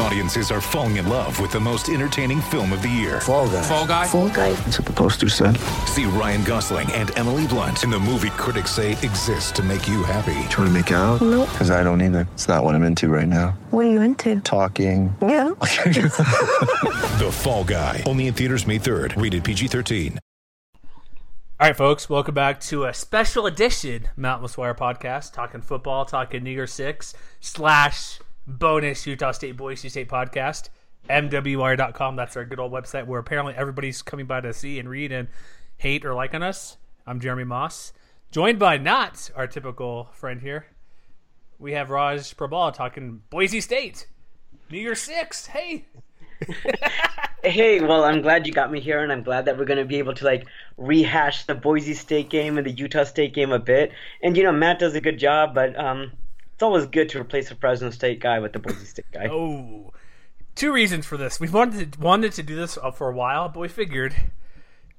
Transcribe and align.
Audiences 0.00 0.52
are 0.52 0.60
falling 0.60 0.96
in 0.96 1.08
love 1.08 1.40
with 1.40 1.50
the 1.50 1.58
most 1.58 1.88
entertaining 1.88 2.40
film 2.40 2.72
of 2.72 2.82
the 2.82 2.88
year. 2.88 3.20
Fall 3.20 3.48
guy. 3.48 3.62
Fall 3.62 3.86
guy. 3.86 4.06
Fall 4.06 4.28
guy. 4.28 4.52
That's 4.52 4.78
what 4.78 4.86
the 4.86 4.92
poster 4.92 5.28
said. 5.28 5.56
See 5.86 6.04
Ryan 6.04 6.44
Gosling 6.44 6.90
and 6.92 7.16
Emily 7.18 7.48
Blunt 7.48 7.82
in 7.82 7.90
the 7.90 7.98
movie 7.98 8.30
critics 8.30 8.70
say 8.70 8.92
exists 8.92 9.50
to 9.52 9.62
make 9.62 9.88
you 9.88 10.04
happy. 10.04 10.38
Trying 10.50 10.68
to 10.68 10.70
make 10.70 10.90
it 10.92 10.94
out? 10.94 11.20
Nope. 11.20 11.48
Because 11.50 11.70
I 11.72 11.82
don't 11.82 12.00
either. 12.00 12.28
It's 12.34 12.46
not 12.46 12.62
what 12.62 12.76
I'm 12.76 12.84
into 12.84 13.08
right 13.08 13.26
now. 13.26 13.58
What 13.70 13.86
are 13.86 13.90
you 13.90 14.00
into? 14.00 14.40
Talking. 14.40 15.14
Yeah. 15.20 15.50
The 17.18 17.30
Fall 17.32 17.64
Guy. 17.64 18.04
Only 18.06 18.28
in 18.28 18.34
theaters 18.34 18.64
May 18.64 18.78
3rd. 18.78 19.20
Rated 19.20 19.42
PG-13. 19.42 20.18
All 21.60 21.66
right, 21.66 21.76
folks, 21.76 22.08
welcome 22.08 22.36
back 22.36 22.60
to 22.60 22.84
a 22.84 22.94
special 22.94 23.46
edition 23.46 24.06
Mountain 24.16 24.48
Wire 24.56 24.74
podcast, 24.74 25.32
talking 25.32 25.60
football, 25.60 26.04
talking 26.04 26.44
New 26.44 26.52
Year 26.52 26.68
Six 26.68 27.14
slash 27.40 28.20
bonus 28.48 29.06
Utah 29.06 29.32
State 29.32 29.56
Boise 29.56 29.88
State 29.88 30.08
podcast. 30.08 30.70
MWR.com. 31.10 32.16
That's 32.16 32.36
our 32.36 32.44
good 32.44 32.58
old 32.58 32.72
website 32.72 33.06
where 33.06 33.20
apparently 33.20 33.54
everybody's 33.54 34.02
coming 34.02 34.26
by 34.26 34.40
to 34.40 34.52
see 34.52 34.78
and 34.78 34.88
read 34.88 35.12
and 35.12 35.28
hate 35.76 36.04
or 36.04 36.14
like 36.14 36.34
on 36.34 36.42
us. 36.42 36.76
I'm 37.06 37.20
Jeremy 37.20 37.44
Moss, 37.44 37.92
joined 38.30 38.58
by 38.58 38.76
not 38.76 39.30
our 39.36 39.46
typical 39.46 40.10
friend 40.12 40.40
here. 40.40 40.66
We 41.58 41.72
have 41.72 41.90
Raj 41.90 42.36
Prabal 42.36 42.74
talking 42.74 43.22
Boise 43.30 43.60
State, 43.60 44.06
New 44.70 44.78
Year 44.78 44.94
Six. 44.94 45.46
Hey, 45.46 45.86
Hey, 47.44 47.80
well, 47.80 48.02
I'm 48.02 48.20
glad 48.20 48.48
you 48.48 48.52
got 48.52 48.72
me 48.72 48.80
here, 48.80 49.00
and 49.00 49.12
I'm 49.12 49.22
glad 49.22 49.44
that 49.44 49.56
we're 49.56 49.64
going 49.64 49.78
to 49.78 49.84
be 49.84 49.98
able 49.98 50.14
to 50.14 50.24
like 50.24 50.46
rehash 50.76 51.46
the 51.46 51.54
Boise 51.54 51.94
State 51.94 52.30
game 52.30 52.58
and 52.58 52.66
the 52.66 52.72
Utah 52.72 53.04
State 53.04 53.32
game 53.32 53.52
a 53.52 53.60
bit. 53.60 53.92
And 54.22 54.36
you 54.36 54.42
know, 54.42 54.50
Matt 54.50 54.80
does 54.80 54.94
a 54.94 55.00
good 55.00 55.18
job, 55.18 55.54
but 55.54 55.78
um, 55.78 56.12
it's 56.58 56.62
always 56.64 56.86
good 56.86 57.08
to 57.10 57.20
replace 57.20 57.48
the 57.50 57.54
Fresno 57.54 57.88
State 57.90 58.18
guy 58.18 58.40
with 58.40 58.52
the 58.52 58.58
Boise 58.58 58.84
State 58.84 59.04
guy. 59.12 59.28
Oh, 59.30 59.92
two 60.56 60.72
reasons 60.72 61.06
for 61.06 61.16
this. 61.16 61.38
We've 61.38 61.54
wanted 61.54 61.92
to, 61.92 62.00
wanted 62.00 62.32
to 62.32 62.42
do 62.42 62.56
this 62.56 62.76
uh, 62.76 62.90
for 62.90 63.08
a 63.08 63.14
while, 63.14 63.48
but 63.48 63.60
we 63.60 63.68
figured 63.68 64.12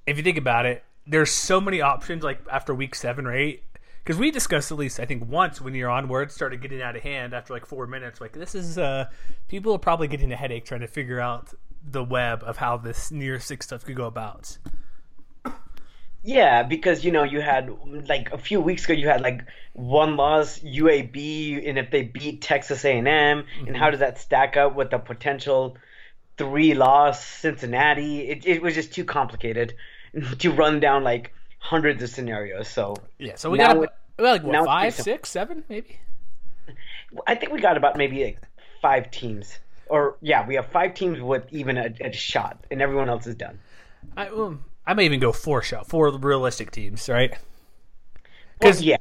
if 0.08 0.16
you 0.16 0.24
think 0.24 0.38
about 0.38 0.66
it, 0.66 0.86
there's 1.06 1.32
so 1.32 1.60
many 1.60 1.82
options. 1.82 2.24
Like 2.24 2.40
after 2.50 2.74
week 2.74 2.96
seven 2.96 3.26
or 3.26 3.36
eight, 3.36 3.64
because 4.02 4.18
we 4.18 4.32
discussed 4.32 4.72
at 4.72 4.78
least 4.78 5.02
I 5.02 5.06
think 5.06 5.30
once 5.30 5.60
when 5.60 5.76
you're 5.76 5.90
onward 5.90 6.32
started 6.32 6.62
getting 6.62 6.82
out 6.82 6.96
of 6.96 7.02
hand 7.02 7.34
after 7.34 7.52
like 7.52 7.66
four 7.66 7.86
minutes. 7.88 8.22
Like 8.22 8.32
this 8.32 8.56
is 8.56 8.78
uh 8.78 9.10
people 9.50 9.74
are 9.74 9.80
probably 9.80 10.08
getting 10.08 10.32
a 10.32 10.38
headache 10.38 10.64
trying 10.64 10.80
to 10.80 10.88
figure 10.88 11.20
out 11.20 11.54
the 11.86 12.06
web 12.06 12.42
of 12.46 12.56
how 12.56 12.78
this 12.78 13.12
near 13.12 13.38
six 13.38 13.66
stuff 13.66 13.84
could 13.84 13.98
go 13.98 14.06
about. 14.06 14.58
Yeah, 16.30 16.62
because 16.62 17.04
you 17.04 17.12
know 17.12 17.24
you 17.24 17.42
had 17.42 17.76
like 18.08 18.32
a 18.32 18.38
few 18.38 18.62
weeks 18.62 18.86
ago 18.86 18.94
you 18.94 19.08
had 19.08 19.22
like 19.22 19.44
one 19.74 20.16
loss 20.16 20.60
UAB, 20.60 21.68
and 21.68 21.80
if 21.80 21.90
they 21.90 22.04
beat 22.04 22.44
Texas 22.44 22.86
A&M, 22.86 23.08
and 23.08 23.46
how 23.76 23.86
mm-hmm. 23.86 23.92
does 23.92 24.00
that 24.02 24.20
stack 24.20 24.56
up 24.56 24.76
with 24.76 24.92
the 24.92 25.00
potential 25.00 25.76
three 26.38 26.76
loss 26.76 27.26
Cincinnati? 27.26 28.30
It 28.30 28.46
it 28.46 28.62
was 28.62 28.76
just 28.76 28.94
too 28.94 29.06
complicated 29.06 29.74
to 30.38 30.52
run 30.52 30.80
down 30.80 31.04
like 31.04 31.34
hundreds 31.58 32.04
of 32.04 32.12
scenarios. 32.12 32.68
So 32.68 32.96
Yeah, 33.18 33.34
so 33.36 33.50
we 33.50 33.58
got 33.58 33.76
well, 33.76 33.90
like 34.20 34.44
what 34.44 34.66
five, 34.66 34.94
six, 34.94 35.32
seven, 35.32 35.64
maybe. 35.68 36.00
I 37.26 37.34
think 37.34 37.52
we 37.52 37.60
got 37.60 37.76
about 37.76 37.98
maybe 37.98 38.24
like 38.24 38.38
five 38.84 39.10
teams, 39.10 39.58
or 39.88 40.16
yeah, 40.22 40.46
we 40.46 40.54
have 40.54 40.68
five 40.68 40.94
teams 40.94 41.20
with 41.20 41.52
even 41.52 41.80
a, 41.80 41.92
a 42.02 42.14
shot, 42.14 42.64
and 42.70 42.84
everyone 42.84 43.10
else 43.10 43.26
is 43.26 43.34
done. 43.34 43.58
I 44.16 44.32
well, 44.32 44.60
I 44.90 44.94
may 44.96 45.06
even 45.06 45.20
go 45.20 45.32
four 45.32 45.62
shot, 45.62 45.88
four 45.88 46.10
realistic 46.18 46.72
teams, 46.72 47.08
right? 47.08 47.32
Well, 47.32 48.72
'Cause- 48.72 48.82
yeah, 48.82 48.98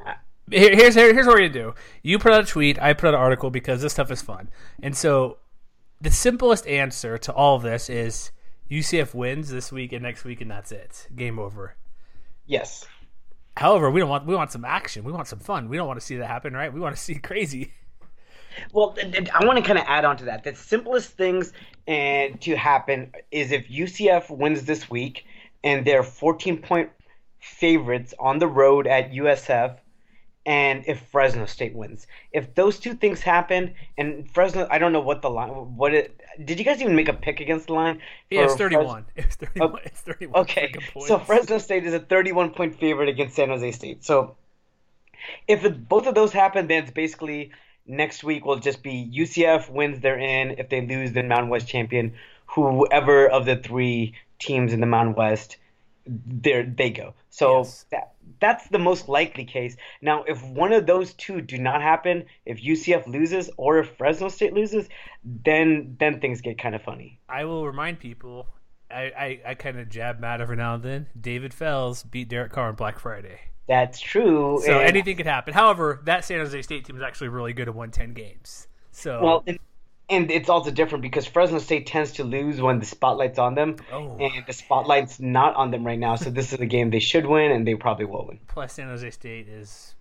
Here- 0.50 0.74
here's 0.74 0.94
here- 0.94 1.12
here's 1.12 1.26
what 1.26 1.34
we're 1.34 1.48
gonna 1.48 1.72
do. 1.72 1.74
You 2.02 2.18
put 2.18 2.32
out 2.32 2.42
a 2.42 2.46
tweet, 2.46 2.80
I 2.80 2.92
put 2.94 3.08
out 3.08 3.14
an 3.14 3.20
article 3.20 3.50
because 3.50 3.82
this 3.82 3.92
stuff 3.92 4.10
is 4.10 4.22
fun. 4.22 4.48
And 4.82 4.96
so, 4.96 5.38
the 6.00 6.10
simplest 6.10 6.66
answer 6.66 7.18
to 7.18 7.32
all 7.32 7.56
of 7.56 7.62
this 7.62 7.90
is 7.90 8.30
UCF 8.70 9.14
wins 9.14 9.50
this 9.50 9.70
week 9.72 9.92
and 9.92 10.02
next 10.02 10.24
week, 10.24 10.40
and 10.40 10.50
that's 10.50 10.72
it. 10.72 11.06
Game 11.14 11.38
over. 11.38 11.76
yes. 12.46 12.86
However, 13.56 13.90
we 13.90 13.98
don't 14.00 14.08
want 14.08 14.24
we 14.24 14.36
want 14.36 14.52
some 14.52 14.64
action. 14.64 15.02
We 15.04 15.10
want 15.12 15.26
some 15.26 15.40
fun. 15.40 15.68
We 15.68 15.76
don't 15.76 15.88
want 15.88 15.98
to 15.98 16.06
see 16.06 16.16
that 16.18 16.26
happen, 16.28 16.54
right? 16.54 16.72
We 16.72 16.78
want 16.80 16.94
to 16.94 17.02
see 17.02 17.14
crazy. 17.30 17.72
Well, 18.72 18.96
I 19.34 19.44
want 19.44 19.58
to 19.58 19.64
kind 19.64 19.78
of 19.78 19.84
add 19.88 20.04
on 20.04 20.16
to 20.18 20.24
that. 20.26 20.44
The 20.44 20.54
simplest 20.54 21.10
things 21.10 21.52
and 21.88 22.40
to 22.42 22.56
happen 22.56 23.12
is 23.32 23.50
if 23.52 23.66
UCF 23.68 24.30
wins 24.30 24.64
this 24.64 24.88
week 24.88 25.26
and 25.68 25.86
they're 25.86 26.02
14 26.02 26.58
point 26.62 26.88
favorites 27.40 28.14
on 28.18 28.38
the 28.38 28.46
road 28.46 28.86
at 28.86 29.12
USF, 29.12 29.76
and 30.46 30.82
if 30.86 31.00
Fresno 31.12 31.44
State 31.44 31.74
wins. 31.74 32.06
If 32.32 32.54
those 32.54 32.78
two 32.78 32.94
things 32.94 33.20
happen, 33.20 33.74
and 33.98 34.30
Fresno, 34.30 34.66
I 34.70 34.78
don't 34.78 34.94
know 34.94 35.00
what 35.00 35.20
the 35.20 35.28
line, 35.28 35.50
what 35.50 35.92
it. 35.92 36.18
Did 36.42 36.58
you 36.58 36.64
guys 36.64 36.80
even 36.80 36.96
make 36.96 37.08
a 37.08 37.12
pick 37.12 37.40
against 37.40 37.66
the 37.66 37.74
line? 37.74 38.00
Yeah, 38.30 38.44
it's 38.44 38.52
for 38.52 38.58
thirty 38.58 38.76
Fres- 38.76 39.04
It's 39.16 39.36
thirty 39.36 39.60
one. 39.60 39.80
It's 39.84 40.00
thirty 40.00 40.26
one. 40.26 40.40
Okay, 40.42 40.72
so 41.06 41.18
Fresno 41.18 41.58
State 41.58 41.84
is 41.84 41.92
a 41.92 42.00
31 42.00 42.50
point 42.50 42.78
favorite 42.78 43.10
against 43.10 43.36
San 43.36 43.50
Jose 43.50 43.70
State. 43.72 44.04
So 44.04 44.36
if 45.46 45.64
it, 45.64 45.86
both 45.86 46.06
of 46.06 46.14
those 46.14 46.32
happen, 46.32 46.66
then 46.66 46.84
it's 46.84 46.92
basically 46.92 47.50
next 47.86 48.24
week 48.24 48.46
will 48.46 48.58
just 48.58 48.82
be 48.82 49.12
UCF 49.14 49.70
wins, 49.70 50.00
they're 50.00 50.18
in. 50.18 50.52
If 50.52 50.70
they 50.70 50.80
lose, 50.80 51.12
then 51.12 51.28
Mountain 51.28 51.50
West 51.50 51.68
champion. 51.68 52.14
Whoever 52.46 53.28
of 53.28 53.44
the 53.44 53.56
three 53.56 54.14
teams 54.38 54.72
in 54.72 54.80
the 54.80 54.86
Mountain 54.86 55.14
West, 55.14 55.56
there 56.06 56.64
they 56.64 56.90
go. 56.90 57.14
So 57.30 57.58
Yes. 57.58 57.84
that 57.90 58.14
that's 58.40 58.68
the 58.68 58.78
most 58.78 59.08
likely 59.08 59.44
case. 59.44 59.76
Now, 60.00 60.22
if 60.24 60.42
one 60.44 60.72
of 60.72 60.86
those 60.86 61.14
two 61.14 61.40
do 61.40 61.58
not 61.58 61.82
happen, 61.82 62.24
if 62.46 62.62
UCF 62.62 63.06
loses 63.06 63.50
or 63.56 63.78
if 63.78 63.96
Fresno 63.96 64.28
State 64.28 64.52
loses, 64.54 64.88
then 65.24 65.96
then 65.98 66.20
things 66.20 66.40
get 66.40 66.58
kind 66.58 66.74
of 66.74 66.82
funny. 66.82 67.18
I 67.28 67.44
will 67.44 67.66
remind 67.66 67.98
people. 68.00 68.46
I, 68.90 69.02
I, 69.02 69.40
I 69.48 69.54
kind 69.54 69.78
of 69.78 69.90
jab 69.90 70.18
Matt 70.18 70.40
every 70.40 70.56
now 70.56 70.74
and 70.74 70.82
then. 70.82 71.06
David 71.20 71.52
Fales 71.52 72.02
beat 72.04 72.28
Derek 72.30 72.52
Carr 72.52 72.68
on 72.68 72.74
Black 72.74 72.98
Friday. 72.98 73.38
That's 73.66 74.00
true. 74.00 74.60
So 74.64 74.78
and- 74.78 74.88
anything 74.88 75.16
could 75.18 75.26
happen. 75.26 75.52
However, 75.52 76.00
that 76.06 76.24
San 76.24 76.38
Jose 76.38 76.62
State 76.62 76.86
team 76.86 76.96
is 76.96 77.02
actually 77.02 77.28
really 77.28 77.52
good 77.52 77.68
at 77.68 77.74
110 77.74 78.14
games. 78.14 78.66
So 78.90 79.22
Well, 79.22 79.44
and, 79.46 79.58
and 80.10 80.30
it's 80.30 80.48
also 80.48 80.70
different 80.70 81.02
because 81.02 81.26
Fresno 81.26 81.58
State 81.58 81.86
tends 81.86 82.12
to 82.12 82.24
lose 82.24 82.60
when 82.60 82.78
the 82.80 82.86
spotlight's 82.86 83.38
on 83.38 83.54
them, 83.54 83.76
Oh. 83.92 84.16
and 84.18 84.44
the 84.46 84.52
spotlight's 84.52 85.20
not 85.20 85.54
on 85.56 85.70
them 85.70 85.84
right 85.86 85.98
now. 85.98 86.16
So 86.16 86.30
this 86.30 86.52
is 86.52 86.60
a 86.60 86.66
game 86.66 86.90
they 86.90 86.98
should 87.00 87.26
win, 87.26 87.50
and 87.52 87.66
they 87.66 87.74
probably 87.74 88.06
will 88.06 88.26
win. 88.26 88.40
plus 88.48 88.72
San 88.74 88.88
Jose 88.88 89.10
State 89.10 89.48
is 89.48 89.94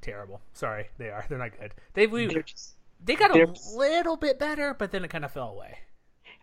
terrible. 0.00 0.40
Sorry, 0.52 0.88
they 0.98 1.10
are. 1.10 1.24
They're 1.28 1.38
not 1.38 1.58
good. 1.58 1.72
They 1.94 2.06
we, 2.06 2.26
just- 2.28 2.74
they 3.04 3.14
got 3.14 3.30
a 3.36 3.54
little 3.76 4.16
bit 4.16 4.38
better, 4.38 4.74
but 4.74 4.90
then 4.90 5.04
it 5.04 5.08
kind 5.08 5.24
of 5.24 5.32
fell 5.32 5.50
away. 5.50 5.78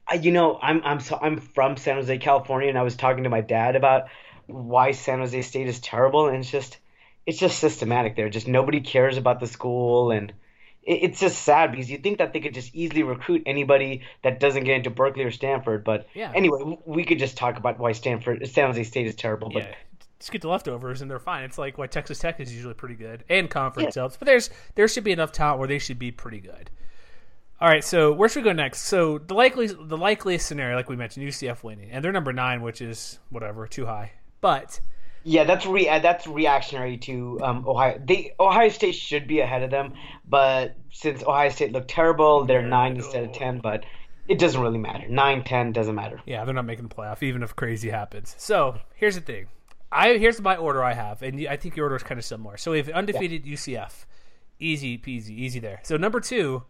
I, 0.07 0.15
you 0.15 0.31
know, 0.31 0.59
I'm 0.61 0.81
I'm 0.83 0.99
so, 0.99 1.17
I'm 1.21 1.39
from 1.39 1.77
San 1.77 1.95
Jose, 1.95 2.17
California, 2.19 2.69
and 2.69 2.77
I 2.77 2.83
was 2.83 2.95
talking 2.95 3.23
to 3.23 3.29
my 3.29 3.41
dad 3.41 3.75
about 3.75 4.03
why 4.45 4.91
San 4.91 5.19
Jose 5.19 5.41
State 5.41 5.67
is 5.67 5.79
terrible, 5.79 6.27
and 6.27 6.37
it's 6.37 6.49
just 6.51 6.77
it's 7.25 7.39
just 7.39 7.57
systematic 7.59 8.15
there. 8.15 8.29
Just 8.29 8.47
nobody 8.47 8.81
cares 8.81 9.17
about 9.17 9.39
the 9.39 9.47
school, 9.47 10.11
and 10.11 10.31
it's 10.85 11.19
just 11.19 11.41
sad 11.41 11.71
because 11.71 11.89
you 11.89 11.97
think 11.97 12.19
that 12.19 12.31
they 12.31 12.39
could 12.39 12.53
just 12.53 12.73
easily 12.75 13.03
recruit 13.03 13.41
anybody 13.45 14.01
that 14.23 14.39
doesn't 14.39 14.63
get 14.65 14.75
into 14.75 14.89
Berkeley 14.89 15.23
or 15.23 15.31
Stanford. 15.31 15.83
But 15.83 16.07
Yeah. 16.13 16.31
anyway, 16.35 16.77
we 16.85 17.03
could 17.03 17.19
just 17.19 17.35
talk 17.37 17.57
about 17.57 17.79
why 17.79 17.91
Stanford 17.91 18.47
San 18.47 18.67
Jose 18.67 18.83
State 18.83 19.07
is 19.07 19.15
terrible. 19.15 19.49
But 19.49 19.63
Yeah, 19.63 19.75
just 20.19 20.31
get 20.31 20.41
the 20.41 20.47
leftovers 20.47 21.01
and 21.01 21.09
they're 21.09 21.19
fine. 21.19 21.43
It's 21.43 21.57
like 21.57 21.77
why 21.77 21.87
Texas 21.87 22.19
Tech 22.19 22.39
is 22.39 22.53
usually 22.53 22.75
pretty 22.75 22.95
good 22.95 23.23
and 23.29 23.49
conference 23.49 23.95
helps, 23.95 24.17
but 24.17 24.27
there's 24.27 24.49
there 24.75 24.87
should 24.87 25.03
be 25.03 25.11
enough 25.11 25.31
talent 25.31 25.59
where 25.59 25.67
they 25.67 25.79
should 25.79 25.99
be 25.99 26.11
pretty 26.11 26.39
good. 26.39 26.69
All 27.59 27.69
right, 27.69 27.83
so 27.83 28.11
where 28.11 28.27
should 28.27 28.43
we 28.43 28.49
go 28.49 28.53
next? 28.53 28.81
So 28.81 29.17
the 29.17 29.33
likely 29.33 29.67
the 29.67 29.97
likeliest 29.97 30.45
scenario, 30.45 30.75
like 30.75 30.89
we 30.89 30.95
mentioned, 30.95 31.25
UCF 31.25 31.63
winning, 31.63 31.89
and 31.89 32.03
they're 32.03 32.11
number 32.11 32.33
nine, 32.33 32.61
which 32.61 32.81
is 32.81 33.17
whatever 33.29 33.65
too 33.65 33.85
high. 33.85 34.11
But 34.41 34.81
Yeah, 35.27 35.43
that's 35.43 35.65
re 35.65 35.89
uh, 35.89 35.97
that's 35.99 36.27
reactionary 36.27 36.97
to 36.99 37.39
um, 37.41 37.67
Ohio. 37.67 37.99
They 38.05 38.33
Ohio 38.39 38.69
State 38.69 38.93
should 38.93 39.27
be 39.27 39.39
ahead 39.39 39.63
of 39.63 39.71
them, 39.71 39.93
but 40.29 40.75
since 40.91 41.23
Ohio 41.23 41.49
State 41.49 41.71
looked 41.71 41.89
terrible, 41.89 42.45
they're 42.45 42.61
nine 42.61 42.95
instead 42.95 43.23
of 43.23 43.33
ten. 43.33 43.59
But 43.59 43.85
it 44.27 44.37
doesn't 44.37 44.61
really 44.61 44.77
matter. 44.77 45.07
Nine, 45.09 45.43
ten 45.43 45.71
doesn't 45.71 45.95
matter. 45.95 46.21
Yeah, 46.27 46.45
they're 46.45 46.53
not 46.53 46.65
making 46.65 46.87
the 46.87 46.93
playoff, 46.95 47.23
even 47.23 47.41
if 47.41 47.55
crazy 47.55 47.89
happens. 47.89 48.35
So 48.37 48.77
here's 48.93 49.15
the 49.15 49.21
thing. 49.21 49.47
I 49.91 50.17
here's 50.17 50.39
my 50.39 50.57
order 50.57 50.83
I 50.83 50.93
have, 50.93 51.23
and 51.23 51.47
I 51.47 51.57
think 51.57 51.75
your 51.75 51.87
order 51.87 51.95
is 51.95 52.03
kind 52.03 52.19
of 52.19 52.25
similar. 52.25 52.55
So 52.57 52.71
we 52.71 52.77
have 52.77 52.89
undefeated 52.89 53.45
UCF, 53.45 54.05
easy 54.59 54.95
peasy, 54.95 55.31
easy 55.31 55.59
there. 55.59 55.79
So 55.81 55.97
number 55.97 56.19
two, 56.19 56.65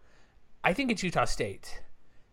I 0.64 0.72
think 0.72 0.90
it's 0.90 1.02
Utah 1.02 1.26
State 1.26 1.82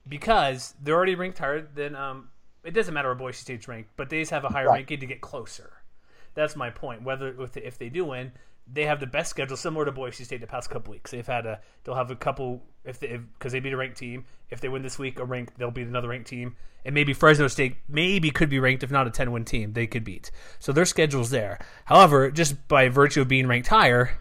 because 0.07 0.73
they're 0.81 0.95
already 0.95 1.15
ranked 1.15 1.39
higher 1.39 1.61
than. 1.61 1.97
Um, 1.97 2.29
it 2.63 2.73
doesn't 2.73 2.93
matter 2.93 3.09
where 3.09 3.15
Boise 3.15 3.39
State's 3.39 3.67
ranked, 3.67 3.89
but 3.97 4.09
they 4.09 4.19
just 4.21 4.31
have 4.31 4.45
a 4.45 4.49
higher 4.49 4.67
Right. 4.67 4.75
ranking 4.75 5.01
to 5.01 5.05
get 5.05 5.19
closer. 5.19 5.73
That's 6.35 6.55
my 6.55 6.69
point. 6.69 7.03
Whether 7.03 7.35
if 7.55 7.77
they, 7.77 7.89
do 7.89 8.05
win, 8.05 8.31
they 8.71 8.85
have 8.85 8.99
the 8.99 9.07
best 9.07 9.29
schedule, 9.29 9.57
similar 9.57 9.85
to 9.85 9.91
Boise 9.91 10.23
State 10.23 10.41
the 10.41 10.47
past 10.47 10.69
couple 10.69 10.91
weeks. 10.91 11.11
They've 11.11 11.25
had 11.25 11.45
a 11.45 11.59
they'll 11.83 11.95
have 11.95 12.11
a 12.11 12.15
couple 12.15 12.63
if 12.83 12.99
they 12.99 13.17
because 13.17 13.51
they 13.51 13.59
beat 13.59 13.73
a 13.73 13.77
ranked 13.77 13.97
team. 13.97 14.25
If 14.49 14.61
they 14.61 14.69
win 14.69 14.81
this 14.81 14.97
week, 14.97 15.19
a 15.19 15.25
ranked 15.25 15.57
they'll 15.57 15.71
beat 15.71 15.87
another 15.87 16.09
ranked 16.09 16.27
team, 16.27 16.55
and 16.85 16.95
maybe 16.95 17.13
Fresno 17.13 17.47
State 17.47 17.77
maybe 17.87 18.31
could 18.31 18.49
be 18.49 18.59
ranked 18.59 18.83
if 18.83 18.91
not 18.91 19.07
a 19.07 19.11
ten 19.11 19.31
win 19.31 19.45
team 19.45 19.73
they 19.73 19.87
could 19.87 20.03
beat. 20.03 20.31
So 20.59 20.71
their 20.71 20.85
schedule's 20.85 21.29
there. 21.29 21.59
However, 21.85 22.31
just 22.31 22.67
by 22.67 22.89
virtue 22.89 23.21
of 23.21 23.27
being 23.27 23.47
ranked 23.47 23.67
higher, 23.67 24.17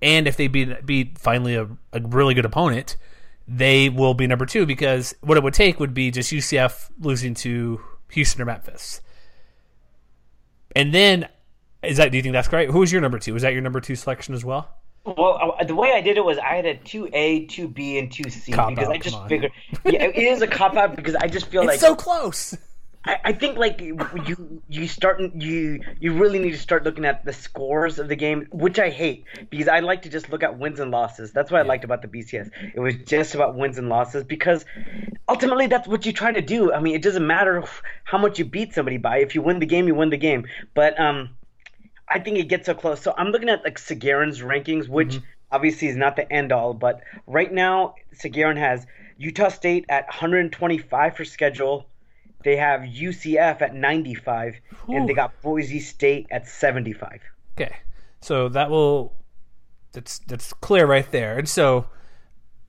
and 0.00 0.26
if 0.26 0.36
they 0.36 0.46
beat 0.46 0.86
beat 0.86 1.18
finally 1.18 1.56
a, 1.56 1.68
a 1.92 2.00
really 2.00 2.34
good 2.34 2.44
opponent, 2.44 2.96
they 3.48 3.88
will 3.88 4.14
be 4.14 4.26
number 4.26 4.46
two 4.46 4.64
because 4.64 5.14
what 5.20 5.36
it 5.36 5.42
would 5.42 5.54
take 5.54 5.80
would 5.80 5.94
be 5.94 6.10
just 6.10 6.32
UCF 6.32 6.90
losing 7.00 7.34
to 7.34 7.80
Houston 8.10 8.42
or 8.42 8.44
Memphis. 8.44 9.00
And 10.74 10.94
then, 10.94 11.28
is 11.82 11.96
that? 11.96 12.10
Do 12.10 12.16
you 12.16 12.22
think 12.22 12.32
that's 12.32 12.48
correct? 12.48 12.70
Who 12.72 12.80
was 12.80 12.92
your 12.92 13.00
number 13.00 13.18
two? 13.18 13.34
Was 13.34 13.42
that 13.42 13.52
your 13.52 13.62
number 13.62 13.80
two 13.80 13.96
selection 13.96 14.34
as 14.34 14.44
well? 14.44 14.68
Well, 15.04 15.56
uh, 15.58 15.64
the 15.64 15.74
way 15.74 15.92
I 15.92 16.00
did 16.00 16.16
it 16.16 16.24
was 16.24 16.38
I 16.38 16.54
had 16.54 16.66
a 16.66 16.76
two 16.76 17.08
A, 17.12 17.46
two 17.46 17.66
B, 17.66 17.98
and 17.98 18.10
two 18.10 18.30
C 18.30 18.52
Cop 18.52 18.70
because 18.70 18.88
out, 18.88 18.94
I 18.94 18.98
just 18.98 19.26
figured 19.26 19.52
yeah, 19.84 20.04
it 20.04 20.16
is 20.16 20.42
a 20.42 20.46
cop 20.46 20.76
out 20.76 20.94
because 20.94 21.16
I 21.16 21.26
just 21.26 21.46
feel 21.46 21.62
It's 21.62 21.68
like 21.68 21.80
so 21.80 21.96
close. 21.96 22.56
I, 23.04 23.18
I 23.24 23.32
think 23.32 23.58
like 23.58 23.80
you 23.80 24.62
you 24.68 24.86
start 24.86 25.20
you 25.34 25.80
you 25.98 26.12
really 26.12 26.38
need 26.38 26.52
to 26.52 26.58
start 26.58 26.84
looking 26.84 27.04
at 27.04 27.24
the 27.24 27.32
scores 27.32 27.98
of 27.98 28.08
the 28.08 28.14
game, 28.14 28.46
which 28.52 28.78
I 28.78 28.90
hate 28.90 29.24
because 29.50 29.66
I 29.66 29.80
like 29.80 30.02
to 30.02 30.08
just 30.08 30.30
look 30.30 30.44
at 30.44 30.56
wins 30.58 30.78
and 30.78 30.92
losses. 30.92 31.32
That's 31.32 31.50
what 31.50 31.60
I 31.60 31.64
liked 31.64 31.82
about 31.82 32.02
the 32.02 32.08
BCS. 32.08 32.50
It 32.74 32.78
was 32.78 32.94
just 32.94 33.34
about 33.34 33.56
wins 33.56 33.78
and 33.78 33.88
losses 33.88 34.22
because 34.22 34.64
ultimately 35.28 35.66
that's 35.66 35.88
what 35.88 36.06
you 36.06 36.12
try 36.12 36.30
to 36.30 36.42
do. 36.42 36.72
I 36.72 36.78
mean, 36.78 36.94
it 36.94 37.02
doesn't 37.02 37.26
matter 37.26 37.64
how 38.04 38.18
much 38.18 38.38
you 38.38 38.44
beat 38.44 38.72
somebody 38.72 38.98
by. 38.98 39.18
If 39.18 39.34
you 39.34 39.42
win 39.42 39.58
the 39.58 39.66
game, 39.66 39.88
you 39.88 39.96
win 39.96 40.10
the 40.10 40.16
game. 40.16 40.46
But 40.74 40.98
um, 41.00 41.30
I 42.12 42.18
think 42.18 42.38
it 42.38 42.48
gets 42.48 42.66
so 42.66 42.74
close. 42.74 43.00
So 43.00 43.14
I'm 43.16 43.28
looking 43.28 43.48
at 43.48 43.64
like 43.64 43.78
Sagarin's 43.78 44.40
rankings, 44.40 44.88
which 44.88 45.14
mm-hmm. 45.14 45.24
obviously 45.50 45.88
is 45.88 45.96
not 45.96 46.16
the 46.16 46.30
end 46.30 46.52
all, 46.52 46.74
but 46.74 47.00
right 47.26 47.52
now 47.52 47.94
Sagarin 48.14 48.56
has 48.56 48.86
Utah 49.16 49.48
State 49.48 49.86
at 49.88 50.06
125 50.06 51.16
for 51.16 51.24
schedule. 51.24 51.86
They 52.44 52.56
have 52.56 52.80
UCF 52.80 53.62
at 53.62 53.74
95, 53.74 54.56
and 54.88 55.08
they 55.08 55.14
got 55.14 55.40
Boise 55.42 55.78
State 55.78 56.26
at 56.32 56.48
75. 56.48 57.20
Okay, 57.56 57.76
so 58.20 58.48
that 58.48 58.68
will 58.68 59.14
that's 59.92 60.18
that's 60.20 60.52
clear 60.54 60.86
right 60.86 61.10
there. 61.12 61.38
And 61.38 61.48
so 61.48 61.86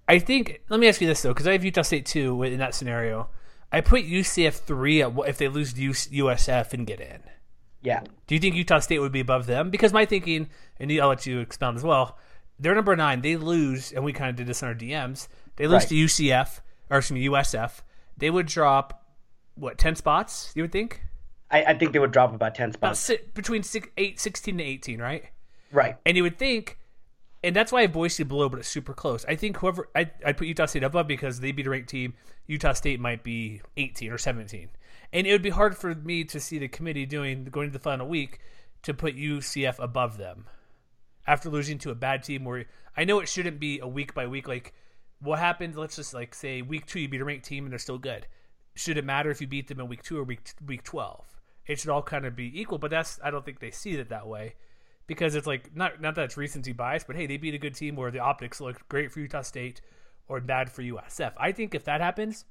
I 0.07 0.19
think 0.19 0.61
let 0.69 0.79
me 0.79 0.87
ask 0.87 1.01
you 1.01 1.07
this 1.07 1.21
though, 1.21 1.33
because 1.33 1.47
I 1.47 1.53
have 1.53 1.65
Utah 1.65 1.81
State 1.81 2.05
two 2.05 2.43
in 2.43 2.59
that 2.59 2.75
scenario. 2.75 3.29
I 3.71 3.81
put 3.81 4.05
UCF 4.05 4.53
three 4.53 5.01
at 5.01 5.11
if 5.27 5.37
they 5.39 5.47
lose 5.47 5.73
USF 5.73 6.73
and 6.73 6.85
get 6.85 7.01
in. 7.01 7.23
Yeah. 7.83 8.01
Do 8.27 8.35
you 8.35 8.39
think 8.39 8.55
Utah 8.55 8.79
State 8.79 8.99
would 8.99 9.11
be 9.11 9.19
above 9.19 9.45
them? 9.45 9.69
Because 9.69 9.91
my 9.93 10.05
thinking, 10.05 10.49
and 10.79 10.91
I'll 10.99 11.09
let 11.09 11.25
you 11.25 11.39
expound 11.39 11.77
as 11.77 11.83
well. 11.83 12.17
They're 12.59 12.75
number 12.75 12.95
nine. 12.95 13.21
They 13.21 13.35
lose, 13.35 13.91
and 13.91 14.03
we 14.03 14.13
kind 14.13 14.29
of 14.29 14.35
did 14.37 14.47
this 14.47 14.61
in 14.61 14.67
our 14.69 14.75
DMs. 14.75 15.27
They 15.57 15.67
lose 15.67 15.81
Right. 15.83 15.89
to 15.89 15.95
UCF 15.95 16.61
or 16.89 16.97
excuse 16.99 17.15
me 17.15 17.25
USF. 17.29 17.81
They 18.17 18.29
would 18.29 18.45
drop 18.45 19.05
what 19.55 19.77
ten 19.77 19.95
spots? 19.95 20.51
You 20.55 20.63
would 20.63 20.71
think 20.71 21.03
I, 21.51 21.63
I 21.65 21.73
think 21.77 21.91
they 21.93 21.99
would 21.99 22.11
drop 22.11 22.33
about 22.33 22.55
10 22.55 22.69
about 22.69 22.95
spots. 22.97 22.99
si- 22.99 23.19
between 23.35 23.61
six, 23.63 23.87
eight, 23.97 24.19
16 24.19 24.57
to 24.57 24.63
eighteen, 24.63 24.99
right? 25.01 25.25
Right. 25.71 25.97
And 26.05 26.15
you 26.17 26.23
would 26.23 26.39
think, 26.39 26.79
and 27.43 27.55
that's 27.55 27.71
why 27.71 27.79
I 27.79 27.81
have 27.83 27.91
Boise 27.93 28.23
below, 28.23 28.49
but 28.49 28.59
it's 28.59 28.67
super 28.67 28.93
close. 28.93 29.25
I 29.27 29.35
think 29.35 29.57
whoever 29.57 29.89
I 29.95 30.09
I 30.25 30.31
put 30.33 30.47
Utah 30.47 30.65
State 30.67 30.83
above 30.83 31.07
because 31.07 31.39
they 31.41 31.51
beat 31.51 31.67
a 31.67 31.69
ranked 31.69 31.89
team. 31.89 32.13
Utah 32.47 32.73
State 32.73 32.99
might 32.99 33.23
be 33.23 33.61
18 33.77 34.11
or 34.11 34.17
17, 34.17 34.69
and 35.13 35.27
it 35.27 35.31
would 35.31 35.43
be 35.43 35.51
hard 35.51 35.77
for 35.77 35.93
me 35.93 36.23
to 36.25 36.39
see 36.39 36.57
the 36.57 36.67
committee 36.67 37.05
doing 37.05 37.45
going 37.45 37.69
to 37.69 37.73
the 37.73 37.79
final 37.79 38.07
week 38.07 38.39
to 38.81 38.93
put 38.93 39.15
UCF 39.15 39.75
above 39.77 40.17
them 40.17 40.47
after 41.25 41.49
losing 41.49 41.77
to 41.79 41.91
a 41.91 41.95
bad 41.95 42.23
team. 42.23 42.43
Where 42.43 42.65
I 42.97 43.05
know 43.05 43.19
it 43.19 43.29
shouldn't 43.29 43.59
be 43.59 43.79
a 43.79 43.87
week 43.87 44.13
by 44.13 44.27
week. 44.27 44.47
Like 44.47 44.73
what 45.19 45.39
happened? 45.39 45.75
Let's 45.75 45.95
just 45.95 46.13
like 46.13 46.33
say 46.33 46.61
week 46.61 46.87
two 46.87 46.99
you 46.99 47.07
beat 47.07 47.21
a 47.21 47.25
ranked 47.25 47.45
team 47.45 47.63
and 47.63 47.71
they're 47.71 47.79
still 47.79 47.99
good. 47.99 48.27
Should 48.75 48.97
it 48.97 49.05
matter 49.05 49.29
if 49.29 49.39
you 49.39 49.47
beat 49.47 49.67
them 49.67 49.79
in 49.79 49.87
week 49.87 50.03
two 50.03 50.17
or 50.17 50.23
week 50.23 50.49
week 50.65 50.83
12? 50.83 51.25
It 51.67 51.79
should 51.79 51.91
all 51.91 52.01
kind 52.01 52.25
of 52.25 52.35
be 52.35 52.59
equal, 52.59 52.79
but 52.79 52.91
that's 52.91 53.19
I 53.23 53.29
don't 53.29 53.45
think 53.45 53.59
they 53.59 53.71
see 53.71 53.93
it 53.93 54.09
that 54.09 54.27
way 54.27 54.55
because 55.05 55.35
it's 55.35 55.47
like 55.47 55.75
not 55.75 56.01
not 56.01 56.15
that 56.15 56.25
it's 56.25 56.37
recency 56.37 56.73
bias, 56.73 57.03
but 57.03 57.15
hey, 57.15 57.27
they 57.27 57.37
beat 57.37 57.53
a 57.53 57.59
good 57.59 57.75
team 57.75 57.95
where 57.95 58.11
the 58.11 58.19
optics 58.19 58.59
look 58.59 58.87
great 58.89 59.11
for 59.11 59.19
Utah 59.19 59.41
State 59.41 59.79
or 60.27 60.39
bad 60.41 60.71
for 60.71 60.81
USF. 60.81 61.33
I 61.37 61.51
think 61.51 61.75
if 61.75 61.83
that 61.85 62.01
happens, 62.01 62.45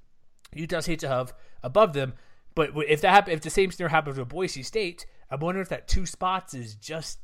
Utah 0.55 0.81
State 0.81 1.01
to 1.01 1.09
have 1.09 1.35
above 1.63 1.93
them. 1.93 2.15
But 2.55 2.71
if 2.89 3.01
that 3.01 3.11
happen, 3.11 3.33
if 3.33 3.41
the 3.41 3.51
same 3.51 3.71
scenario 3.71 3.91
happens 3.91 4.19
with 4.19 4.29
Boise 4.29 4.63
State, 4.63 5.07
I'm 5.31 5.41
wondering 5.41 5.63
if 5.63 5.71
that 5.71 5.89
two 5.89 6.07
spots 6.07 6.55
is 6.55 6.75
just 6.75 7.19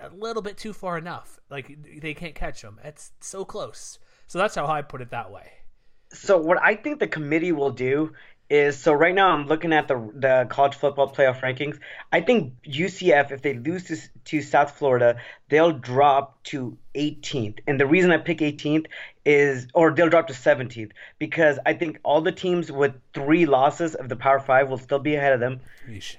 a 0.00 0.10
little 0.10 0.42
bit 0.42 0.56
too 0.56 0.72
far 0.72 0.98
enough. 0.98 1.38
Like 1.50 1.76
they 2.00 2.14
can't 2.14 2.34
catch 2.34 2.62
them. 2.62 2.80
It's 2.82 3.12
so 3.20 3.44
close. 3.44 3.98
So 4.26 4.38
that's 4.38 4.54
how 4.54 4.66
I 4.66 4.82
put 4.82 5.00
it 5.00 5.10
that 5.10 5.30
way. 5.30 5.50
So 6.12 6.38
what 6.38 6.62
I 6.62 6.74
think 6.74 6.98
the 6.98 7.06
committee 7.06 7.52
will 7.52 7.70
do 7.70 8.12
is 8.48 8.78
so 8.78 8.92
right 8.92 9.14
now 9.14 9.30
I'm 9.30 9.46
looking 9.46 9.72
at 9.72 9.88
the 9.88 9.96
the 10.14 10.46
college 10.48 10.74
football 10.74 11.12
playoff 11.12 11.40
rankings. 11.40 11.78
I 12.12 12.20
think 12.20 12.54
UCF 12.64 13.32
if 13.32 13.42
they 13.42 13.54
lose 13.54 13.84
to, 13.84 13.96
to 14.26 14.42
South 14.42 14.72
Florida, 14.72 15.18
they'll 15.48 15.72
drop 15.72 16.42
to 16.44 16.76
18th. 16.96 17.58
And 17.66 17.78
the 17.78 17.86
reason 17.86 18.10
I 18.10 18.18
pick 18.18 18.38
18th 18.38 18.86
is 19.24 19.66
or 19.74 19.90
they'll 19.92 20.08
drop 20.08 20.28
to 20.28 20.32
17th 20.32 20.92
because 21.18 21.58
I 21.66 21.74
think 21.74 21.98
all 22.04 22.20
the 22.20 22.32
teams 22.32 22.70
with 22.70 22.94
3 23.12 23.46
losses 23.46 23.94
of 23.94 24.08
the 24.08 24.16
Power 24.16 24.38
5 24.38 24.70
will 24.70 24.78
still 24.78 25.00
be 25.00 25.16
ahead 25.16 25.32
of 25.32 25.40
them. 25.40 25.60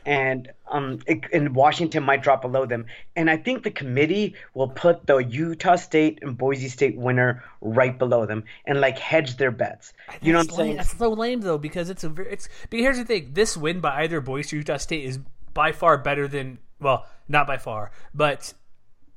And 0.06 0.52
um 0.70 1.00
it, 1.08 1.26
and 1.34 1.56
Washington 1.56 2.04
might 2.04 2.22
drop 2.22 2.42
below 2.42 2.66
them. 2.66 2.86
And 3.16 3.30
I 3.30 3.38
think 3.38 3.64
the 3.64 3.72
committee 3.72 4.36
will 4.54 4.70
put 4.70 5.06
the 5.08 5.18
Utah 5.18 5.76
State 5.76 6.20
and 6.22 6.38
Boise 6.38 6.70
State 6.70 6.98
winner 6.98 7.44
right 7.62 7.98
below 7.98 8.26
them 8.26 8.44
and 8.66 8.80
like 8.82 8.98
hedge 8.98 9.38
their 9.38 9.52
bets. 9.52 9.94
You 10.22 10.34
know 10.34 10.40
what 10.40 10.52
I'm 10.52 10.58
lame. 10.58 10.66
saying? 10.66 10.78
That's 10.78 10.98
so 10.98 11.10
lame 11.10 11.42
though 11.42 11.58
because 11.58 11.90
it's 11.90 12.04
a 12.04 12.10
very 12.10 12.32
it's. 12.32 12.50
But 12.70 12.80
here's 12.80 12.98
the 12.98 13.06
thing: 13.06 13.32
this 13.34 13.58
win 13.58 13.80
by 13.80 14.04
either 14.04 14.22
Boise 14.22 14.56
or 14.56 14.60
Utah 14.60 14.78
State 14.78 15.06
is 15.06 15.20
by 15.54 15.72
far 15.72 15.98
better 15.98 16.28
than 16.28 16.60
well, 16.80 17.06
not 17.28 17.48
by 17.48 17.58
far, 17.58 17.92
but 18.14 18.54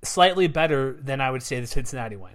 slightly 0.03 0.49
better 0.49 0.99
than 1.01 1.21
I 1.21 1.31
would 1.31 1.43
say 1.43 1.61
the 1.61 1.67
Cincinnati 1.67 2.17
win. 2.17 2.33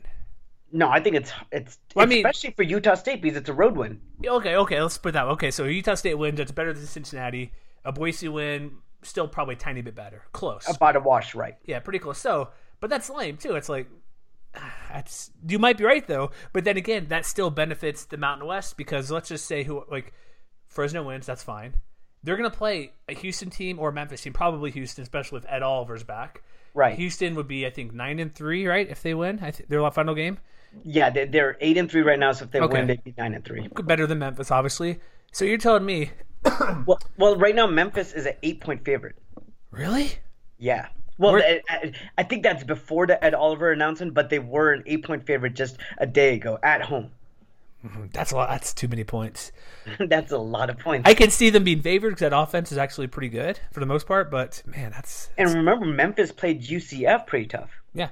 No, 0.71 0.89
I 0.89 0.99
think 0.99 1.15
it's 1.15 1.31
it's 1.51 1.77
Well, 1.95 2.05
I 2.05 2.09
mean- 2.09 2.25
especially 2.25 2.51
for 2.51 2.63
Utah 2.63 2.95
State 2.95 3.21
because 3.21 3.37
it's 3.37 3.49
a 3.49 3.53
road 3.53 3.77
win. 3.77 4.01
Okay, 4.25 4.55
okay, 4.55 4.81
let's 4.81 4.97
put 4.97 5.13
that. 5.13 5.25
Okay, 5.27 5.51
so 5.51 5.63
Utah 5.65 5.95
State 5.95 6.15
wins. 6.15 6.37
That's 6.37 6.51
better 6.51 6.73
than 6.73 6.85
Cincinnati. 6.85 7.53
A 7.85 7.91
Boise 7.91 8.27
win, 8.27 8.77
still 9.03 9.27
probably 9.27 9.55
a 9.55 9.57
tiny 9.57 9.81
bit 9.81 9.95
better. 9.95 10.23
Close. 10.33 10.67
About 10.67 10.95
a 10.95 10.99
wash, 10.99 11.35
right? 11.35 11.55
Yeah, 11.65 11.79
pretty 11.79 11.99
close. 11.99 12.17
So, 12.17 12.49
but 12.79 12.89
that's 12.89 13.09
lame 13.09 13.37
too. 13.37 13.55
It's 13.55 13.69
like 13.69 13.87
that's 14.91 15.31
you 15.47 15.59
might 15.59 15.77
be 15.77 15.83
right 15.83 16.05
though, 16.05 16.31
but 16.51 16.63
then 16.63 16.77
again, 16.77 17.07
that 17.09 17.25
still 17.25 17.49
benefits 17.49 18.05
the 18.05 18.17
Mountain 18.17 18.47
West 18.47 18.75
because 18.75 19.11
let's 19.11 19.29
just 19.29 19.45
say 19.45 19.63
who 19.63 19.83
like 19.89 20.13
Fresno 20.67 21.03
wins, 21.03 21.25
that's 21.25 21.43
fine. 21.43 21.75
They're 22.23 22.37
gonna 22.37 22.49
play 22.49 22.91
a 23.07 23.13
Houston 23.13 23.49
team 23.49 23.79
or 23.79 23.89
a 23.89 23.93
Memphis 23.93 24.21
team, 24.23 24.33
probably 24.33 24.71
Houston, 24.71 25.03
especially 25.03 25.37
with 25.37 25.45
Ed 25.47 25.61
Oliver's 25.61 26.03
back. 26.03 26.41
Right. 26.75 26.95
Houston 26.95 27.33
would 27.35 27.47
be, 27.47 27.65
I 27.65 27.69
think, 27.71 27.93
nine 27.93 28.19
and 28.19 28.35
three, 28.35 28.67
right? 28.67 28.87
If 28.87 29.01
they 29.01 29.13
win, 29.15 29.39
I 29.41 29.49
think 29.49 29.69
their 29.69 29.89
final 29.91 30.13
game 30.13 30.37
Yeah, 30.83 31.09
they're, 31.09 31.25
they're 31.25 31.57
eight 31.61 31.77
and 31.77 31.89
three 31.89 32.01
right 32.01 32.19
now. 32.19 32.33
So 32.33 32.45
if 32.45 32.51
they 32.51 32.59
Okay. 32.59 32.73
win, 32.79 32.87
they'd 32.87 33.03
be 33.03 33.13
nine 33.17 33.33
and 33.33 33.43
three. 33.45 33.67
better 33.85 34.05
than 34.05 34.19
Memphis, 34.19 34.51
obviously. 34.51 34.99
So 35.31 35.45
you're 35.45 35.57
telling 35.57 35.85
me, 35.85 36.11
Well, 36.85 36.99
well, 37.17 37.35
right 37.37 37.55
now 37.55 37.65
Memphis 37.65 38.13
is 38.13 38.25
an 38.27 38.33
eight 38.43 38.59
point 38.61 38.83
favorite. 38.85 39.15
really? 39.71 40.11
Yeah. 40.59 40.87
Well, 41.17 41.37
I- 41.37 41.93
I 42.17 42.23
think 42.23 42.43
that's 42.43 42.63
before 42.65 43.07
the 43.07 43.23
Ed 43.23 43.33
Oliver 43.33 43.71
announcement, 43.71 44.13
but 44.13 44.29
they 44.29 44.39
were 44.39 44.73
an 44.73 44.83
eight 44.85 45.05
point 45.05 45.25
favorite 45.25 45.53
just 45.55 45.77
a 45.97 46.05
day 46.05 46.35
ago 46.35 46.59
at 46.61 46.81
home. 46.81 47.09
That's 48.13 48.31
a 48.31 48.35
lot. 48.35 48.49
That's 48.49 48.73
too 48.73 48.87
many 48.87 49.03
points. 49.03 49.51
that's 50.07 50.31
a 50.31 50.37
lot 50.37 50.69
of 50.69 50.79
points. 50.79 51.07
I 51.07 51.13
can 51.13 51.29
see 51.29 51.49
them 51.49 51.63
being 51.63 51.81
favored 51.81 52.09
because 52.09 52.21
that 52.21 52.37
offense 52.37 52.71
is 52.71 52.77
actually 52.77 53.07
pretty 53.07 53.29
good 53.29 53.59
for 53.71 53.79
the 53.79 53.85
most 53.85 54.07
part. 54.07 54.31
But 54.31 54.63
man, 54.65 54.91
that's 54.91 55.29
and 55.37 55.53
remember, 55.53 55.85
Memphis 55.85 56.31
played 56.31 56.63
UCF 56.63 57.27
pretty 57.27 57.45
tough. 57.45 57.69
Yeah. 57.93 58.09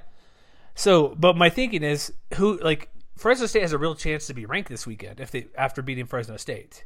So, 0.74 1.14
but 1.18 1.36
my 1.36 1.50
thinking 1.50 1.82
is, 1.82 2.12
who 2.34 2.58
like 2.60 2.90
Fresno 3.16 3.46
State 3.46 3.62
has 3.62 3.72
a 3.72 3.78
real 3.78 3.94
chance 3.94 4.26
to 4.26 4.34
be 4.34 4.46
ranked 4.46 4.68
this 4.68 4.86
weekend 4.86 5.20
if 5.20 5.30
they 5.30 5.46
after 5.56 5.82
beating 5.82 6.06
Fresno 6.06 6.36
State. 6.36 6.84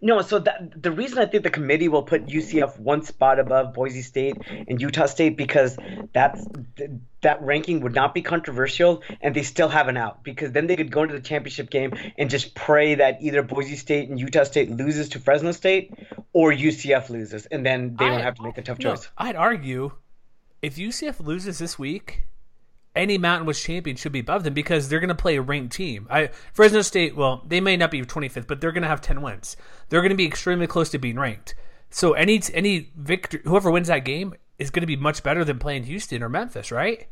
No, 0.00 0.22
so 0.22 0.38
that 0.40 0.82
the 0.82 0.90
reason 0.90 1.18
I 1.18 1.26
think 1.26 1.42
the 1.42 1.50
committee 1.50 1.88
will 1.88 2.02
put 2.02 2.26
UCF 2.26 2.78
one 2.78 3.02
spot 3.02 3.38
above 3.38 3.74
Boise 3.74 4.02
State 4.02 4.36
and 4.68 4.80
Utah 4.80 5.06
State 5.06 5.36
because 5.36 5.76
that's 6.12 6.46
that 7.22 7.42
ranking 7.42 7.80
would 7.80 7.94
not 7.94 8.14
be 8.14 8.22
controversial 8.22 9.02
and 9.20 9.34
they 9.34 9.42
still 9.42 9.68
have 9.68 9.88
an 9.88 9.96
out 9.96 10.24
because 10.24 10.52
then 10.52 10.66
they 10.66 10.76
could 10.76 10.90
go 10.90 11.02
into 11.02 11.14
the 11.14 11.20
championship 11.20 11.70
game 11.70 11.92
and 12.18 12.30
just 12.30 12.54
pray 12.54 12.96
that 12.96 13.18
either 13.20 13.42
Boise 13.42 13.76
State 13.76 14.08
and 14.08 14.18
Utah 14.18 14.44
State 14.44 14.70
loses 14.70 15.10
to 15.10 15.20
Fresno 15.20 15.52
State 15.52 15.92
or 16.32 16.52
UCF 16.52 17.10
loses 17.10 17.46
and 17.46 17.64
then 17.64 17.96
they 17.96 18.06
don't 18.06 18.20
have 18.20 18.34
to 18.36 18.42
make 18.42 18.58
a 18.58 18.62
tough 18.62 18.78
No, 18.78 18.94
choice. 18.94 19.08
I'd 19.16 19.36
argue 19.36 19.92
if 20.60 20.76
UCF 20.76 21.24
loses 21.24 21.58
this 21.58 21.78
week, 21.78 22.22
any 22.94 23.16
Mountain 23.18 23.46
West 23.46 23.62
champion 23.64 23.96
should 23.96 24.12
be 24.12 24.20
above 24.20 24.44
them 24.44 24.54
because 24.54 24.88
they're 24.88 25.00
going 25.00 25.08
to 25.08 25.14
play 25.14 25.36
a 25.36 25.42
ranked 25.42 25.74
team. 25.74 26.06
I 26.10 26.30
Fresno 26.52 26.82
State, 26.82 27.16
well, 27.16 27.42
they 27.46 27.60
may 27.60 27.76
not 27.76 27.90
be 27.90 28.02
25th, 28.02 28.46
but 28.46 28.60
they're 28.60 28.72
going 28.72 28.82
to 28.82 28.88
have 28.88 29.00
10 29.00 29.22
wins. 29.22 29.56
They're 29.88 30.00
going 30.02 30.10
to 30.10 30.16
be 30.16 30.26
extremely 30.26 30.66
close 30.66 30.90
to 30.90 30.98
being 30.98 31.18
ranked. 31.18 31.54
So 31.90 32.12
any 32.12 32.40
any 32.54 32.90
victory, 32.96 33.40
whoever 33.44 33.70
wins 33.70 33.88
that 33.88 34.04
game 34.04 34.34
is 34.58 34.70
going 34.70 34.82
to 34.82 34.86
be 34.86 34.96
much 34.96 35.22
better 35.22 35.44
than 35.44 35.58
playing 35.58 35.84
Houston 35.84 36.22
or 36.22 36.28
Memphis, 36.28 36.70
right? 36.70 37.06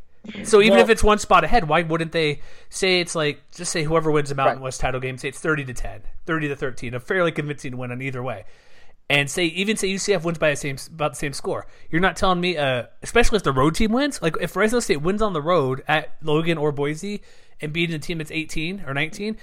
So 0.44 0.60
even 0.60 0.74
Well- 0.74 0.82
if 0.84 0.90
it's 0.90 1.02
one 1.02 1.18
spot 1.18 1.44
ahead, 1.44 1.66
why 1.66 1.80
wouldn't 1.82 2.12
they 2.12 2.40
say 2.68 3.00
it's 3.00 3.14
like 3.14 3.40
just 3.54 3.72
say 3.72 3.82
whoever 3.84 4.10
wins 4.10 4.28
the 4.28 4.34
Mountain 4.34 4.56
Right. 4.58 4.64
West 4.64 4.80
title 4.80 5.00
game, 5.00 5.16
say 5.16 5.28
it's 5.28 5.40
thirty 5.40 5.64
to 5.64 5.72
10, 5.72 6.02
30 6.26 6.48
to 6.48 6.56
thirteen, 6.56 6.94
a 6.94 7.00
fairly 7.00 7.32
convincing 7.32 7.76
win 7.78 7.90
on 7.90 8.02
either 8.02 8.22
way, 8.22 8.44
and 9.10 9.28
say 9.30 9.44
even 9.46 9.76
say 9.76 9.88
UCF 9.88 10.22
wins 10.22 10.38
by 10.38 10.50
the 10.50 10.56
same 10.56 10.76
about 10.94 11.12
the 11.12 11.16
same 11.16 11.32
score. 11.32 11.66
You're 11.90 12.00
not 12.00 12.16
telling 12.16 12.40
me, 12.40 12.56
uh, 12.56 12.84
especially 13.02 13.36
if 13.36 13.42
the 13.42 13.52
road 13.52 13.74
team 13.74 13.92
wins, 13.92 14.22
like 14.22 14.36
if 14.40 14.52
Fresno 14.52 14.80
State 14.80 15.02
wins 15.02 15.20
on 15.20 15.32
the 15.32 15.42
road 15.42 15.82
at 15.88 16.14
Logan 16.22 16.56
or 16.56 16.72
Boise 16.72 17.20
and 17.60 17.72
beating 17.72 17.94
a 17.96 17.98
team 17.98 18.18
that's 18.18 18.30
eighteen 18.30 18.82
or 18.86 18.94
nineteen, 18.94 19.36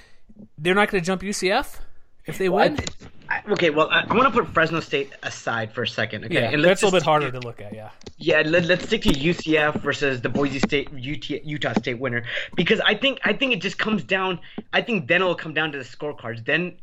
they're 0.57 0.73
not 0.75 0.89
going 0.89 1.01
to 1.03 1.05
jump 1.05 1.21
UCF 1.21 1.79
if 2.25 2.37
they 2.37 2.49
win. 2.49 2.79
I, 3.29 3.41
okay, 3.51 3.69
well, 3.71 3.89
I, 3.91 4.05
I 4.09 4.13
want 4.15 4.33
to 4.33 4.41
put 4.41 4.53
Fresno 4.53 4.79
State 4.79 5.11
aside 5.21 5.73
for 5.73 5.83
a 5.83 5.87
second. 5.87 6.23
Okay, 6.25 6.35
yeah, 6.35 6.49
and 6.49 6.63
that's 6.63 6.81
a 6.81 6.85
little 6.85 6.97
bit 6.97 7.03
harder 7.03 7.29
to- 7.29 7.39
to 7.41 7.45
look 7.45 7.59
at. 7.59 7.73
Yeah. 7.73 7.89
Yeah, 8.19 8.41
let, 8.45 8.65
let's 8.65 8.85
stick 8.85 9.01
to 9.03 9.09
UCF 9.09 9.81
versus 9.81 10.21
the 10.21 10.29
Boise 10.29 10.59
State 10.59 10.87
UT, 10.93 11.29
Utah 11.29 11.73
State 11.73 11.99
winner 11.99 12.23
because 12.55 12.79
I 12.79 12.95
think 12.95 13.19
I 13.23 13.33
think 13.33 13.51
it 13.53 13.61
just 13.61 13.77
comes 13.77 14.03
down. 14.03 14.39
I 14.73 14.81
think 14.81 15.07
then 15.07 15.21
it'll 15.21 15.35
come 15.35 15.53
down 15.53 15.71
to 15.73 15.77
the 15.77 15.83
scorecards. 15.83 16.43
Then, 16.43 16.77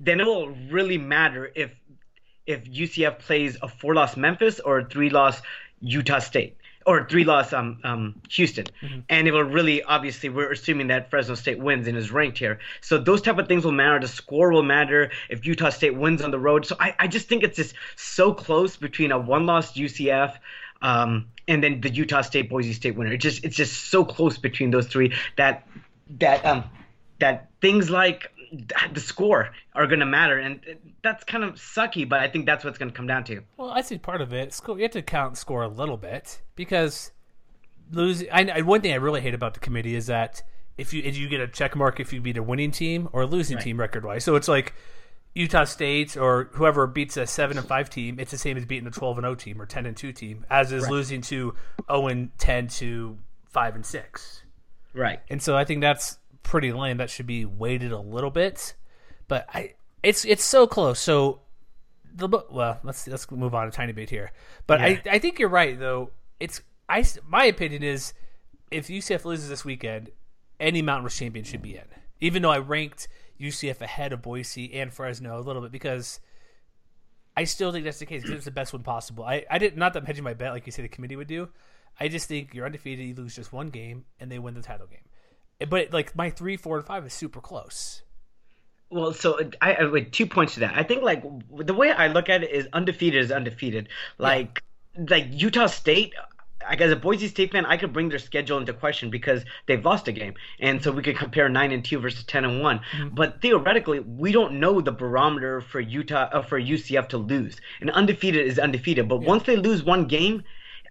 then 0.00 0.20
it 0.20 0.26
will 0.26 0.50
really 0.70 0.98
matter 0.98 1.50
if 1.54 1.70
if 2.46 2.64
UCF 2.64 3.18
plays 3.18 3.56
a 3.62 3.68
four 3.68 3.94
loss 3.94 4.16
Memphis 4.16 4.58
or 4.60 4.78
a 4.80 4.84
three 4.88 5.10
loss 5.10 5.40
Utah 5.80 6.18
State 6.18 6.56
or 6.86 7.06
three 7.06 7.24
loss 7.24 7.52
um 7.52 7.78
um 7.84 8.14
Houston, 8.30 8.64
and 9.10 9.28
it 9.28 9.32
will 9.32 9.44
really 9.44 9.82
obviously 9.82 10.30
we're 10.30 10.50
assuming 10.50 10.86
that 10.86 11.10
Fresno 11.10 11.34
State 11.34 11.58
wins 11.58 11.86
and 11.86 11.96
is 11.96 12.10
ranked 12.10 12.38
here. 12.38 12.58
So 12.80 12.98
those 12.98 13.20
type 13.20 13.38
of 13.38 13.46
things 13.46 13.64
will 13.64 13.72
matter. 13.72 14.00
The 14.00 14.08
score 14.08 14.50
will 14.50 14.62
matter 14.62 15.10
if 15.28 15.44
Utah 15.44 15.68
State 15.70 15.94
wins 15.94 16.22
on 16.22 16.30
the 16.30 16.38
road. 16.38 16.64
So 16.64 16.76
I, 16.80 16.94
I 16.98 17.06
just 17.06 17.28
think 17.28 17.42
it's 17.42 17.56
just 17.56 17.74
so 17.96 18.32
close 18.32 18.76
between 18.76 19.12
a 19.12 19.18
one 19.18 19.44
loss 19.44 19.74
UCF. 19.74 20.38
Um, 20.80 21.26
and 21.48 21.62
then 21.62 21.80
the 21.80 21.90
Utah 21.90 22.22
State 22.22 22.48
Boise 22.48 22.72
State 22.72 22.94
winner. 22.96 23.12
It 23.12 23.18
just 23.18 23.44
it's 23.44 23.56
just 23.56 23.90
so 23.90 24.04
close 24.04 24.38
between 24.38 24.70
those 24.70 24.86
three 24.86 25.14
that 25.36 25.66
that 26.18 26.44
um 26.46 26.64
that 27.18 27.48
things 27.60 27.90
like 27.90 28.30
the 28.92 29.00
score 29.00 29.50
are 29.74 29.86
going 29.86 30.00
to 30.00 30.06
matter, 30.06 30.38
and 30.38 30.60
that's 31.02 31.24
kind 31.24 31.44
of 31.44 31.54
sucky. 31.54 32.08
But 32.08 32.20
I 32.20 32.28
think 32.28 32.46
that's 32.46 32.64
what's 32.64 32.78
going 32.78 32.90
to 32.90 32.96
come 32.96 33.06
down 33.06 33.24
to. 33.24 33.42
Well, 33.56 33.70
I 33.70 33.82
see 33.82 33.98
part 33.98 34.20
of 34.20 34.32
it. 34.32 34.52
Score, 34.52 34.76
you 34.76 34.82
have 34.82 34.92
to 34.92 35.02
count 35.02 35.36
score 35.36 35.62
a 35.62 35.68
little 35.68 35.96
bit 35.96 36.40
because 36.54 37.10
losing. 37.90 38.28
I, 38.30 38.62
one 38.62 38.80
thing 38.80 38.92
I 38.92 38.96
really 38.96 39.20
hate 39.20 39.34
about 39.34 39.54
the 39.54 39.60
committee 39.60 39.94
is 39.94 40.06
that 40.06 40.42
if 40.76 40.92
you 40.92 41.02
if 41.02 41.16
you 41.16 41.28
get 41.28 41.40
a 41.40 41.48
check 41.48 41.76
mark 41.76 42.00
if 42.00 42.12
you 42.12 42.20
beat 42.20 42.36
a 42.36 42.42
winning 42.42 42.70
team 42.70 43.08
or 43.12 43.22
a 43.22 43.26
losing 43.26 43.58
team 43.58 43.78
record 43.78 44.04
wise. 44.04 44.24
So 44.24 44.36
it's 44.36 44.48
like 44.48 44.74
Utah 45.34 45.64
State 45.64 46.16
or 46.16 46.48
whoever 46.52 46.86
beats 46.86 47.16
a 47.16 47.26
seven 47.26 47.58
and 47.58 47.66
five 47.66 47.90
team, 47.90 48.18
it's 48.18 48.30
the 48.30 48.38
same 48.38 48.56
as 48.56 48.64
beating 48.64 48.86
a 48.86 48.90
twelve 48.90 49.18
and 49.18 49.24
zero 49.24 49.34
team 49.34 49.60
or 49.60 49.66
ten 49.66 49.86
and 49.86 49.96
two 49.96 50.12
team, 50.12 50.46
as 50.48 50.72
is 50.72 50.88
losing 50.88 51.20
to 51.22 51.54
zero 51.90 52.06
and 52.06 52.36
ten 52.38 52.68
to 52.68 53.18
five 53.46 53.74
and 53.74 53.84
six. 53.84 54.42
Right. 54.94 55.20
And 55.28 55.42
so 55.42 55.56
I 55.56 55.64
think 55.64 55.80
that's 55.80 56.18
pretty 56.42 56.72
lame. 56.72 56.98
That 56.98 57.10
should 57.10 57.26
be 57.26 57.44
weighted 57.44 57.92
a 57.92 58.00
little 58.00 58.30
bit, 58.30 58.74
but 59.26 59.46
I 59.52 59.74
it's 60.02 60.24
it's 60.24 60.44
so 60.44 60.66
close. 60.66 60.98
So 61.00 61.40
the 62.14 62.28
well, 62.50 62.80
let's 62.82 63.06
let's 63.06 63.30
move 63.30 63.54
on 63.54 63.68
a 63.68 63.70
tiny 63.70 63.92
bit 63.92 64.10
here. 64.10 64.32
But 64.66 64.80
I 64.80 65.02
I 65.10 65.18
think 65.18 65.38
you're 65.38 65.48
right 65.48 65.78
though. 65.78 66.10
It's 66.40 66.62
I 66.88 67.04
my 67.26 67.44
opinion 67.44 67.82
is 67.82 68.12
if 68.70 68.88
UCF 68.88 69.24
loses 69.24 69.48
this 69.48 69.64
weekend, 69.64 70.10
any 70.60 70.82
Mountain 70.82 71.04
West 71.04 71.18
champion 71.18 71.44
should 71.44 71.62
be 71.62 71.76
in. 71.76 71.84
Even 72.20 72.42
though 72.42 72.50
I 72.50 72.58
ranked 72.58 73.08
UCF 73.40 73.80
ahead 73.80 74.12
of 74.12 74.22
Boise 74.22 74.74
and 74.74 74.92
Fresno 74.92 75.38
a 75.38 75.42
little 75.42 75.62
bit 75.62 75.70
because 75.70 76.20
I 77.36 77.44
still 77.44 77.70
think 77.70 77.84
that's 77.84 78.00
the 78.00 78.06
case 78.06 78.22
because 78.22 78.36
it's 78.38 78.44
the 78.46 78.50
best 78.50 78.72
one 78.72 78.82
possible. 78.82 79.24
I, 79.24 79.44
I 79.48 79.58
did 79.58 79.76
not 79.76 79.92
that 79.92 80.00
I'm 80.00 80.06
hedging 80.06 80.24
my 80.24 80.34
bet 80.34 80.52
like 80.52 80.66
you 80.66 80.72
say 80.72 80.82
the 80.82 80.88
committee 80.88 81.16
would 81.16 81.28
do. 81.28 81.48
I 82.00 82.08
just 82.08 82.28
think 82.28 82.54
you're 82.54 82.66
undefeated, 82.66 83.06
you 83.06 83.14
lose 83.14 83.34
just 83.34 83.52
one 83.52 83.70
game, 83.70 84.04
and 84.20 84.30
they 84.30 84.38
win 84.38 84.54
the 84.54 84.62
title 84.62 84.86
game. 84.86 85.00
But 85.66 85.92
like 85.92 86.14
my 86.14 86.30
three, 86.30 86.56
four, 86.56 86.76
and 86.76 86.86
five 86.86 87.04
is 87.04 87.12
super 87.12 87.40
close. 87.40 88.02
Well, 88.90 89.12
so 89.12 89.38
I, 89.60 89.74
I 89.74 89.84
wait 89.86 90.12
two 90.12 90.26
points 90.26 90.54
to 90.54 90.60
that. 90.60 90.74
I 90.76 90.82
think 90.82 91.02
like 91.02 91.22
the 91.56 91.74
way 91.74 91.90
I 91.90 92.06
look 92.06 92.28
at 92.28 92.42
it 92.42 92.50
is 92.50 92.68
undefeated 92.72 93.22
is 93.22 93.32
undefeated. 93.32 93.88
Like 94.18 94.62
like 94.96 95.26
Utah 95.30 95.66
State. 95.66 96.14
Like 96.68 96.80
as 96.80 96.92
a 96.92 96.96
Boise 96.96 97.28
State 97.28 97.52
fan, 97.52 97.64
I 97.64 97.76
could 97.76 97.92
bring 97.94 98.08
their 98.10 98.18
schedule 98.18 98.58
into 98.58 98.74
question 98.74 99.10
because 99.10 99.42
they've 99.66 99.82
lost 99.82 100.06
a 100.06 100.12
game, 100.12 100.34
and 100.60 100.82
so 100.82 100.92
we 100.92 101.02
could 101.02 101.16
compare 101.16 101.48
nine 101.48 101.72
and 101.72 101.84
two 101.84 101.98
versus 101.98 102.24
ten 102.24 102.44
and 102.44 102.60
one. 102.60 102.80
But 103.12 103.40
theoretically, 103.40 104.00
we 104.00 104.32
don't 104.32 104.60
know 104.60 104.80
the 104.80 104.92
barometer 104.92 105.62
for 105.62 105.80
Utah 105.80 106.28
uh, 106.30 106.42
for 106.42 106.60
UCF 106.60 107.08
to 107.10 107.18
lose. 107.18 107.56
And 107.80 107.90
undefeated 107.90 108.46
is 108.46 108.58
undefeated, 108.58 109.08
but 109.08 109.22
once 109.22 109.44
they 109.44 109.56
lose 109.56 109.82
one 109.82 110.06
game, 110.06 110.42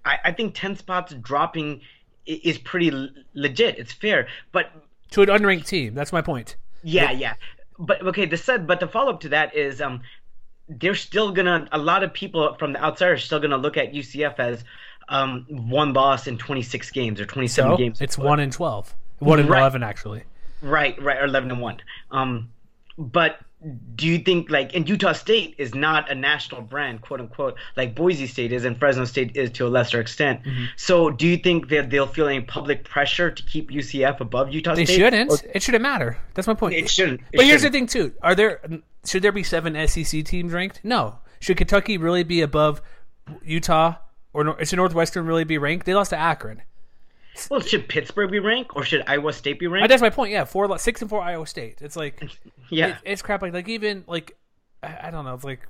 I, 0.03 0.17
I 0.25 0.31
think 0.31 0.55
ten 0.55 0.75
spots 0.75 1.13
dropping 1.13 1.81
is 2.27 2.57
pretty 2.57 3.09
legit. 3.33 3.77
It's 3.79 3.93
fair, 3.93 4.27
but 4.51 4.71
To 5.11 5.21
an 5.21 5.29
unranked 5.29 5.65
team. 5.65 5.93
That's 5.93 6.11
my 6.13 6.21
point. 6.21 6.55
yeah, 6.83 7.11
yeah. 7.11 7.33
But 7.79 8.01
okay, 8.07 8.25
the 8.25 8.37
said 8.37 8.65
but 8.67 8.79
the 8.79 8.87
follow 8.87 9.13
up 9.13 9.19
to 9.21 9.29
that 9.29 9.55
is 9.55 9.81
um 9.81 10.01
they're 10.67 10.95
still 10.95 11.31
gonna 11.31 11.67
a 11.71 11.77
lot 11.77 12.03
of 12.03 12.11
people 12.13 12.55
from 12.59 12.73
the 12.73 12.83
outside 12.83 13.09
are 13.09 13.17
still 13.17 13.39
gonna 13.39 13.57
look 13.57 13.77
at 13.77 13.93
UCF 13.93 14.39
as 14.39 14.63
um 15.09 15.45
one 15.49 15.93
loss 15.93 16.27
in 16.27 16.37
twenty 16.37 16.63
six 16.63 16.89
games 16.91 17.21
or 17.21 17.25
twenty 17.25 17.47
seven 17.47 17.71
So 17.71 17.77
games. 17.77 18.01
it's 18.01 18.17
one 18.17 18.39
in 18.39 18.51
twelve. 18.51 18.93
One 19.19 19.39
in 19.39 19.47
Right. 19.47 19.59
eleven 19.59 19.83
actually. 19.83 20.23
Right, 20.61 20.99
right, 21.01 21.17
or 21.21 21.25
eleven 21.25 21.51
and 21.51 21.61
one. 21.61 21.77
Um 22.11 22.49
but 22.97 23.39
do 23.95 24.05
you 24.05 24.19
think 24.19 24.51
like 24.51 24.75
and 24.75 24.87
Utah 24.87 25.13
State 25.13 25.55
is 25.57 25.73
not 25.73 26.11
a 26.11 26.15
national 26.15 26.61
brand, 26.61 27.01
quote 27.01 27.19
unquote, 27.19 27.55
like 27.75 27.95
Boise 27.95 28.27
State 28.27 28.53
is 28.53 28.65
and 28.65 28.77
Fresno 28.77 29.05
State 29.05 29.35
is 29.35 29.49
to 29.51 29.65
a 29.65 29.69
lesser 29.69 29.99
extent. 29.99 30.43
Mm-hmm. 30.43 30.65
So 30.75 31.09
do 31.09 31.25
you 31.27 31.37
think 31.37 31.69
that 31.69 31.89
they'll 31.89 32.05
feel 32.05 32.27
any 32.27 32.41
public 32.41 32.83
pressure 32.83 33.31
to 33.31 33.43
keep 33.43 33.71
UCF 33.71 34.19
above 34.19 34.53
Utah 34.53 34.75
They 34.75 34.85
State? 34.85 34.97
They 34.97 35.03
shouldn't. 35.03 35.31
Or- 35.31 35.51
it 35.55 35.63
shouldn't 35.63 35.81
matter. 35.81 36.17
That's 36.35 36.47
my 36.47 36.53
point. 36.53 36.75
It 36.75 36.89
shouldn't. 36.89 37.21
It 37.31 37.37
but 37.37 37.45
here's 37.45 37.61
the 37.63 37.67
shouldn't. 37.67 37.91
thing 37.91 38.03
too: 38.09 38.13
Are 38.21 38.35
there 38.35 38.61
should 39.05 39.23
there 39.23 39.31
be 39.31 39.43
seven 39.43 39.87
SEC 39.87 40.23
teams 40.23 40.53
ranked? 40.53 40.81
No. 40.83 41.19
Should 41.39 41.57
Kentucky 41.57 41.97
really 41.97 42.23
be 42.23 42.41
above 42.41 42.81
Utah 43.43 43.95
or 44.33 44.63
should 44.65 44.77
Northwestern 44.77 45.25
really 45.25 45.45
be 45.45 45.57
ranked? 45.57 45.87
They 45.87 45.95
lost 45.95 46.11
to 46.11 46.17
Akron. 46.17 46.61
Well, 47.49 47.61
should 47.61 47.87
Pittsburgh 47.87 48.31
be 48.31 48.39
ranked 48.39 48.71
or 48.75 48.83
should 48.83 49.03
Iowa 49.07 49.33
State 49.33 49.59
be 49.59 49.67
ranked? 49.67 49.89
That's 49.89 50.01
my 50.01 50.09
point. 50.09 50.31
Yeah, 50.31 50.45
four, 50.45 50.77
six 50.77 51.01
and 51.01 51.09
four 51.09 51.21
Iowa 51.21 51.45
State. 51.47 51.81
It's 51.81 51.95
like 51.95 52.21
yeah. 52.69 52.87
it, 52.87 52.95
it's 53.03 53.21
crap. 53.21 53.41
Like 53.41 53.53
like 53.53 53.69
even 53.69 54.03
like 54.07 54.37
I, 54.83 55.07
I 55.07 55.11
don't 55.11 55.25
know. 55.25 55.33
It's 55.33 55.43
like 55.43 55.67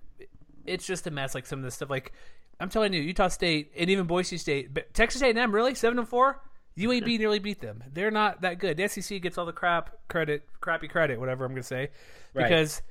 it's 0.66 0.86
just 0.86 1.08
a 1.08 1.12
mess. 1.12 1.36
Like 1.36 1.46
some 1.46 1.60
of 1.60 1.66
this 1.66 1.76
stuff. 1.76 1.90
Like 1.90 2.14
I'm 2.60 2.70
telling 2.70 2.94
you, 2.94 3.02
Utah 3.02 3.28
State 3.28 3.72
and 3.78 3.90
even 3.90 4.08
Boise 4.08 4.38
State, 4.38 4.74
but 4.74 4.94
Texas 4.94 5.22
A&M 5.22 5.54
really 5.54 5.76
seven 5.76 6.00
and 6.00 6.08
four. 6.08 6.42
UAB 6.78 7.18
nearly 7.18 7.40
beat 7.40 7.60
them. 7.60 7.84
They're 7.92 8.12
not 8.12 8.42
that 8.42 8.60
good. 8.60 8.78
The 8.78 8.88
SEC 8.88 9.20
gets 9.20 9.40
all 9.40 9.48
the 9.48 9.52
crap 9.52 9.96
credit, 10.08 10.48
crappy 10.62 10.88
credit, 10.88 11.20
whatever 11.20 11.44
I'm 11.44 11.52
gonna 11.52 11.64
say, 11.64 11.90
Right. 12.36 12.44
because 12.44 12.84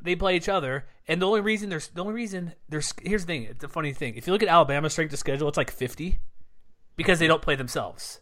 they 0.00 0.16
play 0.16 0.36
each 0.36 0.48
other. 0.48 0.86
And 1.06 1.20
the 1.20 1.26
only 1.26 1.42
reason 1.42 1.68
there's 1.68 1.88
the 1.88 2.00
only 2.00 2.14
reason 2.14 2.54
there's 2.68 2.94
here's 3.02 3.26
the 3.26 3.26
thing. 3.26 3.42
It's 3.44 3.62
a 3.62 3.68
funny 3.68 3.92
thing. 3.92 4.14
If 4.14 4.26
you 4.26 4.32
look 4.32 4.42
at 4.42 4.48
Alabama's 4.48 4.92
strength 4.92 5.12
of 5.12 5.18
schedule, 5.18 5.48
it's 5.48 5.58
like 5.58 5.70
50 5.70 6.18
because 7.00 7.18
they 7.18 7.26
don't 7.26 7.40
play 7.40 7.54
themselves. 7.54 8.20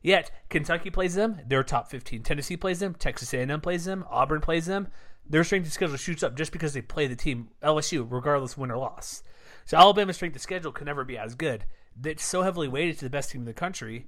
Yet 0.00 0.30
Kentucky 0.48 0.88
plays 0.88 1.16
them, 1.16 1.40
they're 1.48 1.64
top 1.64 1.90
15. 1.90 2.22
Tennessee 2.22 2.56
plays 2.56 2.78
them, 2.78 2.94
Texas 2.94 3.34
A&M 3.34 3.60
plays 3.60 3.86
them, 3.86 4.04
Auburn 4.08 4.40
plays 4.40 4.66
them. 4.66 4.86
Their 5.28 5.42
strength 5.42 5.66
of 5.66 5.72
schedule 5.72 5.96
shoots 5.96 6.22
up 6.22 6.36
just 6.36 6.52
because 6.52 6.74
they 6.74 6.80
play 6.80 7.08
the 7.08 7.16
team 7.16 7.48
LSU, 7.60 8.06
regardless 8.08 8.56
win 8.56 8.70
or 8.70 8.76
loss. 8.76 9.24
So 9.64 9.76
Alabama's 9.76 10.14
strength 10.14 10.36
of 10.36 10.42
schedule 10.42 10.70
can 10.70 10.84
never 10.84 11.02
be 11.02 11.18
as 11.18 11.34
good. 11.34 11.64
It's 12.04 12.24
so 12.24 12.42
heavily 12.42 12.68
weighted 12.68 12.98
to 12.98 13.04
the 13.04 13.10
best 13.10 13.32
team 13.32 13.40
in 13.40 13.46
the 13.46 13.52
country, 13.52 14.06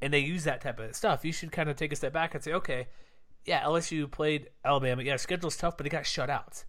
and 0.00 0.12
they 0.12 0.20
use 0.20 0.44
that 0.44 0.60
type 0.60 0.78
of 0.78 0.94
stuff. 0.94 1.24
You 1.24 1.32
should 1.32 1.50
kind 1.50 1.68
of 1.68 1.74
take 1.74 1.92
a 1.92 1.96
step 1.96 2.12
back 2.12 2.36
and 2.36 2.44
say, 2.44 2.52
okay, 2.52 2.86
yeah, 3.44 3.64
LSU 3.64 4.08
played 4.08 4.50
Alabama. 4.64 5.02
Yeah, 5.02 5.16
schedule's 5.16 5.56
tough, 5.56 5.76
but 5.76 5.82
they 5.82 5.90
got 5.90 6.06
shut 6.06 6.30
out. 6.30 6.62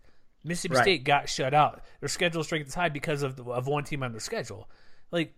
Mississippi 0.44 0.76
Right. 0.78 0.82
State 0.82 1.04
got 1.04 1.30
shut 1.30 1.54
out. 1.54 1.84
Their 2.00 2.10
schedule 2.10 2.44
strength 2.44 2.70
is 2.70 2.74
high 2.74 2.90
because 2.90 3.22
of 3.22 3.36
the, 3.36 3.44
of 3.44 3.68
one 3.68 3.84
team 3.84 4.02
on 4.02 4.14
their 4.14 4.20
schedule. 4.20 4.68
Like 5.12 5.36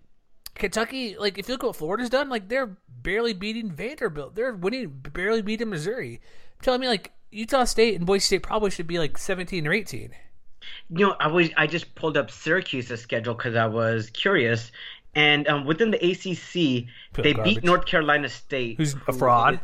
Kentucky, 0.55 1.15
like 1.17 1.37
if 1.37 1.47
you 1.47 1.53
look 1.55 1.63
at 1.63 1.67
what 1.67 1.75
Florida's 1.75 2.09
done, 2.09 2.29
like 2.29 2.47
they're 2.49 2.77
barely 3.01 3.33
beating 3.33 3.71
Vanderbilt. 3.71 4.35
They're 4.35 4.53
winning, 4.53 4.89
barely 5.13 5.41
beating 5.41 5.69
Missouri. 5.69 6.21
telling 6.61 6.81
me 6.81 6.87
like 6.87 7.11
Utah 7.31 7.63
State 7.65 7.95
and 7.95 8.05
Boise 8.05 8.21
State 8.25 8.43
probably 8.43 8.69
should 8.69 8.87
be 8.87 8.99
like 8.99 9.17
seventeen 9.17 9.65
or 9.67 9.73
eighteen. 9.73 10.11
You 10.89 11.07
know, 11.07 11.15
I 11.19 11.27
was 11.27 11.49
I 11.57 11.67
just 11.67 11.93
pulled 11.95 12.15
up 12.17 12.29
Syracuse's 12.31 13.01
schedule 13.01 13.33
because 13.33 13.55
I 13.55 13.65
was 13.65 14.09
curious, 14.11 14.71
and 15.15 15.47
um, 15.47 15.65
within 15.65 15.91
the 15.91 15.97
ACC, 15.97 16.87
they 17.21 17.33
garbage. 17.33 17.55
beat 17.55 17.63
North 17.63 17.85
Carolina 17.85 18.29
State, 18.29 18.77
Who's 18.77 18.95
a 19.07 19.11
fraud? 19.13 19.59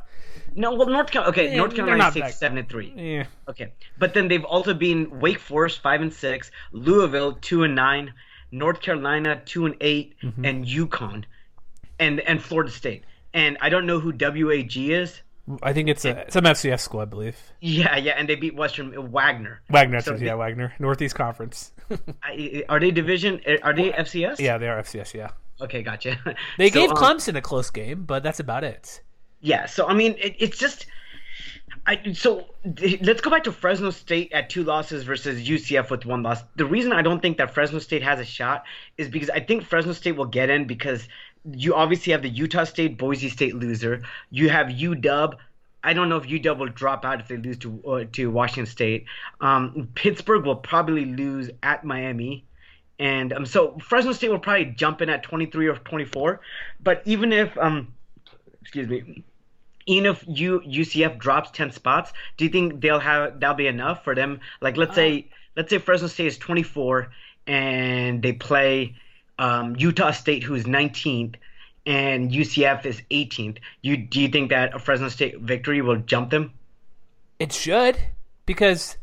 no, 0.55 0.73
well, 0.73 0.89
North 0.89 1.11
Carolina. 1.11 1.31
Okay, 1.31 1.51
Yeah, 1.51 1.57
North 1.57 1.75
Carolina 1.75 2.11
six, 2.11 2.37
seven, 2.37 2.57
and 2.57 2.67
three. 2.67 2.91
Yeah, 2.97 3.25
Okay, 3.47 3.71
but 3.97 4.13
then 4.13 4.27
they've 4.27 4.43
also 4.43 4.73
been 4.73 5.19
Wake 5.21 5.39
Forest 5.39 5.79
five 5.81 6.01
and 6.01 6.11
six, 6.11 6.51
Louisville 6.73 7.33
two 7.33 7.63
and 7.63 7.75
nine, 7.75 8.13
North 8.51 8.81
Carolina 8.81 9.41
two 9.45 9.65
and 9.65 9.75
8 9.81 10.15
Mm-hmm. 10.23 10.45
and 10.45 10.65
UConn, 10.65 11.23
and 11.99 12.19
and 12.21 12.41
Florida 12.41 12.71
State. 12.71 13.03
And 13.33 13.57
I 13.61 13.69
don't 13.69 13.85
know 13.85 13.99
who 13.99 14.11
WAG 14.17 14.75
is. 14.77 15.21
I 15.63 15.73
think 15.73 15.89
it's 15.89 16.05
a 16.05 16.25
some 16.29 16.43
FCS 16.43 16.79
school, 16.81 16.99
I 16.99 17.05
believe. 17.05 17.35
Yeah, 17.59 17.97
yeah, 17.97 18.13
and 18.17 18.29
they 18.29 18.35
beat 18.35 18.55
Western 18.55 19.11
Wagner. 19.11 19.61
Wagner, 19.69 19.99
So 20.01 20.13
yeah, 20.13 20.17
they- 20.19 20.33
Wagner, 20.35 20.73
Northeast 20.79 21.15
Conference. 21.15 21.71
Are 22.69 22.79
they 22.79 22.91
division? 22.91 23.41
Are 23.63 23.73
they 23.73 23.91
FCS? 23.91 24.39
yeah, 24.39 24.57
they 24.59 24.67
are 24.67 24.79
FCS. 24.81 25.13
Yeah, 25.15 25.29
okay, 25.61 25.81
gotcha. 25.81 26.17
They 26.59 26.69
So, 26.71 26.79
gave 26.81 26.91
um, 26.91 26.97
Clemson 26.97 27.35
a 27.35 27.41
close 27.41 27.69
game, 27.71 28.03
but 28.03 28.21
that's 28.23 28.39
about 28.39 28.63
it. 28.63 29.01
Yeah, 29.41 29.65
so 29.65 29.87
I 29.87 29.93
mean, 29.93 30.15
it, 30.19 30.35
it's 30.39 30.57
just. 30.57 30.85
I, 31.85 32.13
so 32.13 32.45
let's 33.01 33.21
go 33.21 33.31
back 33.31 33.45
to 33.45 33.51
Fresno 33.51 33.89
State 33.89 34.31
at 34.31 34.49
two 34.49 34.63
losses 34.63 35.03
versus 35.03 35.47
UCF 35.47 35.89
with 35.89 36.05
one 36.05 36.21
loss. 36.21 36.41
The 36.55 36.65
reason 36.65 36.93
I 36.93 37.01
don't 37.01 37.21
think 37.21 37.37
that 37.37 37.53
Fresno 37.53 37.79
State 37.79 38.03
has 38.03 38.19
a 38.19 38.25
shot 38.25 38.65
is 38.97 39.09
because 39.09 39.29
I 39.29 39.39
think 39.39 39.63
Fresno 39.63 39.93
State 39.93 40.15
will 40.15 40.25
get 40.25 40.49
in 40.49 40.65
because 40.65 41.07
you 41.51 41.73
obviously 41.73 42.11
have 42.11 42.21
the 42.21 42.29
Utah 42.29 42.65
State 42.65 42.97
Boise 42.97 43.29
State 43.29 43.55
loser. 43.55 44.03
You 44.29 44.49
have 44.49 44.67
UW. 44.67 45.33
I 45.83 45.93
don't 45.93 46.09
know 46.09 46.17
if 46.17 46.25
UW 46.25 46.57
will 46.57 46.67
drop 46.67 47.05
out 47.05 47.21
if 47.21 47.27
they 47.27 47.37
lose 47.37 47.57
to 47.59 47.81
uh, 47.87 48.03
to 48.11 48.29
Washington 48.29 48.65
State. 48.65 49.05
Um, 49.39 49.89
Pittsburgh 49.95 50.45
will 50.45 50.57
probably 50.57 51.05
lose 51.05 51.49
at 51.63 51.83
Miami. 51.83 52.45
And 52.99 53.31
um, 53.31 53.45
so 53.45 53.77
Fresno 53.79 54.11
State 54.11 54.29
will 54.29 54.39
probably 54.39 54.65
jump 54.65 55.01
in 55.01 55.09
at 55.09 55.23
23 55.23 55.67
or 55.67 55.75
24. 55.77 56.41
But 56.81 57.01
even 57.05 57.31
if, 57.31 57.57
um, 57.57 57.93
excuse 58.61 58.89
me, 58.89 59.23
even 59.89 60.05
if 60.05 60.23
U, 60.27 60.61
UCF 60.61 61.17
drops 61.17 61.49
10 61.51 61.71
spots, 61.71 62.13
do 62.37 62.45
you 62.45 62.51
think 62.51 62.79
they'll 62.79 62.99
have 62.99 63.39
that'll 63.39 63.55
be 63.55 63.65
enough 63.65 64.03
for 64.03 64.13
them? 64.13 64.39
Like 64.61 64.77
let's 64.77 64.93
say 64.93 65.27
let's 65.57 65.71
say 65.71 65.79
Fresno 65.79 66.07
State 66.07 66.27
is 66.27 66.37
24 66.37 67.11
and 67.47 68.21
they 68.21 68.33
play 68.33 68.95
um, 69.39 69.75
Utah 69.77 70.11
State 70.11 70.43
who's 70.43 70.65
19th 70.65 71.35
and 71.87 72.31
UCF 72.31 72.85
is 72.85 73.01
18th. 73.09 73.57
You 73.81 73.97
do 73.97 74.21
you 74.21 74.27
think 74.27 74.51
that 74.51 74.75
a 74.75 74.79
Fresno 74.79 75.09
State 75.09 75.39
victory 75.39 75.81
will 75.81 75.97
jump 75.97 76.29
them? 76.29 76.53
It 77.39 77.51
should 77.51 77.97
because 78.45 78.97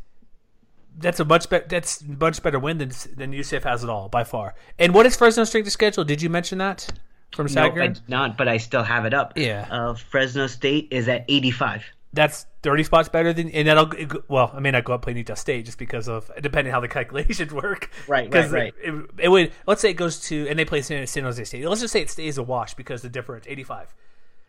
that's 0.97 1.19
a 1.19 1.25
much 1.25 1.49
better 1.49 1.67
that's 1.67 2.01
much 2.01 2.41
better 2.41 2.59
win 2.59 2.77
than 2.77 2.91
than 3.17 3.33
UCF 3.33 3.63
has 3.63 3.83
at 3.83 3.89
all 3.89 4.07
by 4.07 4.23
far. 4.23 4.55
And 4.79 4.93
what 4.93 5.05
is 5.05 5.17
Fresno's 5.17 5.49
strength 5.49 5.67
of 5.67 5.73
schedule? 5.73 6.05
Did 6.05 6.21
you 6.21 6.29
mention 6.29 6.59
that 6.59 6.89
from 7.33 7.47
No, 7.53 7.63
I 7.65 7.69
Sagarin? 7.69 8.01
not, 8.07 8.37
but 8.37 8.47
I 8.47 8.57
still 8.57 8.83
have 8.83 9.05
it 9.05 9.13
up. 9.13 9.33
Yeah. 9.37 9.67
Uh, 9.69 9.93
Fresno 9.93 10.47
State 10.47 10.87
is 10.91 11.07
at 11.07 11.25
85. 11.27 11.83
that's 12.13 12.45
30 12.63 12.83
spots 12.83 13.09
better 13.09 13.31
than 13.33 13.49
and 13.51 13.67
that'll 13.67 13.91
well 14.29 14.49
i 14.55 14.59
may 14.59 14.71
not 14.71 14.83
go 14.85 14.93
up 14.93 15.01
playing 15.03 15.17
utah 15.17 15.35
state 15.35 15.65
just 15.65 15.77
because 15.77 16.07
of 16.07 16.31
depending 16.41 16.71
how 16.73 16.79
the 16.79 16.87
calculations 16.97 17.53
work 17.53 17.91
Right, 18.07 18.33
right, 18.33 18.49
right. 18.49 18.73
it, 18.83 18.93
it, 18.93 19.05
it 19.25 19.29
would 19.29 19.51
let's 19.67 19.81
say 19.81 19.89
it 19.91 19.95
goes 19.95 20.19
to 20.29 20.47
and 20.49 20.57
they 20.57 20.65
play 20.65 20.81
san, 20.81 21.05
san 21.05 21.23
jose 21.25 21.43
state 21.43 21.67
let's 21.67 21.81
just 21.81 21.91
say 21.91 22.01
it 22.01 22.09
stays 22.09 22.37
a 22.37 22.43
wash 22.43 22.73
because 22.73 23.01
the 23.01 23.09
difference 23.09 23.45
85 23.47 23.93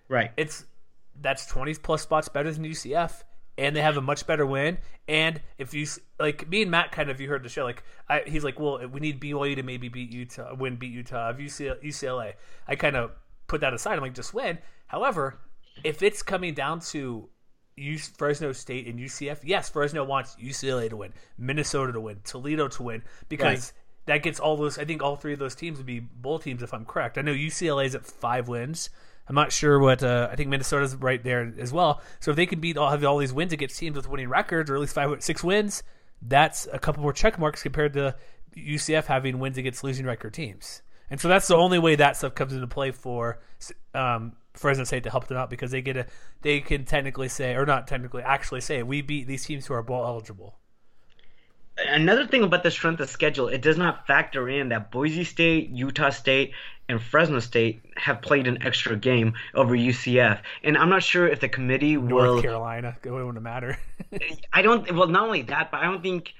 Right. 0.08 0.30
it's 0.36 0.64
that's 1.20 1.46
20 1.46 1.74
plus 1.74 2.02
spots 2.02 2.28
better 2.28 2.50
than 2.50 2.64
ucf 2.64 3.22
and 3.58 3.76
they 3.76 3.82
have 3.82 3.96
a 3.96 4.00
much 4.00 4.26
better 4.26 4.46
win 4.46 4.78
and 5.06 5.40
if 5.58 5.74
you 5.74 5.86
like 6.18 6.48
me 6.48 6.62
and 6.62 6.70
matt 6.70 6.92
kind 6.92 7.10
of 7.10 7.20
you 7.20 7.28
heard 7.28 7.42
the 7.42 7.48
show 7.48 7.64
like 7.64 7.82
I, 8.08 8.22
he's 8.26 8.44
like 8.44 8.58
well 8.58 8.86
we 8.86 9.00
need 9.00 9.20
byu 9.20 9.56
to 9.56 9.62
maybe 9.62 9.88
beat 9.88 10.10
utah 10.10 10.54
win 10.54 10.76
beat 10.76 10.92
utah 10.92 11.30
of 11.30 11.36
UCLA, 11.36 11.82
ucla 11.84 12.32
i 12.66 12.76
kind 12.76 12.96
of 12.96 13.10
put 13.48 13.60
that 13.60 13.74
aside 13.74 13.94
i'm 13.94 14.00
like 14.00 14.14
just 14.14 14.32
win 14.32 14.58
however 14.86 15.38
if 15.84 16.02
it's 16.02 16.22
coming 16.22 16.54
down 16.54 16.80
to 16.80 17.28
U- 17.76 17.98
Fresno 17.98 18.52
State 18.52 18.86
and 18.86 18.98
UCF, 18.98 19.38
yes, 19.44 19.68
Fresno 19.68 20.04
wants 20.04 20.36
UCLA 20.36 20.90
to 20.90 20.96
win, 20.96 21.12
Minnesota 21.38 21.92
to 21.92 22.00
win, 22.00 22.20
Toledo 22.24 22.68
to 22.68 22.82
win, 22.82 23.02
because 23.28 23.72
that 24.06 24.22
gets 24.22 24.40
all 24.40 24.56
those. 24.56 24.78
I 24.78 24.84
think 24.84 25.02
all 25.02 25.16
three 25.16 25.32
of 25.32 25.38
those 25.38 25.54
teams 25.54 25.78
would 25.78 25.86
be 25.86 26.00
bowl 26.00 26.38
teams, 26.38 26.62
if 26.62 26.74
I'm 26.74 26.84
correct. 26.84 27.18
I 27.18 27.22
know 27.22 27.32
UCLA 27.32 27.86
is 27.86 27.94
at 27.94 28.04
five 28.04 28.48
wins. 28.48 28.90
I'm 29.28 29.34
not 29.34 29.52
sure 29.52 29.78
what. 29.78 30.02
Uh, 30.02 30.28
I 30.30 30.36
think 30.36 30.48
Minnesota's 30.48 30.96
right 30.96 31.22
there 31.22 31.52
as 31.58 31.72
well. 31.72 32.00
So 32.20 32.30
if 32.30 32.36
they 32.36 32.46
can 32.46 32.60
beat 32.60 32.76
all 32.76 32.90
have 32.90 33.04
all 33.04 33.18
these 33.18 33.32
wins 33.32 33.52
against 33.52 33.78
teams 33.78 33.96
with 33.96 34.08
winning 34.08 34.28
records, 34.28 34.70
or 34.70 34.74
at 34.74 34.80
least 34.80 34.94
five, 34.94 35.22
six 35.22 35.44
wins, 35.44 35.82
that's 36.22 36.66
a 36.72 36.78
couple 36.78 37.02
more 37.02 37.12
check 37.12 37.38
marks 37.38 37.62
compared 37.62 37.92
to 37.94 38.16
UCF 38.56 39.04
having 39.04 39.38
wins 39.38 39.58
against 39.58 39.84
losing 39.84 40.06
record 40.06 40.34
teams. 40.34 40.82
And 41.10 41.20
so 41.20 41.28
that's 41.28 41.48
the 41.48 41.56
only 41.56 41.78
way 41.78 41.96
that 41.96 42.16
stuff 42.16 42.34
comes 42.34 42.52
into 42.52 42.66
play 42.66 42.90
for 42.90 43.40
um, 43.94 44.32
Fresno 44.54 44.84
State 44.84 45.04
to 45.04 45.10
help 45.10 45.26
them 45.26 45.36
out 45.38 45.50
because 45.50 45.70
they 45.70 45.80
get 45.80 45.96
a 45.96 46.06
they 46.42 46.60
can 46.60 46.84
technically 46.84 47.28
say 47.28 47.54
or 47.54 47.64
not 47.64 47.86
technically 47.86 48.22
actually 48.22 48.60
say 48.60 48.82
we 48.82 49.02
beat 49.02 49.26
these 49.26 49.44
teams 49.44 49.66
who 49.66 49.74
are 49.74 49.82
bowl 49.82 50.04
eligible. 50.04 50.58
Another 51.86 52.26
thing 52.26 52.42
about 52.42 52.62
the 52.62 52.70
strength 52.70 53.00
of 53.00 53.08
schedule, 53.08 53.48
it 53.48 53.62
does 53.62 53.76
not 53.76 54.06
factor 54.06 54.48
in 54.48 54.70
that 54.70 54.90
Boise 54.90 55.24
State, 55.24 55.70
Utah 55.70 56.10
State, 56.10 56.52
and 56.88 57.00
Fresno 57.00 57.38
State 57.38 57.82
have 57.96 58.22
played 58.22 58.46
an 58.46 58.62
extra 58.62 58.96
game 58.96 59.34
over 59.54 59.76
UCF. 59.76 60.40
And 60.64 60.76
I'm 60.76 60.88
not 60.88 61.02
sure 61.02 61.28
if 61.28 61.40
the 61.40 61.48
committee 61.48 61.96
North 61.96 62.10
will. 62.30 62.42
Carolina, 62.42 62.96
it 63.04 63.10
wouldn't 63.10 63.42
matter. 63.42 63.78
I 64.52 64.62
don't. 64.62 64.90
Well, 64.94 65.08
not 65.08 65.24
only 65.24 65.42
that, 65.42 65.70
but 65.70 65.80
I 65.80 65.84
don't 65.84 66.02
think. 66.02 66.34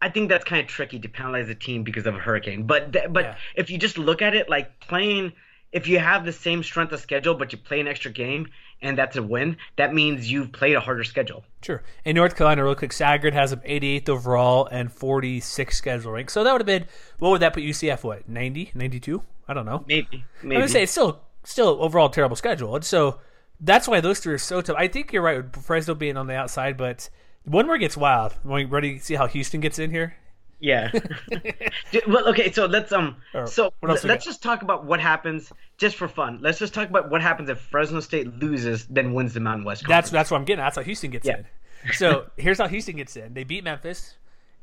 I 0.00 0.08
think 0.08 0.30
that's 0.30 0.44
kind 0.44 0.60
of 0.60 0.66
tricky 0.66 0.98
to 0.98 1.08
penalize 1.08 1.48
a 1.48 1.54
team 1.54 1.84
because 1.84 2.06
of 2.06 2.16
a 2.16 2.18
hurricane. 2.18 2.64
But 2.64 2.90
but 2.90 3.24
Yeah. 3.24 3.34
if 3.54 3.70
you 3.70 3.78
just 3.78 3.98
look 3.98 4.20
at 4.20 4.34
it 4.34 4.48
like 4.48 4.80
playing, 4.80 5.32
if 5.72 5.88
you 5.88 5.98
have 5.98 6.24
the 6.24 6.32
same 6.32 6.62
strength 6.62 6.92
of 6.92 7.00
schedule 7.00 7.34
but 7.34 7.52
you 7.52 7.58
play 7.58 7.80
an 7.80 7.88
extra 7.88 8.10
game 8.10 8.48
and 8.80 8.98
that's 8.98 9.16
a 9.16 9.22
win, 9.22 9.56
that 9.76 9.94
means 9.94 10.30
you've 10.30 10.52
played 10.52 10.74
a 10.74 10.80
harder 10.80 11.04
schedule. 11.04 11.44
Sure. 11.62 11.82
In 12.04 12.16
North 12.16 12.36
Carolina, 12.36 12.64
real 12.64 12.74
quick, 12.74 12.90
Sagarin 12.90 13.32
has 13.32 13.50
them 13.50 13.60
88th 13.60 14.08
overall 14.08 14.66
and 14.66 14.92
46 14.92 15.76
schedule 15.76 16.12
rank. 16.12 16.30
So 16.30 16.44
that 16.44 16.52
would 16.52 16.60
have 16.60 16.66
been 16.66 16.86
what 17.18 17.30
would 17.30 17.40
that 17.42 17.54
put 17.54 17.62
UCF? 17.62 18.02
What 18.04 18.28
90, 18.28 18.72
92? 18.74 19.22
I 19.48 19.54
don't 19.54 19.66
know. 19.66 19.84
Maybe. 19.86 20.24
I 20.42 20.46
Maybe. 20.46 20.60
would 20.60 20.70
say 20.70 20.82
it's 20.82 20.92
still 20.92 21.20
still 21.44 21.78
overall 21.80 22.08
terrible 22.08 22.36
schedule, 22.36 22.74
and 22.76 22.84
so 22.84 23.18
that's 23.60 23.88
why 23.88 24.00
those 24.00 24.20
three 24.20 24.34
are 24.34 24.38
so 24.38 24.60
tough. 24.60 24.76
I 24.78 24.88
think 24.88 25.12
you're 25.12 25.22
right 25.22 25.36
with 25.38 25.64
Fresno 25.64 25.94
being 25.94 26.16
on 26.16 26.26
the 26.26 26.34
outside, 26.34 26.76
but 26.76 27.08
one 27.44 27.66
more 27.66 27.78
gets 27.78 27.96
wild. 27.96 28.34
Ready 28.44 28.98
to 28.98 29.04
see 29.04 29.14
how 29.14 29.26
Houston 29.26 29.60
gets 29.60 29.78
in 29.78 29.90
here? 29.90 30.16
Yeah. 30.62 30.90
Well, 32.08 32.26
okay, 32.28 32.50
so 32.52 32.64
let's 32.66 32.90
um, 32.92 33.16
Or 33.34 33.46
so 33.46 33.72
what 33.80 33.90
else 33.90 34.02
we 34.02 34.08
let's 34.08 34.24
got? 34.24 34.30
just 34.30 34.42
talk 34.42 34.62
about 34.62 34.86
what 34.86 34.98
happens 35.00 35.52
just 35.76 35.96
for 35.96 36.08
fun. 36.08 36.38
Let's 36.40 36.58
just 36.58 36.72
talk 36.72 36.88
about 36.88 37.10
what 37.10 37.20
happens 37.20 37.50
if 37.50 37.60
Fresno 37.60 38.00
State 38.00 38.34
loses, 38.38 38.86
then 38.86 39.12
wins 39.12 39.34
the 39.34 39.40
Mountain 39.40 39.64
West. 39.64 39.82
That's 39.82 39.88
Conference. 40.08 40.10
that's 40.10 40.30
what 40.30 40.38
I'm 40.38 40.44
getting. 40.46 40.64
That's 40.64 40.76
how 40.76 40.82
Houston 40.82 41.10
gets 41.10 41.26
Yeah. 41.26 41.38
in. 41.38 41.92
So 41.92 42.30
here's 42.38 42.58
how 42.58 42.68
Houston 42.68 42.96
gets 42.96 43.16
in. 43.16 43.34
They 43.34 43.44
beat 43.44 43.62
Memphis. 43.64 44.16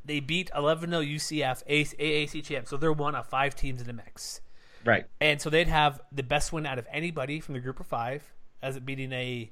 They 0.04 0.18
beat 0.20 0.50
11-0 0.56 0.88
UCF 1.14 1.62
AAC 1.68 2.42
champ. 2.44 2.66
So 2.66 2.76
they're 2.76 2.92
one 2.92 3.14
of 3.14 3.26
five 3.28 3.54
teams 3.54 3.80
in 3.80 3.86
the 3.86 3.92
mix. 3.92 4.40
right. 4.84 5.04
And 5.20 5.40
so 5.40 5.50
they'd 5.50 5.68
have 5.68 6.00
the 6.10 6.22
best 6.24 6.52
win 6.52 6.66
out 6.66 6.78
of 6.78 6.86
anybody 6.90 7.38
from 7.40 7.54
the 7.54 7.60
group 7.60 7.78
of 7.78 7.86
five, 7.86 8.24
as 8.62 8.76
it 8.76 8.84
beating 8.86 9.12
a 9.12 9.50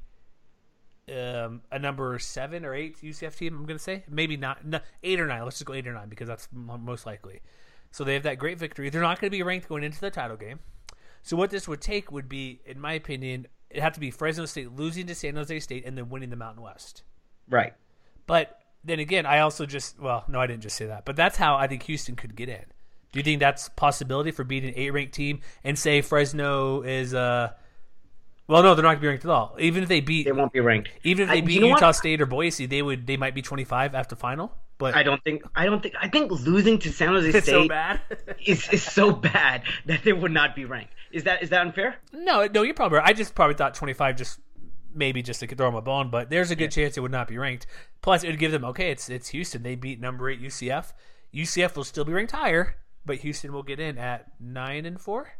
um, 1.10 1.62
a 1.70 1.78
number 1.78 2.18
seven 2.18 2.64
or 2.64 2.74
eight 2.74 3.00
UCF 3.02 3.36
team. 3.36 3.56
I'm 3.56 3.66
going 3.66 3.78
to 3.78 3.82
say 3.82 4.04
maybe 4.08 4.36
not 4.36 4.64
no, 4.64 4.80
eight 5.02 5.20
or 5.20 5.26
nine. 5.26 5.42
Let's 5.44 5.58
just 5.58 5.66
go 5.66 5.74
eight 5.74 5.86
or 5.86 5.92
nine 5.92 6.08
because 6.08 6.28
that's 6.28 6.48
most 6.52 7.06
likely. 7.06 7.40
So 7.90 8.04
they 8.04 8.14
have 8.14 8.24
that 8.24 8.38
great 8.38 8.58
victory. 8.58 8.90
They're 8.90 9.00
not 9.00 9.20
going 9.20 9.30
to 9.30 9.36
be 9.36 9.42
ranked 9.42 9.68
going 9.68 9.82
into 9.82 10.00
the 10.00 10.10
title 10.10 10.36
game. 10.36 10.60
So 11.22 11.36
what 11.36 11.50
this 11.50 11.66
would 11.66 11.80
take 11.80 12.12
would 12.12 12.28
be, 12.28 12.60
in 12.64 12.80
my 12.80 12.92
opinion, 12.92 13.46
it 13.70 13.80
have 13.80 13.94
to 13.94 14.00
be 14.00 14.10
Fresno 14.10 14.46
State 14.46 14.72
losing 14.74 15.06
to 15.06 15.14
San 15.14 15.36
Jose 15.36 15.60
State 15.60 15.84
and 15.84 15.96
then 15.96 16.08
winning 16.08 16.30
the 16.30 16.36
Mountain 16.36 16.62
West. 16.62 17.02
Right. 17.48 17.74
But 18.26 18.58
then 18.84 18.98
again, 18.98 19.26
I 19.26 19.40
also 19.40 19.66
just 19.66 19.98
well, 19.98 20.24
no, 20.28 20.40
I 20.40 20.46
didn't 20.46 20.62
just 20.62 20.76
say 20.76 20.86
that, 20.86 21.04
but 21.04 21.16
that's 21.16 21.36
how 21.36 21.56
I 21.56 21.66
think 21.66 21.82
Houston 21.84 22.16
could 22.16 22.36
get 22.36 22.48
in. 22.48 22.64
Do 23.12 23.18
you 23.18 23.22
think 23.22 23.40
that's 23.40 23.68
a 23.68 23.70
possibility 23.70 24.30
for 24.30 24.44
beating 24.44 24.70
an 24.70 24.74
eight 24.76 24.92
ranked 24.92 25.14
team 25.14 25.40
and 25.64 25.78
say 25.78 26.02
Fresno 26.02 26.82
is 26.82 27.14
uh 27.14 27.52
well 28.48 28.62
no, 28.62 28.74
they're 28.74 28.82
not 28.82 28.90
gonna 28.94 29.00
be 29.02 29.06
ranked 29.08 29.24
at 29.24 29.30
all. 29.30 29.54
Even 29.60 29.82
if 29.84 29.88
they 29.88 30.00
beat 30.00 30.24
They 30.24 30.32
won't 30.32 30.52
be 30.52 30.60
ranked. 30.60 30.88
even 31.04 31.24
if 31.24 31.30
I- 31.30 31.34
they 31.36 31.40
beat 31.42 31.54
you 31.54 31.60
know 31.60 31.66
Utah 31.68 31.86
what? 31.88 31.92
State 31.92 32.20
or 32.20 32.26
Boise, 32.26 32.66
they 32.66 32.82
would 32.82 33.06
they 33.06 33.16
might 33.16 33.34
be 33.34 33.42
twenty 33.42 33.64
five 33.64 33.94
after 33.94 34.16
final. 34.16 34.52
But 34.78 34.94
I 34.94 35.02
don't 35.02 35.22
think. 35.24 35.42
I 35.56 35.66
don't 35.66 35.82
think. 35.82 35.94
I 36.00 36.08
think 36.08 36.30
losing 36.30 36.78
to 36.78 36.92
San 36.92 37.08
Jose 37.08 37.30
State 37.40 37.44
so 37.44 37.66
bad. 37.68 38.00
is 38.46 38.68
is 38.68 38.82
so 38.82 39.10
bad 39.12 39.62
that 39.86 40.04
they 40.04 40.12
would 40.12 40.30
not 40.32 40.54
be 40.54 40.64
ranked. 40.64 40.92
Is 41.10 41.24
that 41.24 41.42
is 41.42 41.50
that 41.50 41.62
unfair? 41.62 41.96
no, 42.12 42.46
no, 42.46 42.62
you're 42.62 42.74
probably 42.74 42.98
right. 42.98 43.08
I 43.08 43.12
just 43.12 43.34
probably 43.34 43.54
thought 43.54 43.74
twenty 43.74 43.92
five 43.92 44.16
just 44.16 44.38
maybe 44.94 45.20
just 45.20 45.40
to 45.40 45.46
throw 45.48 45.66
them 45.66 45.74
a 45.74 45.82
bone, 45.82 46.10
but 46.10 46.30
there's 46.30 46.50
a 46.52 46.56
good 46.56 46.70
chance 46.70 46.96
it 46.96 47.00
would 47.00 47.10
not 47.12 47.26
be 47.28 47.36
ranked. 47.38 47.66
Plus, 48.02 48.22
it 48.24 48.28
would 48.28 48.38
give 48.38 48.52
them 48.52 48.64
okay. 48.66 48.90
It's 48.92 49.08
it's 49.10 49.28
Houston. 49.30 49.62
They 49.64 49.74
beat 49.74 50.00
number 50.00 50.30
eight 50.30 50.40
UCF. 50.40 50.92
UCF 51.34 51.74
will 51.76 51.84
still 51.84 52.04
be 52.04 52.12
ranked 52.12 52.32
higher, 52.32 52.76
but 53.04 53.16
Houston 53.18 53.52
will 53.52 53.64
get 53.64 53.80
in 53.80 53.98
at 53.98 54.26
nine 54.40 54.86
and 54.86 55.00
four, 55.00 55.32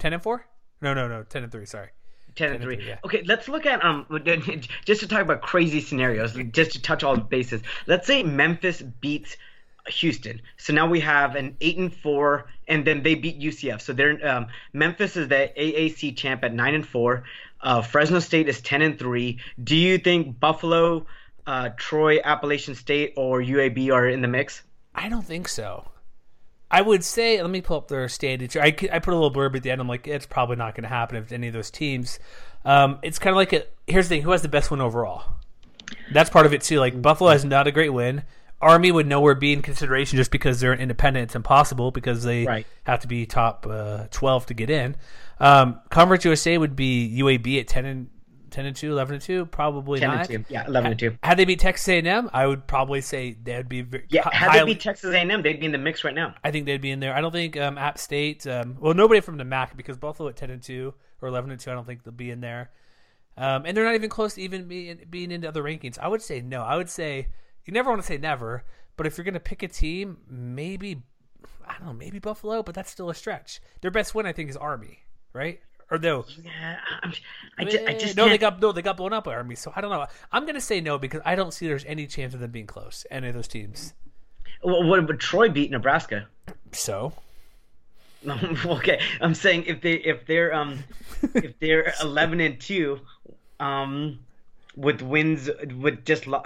ten 0.00 0.12
and 0.12 0.22
four. 0.22 0.46
No, 0.82 0.92
no, 0.94 1.06
no, 1.06 1.22
ten 1.22 1.44
and 1.44 1.52
three. 1.52 1.64
Sorry. 1.66 1.90
Ten 2.36 2.52
and 2.52 2.62
three, 2.62 2.84
yeah. 2.84 2.98
Okay, 3.04 3.22
let's 3.26 3.48
look 3.48 3.64
at 3.66 3.84
um 3.84 4.06
just 4.84 5.00
to 5.00 5.08
talk 5.08 5.22
about 5.22 5.40
crazy 5.42 5.80
scenarios, 5.80 6.34
just 6.52 6.72
to 6.72 6.82
touch 6.82 7.04
all 7.04 7.14
the 7.14 7.22
bases. 7.22 7.62
Let's 7.86 8.06
say 8.06 8.22
Memphis 8.22 8.82
beats 8.82 9.36
Houston. 9.88 10.40
So 10.56 10.72
now 10.72 10.88
we 10.88 11.00
have 11.00 11.36
an 11.36 11.56
eight 11.60 11.76
and 11.76 11.94
four, 11.94 12.46
and 12.66 12.84
then 12.84 13.02
they 13.02 13.14
beat 13.14 13.38
UCF. 13.38 13.80
So 13.80 13.92
they're 13.92 14.26
um, 14.26 14.46
Memphis 14.72 15.16
is 15.16 15.28
the 15.28 15.52
AAC 15.56 16.16
champ 16.16 16.42
at 16.44 16.54
nine 16.54 16.74
and 16.74 16.86
four. 16.86 17.24
Uh, 17.60 17.82
Fresno 17.82 18.18
State 18.18 18.48
is 18.48 18.60
ten 18.60 18.82
and 18.82 18.98
three. 18.98 19.38
Do 19.62 19.76
you 19.76 19.98
think 19.98 20.40
Buffalo, 20.40 21.06
uh, 21.46 21.70
Troy, 21.76 22.20
Appalachian 22.22 22.74
State, 22.74 23.14
or 23.16 23.40
UAB 23.40 23.92
are 23.92 24.08
in 24.08 24.22
the 24.22 24.28
mix? 24.28 24.62
I 24.94 25.08
don't 25.08 25.24
think 25.24 25.48
so. 25.48 25.84
I 26.70 26.80
would 26.82 27.04
say, 27.04 27.40
let 27.40 27.50
me 27.50 27.60
pull 27.60 27.76
up 27.76 27.88
their 27.88 28.08
standings. 28.08 28.56
I, 28.56 28.66
I 28.92 28.98
put 28.98 29.08
a 29.08 29.16
little 29.16 29.32
blurb 29.32 29.54
at 29.54 29.62
the 29.62 29.70
end. 29.70 29.80
I'm 29.80 29.88
like, 29.88 30.08
it's 30.08 30.26
probably 30.26 30.56
not 30.56 30.74
going 30.74 30.82
to 30.82 30.88
happen 30.88 31.16
if 31.16 31.30
any 31.30 31.46
of 31.48 31.52
those 31.54 31.70
teams. 31.70 32.18
Um, 32.64 32.98
it's 33.02 33.18
kind 33.18 33.32
of 33.32 33.36
like 33.36 33.52
a. 33.52 33.64
Here's 33.86 34.08
the 34.08 34.16
thing: 34.16 34.22
who 34.22 34.30
has 34.32 34.42
the 34.42 34.48
best 34.48 34.70
win 34.70 34.80
overall? 34.80 35.24
That's 36.12 36.30
part 36.30 36.46
of 36.46 36.52
it 36.54 36.62
too. 36.62 36.80
Like 36.80 37.00
Buffalo 37.00 37.30
has 37.30 37.44
not 37.44 37.66
a 37.66 37.72
great 37.72 37.90
win. 37.90 38.22
Army 38.60 38.90
would 38.90 39.06
nowhere 39.06 39.34
be 39.34 39.52
in 39.52 39.60
consideration 39.60 40.16
just 40.16 40.30
because 40.30 40.58
they're 40.60 40.72
an 40.72 40.80
independent. 40.80 41.24
It's 41.24 41.34
impossible 41.36 41.90
because 41.90 42.22
they 42.24 42.46
Right. 42.46 42.66
have 42.84 43.00
to 43.00 43.08
be 43.08 43.26
top 43.26 43.66
uh, 43.68 44.04
12 44.10 44.46
to 44.46 44.54
get 44.54 44.70
in. 44.70 44.96
Um, 45.38 45.80
Conference 45.90 46.24
USA 46.24 46.56
would 46.56 46.74
be 46.74 47.14
UAB 47.20 47.60
at 47.60 47.68
10 47.68 47.84
and 47.84 48.08
10 48.54 48.66
and 48.66 48.76
2, 48.76 48.92
11 48.92 49.14
and 49.14 49.22
2, 49.22 49.46
probably 49.46 49.98
10 49.98 50.08
not. 50.08 50.30
and 50.30 50.46
2. 50.46 50.52
Yeah, 50.52 50.64
11 50.66 50.90
and 50.92 51.00
2. 51.00 51.18
Had 51.24 51.38
they 51.38 51.44
beat 51.44 51.58
Texas 51.58 51.88
A&M, 51.88 52.30
I 52.32 52.46
would 52.46 52.68
probably 52.68 53.00
say 53.00 53.36
they'd 53.42 53.68
be 53.68 53.82
very, 53.82 54.06
Yeah, 54.08 54.28
had 54.32 54.52
they 54.52 54.64
beat 54.64 54.80
Texas 54.80 55.12
A&M, 55.12 55.42
they'd 55.42 55.58
be 55.58 55.66
in 55.66 55.72
the 55.72 55.78
mix 55.78 56.04
right 56.04 56.14
now. 56.14 56.34
I 56.44 56.52
think 56.52 56.66
they'd 56.66 56.80
be 56.80 56.92
in 56.92 57.00
there. 57.00 57.14
I 57.14 57.20
don't 57.20 57.32
think 57.32 57.56
um, 57.56 57.76
App 57.76 57.98
State. 57.98 58.46
Um, 58.46 58.76
well, 58.78 58.94
nobody 58.94 59.20
from 59.20 59.38
the 59.38 59.44
MAC 59.44 59.76
because 59.76 59.96
Buffalo 59.96 60.28
at 60.28 60.36
ten 60.36 60.50
and 60.50 60.62
two 60.62 60.94
or 61.20 61.28
eleven 61.28 61.50
and 61.50 61.58
two. 61.58 61.70
I 61.70 61.74
don't 61.74 61.84
think 61.84 62.04
they'll 62.04 62.14
be 62.14 62.30
in 62.30 62.40
there. 62.40 62.70
Um, 63.36 63.66
and 63.66 63.76
they're 63.76 63.84
not 63.84 63.96
even 63.96 64.08
close 64.08 64.34
to 64.34 64.42
even 64.42 64.68
being 64.68 65.00
being 65.10 65.32
into 65.32 65.48
other 65.48 65.64
rankings. 65.64 65.98
I 65.98 66.06
would 66.06 66.22
say 66.22 66.40
no. 66.40 66.62
I 66.62 66.76
would 66.76 66.88
say 66.88 67.26
you 67.64 67.72
never 67.72 67.90
want 67.90 68.02
to 68.02 68.06
say 68.06 68.18
never, 68.18 68.64
but 68.96 69.06
if 69.06 69.18
you're 69.18 69.24
going 69.24 69.34
to 69.34 69.40
pick 69.40 69.64
a 69.64 69.68
team, 69.68 70.18
maybe 70.28 71.02
I 71.66 71.74
don't 71.78 71.86
know, 71.86 71.92
maybe 71.92 72.20
Buffalo, 72.20 72.62
but 72.62 72.74
that's 72.74 72.90
still 72.90 73.10
a 73.10 73.14
stretch. 73.14 73.60
Their 73.80 73.90
best 73.90 74.14
win, 74.14 74.26
I 74.26 74.32
think, 74.32 74.50
is 74.50 74.56
Army, 74.56 75.00
right? 75.32 75.60
Or 75.90 75.98
no, 75.98 76.24
Yeah, 76.42 76.78
I'm, 77.02 77.12
I 77.58 77.64
just, 77.64 77.84
I 77.86 77.92
just 77.94 78.16
no, 78.16 78.24
they 78.24 78.30
can't- 78.38 78.40
got 78.40 78.60
no, 78.60 78.72
they 78.72 78.82
got 78.82 78.96
blown 78.96 79.12
up 79.12 79.24
by 79.24 79.34
Army. 79.34 79.54
So 79.54 79.72
I 79.76 79.80
don't 79.80 79.90
know. 79.90 80.06
I'm 80.32 80.42
going 80.44 80.54
to 80.54 80.60
say 80.60 80.80
no 80.80 80.98
because 80.98 81.20
I 81.24 81.34
don't 81.34 81.52
see 81.52 81.66
there's 81.66 81.84
any 81.84 82.06
chance 82.06 82.32
of 82.34 82.40
them 82.40 82.50
being 82.50 82.66
close. 82.66 83.04
Any 83.10 83.28
of 83.28 83.34
those 83.34 83.48
teams. 83.48 83.92
Well, 84.62 84.82
what 84.84 85.06
would 85.06 85.20
Troy 85.20 85.48
beat 85.50 85.70
Nebraska? 85.70 86.26
So 86.72 87.12
okay. 88.66 89.00
I'm 89.20 89.34
saying 89.34 89.64
if 89.66 89.82
they 89.82 89.94
if 89.94 90.26
they're 90.26 90.54
um 90.54 90.82
if 91.34 91.58
they're 91.60 91.92
11 92.02 92.40
and 92.40 92.58
two, 92.60 93.00
um, 93.60 94.18
with 94.76 95.02
wins 95.02 95.50
with 95.76 96.04
just 96.04 96.26
lo- 96.26 96.42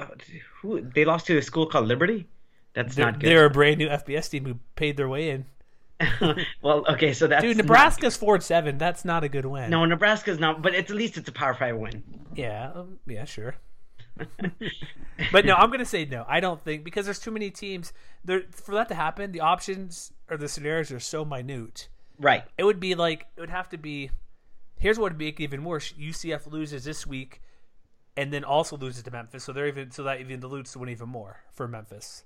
who 0.61 0.81
they 0.81 1.05
lost 1.05 1.27
to 1.29 1.39
a 1.39 1.43
school 1.43 1.67
called 1.67 1.87
Liberty. 1.87 2.27
That's 2.75 2.95
they're, 2.95 3.07
not 3.07 3.21
good. 3.21 3.31
they're 3.31 3.45
a 3.47 3.51
brand 3.51 3.79
new 3.79 3.89
FBS 3.89 4.31
team 4.31 4.45
who 4.45 4.59
paid 4.77 4.97
their 4.97 5.09
way 5.09 5.31
in. 5.31 5.47
well, 6.63 6.85
okay, 6.89 7.13
so 7.13 7.27
that's 7.27 7.43
Dude, 7.43 7.57
Nebraska's 7.57 8.17
four 8.17 8.41
seven. 8.41 8.79
That's 8.79 9.05
not 9.05 9.25
a 9.25 9.29
good 9.29 9.45
win. 9.45 9.71
No, 9.71 9.85
Nebraska's 9.85 10.39
not, 10.39 10.63
but 10.63 10.75
it's 10.75 10.91
at 10.91 10.97
least 10.97 11.17
it's 11.17 11.29
a 11.29 11.33
Power 11.33 11.55
Five 11.55 11.77
win. 11.77 12.05
Yeah, 12.35 12.71
um, 12.75 12.99
yeah, 13.07 13.25
sure. 13.25 13.57
but 15.33 15.45
no, 15.45 15.55
I'm 15.55 15.71
gonna 15.71 15.85
say 15.85 16.05
no. 16.05 16.25
I 16.29 16.41
don't 16.41 16.63
think 16.63 16.85
because 16.85 17.05
there's 17.05 17.19
too 17.19 17.31
many 17.31 17.51
teams. 17.51 17.93
There 18.25 18.43
for 18.53 18.75
that 18.75 18.89
to 18.89 18.95
happen, 18.95 19.33
the 19.33 19.41
options 19.41 20.13
or 20.31 20.37
the 20.37 20.49
scenarios 20.49 20.93
are 20.93 21.01
so 21.01 21.25
minute. 21.25 21.89
Right. 22.19 22.45
It 22.57 22.65
would 22.65 22.81
be 22.81 22.95
like 22.95 23.27
it 23.37 23.41
would 23.41 23.51
have 23.51 23.69
to 23.71 23.79
be. 23.79 24.11
Here's 24.77 24.99
what 24.99 25.13
would 25.13 25.19
make 25.19 25.41
it 25.41 25.45
even 25.45 25.65
worse: 25.65 25.93
UCF 25.93 26.51
loses 26.51 26.85
this 26.85 27.07
week, 27.07 27.41
and 28.17 28.33
then 28.33 28.45
also 28.45 28.77
loses 28.77 29.03
to 29.05 29.11
Memphis. 29.11 29.45
So 29.45 29.53
they're 29.53 29.67
even 29.67 29.91
so 29.91 30.05
that 30.05 30.21
even 30.21 30.41
dilutes 30.41 30.73
the 30.73 30.79
win 30.79 30.89
even 30.89 31.09
more 31.09 31.41
for 31.53 31.67
Memphis. 31.67 32.25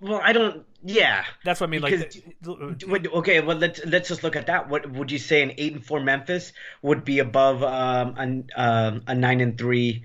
Well, 0.00 0.20
I 0.22 0.32
don't. 0.32 0.64
Yeah. 0.82 1.24
That's 1.44 1.60
what 1.60 1.68
I 1.68 1.70
mean. 1.70 1.80
Because- 1.82 2.20
like, 2.44 2.82
Would- 2.86 3.08
Okay, 3.08 3.40
well 3.40 3.56
let's 3.56 3.84
let's 3.84 4.08
just 4.08 4.22
look 4.22 4.36
at 4.36 4.46
that. 4.46 4.68
What 4.68 4.90
would 4.92 5.10
you 5.10 5.18
say 5.18 5.42
an 5.42 5.52
eight 5.58 5.72
and 5.72 5.84
four 5.84 6.00
Memphis 6.00 6.52
would 6.82 7.04
be 7.04 7.18
above 7.18 7.62
um, 7.64 8.14
an, 8.16 8.48
um, 8.56 9.02
a 9.06 9.14
nine 9.14 9.40
and 9.40 9.58
three 9.58 10.04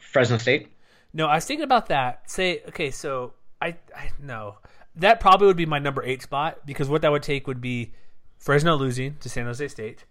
Fresno 0.00 0.38
State? 0.38 0.68
No, 1.12 1.26
I 1.26 1.34
was 1.34 1.44
thinking 1.44 1.64
about 1.64 1.88
that. 1.88 2.30
Say, 2.30 2.62
okay, 2.68 2.90
so 2.90 3.34
I, 3.60 3.76
I 3.94 4.10
no, 4.18 4.56
that 4.96 5.20
probably 5.20 5.46
would 5.46 5.56
be 5.58 5.66
my 5.66 5.78
number 5.78 6.02
eight 6.02 6.22
spot 6.22 6.64
because 6.64 6.88
what 6.88 7.02
that 7.02 7.12
would 7.12 7.22
take 7.22 7.46
would 7.46 7.60
be 7.60 7.92
Fresno 8.38 8.76
losing 8.76 9.16
to 9.18 9.28
San 9.28 9.44
Jose 9.44 9.68
State, 9.68 10.04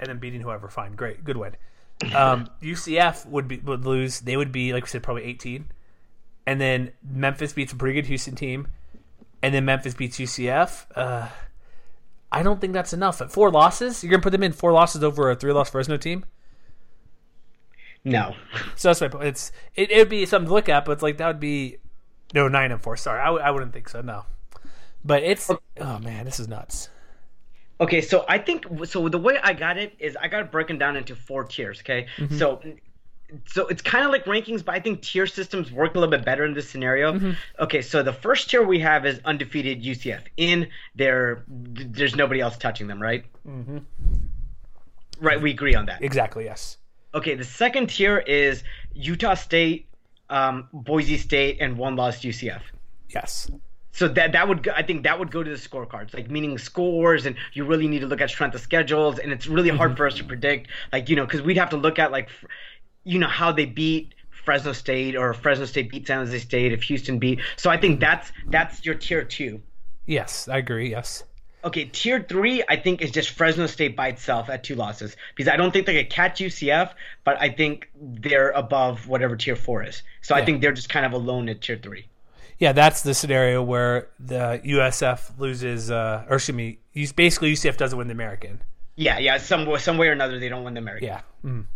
and 0.00 0.08
then 0.08 0.18
beating 0.18 0.40
whoever. 0.40 0.68
Fine, 0.68 0.94
great, 0.96 1.24
good 1.24 1.36
win. 1.36 1.54
Um, 2.14 2.50
UCF 2.62 3.24
would 3.26 3.46
be 3.46 3.58
would 3.58 3.84
lose. 3.84 4.20
They 4.20 4.36
would 4.36 4.50
be 4.50 4.72
like 4.72 4.82
we 4.84 4.88
said, 4.88 5.02
probably 5.04 5.24
eighteen, 5.24 5.66
and 6.48 6.58
then 6.58 6.92
Memphis 7.06 7.52
beats 7.52 7.74
a 7.74 7.76
pretty 7.76 7.94
good 7.94 8.06
Houston 8.06 8.34
team, 8.34 8.68
and 9.42 9.54
then 9.54 9.66
Memphis 9.66 9.92
beats 9.92 10.18
UCF. 10.18 10.86
Uh, 10.96 11.28
I 12.32 12.42
don't 12.42 12.58
think 12.58 12.72
that's 12.72 12.94
enough. 12.94 13.20
At 13.20 13.30
four 13.30 13.50
losses, 13.50 14.02
you're 14.02 14.10
gonna 14.10 14.22
put 14.22 14.32
them 14.32 14.42
in 14.42 14.52
four 14.52 14.72
losses 14.72 15.04
over 15.04 15.30
a 15.30 15.36
three 15.36 15.52
loss 15.52 15.68
Fresno 15.68 15.98
team. 15.98 16.24
No. 18.02 18.34
So 18.76 18.88
that's 18.88 19.02
my 19.02 19.08
point. 19.08 19.24
It's 19.26 19.52
it 19.74 19.94
would 19.94 20.08
be 20.08 20.24
something 20.24 20.48
to 20.48 20.54
look 20.54 20.70
at, 20.70 20.86
but 20.86 20.92
it's 20.92 21.02
like 21.02 21.18
that 21.18 21.26
would 21.26 21.40
be 21.40 21.76
no 22.32 22.48
nine 22.48 22.72
and 22.72 22.80
four. 22.80 22.96
Sorry, 22.96 23.20
I, 23.20 23.26
w- 23.26 23.44
I 23.44 23.50
wouldn't 23.50 23.74
think 23.74 23.90
so. 23.90 24.00
No, 24.00 24.24
but 25.04 25.22
it's 25.22 25.50
oh 25.50 25.98
man, 25.98 26.24
this 26.24 26.40
is 26.40 26.48
nuts. 26.48 26.88
Okay, 27.78 28.00
so 28.00 28.24
I 28.26 28.38
think 28.38 28.64
so. 28.84 29.06
The 29.10 29.18
way 29.18 29.38
I 29.42 29.52
got 29.52 29.76
it 29.76 29.94
is 29.98 30.16
I 30.16 30.28
got 30.28 30.40
it 30.40 30.50
broken 30.50 30.78
down 30.78 30.96
into 30.96 31.14
four 31.14 31.44
tiers. 31.44 31.80
Okay, 31.80 32.06
so 32.38 32.62
so 33.46 33.66
it's 33.66 33.82
kind 33.82 34.04
of 34.04 34.10
like 34.10 34.24
rankings, 34.24 34.64
but 34.64 34.74
I 34.74 34.80
think 34.80 35.02
tier 35.02 35.26
systems 35.26 35.70
work 35.70 35.94
a 35.94 35.98
little 35.98 36.10
bit 36.10 36.24
better 36.24 36.44
in 36.44 36.54
this 36.54 36.68
scenario. 36.68 37.34
Okay, 37.58 37.82
so 37.82 38.02
the 38.02 38.12
first 38.12 38.50
tier 38.50 38.62
we 38.64 38.78
have 38.80 39.04
is 39.04 39.20
undefeated 39.24 39.82
UCF. 39.82 40.22
In 40.36 40.68
there, 40.94 41.44
there's 41.48 42.16
nobody 42.16 42.40
else 42.40 42.56
touching 42.56 42.86
them, 42.86 43.00
right? 43.00 43.24
Mm-hmm. 43.46 43.78
Right, 45.20 45.40
we 45.40 45.50
agree 45.50 45.74
on 45.74 45.86
that. 45.86 46.02
Exactly. 46.02 46.44
Yes. 46.44 46.78
Okay, 47.14 47.34
the 47.34 47.44
second 47.44 47.88
tier 47.88 48.18
is 48.18 48.62
Utah 48.94 49.34
State, 49.34 49.88
um, 50.30 50.68
Boise 50.72 51.18
State, 51.18 51.58
and 51.60 51.76
one 51.76 51.96
lost 51.96 52.22
UCF. 52.22 52.62
Yes. 53.08 53.50
So 53.92 54.06
that 54.06 54.30
that 54.32 54.46
would 54.46 54.68
I 54.68 54.82
think 54.82 55.02
that 55.02 55.18
would 55.18 55.32
go 55.32 55.42
to 55.42 55.50
the 55.50 55.56
scorecards, 55.56 56.14
like 56.14 56.30
meaning 56.30 56.56
scores, 56.58 57.26
and 57.26 57.34
you 57.52 57.64
really 57.64 57.88
need 57.88 58.00
to 58.00 58.06
look 58.06 58.20
at 58.20 58.30
strength 58.30 58.54
of 58.54 58.60
schedules, 58.60 59.18
and 59.18 59.32
it's 59.32 59.48
really 59.48 59.70
hard 59.70 59.96
for 59.96 60.06
us 60.06 60.14
to 60.16 60.24
predict, 60.24 60.68
like 60.92 61.08
you 61.08 61.16
know, 61.16 61.24
because 61.24 61.42
we'd 61.42 61.56
have 61.56 61.70
to 61.70 61.76
look 61.76 61.98
at 61.98 62.12
like, 62.12 62.28
you 63.08 63.18
know, 63.18 63.28
how 63.28 63.52
they 63.52 63.64
beat 63.64 64.14
Fresno 64.30 64.72
State 64.72 65.16
or 65.16 65.32
Fresno 65.32 65.64
State 65.64 65.90
beat 65.90 66.06
San 66.06 66.18
Jose 66.18 66.38
State, 66.38 66.72
if 66.72 66.82
Houston 66.84 67.18
beat. 67.18 67.40
So 67.56 67.70
I 67.70 67.76
think 67.78 68.00
that's 68.00 68.30
that's 68.46 68.84
your 68.84 68.94
tier 68.94 69.24
two. 69.24 69.62
Yes, 70.06 70.48
I 70.48 70.58
agree. 70.58 70.90
Yes. 70.90 71.24
Okay, 71.64 71.86
tier 71.86 72.24
three, 72.26 72.62
I 72.68 72.76
think 72.76 73.02
is 73.02 73.10
just 73.10 73.30
Fresno 73.30 73.66
State 73.66 73.96
by 73.96 74.08
itself 74.08 74.48
at 74.48 74.62
two 74.62 74.74
losses 74.74 75.16
because 75.34 75.50
I 75.52 75.56
don't 75.56 75.72
think 75.72 75.86
they 75.86 76.02
could 76.02 76.10
catch 76.10 76.38
UCF, 76.40 76.92
but 77.24 77.40
I 77.40 77.48
think 77.48 77.90
they're 77.94 78.50
above 78.50 79.08
whatever 79.08 79.36
tier 79.36 79.56
four 79.56 79.82
is. 79.82 80.02
So 80.22 80.34
I 80.34 80.44
think 80.44 80.60
they're 80.60 80.72
just 80.72 80.88
kind 80.88 81.04
of 81.04 81.12
alone 81.12 81.48
at 81.48 81.62
tier 81.62 81.80
three. 81.82 82.06
Yeah, 82.58 82.72
that's 82.72 83.02
the 83.02 83.14
scenario 83.14 83.62
where 83.62 84.08
the 84.20 84.60
USF 84.64 85.38
loses, 85.38 85.90
uh, 85.90 86.26
or 86.28 86.36
excuse 86.36 86.56
me, 86.56 86.78
basically 87.16 87.52
UCF 87.52 87.76
doesn't 87.76 87.96
win 87.96 88.08
the 88.08 88.12
American. 88.12 88.62
Yeah, 88.96 89.18
yeah, 89.18 89.38
some 89.38 89.78
some 89.78 89.96
way 89.96 90.08
or 90.08 90.12
another 90.12 90.38
they 90.38 90.48
don't 90.48 90.64
win 90.64 90.74
the 90.74 90.80
American. 90.80 91.08
Yeah. 91.08 91.20
Mm. 91.44 91.66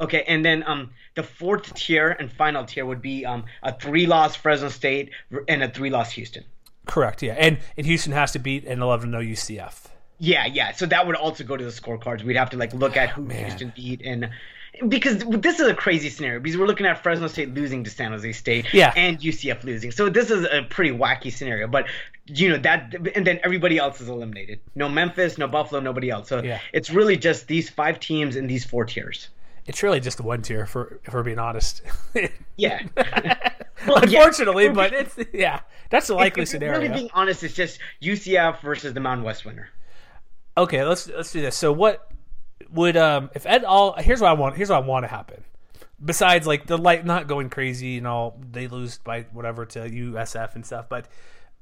Okay, 0.00 0.24
and 0.26 0.44
then 0.44 0.64
um 0.66 0.90
the 1.14 1.22
fourth 1.22 1.72
tier 1.74 2.10
and 2.18 2.30
final 2.32 2.64
tier 2.64 2.84
would 2.84 3.00
be 3.02 3.24
um 3.24 3.44
a 3.62 3.72
three 3.72 4.06
loss 4.06 4.34
Fresno 4.36 4.68
State 4.68 5.10
and 5.48 5.62
a 5.62 5.68
three 5.68 5.90
loss 5.90 6.10
Houston. 6.12 6.44
Correct. 6.86 7.22
Yeah, 7.22 7.34
and 7.38 7.58
and 7.76 7.86
Houston 7.86 8.12
has 8.12 8.32
to 8.32 8.38
beat 8.38 8.64
an 8.64 8.82
11 8.82 9.10
0 9.10 9.22
UCF. 9.22 9.86
Yeah, 10.18 10.46
yeah. 10.46 10.72
So 10.72 10.86
that 10.86 11.06
would 11.06 11.16
also 11.16 11.44
go 11.44 11.56
to 11.56 11.64
the 11.64 11.70
scorecards. 11.70 12.22
We'd 12.22 12.36
have 12.36 12.50
to 12.50 12.56
like 12.56 12.72
look 12.74 12.96
at 12.96 13.10
who 13.10 13.26
Houston 13.28 13.72
beat 13.74 14.02
and 14.04 14.30
because 14.88 15.18
this 15.18 15.60
is 15.60 15.68
a 15.68 15.74
crazy 15.74 16.08
scenario 16.10 16.40
because 16.40 16.58
we're 16.58 16.66
looking 16.66 16.86
at 16.86 17.00
Fresno 17.00 17.28
State 17.28 17.54
losing 17.54 17.84
to 17.84 17.90
San 17.90 18.10
Jose 18.10 18.32
State 18.32 18.66
Yeah. 18.74 18.92
and 18.96 19.20
UCF 19.20 19.62
losing. 19.62 19.92
So 19.92 20.08
this 20.08 20.30
is 20.32 20.44
a 20.50 20.62
pretty 20.68 20.90
wacky 20.90 21.32
scenario, 21.32 21.68
but 21.68 21.86
you 22.26 22.48
know 22.48 22.56
that 22.58 22.92
and 23.14 23.24
then 23.24 23.38
everybody 23.44 23.78
else 23.78 24.00
is 24.00 24.08
eliminated. 24.08 24.58
No 24.74 24.88
Memphis, 24.88 25.38
no 25.38 25.46
Buffalo, 25.46 25.80
nobody 25.80 26.10
else. 26.10 26.28
So 26.28 26.42
Yeah. 26.42 26.58
it's 26.72 26.90
really 26.90 27.16
just 27.16 27.46
these 27.46 27.70
five 27.70 28.00
teams 28.00 28.34
in 28.34 28.48
these 28.48 28.64
four 28.64 28.84
tiers. 28.84 29.28
It's 29.66 29.82
really 29.82 30.00
just 30.00 30.20
one 30.20 30.42
tier, 30.42 30.66
for 30.66 31.00
if 31.04 31.14
we're 31.14 31.22
being 31.22 31.38
honest. 31.38 31.82
Yeah. 32.56 32.80
Well, 33.86 34.08
yeah. 34.08 34.20
Unfortunately, 34.20 34.68
but 34.70 34.94
it's 34.94 35.18
yeah, 35.34 35.60
that's 35.90 36.08
a 36.08 36.14
likely 36.14 36.44
If 36.44 36.48
scenario. 36.48 36.78
Really 36.80 36.94
being 36.94 37.10
honest, 37.12 37.42
it's 37.42 37.52
just 37.52 37.78
UCF 38.00 38.60
versus 38.62 38.94
the 38.94 39.00
Mountain 39.00 39.24
West 39.26 39.44
winner. 39.44 39.68
Okay, 40.56 40.82
let's 40.84 41.06
let's 41.08 41.32
do 41.32 41.42
this. 41.42 41.54
So 41.54 41.70
what 41.72 42.10
would 42.70 42.96
um 42.96 43.30
if 43.34 43.44
Ed 43.44 43.64
all 43.64 43.92
here's 43.98 44.20
what 44.22 44.30
I 44.30 44.32
want 44.32 44.56
here's 44.56 44.70
what 44.70 44.82
I 44.82 44.86
want 44.86 45.04
to 45.04 45.08
happen. 45.08 45.44
Besides 46.02 46.46
like 46.46 46.66
the 46.66 46.78
light 46.78 47.04
not 47.04 47.26
going 47.26 47.50
crazy 47.50 47.98
and 47.98 48.06
all 48.06 48.40
they 48.52 48.68
lose 48.68 48.98
by 48.98 49.26
whatever 49.32 49.66
to 49.66 49.80
USF 49.80 50.54
and 50.54 50.64
stuff, 50.64 50.86
but 50.88 51.06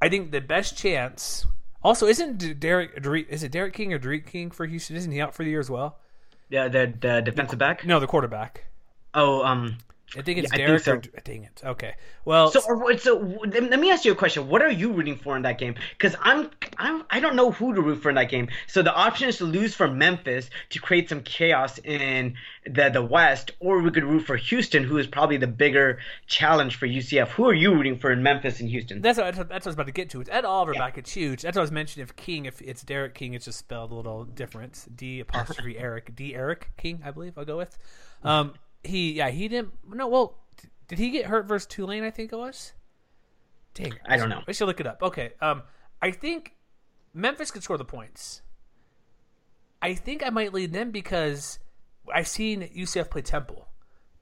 I 0.01 0.09
think 0.09 0.31
the 0.31 0.41
best 0.41 0.77
chance 0.77 1.45
also 1.83 2.07
isn't 2.07 2.61
Derek 2.61 3.03
Derek- 3.03 3.29
is 3.31 3.43
it 3.43 3.51
Derek 3.51 3.75
King 3.75 3.93
or 3.93 3.99
Derek 3.99 4.27
King 4.31 4.51
for 4.53 4.65
Houston? 4.67 4.95
Isn't 4.95 5.11
he 5.11 5.21
out 5.21 5.35
for 5.35 5.43
the 5.43 5.51
year 5.51 5.61
as 5.61 5.71
well? 5.71 5.99
Yeah, 6.53 6.69
the 6.69 6.93
the 7.01 7.23
defensive 7.23 7.59
back. 7.59 7.87
No, 7.87 7.99
the 7.99 8.07
quarterback. 8.07 8.65
Oh, 9.15 9.43
um. 9.43 9.79
I 10.17 10.23
think 10.23 10.39
it's 10.39 10.51
Yeah, 10.51 10.55
I 10.55 10.57
think 10.57 10.67
Derek. 10.69 10.83
so. 10.83 10.93
or, 10.95 11.21
dang 11.25 11.45
it. 11.45 11.63
Okay. 11.65 11.95
Well, 12.25 12.51
So, 12.51 12.61
or, 12.67 12.97
so 12.99 13.17
let 13.47 13.81
me 13.81 13.91
ask 13.91 14.05
you 14.05 14.13
a 14.13 14.15
question. 14.15 14.49
What 14.49 14.63
are 14.63 14.71
you 14.71 14.93
rooting 14.93 15.17
for 15.17 15.37
in 15.37 15.43
that 15.43 15.59
game? 15.59 15.75
Because 15.93 16.15
I'm, 16.21 16.51
I'm, 16.77 17.05
I 17.11 17.21
don't 17.21 17.35
know 17.37 17.51
who 17.51 17.75
to 17.75 17.81
root 17.81 18.03
for 18.03 18.11
in 18.11 18.15
that 18.17 18.29
game. 18.29 18.49
So 18.67 18.83
the 18.83 18.95
option 18.95 19.29
is 19.29 19.39
to 19.39 19.45
lose 19.45 19.75
for 19.75 19.89
Memphis 19.89 20.51
to 20.71 20.81
create 20.81 21.09
some 21.09 21.23
chaos 21.23 21.79
in 21.79 22.35
the 22.67 22.91
the 22.91 23.03
West, 23.03 23.53
or 23.59 23.81
we 23.81 23.91
could 23.91 24.05
root 24.05 24.21
for 24.21 24.37
Houston, 24.37 24.85
who 24.85 24.99
is 24.99 25.07
probably 25.07 25.37
the 25.37 25.47
bigger 25.47 25.99
challenge 26.27 26.77
for 26.77 26.87
UCF. 26.87 27.29
Who 27.29 27.47
are 27.47 27.55
you 27.55 27.75
rooting 27.75 27.99
for 27.99 28.13
in 28.13 28.23
Memphis 28.23 28.61
and 28.61 28.69
Houston? 28.69 29.01
That's 29.01 29.19
what, 29.19 29.35
that's 29.35 29.49
what 29.49 29.67
I 29.67 29.69
was 29.69 29.75
about 29.75 29.87
to 29.87 29.93
get 29.93 30.11
to. 30.11 30.21
It's 30.21 30.31
Ed 30.31 30.45
Oliver 30.45 30.75
back. 30.75 30.99
It's 30.99 31.13
huge. 31.13 31.43
That's 31.43 31.57
what 31.57 31.63
I 31.63 31.65
was 31.65 31.73
mentioning. 31.73 32.05
If 32.05 32.15
King, 32.17 32.45
if 32.47 32.61
it's 32.63 32.83
Derek 32.83 33.15
King, 33.15 33.35
it's 33.35 33.47
just 33.47 33.59
spelled 33.59 33.91
a 33.91 33.95
little 33.95 34.25
different. 34.25 34.87
D 34.95 35.21
apostrophe 35.21 35.79
Eric. 35.79 36.15
D 36.15 36.35
Eric 36.35 36.71
King, 36.77 37.01
I 37.05 37.11
believe. 37.11 37.37
I'll 37.37 37.45
go 37.45 37.57
with. 37.57 37.77
Um, 38.23 38.55
he 38.85 39.13
yeah 39.13 39.31
he 39.31 39.49
didn't. 39.49 39.73
No, 39.89 40.09
well, 40.09 40.39
d- 40.61 40.69
did 40.89 40.99
he 40.99 41.11
get 41.11 41.27
hurt 41.27 41.47
versus 41.47 41.67
Tulane? 41.67 42.05
I 42.05 42.11
think 42.11 42.33
it 42.33 42.37
was. 42.37 42.73
Dang, 43.75 43.95
I 44.07 44.17
don't 44.17 44.29
know. 44.29 44.43
I 44.47 44.53
should 44.53 44.67
look 44.67 44.81
it 44.81 44.87
up. 44.87 45.03
Okay, 45.03 45.33
um, 45.41 45.63
I 46.01 46.11
think 46.11 46.55
Memphis 47.15 47.51
could 47.51 47.63
score 47.63 47.79
the 47.79 47.85
points. 47.85 48.43
I 49.81 49.95
think 49.95 50.23
I 50.25 50.31
might 50.31 50.53
lead 50.53 50.73
them 50.73 50.91
because 50.91 51.59
I've 52.13 52.29
seen 52.29 52.63
UCF 52.63 53.11
play 53.11 53.23
Temple. 53.23 53.69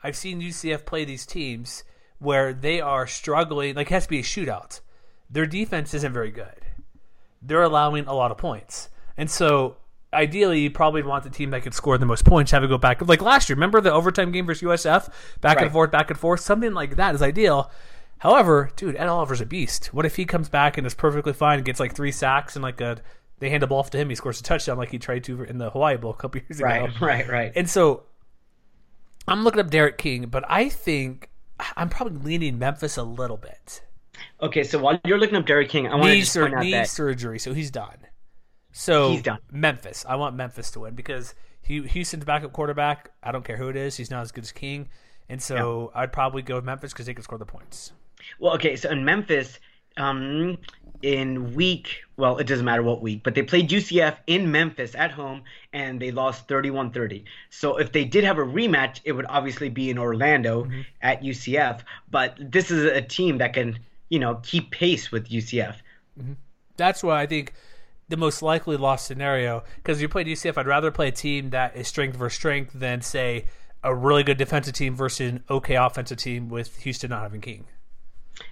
I've 0.02 0.16
seen 0.16 0.40
UCF 0.40 0.86
play 0.86 1.04
these 1.04 1.26
teams 1.26 1.84
where 2.18 2.54
they 2.54 2.80
are 2.80 3.06
struggling. 3.06 3.74
Like 3.74 3.88
it 3.88 3.94
has 3.94 4.04
to 4.04 4.10
be 4.10 4.20
a 4.20 4.22
shootout. 4.22 4.80
Their 5.28 5.46
defense 5.46 5.94
isn't 5.94 6.12
very 6.12 6.30
good. 6.30 6.66
They're 7.42 7.62
allowing 7.62 8.06
a 8.06 8.14
lot 8.14 8.30
of 8.30 8.38
points, 8.38 8.88
and 9.16 9.30
so 9.30 9.76
ideally 10.12 10.60
you 10.60 10.70
probably 10.70 11.02
want 11.02 11.24
the 11.24 11.30
team 11.30 11.50
that 11.50 11.62
could 11.62 11.74
score 11.74 11.98
the 11.98 12.06
most 12.06 12.24
points 12.24 12.50
have 12.50 12.64
it 12.64 12.68
go 12.68 12.78
back. 12.78 13.06
Like 13.06 13.22
last 13.22 13.48
year, 13.48 13.56
remember 13.56 13.80
the 13.80 13.92
overtime 13.92 14.32
game 14.32 14.46
versus 14.46 14.62
USF, 14.62 15.10
back 15.40 15.60
and 15.60 15.70
forth, 15.70 15.90
back 15.90 16.10
and 16.10 16.18
forth. 16.18 16.40
Something 16.40 16.74
like 16.74 16.96
that 16.96 17.14
is 17.14 17.22
ideal. 17.22 17.70
However, 18.18 18.70
dude, 18.76 18.96
Ed 18.96 19.08
Oliver's 19.08 19.40
a 19.40 19.46
beast. 19.46 19.94
What 19.94 20.04
if 20.04 20.16
he 20.16 20.24
comes 20.24 20.48
back 20.48 20.76
and 20.76 20.86
is 20.86 20.94
perfectly 20.94 21.32
fine 21.32 21.58
and 21.58 21.64
gets 21.64 21.80
like 21.80 21.94
three 21.94 22.12
sacks 22.12 22.54
and 22.54 22.62
like 22.62 22.80
a 22.80 22.98
they 23.38 23.48
hand 23.48 23.62
the 23.62 23.66
ball 23.66 23.78
off 23.78 23.90
to 23.90 23.98
him, 23.98 24.10
he 24.10 24.14
scores 24.14 24.38
a 24.38 24.42
touchdown 24.42 24.76
like 24.76 24.90
he 24.90 24.98
tried 24.98 25.24
to 25.24 25.42
in 25.44 25.56
the 25.58 25.70
Hawaii 25.70 25.96
Bowl 25.96 26.10
a 26.10 26.16
couple 26.16 26.40
years 26.42 26.60
ago. 26.60 26.66
Right, 26.66 26.90
right, 27.00 27.28
right. 27.28 27.52
And 27.56 27.68
so 27.68 28.02
I'm 29.26 29.42
looking 29.44 29.60
up 29.60 29.70
D'Eriq 29.70 29.96
King, 29.96 30.26
but 30.26 30.44
I 30.48 30.68
think 30.68 31.30
I'm 31.76 31.88
probably 31.88 32.22
leaning 32.22 32.58
Memphis 32.58 32.96
a 32.98 33.02
little 33.02 33.38
bit. 33.38 33.82
Okay, 34.42 34.64
so 34.64 34.78
while 34.78 35.00
you're 35.06 35.18
looking 35.18 35.36
up 35.36 35.46
D'Eriq 35.46 35.70
King, 35.70 35.86
I 35.86 35.94
want 35.94 36.04
to 36.04 36.10
Knee, 36.10 36.20
just 36.20 36.32
sur- 36.32 36.42
point 36.42 36.54
out 36.56 36.62
knee 36.62 36.72
that 36.72 36.88
surgery, 36.88 37.38
so 37.38 37.54
he's 37.54 37.70
done. 37.70 37.96
So 38.72 39.10
He's 39.12 39.22
done. 39.22 39.38
Memphis. 39.50 40.04
I 40.08 40.16
want 40.16 40.36
Memphis 40.36 40.70
to 40.72 40.80
win 40.80 40.94
because 40.94 41.34
he, 41.62 41.82
Houston's 41.82 42.24
backup 42.24 42.52
quarterback. 42.52 43.10
I 43.22 43.32
don't 43.32 43.44
care 43.44 43.56
who 43.56 43.68
it 43.68 43.76
is. 43.76 43.96
He's 43.96 44.10
not 44.10 44.22
as 44.22 44.32
good 44.32 44.44
as 44.44 44.52
King, 44.52 44.88
and 45.28 45.42
so 45.42 45.90
I'd 45.94 46.12
probably 46.12 46.42
go 46.42 46.56
with 46.56 46.64
Memphis 46.64 46.92
because 46.92 47.06
they 47.06 47.14
can 47.14 47.22
score 47.24 47.38
the 47.38 47.46
points. 47.46 47.92
Well, 48.38 48.54
okay, 48.54 48.76
so 48.76 48.90
in 48.90 49.04
Memphis, 49.04 49.58
um, 49.96 50.58
in 51.02 51.54
week, 51.54 52.02
well, 52.16 52.36
it 52.38 52.46
doesn't 52.46 52.64
matter 52.64 52.82
what 52.82 53.00
week, 53.00 53.22
but 53.24 53.34
they 53.34 53.42
played 53.42 53.70
UCF 53.70 54.18
in 54.26 54.50
Memphis 54.50 54.94
at 54.94 55.10
home 55.10 55.42
and 55.72 55.98
they 56.00 56.10
lost 56.10 56.46
31 56.46 56.90
30. 56.92 57.24
So 57.48 57.78
if 57.78 57.90
they 57.92 58.04
did 58.04 58.22
have 58.24 58.38
a 58.38 58.42
rematch, 58.44 59.00
it 59.04 59.12
would 59.12 59.24
obviously 59.28 59.68
be 59.70 59.88
in 59.90 59.98
Orlando 59.98 60.64
Mm-hmm. 60.64 60.80
at 61.00 61.22
UCF. 61.22 61.80
But 62.10 62.36
this 62.38 62.70
is 62.70 62.84
a 62.84 63.00
team 63.00 63.38
that 63.38 63.54
can, 63.54 63.78
you 64.10 64.18
know, 64.18 64.40
keep 64.42 64.70
pace 64.70 65.10
with 65.10 65.28
UCF. 65.28 65.76
That's 66.76 67.02
why 67.02 67.22
I 67.22 67.26
think 67.26 67.54
the 68.10 68.16
most 68.18 68.42
likely 68.42 68.76
loss 68.76 69.06
scenario. 69.06 69.64
Because 69.76 70.02
you 70.02 70.08
played 70.08 70.26
UCF, 70.26 70.58
I'd 70.58 70.66
rather 70.66 70.90
play 70.90 71.08
a 71.08 71.12
team 71.12 71.50
that 71.50 71.74
is 71.76 71.88
strength 71.88 72.16
versus 72.16 72.36
strength 72.36 72.72
than 72.74 73.00
say 73.00 73.46
a 73.82 73.94
really 73.94 74.22
good 74.22 74.36
defensive 74.36 74.74
team 74.74 74.94
versus 74.94 75.30
an 75.32 75.44
okay 75.48 75.76
offensive 75.76 76.18
team 76.18 76.48
with 76.50 76.76
Houston 76.82 77.08
not 77.10 77.22
having 77.22 77.40
King. 77.40 77.64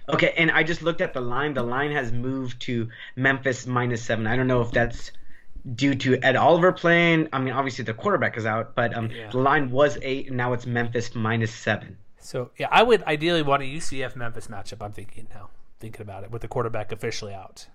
Okay, 0.07 0.33
and 0.37 0.49
I 0.51 0.63
just 0.63 0.81
looked 0.81 1.01
at 1.01 1.13
the 1.13 1.21
line. 1.21 1.53
The 1.53 1.63
line 1.63 1.91
has 1.91 2.11
moved 2.11 2.61
to 2.63 2.89
Memphis 3.15 3.65
minus 3.67 4.03
seven. 4.03 4.27
I 4.27 4.35
don't 4.35 4.47
know 4.47 4.61
if 4.61 4.71
that's 4.71 5.11
due 5.75 5.93
to 5.95 6.17
Ed 6.23 6.35
Oliver 6.35 6.71
playing. 6.71 7.27
I 7.33 7.39
mean, 7.39 7.53
obviously 7.53 7.83
the 7.85 7.93
quarterback 7.93 8.37
is 8.37 8.45
out, 8.45 8.75
but 8.75 8.95
um, 8.95 9.09
Yeah. 9.11 9.29
the 9.29 9.39
line 9.39 9.71
was 9.71 9.97
eight, 10.01 10.27
and 10.27 10.37
now 10.37 10.53
it's 10.53 10.65
Memphis 10.65 11.13
minus 11.15 11.53
seven. 11.53 11.97
So 12.19 12.51
yeah, 12.57 12.67
I 12.71 12.83
would 12.83 13.03
ideally 13.03 13.41
want 13.41 13.63
a 13.63 13.65
UCF 13.65 14.15
Memphis 14.15 14.47
matchup. 14.47 14.83
I'm 14.83 14.91
thinking 14.93 15.27
now, 15.33 15.49
thinking 15.79 16.01
about 16.01 16.23
it 16.23 16.31
with 16.31 16.41
the 16.43 16.47
quarterback 16.47 16.91
officially 16.91 17.33
out. 17.33 17.67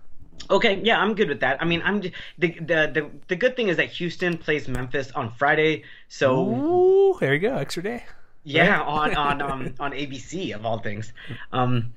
Okay, 0.51 0.81
yeah, 0.85 0.99
I'm 1.01 1.15
good 1.15 1.29
with 1.29 1.41
that. 1.41 1.61
I 1.63 1.65
mean, 1.65 1.81
I'm 1.85 2.01
the 2.01 2.13
the 2.39 2.51
the, 2.61 3.11
the 3.29 3.37
good 3.37 3.57
thing 3.57 3.69
is 3.69 3.77
that 3.79 3.89
Houston 3.91 4.37
plays 4.37 4.69
Memphis 4.69 5.11
on 5.13 5.33
Friday, 5.33 5.85
so 6.09 6.39
Ooh, 6.49 7.17
there 7.19 7.33
you 7.33 7.41
go, 7.41 7.57
extra 7.57 7.83
day. 7.83 8.05
yeah, 8.45 8.81
on 8.87 9.15
on 9.15 9.41
um 9.43 9.75
on 9.81 9.93
ABC 9.93 10.55
of 10.55 10.67
all 10.67 10.79
things, 10.81 11.13
um, 11.53 11.95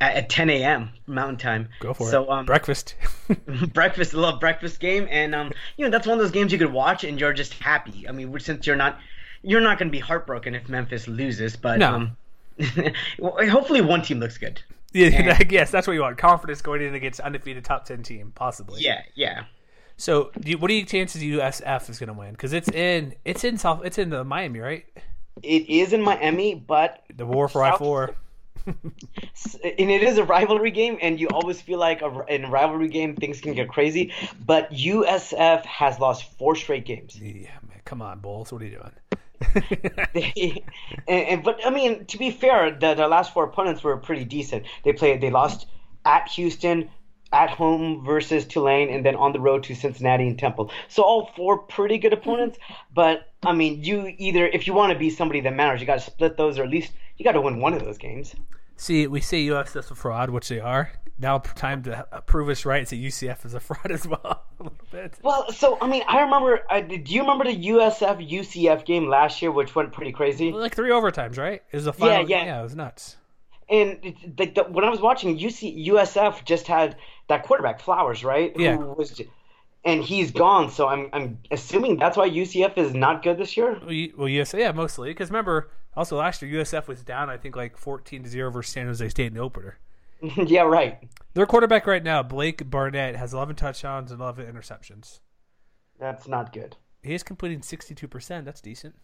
at, 0.00 0.14
at 0.16 0.28
10 0.30 0.48
a.m. 0.50 0.90
Mountain 1.06 1.36
Time. 1.36 1.68
Go 1.80 1.92
for 1.92 2.08
so, 2.10 2.24
it. 2.24 2.30
um, 2.30 2.46
Breakfast. 2.46 2.94
breakfast, 3.74 4.14
love 4.14 4.40
breakfast 4.40 4.80
game, 4.80 5.06
and 5.10 5.34
um, 5.34 5.52
you 5.76 5.84
know 5.84 5.90
that's 5.90 6.06
one 6.06 6.16
of 6.16 6.22
those 6.24 6.32
games 6.32 6.50
you 6.50 6.58
could 6.58 6.72
watch 6.72 7.04
and 7.04 7.20
you're 7.20 7.34
just 7.34 7.52
happy. 7.54 8.08
I 8.08 8.12
mean, 8.12 8.38
since 8.40 8.66
you're 8.66 8.76
not, 8.76 8.98
you're 9.42 9.60
not 9.60 9.78
going 9.78 9.88
to 9.88 9.92
be 9.92 9.98
heartbroken 10.00 10.54
if 10.54 10.66
Memphis 10.68 11.08
loses, 11.08 11.56
but 11.56 11.78
No. 11.78 11.92
um, 11.94 12.16
hopefully 13.20 13.80
one 13.82 14.00
team 14.02 14.18
looks 14.18 14.38
good. 14.38 14.62
Yeah, 14.92 15.38
yes, 15.50 15.70
that's 15.70 15.86
what 15.86 15.92
you 15.94 16.00
want. 16.02 16.18
Confidence 16.18 16.62
going 16.62 16.82
in 16.82 16.94
against 16.94 17.20
undefeated 17.20 17.64
top 17.64 17.84
ten 17.84 18.02
team, 18.02 18.32
possibly. 18.34 18.82
Yeah, 18.82 19.02
yeah. 19.14 19.44
So, 19.96 20.30
do 20.40 20.50
you, 20.50 20.58
what 20.58 20.70
are 20.70 20.74
your 20.74 20.86
chances 20.86 21.22
USF 21.22 21.88
is 21.90 21.98
going 21.98 22.08
to 22.08 22.14
win? 22.14 22.32
Because 22.32 22.52
it's 22.52 22.68
in 22.70 23.14
it's 23.24 23.44
in 23.44 23.58
South 23.58 23.82
it's 23.84 23.98
in 23.98 24.10
the 24.10 24.24
Miami, 24.24 24.58
right? 24.60 24.84
It 25.42 25.68
is 25.68 25.92
in 25.92 26.02
Miami, 26.02 26.54
but 26.54 27.02
The 27.14 27.26
war 27.26 27.48
for 27.48 27.62
I 27.62 27.70
South- 27.70 27.78
four. 27.78 28.14
and 28.66 28.92
it 29.90 30.02
is 30.02 30.18
a 30.18 30.24
rivalry 30.24 30.70
game, 30.70 30.96
and 31.02 31.18
you 31.18 31.28
always 31.28 31.60
feel 31.60 31.78
like 31.80 32.00
a, 32.02 32.24
in 32.28 32.44
a 32.44 32.50
rivalry 32.50 32.88
game 32.88 33.16
things 33.16 33.40
can 33.40 33.54
get 33.54 33.68
crazy. 33.68 34.12
But 34.44 34.70
USF 34.72 35.64
has 35.64 35.98
lost 35.98 36.36
four 36.38 36.54
straight 36.54 36.84
games. 36.84 37.18
Yeah, 37.20 37.50
man, 37.68 37.80
come 37.84 38.00
on, 38.02 38.20
Bulls, 38.20 38.52
what 38.52 38.62
are 38.62 38.64
you 38.66 38.76
doing? 38.78 38.92
They, 40.14 40.64
and, 41.08 41.26
and 41.26 41.42
but 41.42 41.60
I 41.64 41.70
mean, 41.70 42.04
to 42.06 42.18
be 42.18 42.30
fair, 42.30 42.70
the, 42.70 42.94
the 42.94 43.08
last 43.08 43.32
four 43.32 43.44
opponents 43.44 43.82
were 43.82 43.96
pretty 43.96 44.24
decent. 44.24 44.66
They 44.84 44.92
played, 44.92 45.20
they 45.20 45.30
lost 45.30 45.66
at 46.04 46.28
Houston, 46.28 46.90
at 47.32 47.50
home 47.50 48.04
versus 48.04 48.46
Tulane, 48.46 48.90
and 48.90 49.04
then 49.04 49.16
on 49.16 49.32
the 49.32 49.40
road 49.40 49.64
to 49.64 49.74
Cincinnati 49.74 50.28
and 50.28 50.38
Temple. 50.38 50.70
So 50.88 51.02
all 51.02 51.30
four 51.34 51.58
pretty 51.58 51.98
good 51.98 52.12
mm-hmm. 52.12 52.20
opponents. 52.20 52.58
But 52.94 53.32
I 53.42 53.52
mean, 53.52 53.82
you 53.82 54.14
either 54.18 54.46
if 54.46 54.66
you 54.66 54.74
want 54.74 54.92
to 54.92 54.98
be 54.98 55.10
somebody 55.10 55.40
that 55.40 55.54
matters, 55.54 55.80
you 55.80 55.86
got 55.86 55.98
to 55.98 56.04
split 56.10 56.36
those, 56.36 56.58
or 56.58 56.64
at 56.64 56.70
least 56.70 56.92
you 57.16 57.24
got 57.24 57.32
to 57.32 57.40
win 57.40 57.60
one 57.60 57.74
of 57.74 57.80
those 57.80 57.98
games. 57.98 58.34
See, 58.82 59.06
we 59.06 59.20
say 59.20 59.46
USF's 59.46 59.92
a 59.92 59.94
fraud, 59.94 60.30
which 60.30 60.48
they 60.48 60.58
are. 60.58 60.90
Now, 61.16 61.38
time 61.38 61.84
to 61.84 62.04
prove 62.26 62.48
us 62.48 62.64
right. 62.64 62.88
Say 62.88 62.96
UCF 62.96 63.46
is 63.46 63.54
a 63.54 63.60
fraud 63.60 63.92
as 63.92 64.08
well, 64.08 64.42
a 64.58 64.62
little 64.64 64.78
bit. 64.90 65.14
Well, 65.22 65.52
so 65.52 65.78
I 65.80 65.86
mean, 65.86 66.02
I 66.08 66.22
remember. 66.22 66.62
Uh, 66.68 66.80
do 66.80 66.96
you 67.14 67.20
remember 67.20 67.44
the 67.44 67.68
USF 67.68 68.28
UCF 68.28 68.84
game 68.84 69.06
last 69.08 69.40
year, 69.40 69.52
which 69.52 69.76
went 69.76 69.92
pretty 69.92 70.10
crazy? 70.10 70.50
Like 70.50 70.74
three 70.74 70.90
overtimes, 70.90 71.38
right? 71.38 71.62
It 71.70 71.76
was 71.76 71.86
a 71.86 71.92
final. 71.92 72.28
yeah. 72.28 72.44
yeah, 72.44 72.58
it 72.58 72.62
was 72.64 72.74
nuts. 72.74 73.18
And 73.68 74.16
the, 74.36 74.46
the, 74.46 74.64
when 74.64 74.84
I 74.84 74.90
was 74.90 75.00
watching, 75.00 75.38
UC, 75.38 75.86
USF 75.86 76.44
just 76.44 76.66
had 76.66 76.96
that 77.28 77.44
quarterback 77.44 77.80
Flowers, 77.80 78.24
right? 78.24 78.52
Yeah. 78.56 78.78
Who 78.78 78.94
was, 78.94 79.20
and 79.84 80.02
he's 80.02 80.32
gone. 80.32 80.72
So 80.72 80.88
I'm 80.88 81.08
I'm 81.12 81.38
assuming 81.52 81.98
that's 81.98 82.16
why 82.16 82.28
UCF 82.28 82.76
is 82.78 82.94
not 82.94 83.22
good 83.22 83.38
this 83.38 83.56
year. 83.56 83.78
Well, 83.80 83.92
you- 83.92 84.12
well 84.18 84.28
yes, 84.28 84.52
yeah, 84.58 84.72
mostly 84.72 85.10
because 85.10 85.30
remember, 85.30 85.70
also 85.96 86.16
last 86.16 86.42
year 86.42 86.62
USF 86.62 86.86
was 86.86 87.02
down. 87.02 87.30
I 87.30 87.36
think 87.36 87.56
like 87.56 87.76
fourteen 87.76 88.22
to 88.24 88.28
zero 88.28 88.50
versus 88.50 88.72
San 88.72 88.86
Jose 88.86 89.08
State 89.08 89.26
in 89.26 89.34
the 89.34 89.40
opener. 89.40 89.78
yeah, 90.46 90.62
right. 90.62 90.98
Their 91.34 91.46
quarterback 91.46 91.86
right 91.86 92.02
now, 92.02 92.22
Blake 92.22 92.68
Barnett, 92.70 93.16
has 93.16 93.34
eleven 93.34 93.56
touchdowns 93.56 94.12
and 94.12 94.20
eleven 94.20 94.46
interceptions. 94.52 95.20
That's 95.98 96.28
not 96.28 96.52
good. 96.52 96.76
He 97.02 97.14
is 97.14 97.22
completing 97.22 97.62
sixty-two 97.62 98.08
percent. 98.08 98.44
That's 98.44 98.60
decent. 98.60 98.94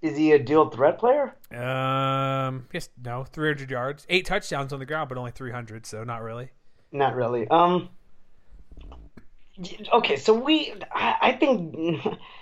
Is 0.00 0.16
he 0.16 0.32
a 0.32 0.38
dual 0.38 0.70
threat 0.70 0.98
player? 0.98 1.34
Um, 1.50 2.68
yes, 2.72 2.88
no, 3.02 3.24
three 3.24 3.48
hundred 3.48 3.70
yards, 3.70 4.06
eight 4.08 4.26
touchdowns 4.26 4.72
on 4.72 4.78
the 4.78 4.86
ground, 4.86 5.08
but 5.08 5.18
only 5.18 5.32
three 5.32 5.50
hundred, 5.50 5.86
so 5.86 6.04
not 6.04 6.22
really. 6.22 6.50
Not 6.92 7.14
really. 7.16 7.48
Um. 7.48 7.88
Okay, 9.92 10.16
so 10.16 10.34
we, 10.34 10.72
I, 10.92 11.16
I 11.20 11.32
think 11.32 11.74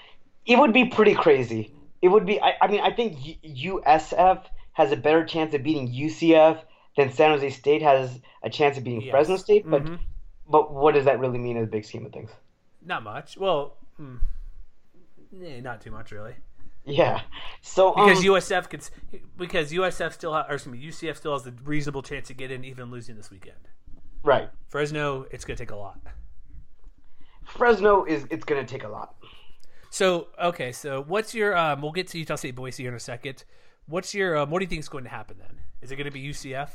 it 0.46 0.58
would 0.58 0.74
be 0.74 0.84
pretty 0.86 1.14
crazy. 1.14 1.72
It 2.02 2.08
would 2.08 2.26
be. 2.26 2.40
I, 2.40 2.54
I 2.60 2.66
mean, 2.68 2.80
I 2.80 2.90
think 2.92 3.18
USF 3.44 4.42
has 4.72 4.92
a 4.92 4.96
better 4.96 5.24
chance 5.24 5.54
of 5.54 5.62
beating 5.62 5.90
UCF 5.92 6.60
than 6.96 7.10
San 7.12 7.30
Jose 7.30 7.50
State 7.50 7.82
has 7.82 8.20
a 8.42 8.50
chance 8.50 8.76
of 8.76 8.84
beating 8.84 9.02
Yes. 9.02 9.10
Fresno 9.10 9.36
State. 9.36 9.68
But, 9.68 9.84
Mhm. 9.84 9.98
but 10.48 10.72
what 10.72 10.94
does 10.94 11.04
that 11.06 11.18
really 11.18 11.38
mean 11.38 11.56
in 11.56 11.62
the 11.62 11.68
big 11.68 11.84
scheme 11.84 12.04
of 12.06 12.12
things? 12.12 12.30
Not 12.84 13.02
much. 13.02 13.36
Well, 13.36 13.76
hmm, 13.96 14.16
eh, 15.42 15.60
not 15.60 15.80
too 15.80 15.90
much 15.90 16.10
really. 16.12 16.34
Yeah. 16.84 17.22
So 17.62 17.90
Because 17.92 18.18
um, 18.18 18.24
USF 18.24 18.68
could, 18.70 18.88
because 19.36 19.72
USF 19.72 20.12
still, 20.12 20.32
ha, 20.32 20.46
or 20.48 20.54
excuse 20.54 20.72
me, 20.72 20.78
UCF 20.86 21.16
still 21.16 21.32
has 21.32 21.46
a 21.46 21.52
reasonable 21.64 22.02
chance 22.02 22.28
to 22.28 22.34
get 22.34 22.50
in, 22.52 22.64
even 22.64 22.90
losing 22.92 23.16
this 23.16 23.30
weekend. 23.30 23.58
right, 24.22 24.50
Fresno, 24.68 25.26
it's 25.30 25.44
going 25.44 25.56
to 25.56 25.62
take 25.64 25.72
a 25.72 25.76
lot. 25.76 25.98
Fresno 27.44 28.04
is 28.04 28.26
it's 28.30 28.44
going 28.44 28.64
to 28.64 28.70
take 28.70 28.84
a 28.84 28.88
lot. 28.88 29.15
So 29.96 30.28
okay, 30.38 30.72
so 30.72 31.02
what's 31.08 31.34
your? 31.34 31.56
Um, 31.56 31.80
we'll 31.80 31.90
get 31.90 32.08
to 32.08 32.18
Utah 32.18 32.34
State 32.34 32.54
Boise 32.54 32.82
here 32.82 32.90
in 32.90 32.96
a 32.96 33.00
second. 33.00 33.44
What's 33.86 34.14
your? 34.14 34.36
Um, 34.36 34.50
what 34.50 34.58
do 34.58 34.64
you 34.64 34.68
think 34.68 34.80
is 34.80 34.90
going 34.90 35.04
to 35.04 35.10
happen 35.10 35.38
then? 35.38 35.58
Is 35.80 35.90
it 35.90 35.96
going 35.96 36.04
to 36.04 36.10
be 36.10 36.22
UCF? 36.22 36.68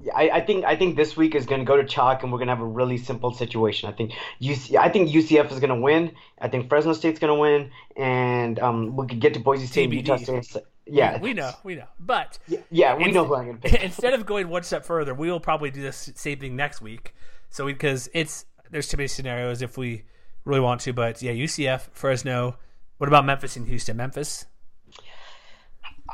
Yeah, 0.00 0.12
I, 0.16 0.30
I 0.30 0.40
think 0.40 0.64
I 0.64 0.74
think 0.74 0.96
this 0.96 1.16
week 1.16 1.36
is 1.36 1.46
going 1.46 1.60
to 1.60 1.64
go 1.64 1.76
to 1.76 1.84
chalk, 1.84 2.24
and 2.24 2.32
we're 2.32 2.38
going 2.38 2.48
to 2.48 2.54
have 2.56 2.60
a 2.60 2.66
really 2.66 2.98
simple 2.98 3.32
situation. 3.32 3.88
I 3.88 3.92
think 3.92 4.10
UC, 4.40 4.76
I 4.76 4.88
think 4.88 5.10
UCF 5.10 5.52
is 5.52 5.60
going 5.60 5.70
to 5.70 5.76
win. 5.76 6.16
I 6.40 6.48
think 6.48 6.68
Fresno 6.68 6.94
State's 6.94 7.20
going 7.20 7.32
to 7.32 7.38
win, 7.40 7.70
and 7.96 8.58
um, 8.58 8.96
we 8.96 9.06
could 9.06 9.20
get 9.20 9.34
to 9.34 9.40
Boise 9.40 9.66
State, 9.68 9.90
TBD. 9.90 9.94
Utah 9.98 10.16
State. 10.16 10.64
Yeah, 10.84 11.20
we 11.20 11.34
know, 11.34 11.52
we 11.62 11.76
know. 11.76 11.86
But 12.00 12.40
Yeah, 12.72 12.96
we 12.96 13.04
Ins- 13.04 13.14
know 13.14 13.24
who 13.24 13.36
I'm 13.36 13.44
going 13.44 13.58
to 13.58 13.68
pick. 13.68 13.82
instead 13.84 14.14
of 14.14 14.26
going 14.26 14.48
one 14.48 14.64
step 14.64 14.84
further, 14.84 15.14
we 15.14 15.30
will 15.30 15.38
probably 15.38 15.70
do 15.70 15.80
this 15.80 16.10
same 16.16 16.40
thing 16.40 16.56
next 16.56 16.82
week. 16.82 17.14
So 17.50 17.66
because 17.66 18.10
it's 18.12 18.46
there's 18.68 18.88
too 18.88 18.96
many 18.96 19.06
scenarios 19.06 19.62
if 19.62 19.78
we 19.78 20.02
really 20.44 20.60
want 20.60 20.80
to. 20.82 20.92
But 20.92 21.22
yeah, 21.22 21.32
UCF, 21.32 21.88
Fresno. 21.92 22.56
What 22.98 23.08
about 23.08 23.24
Memphis 23.24 23.56
and 23.56 23.66
Houston? 23.68 23.96
Memphis. 23.96 24.46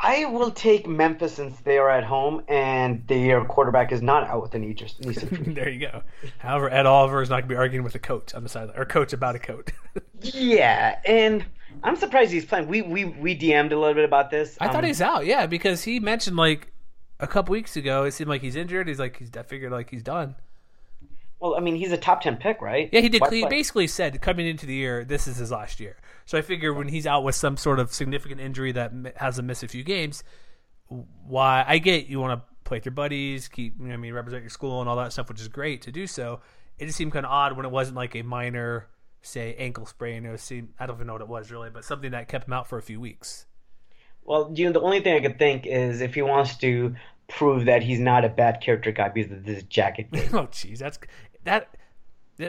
I 0.00 0.26
will 0.26 0.52
take 0.52 0.86
Memphis 0.86 1.34
since 1.34 1.58
they 1.60 1.76
are 1.76 1.90
at 1.90 2.04
home 2.04 2.42
and 2.46 3.04
their 3.08 3.44
quarterback 3.44 3.90
is 3.90 4.00
not 4.00 4.28
out 4.28 4.42
with 4.42 4.54
an 4.54 4.60
knee, 4.60 4.72
just 4.72 5.00
knee 5.00 5.12
surgery. 5.12 5.48
there 5.54 5.68
you 5.68 5.80
go. 5.80 6.02
However, 6.38 6.70
Ed 6.70 6.86
Oliver 6.86 7.20
is 7.20 7.30
not 7.30 7.36
going 7.40 7.48
to 7.48 7.54
be 7.54 7.56
arguing 7.56 7.82
with 7.84 7.96
a 7.96 7.98
coach 7.98 8.32
on 8.34 8.44
the 8.44 8.48
sideline 8.48 8.78
or 8.78 8.84
coach 8.84 9.12
about 9.12 9.34
a 9.34 9.40
coach. 9.40 9.70
yeah, 10.20 11.00
and 11.04 11.44
I'm 11.82 11.96
surprised 11.96 12.30
he's 12.30 12.44
playing. 12.44 12.68
We 12.68 12.82
we 12.82 13.06
we 13.06 13.36
DM'd 13.36 13.72
a 13.72 13.78
little 13.78 13.94
bit 13.94 14.04
about 14.04 14.30
this. 14.30 14.56
I 14.60 14.66
Um, 14.66 14.72
thought 14.72 14.84
he's 14.84 15.00
out, 15.00 15.26
yeah, 15.26 15.46
because 15.46 15.82
he 15.84 15.98
mentioned 15.98 16.36
like 16.36 16.72
a 17.18 17.26
couple 17.26 17.52
weeks 17.52 17.76
ago, 17.76 18.04
it 18.04 18.12
seemed 18.12 18.28
like 18.30 18.42
he's 18.42 18.56
injured. 18.56 18.86
He's 18.86 18.98
like, 19.00 19.16
he's 19.18 19.30
I 19.36 19.42
figured 19.42 19.72
like 19.72 19.90
he's 19.90 20.02
done. 20.04 20.36
Well, 21.40 21.54
I 21.54 21.60
mean, 21.60 21.76
he's 21.76 21.92
a 21.92 21.96
top 21.96 22.20
ten 22.20 22.36
pick, 22.36 22.60
right? 22.60 22.88
Yeah, 22.92 23.00
he 23.00 23.08
did. 23.08 23.20
Why 23.20 23.30
He 23.30 23.40
play? 23.42 23.50
basically 23.50 23.86
said 23.86 24.20
coming 24.20 24.46
into 24.46 24.66
the 24.66 24.74
year, 24.74 25.04
this 25.04 25.28
is 25.28 25.36
his 25.36 25.50
last 25.50 25.78
year. 25.78 25.96
So 26.24 26.36
I 26.36 26.42
figure 26.42 26.74
when 26.74 26.88
he's 26.88 27.06
out 27.06 27.22
with 27.24 27.34
some 27.34 27.56
sort 27.56 27.78
of 27.78 27.92
significant 27.92 28.40
injury 28.40 28.72
that 28.72 28.92
has 29.16 29.38
him 29.38 29.46
miss 29.46 29.62
a 29.62 29.68
few 29.68 29.84
games, 29.84 30.24
why 30.88 31.64
I 31.66 31.78
get 31.78 32.06
you 32.06 32.20
want 32.20 32.40
to 32.40 32.44
play 32.64 32.78
with 32.78 32.86
your 32.86 32.92
buddies, 32.92 33.48
keep 33.48 33.74
you 33.80 33.86
know, 33.86 33.94
I 33.94 33.96
mean 33.96 34.12
represent 34.12 34.42
your 34.42 34.50
school 34.50 34.80
and 34.80 34.88
all 34.88 34.96
that 34.96 35.12
stuff, 35.12 35.28
which 35.28 35.40
is 35.40 35.48
great 35.48 35.82
to 35.82 35.92
do 35.92 36.06
so. 36.06 36.40
It 36.78 36.86
just 36.86 36.98
seemed 36.98 37.12
kind 37.12 37.24
of 37.26 37.32
odd 37.32 37.56
when 37.56 37.66
it 37.66 37.72
wasn't 37.72 37.96
like 37.96 38.14
a 38.14 38.22
minor, 38.22 38.88
say, 39.22 39.54
ankle 39.58 39.86
sprain. 39.86 40.24
It 40.26 40.40
seemed 40.40 40.70
I 40.78 40.86
don't 40.86 40.96
even 40.96 41.06
know 41.06 41.14
what 41.14 41.22
it 41.22 41.28
was 41.28 41.50
really, 41.50 41.70
but 41.70 41.84
something 41.84 42.10
that 42.12 42.28
kept 42.28 42.48
him 42.48 42.52
out 42.52 42.68
for 42.68 42.78
a 42.78 42.82
few 42.82 43.00
weeks. 43.00 43.46
Well, 44.24 44.52
you 44.54 44.66
know, 44.66 44.72
the 44.72 44.80
only 44.80 45.00
thing 45.00 45.14
I 45.14 45.20
could 45.26 45.38
think 45.38 45.66
is 45.66 46.00
if 46.00 46.14
he 46.14 46.22
wants 46.22 46.56
to 46.58 46.94
prove 47.28 47.66
that 47.66 47.82
he's 47.82 47.98
not 47.98 48.24
a 48.24 48.28
bad 48.28 48.60
character 48.60 48.90
guy 48.92 49.08
because 49.08 49.32
of 49.32 49.44
this 49.44 49.62
jacket. 49.64 50.08
thing. 50.10 50.28
oh, 50.34 50.46
jeez, 50.48 50.78
that's 50.78 50.98
that. 51.48 51.68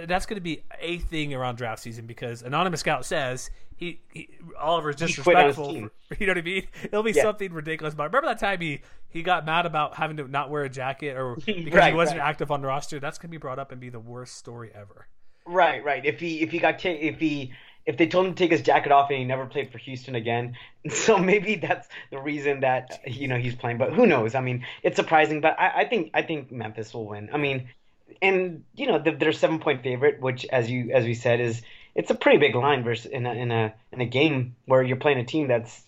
That's 0.08 0.28
going 0.28 0.36
to 0.36 0.42
be 0.42 0.62
a 0.80 1.00
thing 1.00 1.34
around 1.34 1.56
draft 1.56 1.82
season 1.82 2.06
because 2.06 2.44
anonymous 2.44 2.82
scout 2.82 3.06
says 3.06 3.50
he, 3.76 4.00
he 4.14 4.30
Oliver's 4.60 5.00
He 5.00 5.08
disrespectful. 5.08 5.74
team. 5.74 5.90
You 6.20 6.28
know 6.28 6.34
what 6.34 6.38
I 6.38 6.42
mean? 6.44 6.68
It'll 6.84 7.02
be 7.02 7.12
Yeah. 7.12 7.24
something 7.24 7.52
ridiculous. 7.52 7.96
But 7.96 8.04
remember 8.12 8.28
that 8.28 8.40
time 8.40 8.62
he 8.62 8.82
he 9.10 9.24
got 9.24 9.48
mad 9.48 9.66
about 9.66 9.96
having 9.96 10.18
to 10.18 10.28
not 10.28 10.52
wear 10.52 10.64
a 10.64 10.70
jacket 10.70 11.18
or 11.18 11.36
because 11.46 11.86
he 11.88 11.94
wasn't 11.94 12.20
right. 12.20 12.30
active 12.30 12.52
on 12.52 12.62
the 12.62 12.68
roster. 12.68 13.00
That's 13.00 13.18
going 13.18 13.30
to 13.30 13.32
be 13.32 13.38
brought 13.38 13.58
up 13.58 13.72
and 13.72 13.82
be 13.82 13.90
the 13.90 14.00
worst 14.00 14.36
story 14.38 14.70
ever. 14.76 15.08
Right, 15.48 15.84
right. 15.84 16.06
If 16.06 16.20
he 16.20 16.42
if 16.42 16.52
he 16.52 16.60
got 16.60 16.78
ta- 16.78 16.90
if 16.90 17.20
he 17.20 17.52
if 17.88 17.98
they 17.98 18.06
told 18.06 18.28
him 18.28 18.36
to 18.36 18.38
take 18.38 18.52
his 18.52 18.62
jacket 18.62 18.92
off 18.92 19.10
and 19.10 19.18
he 19.18 19.26
never 19.26 19.48
played 19.48 19.72
for 19.72 19.80
Houston 19.80 20.14
again, 20.14 20.56
so 20.90 21.18
maybe 21.18 21.56
that's 21.56 21.88
the 22.12 22.20
reason 22.22 22.60
that 22.60 23.00
you 23.08 23.28
know 23.28 23.38
he's 23.38 23.56
playing. 23.56 23.80
But 23.80 23.94
who 23.94 24.06
knows? 24.06 24.36
I 24.36 24.42
mean, 24.42 24.64
it's 24.84 24.98
surprising, 24.98 25.42
but 25.42 25.60
I, 25.60 25.82
I 25.82 25.86
think 25.86 26.12
I 26.14 26.22
think 26.22 26.52
Memphis 26.52 26.94
will 26.94 27.08
win. 27.08 27.30
I 27.34 27.38
mean, 27.38 27.70
and 28.22 28.64
you 28.76 28.88
know 28.88 29.00
they're, 29.00 29.32
seven 29.32 29.60
point 29.60 29.84
favorite, 29.84 30.22
which 30.22 30.46
as 30.46 30.70
you 30.70 30.92
as 30.92 31.06
we 31.06 31.14
said 31.14 31.40
is 31.40 31.62
it's 31.96 32.10
a 32.10 32.16
pretty 32.16 32.38
big 32.38 32.56
line 32.56 32.84
versus 32.84 33.06
in 33.08 33.26
a 33.26 33.34
in 33.34 33.52
a 33.52 33.74
in 33.92 34.02
a 34.02 34.06
game 34.06 34.56
where 34.66 34.82
you're 34.84 34.98
playing 34.98 35.20
a 35.20 35.26
team 35.26 35.48
that's 35.48 35.84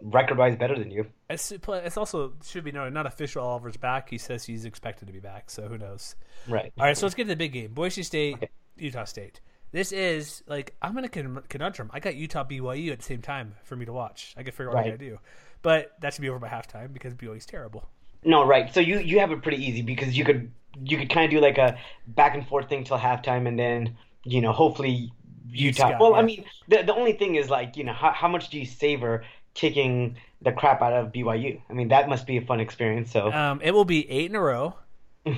record 0.00 0.36
wise 0.38 0.56
better 0.56 0.78
than 0.78 0.90
you. 0.90 1.06
It's, 1.30 1.50
it's 1.52 1.96
also 1.96 2.34
should 2.44 2.64
be 2.64 2.72
noted 2.72 2.92
not 2.92 3.06
official. 3.06 3.44
Oliver's 3.44 3.76
back. 3.76 4.10
He 4.10 4.18
says 4.18 4.44
he's 4.44 4.64
expected 4.64 5.06
to 5.06 5.12
be 5.12 5.20
back. 5.20 5.50
So 5.50 5.68
who 5.68 5.78
knows? 5.78 6.16
Right. 6.48 6.72
All 6.78 6.84
right, 6.86 6.96
so 6.96 7.06
let's 7.06 7.14
get 7.14 7.24
to 7.24 7.28
the 7.28 7.36
big 7.36 7.52
game: 7.52 7.72
Boise 7.72 8.02
State, 8.02 8.36
Utah 8.76 9.04
State. 9.04 9.40
This 9.72 9.90
is 9.90 10.42
like 10.46 10.76
I'm 10.82 10.96
in 10.98 11.04
a 11.04 11.08
conundrum. 11.08 11.90
I 11.92 12.00
got 12.00 12.14
Utah 12.14 12.44
BYU 12.44 12.92
at 12.92 12.98
the 12.98 13.04
same 13.04 13.22
time 13.22 13.54
for 13.64 13.74
me 13.74 13.84
to 13.86 13.92
watch. 13.92 14.34
I 14.36 14.42
could 14.42 14.54
figure 14.54 14.68
out 14.70 14.76
what 14.76 14.86
I 14.86 14.90
Right. 14.90 14.98
do, 14.98 15.18
but 15.62 15.92
that 16.00 16.14
should 16.14 16.22
be 16.22 16.28
over 16.28 16.38
by 16.38 16.48
halftime 16.48 16.92
because 16.92 17.14
BYU's 17.14 17.46
terrible. 17.46 17.88
No, 18.24 18.46
right. 18.46 18.72
So 18.72 18.80
you 18.80 18.98
you 19.00 19.18
have 19.18 19.32
it 19.32 19.42
pretty 19.42 19.64
easy 19.64 19.82
because 19.82 20.16
you 20.16 20.24
could 20.24 20.52
you 20.82 20.96
could 20.98 21.10
kind 21.10 21.24
of 21.26 21.30
do 21.30 21.40
like 21.40 21.58
a 21.58 21.78
back 22.08 22.34
and 22.34 22.46
forth 22.46 22.68
thing 22.68 22.84
till 22.84 22.98
halftime, 22.98 23.46
and 23.48 23.58
then 23.58 23.96
you 24.24 24.40
know 24.40 24.52
hopefully 24.52 25.12
Utah. 25.50 25.90
got- 25.90 26.00
well, 26.00 26.14
I 26.14 26.22
mean 26.22 26.44
the 26.68 26.82
the 26.82 26.94
only 26.94 27.12
thing 27.12 27.36
is 27.36 27.50
like 27.50 27.76
you 27.76 27.84
know 27.84 27.92
how 27.92 28.10
how 28.12 28.28
much 28.28 28.48
do 28.50 28.58
you 28.58 28.66
savor 28.66 29.24
kicking 29.54 30.16
the 30.42 30.52
crap 30.52 30.82
out 30.82 30.92
of 30.92 31.12
BYU? 31.12 31.60
I 31.70 31.72
mean 31.72 31.88
that 31.88 32.08
must 32.08 32.26
be 32.26 32.36
a 32.36 32.42
fun 32.42 32.60
experience. 32.60 33.10
So 33.12 33.32
Um, 33.32 33.60
it 33.62 33.72
will 33.72 33.84
be 33.84 34.08
eight 34.10 34.30
in 34.30 34.36
a 34.36 34.40
row. 34.40 34.74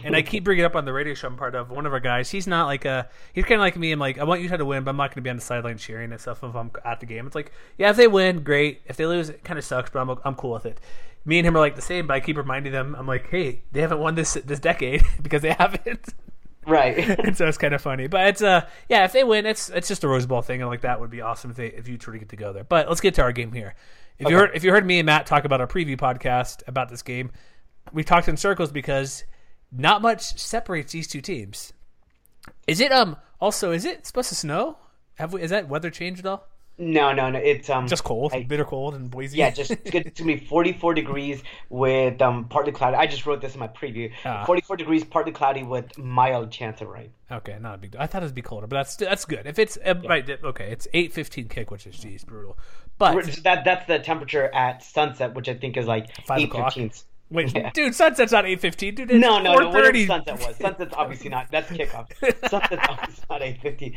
and 0.05 0.17
I 0.17 0.23
keep 0.23 0.43
bringing 0.43 0.65
it 0.65 0.67
up 0.67 0.75
on 0.75 0.85
the 0.85 0.93
radio 0.93 1.15
show 1.15 1.29
I'm 1.29 1.37
part 1.37 1.55
of. 1.55 1.71
One 1.71 1.87
of 1.87 1.93
our 1.93 2.01
guys, 2.01 2.29
he's 2.29 2.49
not 2.49 2.67
like 2.67 2.85
a, 2.85 3.09
he's 3.33 3.45
kind 3.45 3.55
of 3.55 3.61
like 3.61 3.77
me. 3.77 3.93
I'm 3.93 4.01
like, 4.01 4.19
I 4.19 4.25
want 4.25 4.41
Utah 4.41 4.57
to 4.57 4.65
win, 4.65 4.83
but 4.83 4.91
I'm 4.91 4.97
not 4.97 5.11
going 5.11 5.15
to 5.17 5.21
be 5.21 5.31
on 5.31 5.37
the 5.37 5.43
sideline 5.43 5.79
cheering 5.79 6.11
and 6.11 6.21
stuff 6.21 6.43
if 6.43 6.57
I'm 6.57 6.73
at 6.85 6.99
the 6.99 7.07
game. 7.07 7.25
It's 7.25 7.37
like, 7.37 7.53
yeah, 7.79 7.91
if 7.91 7.97
they 7.97 8.09
win, 8.09 8.43
great. 8.43 8.81
If 8.87 8.97
they 8.97 9.07
lose, 9.07 9.29
it 9.29 9.45
kind 9.45 9.61
of 9.61 9.65
sucks, 9.65 9.91
but 9.91 10.01
I'm, 10.01 10.19
I'm 10.25 10.35
cool 10.35 10.51
with 10.55 10.67
it. 10.67 10.81
Me 11.27 11.39
and 11.39 11.47
him 11.47 11.57
are 11.57 11.61
like 11.61 11.77
the 11.77 11.83
same, 11.83 12.07
but 12.07 12.15
I 12.15 12.21
keep 12.21 12.37
reminding 12.37 12.73
them, 12.73 12.95
I'm 12.97 13.07
like, 13.07 13.29
hey, 13.29 13.63
they 13.73 13.81
haven't 13.81 13.99
won 13.99 14.15
this 14.15 14.35
this 14.35 14.61
decade 14.61 15.03
because 15.23 15.43
they 15.43 15.53
haven't. 15.53 16.15
right. 16.67 16.97
and 17.27 17.37
so 17.37 17.47
it's 17.47 17.59
kind 17.59 17.75
of 17.75 17.83
funny. 17.83 18.07
But 18.07 18.29
it's 18.29 18.43
uh 18.43 18.67
yeah, 18.89 19.05
if 19.05 19.13
they 19.13 19.25
win, 19.25 19.45
it's 19.45 19.69
it's 19.69 19.89
just 19.89 20.05
a 20.05 20.09
Rose 20.09 20.27
Bowl 20.27 20.41
thing, 20.41 20.63
and 20.63 20.71
like 20.71 20.83
that 20.83 21.01
would 21.01 21.11
be 21.11 21.21
awesome 21.21 21.51
if 21.51 21.57
they 21.57 21.67
if 21.67 21.89
you 21.89 21.99
truly 21.99 22.21
get 22.21 22.31
to 22.31 22.37
go 22.37 22.53
there. 22.53 22.65
But 22.65 22.89
let's 22.89 23.01
get 23.01 23.15
to 23.15 23.23
our 23.23 23.33
game 23.33 23.53
here. 23.53 23.75
If 24.19 24.31
you 24.31 24.37
heard 24.37 24.53
if 24.55 24.65
you 24.65 24.71
heard 24.71 24.87
me 24.87 24.99
and 24.99 25.07
Matt 25.07 25.27
talk 25.27 25.45
about 25.45 25.61
our 25.61 25.67
preview 25.67 25.97
podcast 25.99 26.67
about 26.67 26.89
this 26.89 27.03
game, 27.03 27.33
we 27.93 28.03
talked 28.03 28.29
in 28.29 28.37
circles 28.37 28.71
because 28.73 29.25
not 29.73 30.01
much 30.01 30.39
separates 30.39 30.93
these 30.93 31.07
two 31.07 31.21
teams. 31.21 31.73
Is 32.67 32.81
it 32.81 32.93
um 32.93 33.17
also 33.41 33.73
is 33.73 33.85
it 33.85 34.07
supposed 34.07 34.29
to 34.31 34.35
snow? 34.35 34.79
Have 35.15 35.33
we 35.33 35.43
is 35.43 35.51
that 35.51 35.69
weather 35.69 35.91
changed 35.91 36.21
at 36.21 36.27
all? 36.27 36.49
No, 36.79 37.13
no, 37.13 37.31
no. 37.31 37.39
It's 37.39 37.71
um 37.71 37.87
Just 37.89 38.05
cold, 38.05 38.33
I- 38.35 38.43
bitter 38.43 38.65
cold 38.65 38.95
in 38.95 39.09
Boise. 39.09 39.39
Yeah, 39.39 39.51
just 39.51 39.71
it's, 39.71 39.91
gonna 39.91 40.35
be 40.35 40.37
44 40.49 40.95
degrees 40.95 41.43
with 41.71 42.21
um 42.21 42.45
partly 42.49 42.73
cloudy. 42.73 42.97
I 42.97 43.07
just 43.07 43.25
wrote 43.27 43.41
this 43.41 43.55
in 43.55 43.61
my 43.61 43.69
preview. 43.69 44.13
Ah. 44.25 44.45
44 44.45 44.77
degrees, 44.77 45.05
partly 45.05 45.33
cloudy 45.33 45.63
with 45.63 45.97
mild 45.99 46.51
chance 46.51 46.81
of 46.81 46.89
rain. 46.89 47.11
Okay, 47.31 47.57
not 47.61 47.75
a 47.75 47.79
big 47.79 47.93
deal. 47.93 48.01
I 48.01 48.07
thought 48.07 48.23
it'd 48.23 48.35
be 48.35 48.43
colder, 48.43 48.67
but 48.67 48.77
that's 48.77 48.97
that's 48.97 49.25
good. 49.25 49.47
If 49.47 49.59
it's 49.59 49.79
uh, 49.85 49.95
right, 50.09 50.29
okay, 50.45 50.71
it's 50.71 50.87
eight 50.93 51.13
fifteen 51.13 51.49
kick, 51.49 51.71
which 51.71 51.87
is 51.87 51.97
geez 51.99 52.25
brutal. 52.25 52.57
But 52.99 53.25
That 53.43 53.65
that's 53.65 53.87
the 53.87 53.99
temperature 53.99 54.55
at 54.55 54.83
sunset, 54.83 55.35
which 55.35 55.49
I 55.49 55.55
think 55.55 55.77
is 55.77 55.87
like 55.87 56.15
Five 56.25 56.39
8 56.41 56.45
o'clock? 56.45 56.73
15. 56.75 56.91
wait, 57.31 57.55
Yeah. 57.55 57.71
dude, 57.73 57.95
sunset's 57.95 58.33
not 58.33 58.47
eight 58.47 58.61
fifteen, 58.61 58.95
dude. 58.95 59.11
No, 59.11 59.39
no, 59.43 59.55
no. 59.55 59.69
Whatever 59.69 59.93
4:30. 59.93 60.07
sunset 60.07 60.47
was. 60.47 60.57
Sunset's 60.57 60.95
obviously 60.95 61.29
not. 61.31 61.51
That's 61.51 61.69
kickoff. 61.71 62.09
Sunset's 62.49 62.87
obviously 62.89 63.25
not 63.29 63.41
8:50. 63.41 63.95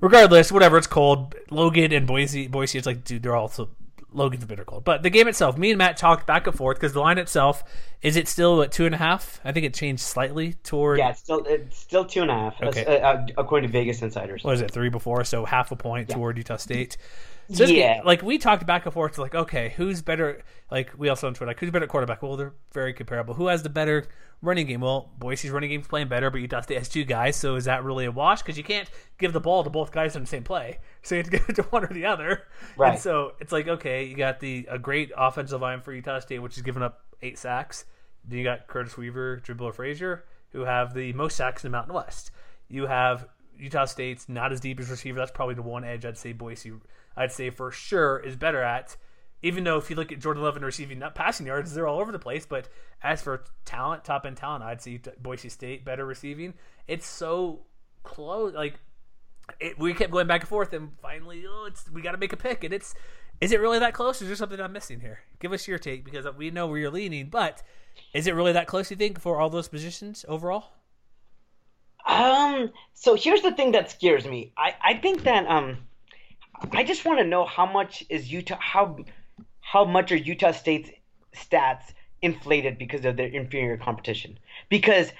Regardless, 0.00 0.50
whatever, 0.52 0.76
it's 0.78 0.86
cold. 0.86 1.34
Logan 1.50 1.92
and 1.92 2.06
Boise, 2.06 2.46
Boise, 2.48 2.78
it's 2.78 2.86
like, 2.86 3.04
dude, 3.04 3.22
they're 3.22 3.36
also 3.36 3.68
Logan's 4.12 4.42
a 4.44 4.46
bitter 4.46 4.64
cold. 4.64 4.84
But 4.84 5.02
the 5.02 5.10
game 5.10 5.28
itself, 5.28 5.58
me 5.58 5.70
and 5.70 5.78
Matt 5.78 5.96
talked 5.96 6.26
back 6.26 6.46
and 6.46 6.56
forth 6.56 6.78
because 6.78 6.92
the 6.94 7.00
line 7.00 7.18
itself 7.18 7.62
is 8.00 8.16
it 8.16 8.28
still 8.28 8.62
at 8.62 8.70
two 8.72 8.86
and 8.86 8.94
a 8.94 8.98
half? 8.98 9.40
I 9.44 9.52
think 9.52 9.66
it 9.66 9.74
changed 9.74 10.02
slightly 10.02 10.54
toward 10.62 10.98
Yeah, 10.98 11.10
it's 11.10 11.18
still 11.20 11.44
it's 11.46 11.78
still 11.78 12.04
two 12.04 12.22
and 12.22 12.30
a 12.30 12.34
half, 12.34 12.54
Okay. 12.62 12.84
uh, 12.86 12.92
uh, 13.12 13.26
according 13.36 13.68
to 13.68 13.72
Vegas 13.72 14.00
insiders. 14.02 14.44
what 14.44 14.54
is 14.54 14.60
it 14.60 14.70
three 14.70 14.88
before, 14.88 15.24
so 15.24 15.44
half 15.44 15.72
a 15.72 15.76
point 15.76 16.08
toward 16.08 16.38
Utah 16.38 16.56
State. 16.56 16.96
So 17.50 17.64
Yeah. 17.64 17.94
game- 17.96 18.04
like 18.04 18.22
we 18.22 18.36
talked 18.38 18.66
back 18.66 18.84
and 18.84 18.92
forth, 18.92 19.16
like 19.18 19.34
okay, 19.34 19.72
who's 19.76 20.02
better? 20.02 20.42
Like 20.70 20.90
we 20.98 21.08
also 21.08 21.26
on 21.26 21.34
Twitter, 21.34 21.50
like 21.50 21.60
who's 21.60 21.70
better 21.70 21.84
at 21.84 21.88
quarterback? 21.90 22.22
Well, 22.22 22.36
they're 22.36 22.54
very 22.72 22.92
comparable. 22.92 23.34
Who 23.34 23.46
has 23.46 23.62
the 23.62 23.70
better 23.70 24.06
running 24.42 24.66
game? 24.66 24.80
Well, 24.82 25.10
Boise's 25.18 25.50
running 25.50 25.70
game's 25.70 25.88
playing 25.88 26.08
better, 26.08 26.30
but 26.30 26.40
Utah 26.40 26.60
State 26.60 26.78
has 26.78 26.88
two 26.88 27.04
guys, 27.04 27.36
so 27.36 27.56
is 27.56 27.64
that 27.64 27.82
really 27.84 28.04
a 28.04 28.10
wash? 28.12 28.42
Because 28.42 28.58
you 28.58 28.64
can't 28.64 28.88
give 29.18 29.32
the 29.32 29.40
ball 29.40 29.64
to 29.64 29.70
both 29.70 29.90
guys 29.92 30.14
in 30.14 30.22
the 30.22 30.28
same 30.28 30.44
play, 30.44 30.78
so 31.02 31.14
you 31.14 31.22
have 31.22 31.30
to 31.30 31.30
give 31.38 31.48
it 31.48 31.56
to 31.56 31.62
one 31.62 31.84
or 31.84 31.88
the 31.92 32.04
other. 32.06 32.42
Right. 32.76 32.92
And 32.92 32.98
so 33.00 33.32
it's 33.40 33.50
like 33.52 33.66
okay, 33.66 34.04
you 34.04 34.14
got 34.16 34.40
the 34.40 34.66
a 34.70 34.78
great 34.78 35.10
offensive 35.16 35.60
line 35.60 35.80
for 35.80 35.92
Utah 35.94 36.18
State, 36.20 36.40
which 36.40 36.54
has 36.56 36.62
given 36.62 36.82
up 36.82 37.00
eight 37.22 37.38
sacks. 37.38 37.86
Then 38.24 38.38
you 38.38 38.44
got 38.44 38.66
Curtis 38.66 38.96
Weaver, 38.98 39.40
Jabril 39.42 39.72
Frazier, 39.72 40.24
who 40.50 40.60
have 40.66 40.92
the 40.92 41.14
most 41.14 41.34
sacks 41.36 41.64
in 41.64 41.70
the 41.70 41.76
Mountain 41.78 41.94
West. 41.94 42.30
You 42.68 42.86
have 42.86 43.26
Utah 43.58 43.86
State's 43.86 44.28
not 44.28 44.52
as 44.52 44.60
deep 44.60 44.78
as 44.78 44.90
receiver. 44.90 45.18
That's 45.18 45.30
probably 45.30 45.54
the 45.54 45.62
one 45.62 45.82
edge 45.82 46.04
I'd 46.04 46.18
say 46.18 46.32
Boise, 46.32 46.72
I'd 47.18 47.32
say 47.32 47.50
for 47.50 47.70
sure 47.70 48.18
is 48.18 48.36
better 48.36 48.62
at. 48.62 48.96
Even 49.42 49.62
though 49.62 49.76
if 49.76 49.88
you 49.88 49.94
look 49.94 50.10
at 50.10 50.18
Jordan 50.18 50.42
Love 50.42 50.56
and 50.56 50.64
receiving, 50.64 50.98
not 50.98 51.14
passing 51.14 51.46
yards, 51.46 51.72
they're 51.72 51.86
all 51.86 52.00
over 52.00 52.10
the 52.10 52.18
place. 52.18 52.44
But 52.44 52.68
as 53.02 53.22
for 53.22 53.44
talent, 53.64 54.04
top 54.04 54.26
end 54.26 54.36
talent, 54.36 54.64
I'd 54.64 54.82
say 54.82 55.00
Boise 55.20 55.48
State 55.48 55.84
better 55.84 56.04
receiving. 56.04 56.54
It's 56.88 57.06
so 57.06 57.60
close. 58.02 58.54
Like 58.54 58.74
it, 59.60 59.78
we 59.78 59.94
kept 59.94 60.10
going 60.10 60.26
back 60.26 60.40
and 60.42 60.48
forth, 60.48 60.72
and 60.72 60.90
finally, 61.00 61.44
oh, 61.48 61.66
it's 61.68 61.90
we 61.90 62.02
got 62.02 62.12
to 62.12 62.18
make 62.18 62.32
a 62.32 62.36
pick. 62.36 62.64
And 62.64 62.74
it's 62.74 62.94
is 63.40 63.52
it 63.52 63.60
really 63.60 63.78
that 63.78 63.94
close? 63.94 64.20
Or 64.20 64.24
is 64.24 64.28
there 64.28 64.36
something 64.36 64.60
I'm 64.60 64.72
missing 64.72 65.00
here? 65.00 65.20
Give 65.38 65.52
us 65.52 65.68
your 65.68 65.78
take 65.78 66.04
because 66.04 66.26
we 66.36 66.50
know 66.50 66.66
where 66.66 66.78
you're 66.78 66.90
leaning, 66.90 67.28
but 67.28 67.62
is 68.12 68.26
it 68.26 68.34
really 68.34 68.52
that 68.52 68.66
close? 68.66 68.90
You 68.90 68.96
think 68.96 69.20
for 69.20 69.40
all 69.40 69.50
those 69.50 69.68
positions 69.68 70.24
overall? 70.28 70.64
Um. 72.06 72.72
So 72.94 73.14
here's 73.14 73.42
the 73.42 73.52
thing 73.52 73.72
that 73.72 73.90
scares 73.90 74.26
me. 74.26 74.52
I 74.56 74.74
I 74.82 74.94
think 74.94 75.22
that 75.24 75.46
um, 75.46 75.78
I 76.72 76.84
just 76.84 77.04
want 77.04 77.18
to 77.20 77.24
know 77.24 77.44
how 77.44 77.66
much 77.66 78.04
is 78.08 78.30
Utah 78.30 78.58
how 78.58 78.98
how 79.60 79.84
much 79.84 80.12
are 80.12 80.16
Utah 80.16 80.52
State's 80.52 80.90
stats 81.34 81.82
inflated 82.22 82.78
because 82.78 83.04
of 83.04 83.16
their 83.16 83.28
inferior 83.28 83.76
competition? 83.76 84.38
Because 84.68 85.12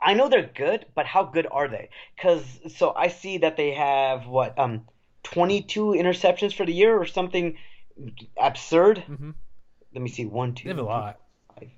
I 0.00 0.14
know 0.14 0.28
they're 0.28 0.50
good, 0.54 0.86
but 0.94 1.06
how 1.06 1.24
good 1.24 1.46
are 1.50 1.68
they? 1.68 1.90
Because 2.16 2.42
so 2.76 2.92
I 2.94 3.08
see 3.08 3.38
that 3.38 3.56
they 3.56 3.72
have 3.72 4.26
what 4.26 4.58
um, 4.58 4.86
22 5.24 5.88
interceptions 5.90 6.54
for 6.54 6.66
the 6.66 6.72
year 6.72 6.96
or 6.96 7.06
something 7.06 7.56
absurd. 8.36 9.04
Mhm. 9.08 9.34
Let 9.94 10.02
me 10.02 10.08
see. 10.08 10.24
One, 10.24 10.54
two. 10.54 10.64
They 10.64 10.70
have 10.70 10.78
a 10.78 10.82
lot. 10.82 11.20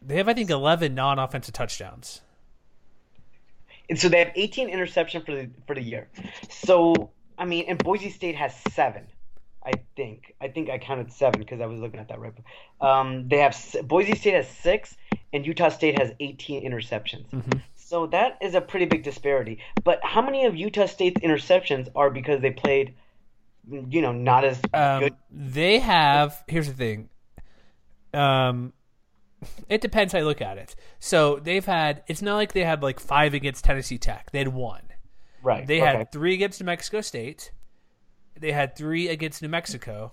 They 0.00 0.16
have, 0.16 0.28
I 0.28 0.34
think, 0.34 0.48
11 0.48 0.94
non-offensive 0.94 1.52
touchdowns. 1.52 2.22
And 3.90 3.98
so 3.98 4.08
they 4.08 4.18
have 4.20 4.32
18 4.34 4.70
interception 4.70 5.22
for 5.24 5.32
the 5.32 5.50
for 5.66 5.74
the 5.74 5.82
year. 5.82 6.08
So 6.48 7.10
I 7.38 7.44
mean, 7.44 7.64
and 7.68 7.78
Boise 7.82 8.10
State 8.10 8.36
has 8.36 8.54
seven. 8.72 9.06
I 9.66 9.72
think. 9.96 10.34
I 10.42 10.48
think 10.48 10.68
I 10.68 10.76
counted 10.78 11.10
seven 11.10 11.40
because 11.40 11.60
I 11.60 11.66
was 11.66 11.78
looking 11.80 11.98
at 11.98 12.08
that 12.08 12.20
right. 12.20 12.32
Um, 12.82 13.28
they 13.28 13.38
have 13.38 13.56
Boise 13.84 14.14
State 14.14 14.34
has 14.34 14.46
six, 14.48 14.94
and 15.32 15.46
Utah 15.46 15.70
State 15.70 15.98
has 15.98 16.12
18 16.20 16.62
interceptions. 16.70 17.24
So 17.76 18.06
that 18.08 18.38
is 18.42 18.54
a 18.54 18.60
pretty 18.60 18.84
big 18.86 19.02
disparity. 19.04 19.58
But 19.82 20.00
how 20.04 20.20
many 20.22 20.44
of 20.46 20.54
Utah 20.56 20.86
State's 20.86 21.20
interceptions 21.20 21.88
are 21.96 22.10
because 22.10 22.40
they 22.42 22.50
played, 22.50 22.94
you 23.70 24.02
know, 24.02 24.12
not 24.12 24.44
as 24.44 24.60
Um, 24.74 25.00
good? 25.00 25.14
they 25.30 25.78
have. 25.78 26.42
Here's 26.46 26.66
the 26.68 26.74
thing. 26.74 27.08
Um, 28.12 28.72
it 29.68 29.80
depends 29.80 30.12
how 30.12 30.20
you 30.20 30.24
look 30.24 30.40
at 30.42 30.58
it. 30.58 30.74
So 30.98 31.36
they've 31.36 31.64
had. 31.64 32.02
It's 32.06 32.22
not 32.22 32.36
like 32.36 32.52
they 32.52 32.64
had 32.64 32.82
like 32.82 33.00
five 33.00 33.32
against 33.34 33.64
Tennessee 33.64 33.98
Tech. 33.98 34.30
They 34.30 34.38
had 34.38 34.48
one. 34.48 34.82
Right. 35.44 35.66
They 35.66 35.80
okay. 35.80 35.98
had 35.98 36.10
three 36.10 36.34
against 36.34 36.60
New 36.60 36.66
Mexico 36.66 37.00
State. 37.02 37.52
They 38.38 38.52
had 38.52 38.74
three 38.76 39.08
against 39.08 39.42
New 39.42 39.48
Mexico. 39.48 40.12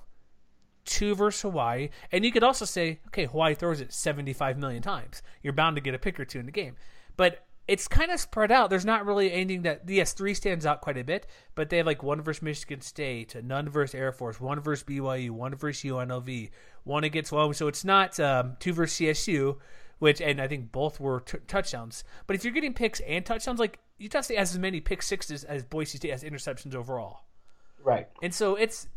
Two 0.83 1.15
versus 1.15 1.41
Hawaii, 1.41 1.89
and 2.11 2.25
you 2.25 2.31
could 2.31 2.43
also 2.43 2.65
say, 2.65 3.01
okay, 3.07 3.25
Hawaii 3.25 3.53
throws 3.53 3.81
it 3.81 3.93
seventy-five 3.93 4.57
million 4.57 4.81
times. 4.81 5.21
You're 5.43 5.53
bound 5.53 5.75
to 5.75 5.81
get 5.81 5.93
a 5.93 5.99
pick 5.99 6.19
or 6.19 6.25
two 6.25 6.39
in 6.39 6.47
the 6.47 6.51
game, 6.51 6.75
but 7.17 7.45
it's 7.67 7.87
kind 7.87 8.11
of 8.11 8.19
spread 8.19 8.51
out. 8.51 8.69
There's 8.69 8.83
not 8.83 9.05
really 9.05 9.31
anything 9.31 9.61
that 9.61 9.83
yes, 9.87 10.13
three 10.13 10.33
stands 10.33 10.65
out 10.65 10.81
quite 10.81 10.97
a 10.97 11.03
bit, 11.03 11.27
but 11.53 11.69
they 11.69 11.77
have 11.77 11.85
like 11.85 12.01
one 12.01 12.21
versus 12.21 12.41
Michigan 12.41 12.81
State, 12.81 13.35
none 13.43 13.69
versus 13.69 13.93
Air 13.93 14.11
Force, 14.11 14.41
one 14.41 14.59
versus 14.59 14.83
BYU, 14.83 15.29
one 15.29 15.55
versus 15.55 15.89
UNLV, 15.89 16.49
one 16.83 17.03
against 17.03 17.31
Wyoming. 17.31 17.53
So 17.53 17.67
it's 17.67 17.85
not 17.85 18.19
um, 18.19 18.57
two 18.59 18.73
versus 18.73 18.99
CSU, 18.99 19.57
which 20.01 20.19
and 20.19 20.41
I 20.41 20.47
think 20.47 20.71
both 20.71 20.99
were 20.99 21.19
t- 21.19 21.37
touchdowns. 21.47 22.03
But 22.25 22.35
if 22.35 22.43
you're 22.43 22.53
getting 22.53 22.73
picks 22.73 22.99
and 23.01 23.23
touchdowns, 23.23 23.59
like 23.59 23.77
Utah 23.99 24.21
State 24.21 24.39
has 24.39 24.51
as 24.51 24.57
many 24.57 24.81
pick 24.81 25.03
sixes 25.03 25.43
as 25.43 25.63
Boise 25.63 25.97
State 25.99 26.09
has 26.11 26.23
interceptions 26.23 26.73
overall. 26.73 27.25
right. 27.83 28.07
And 28.23 28.33
so 28.33 28.55
it's 28.55 28.87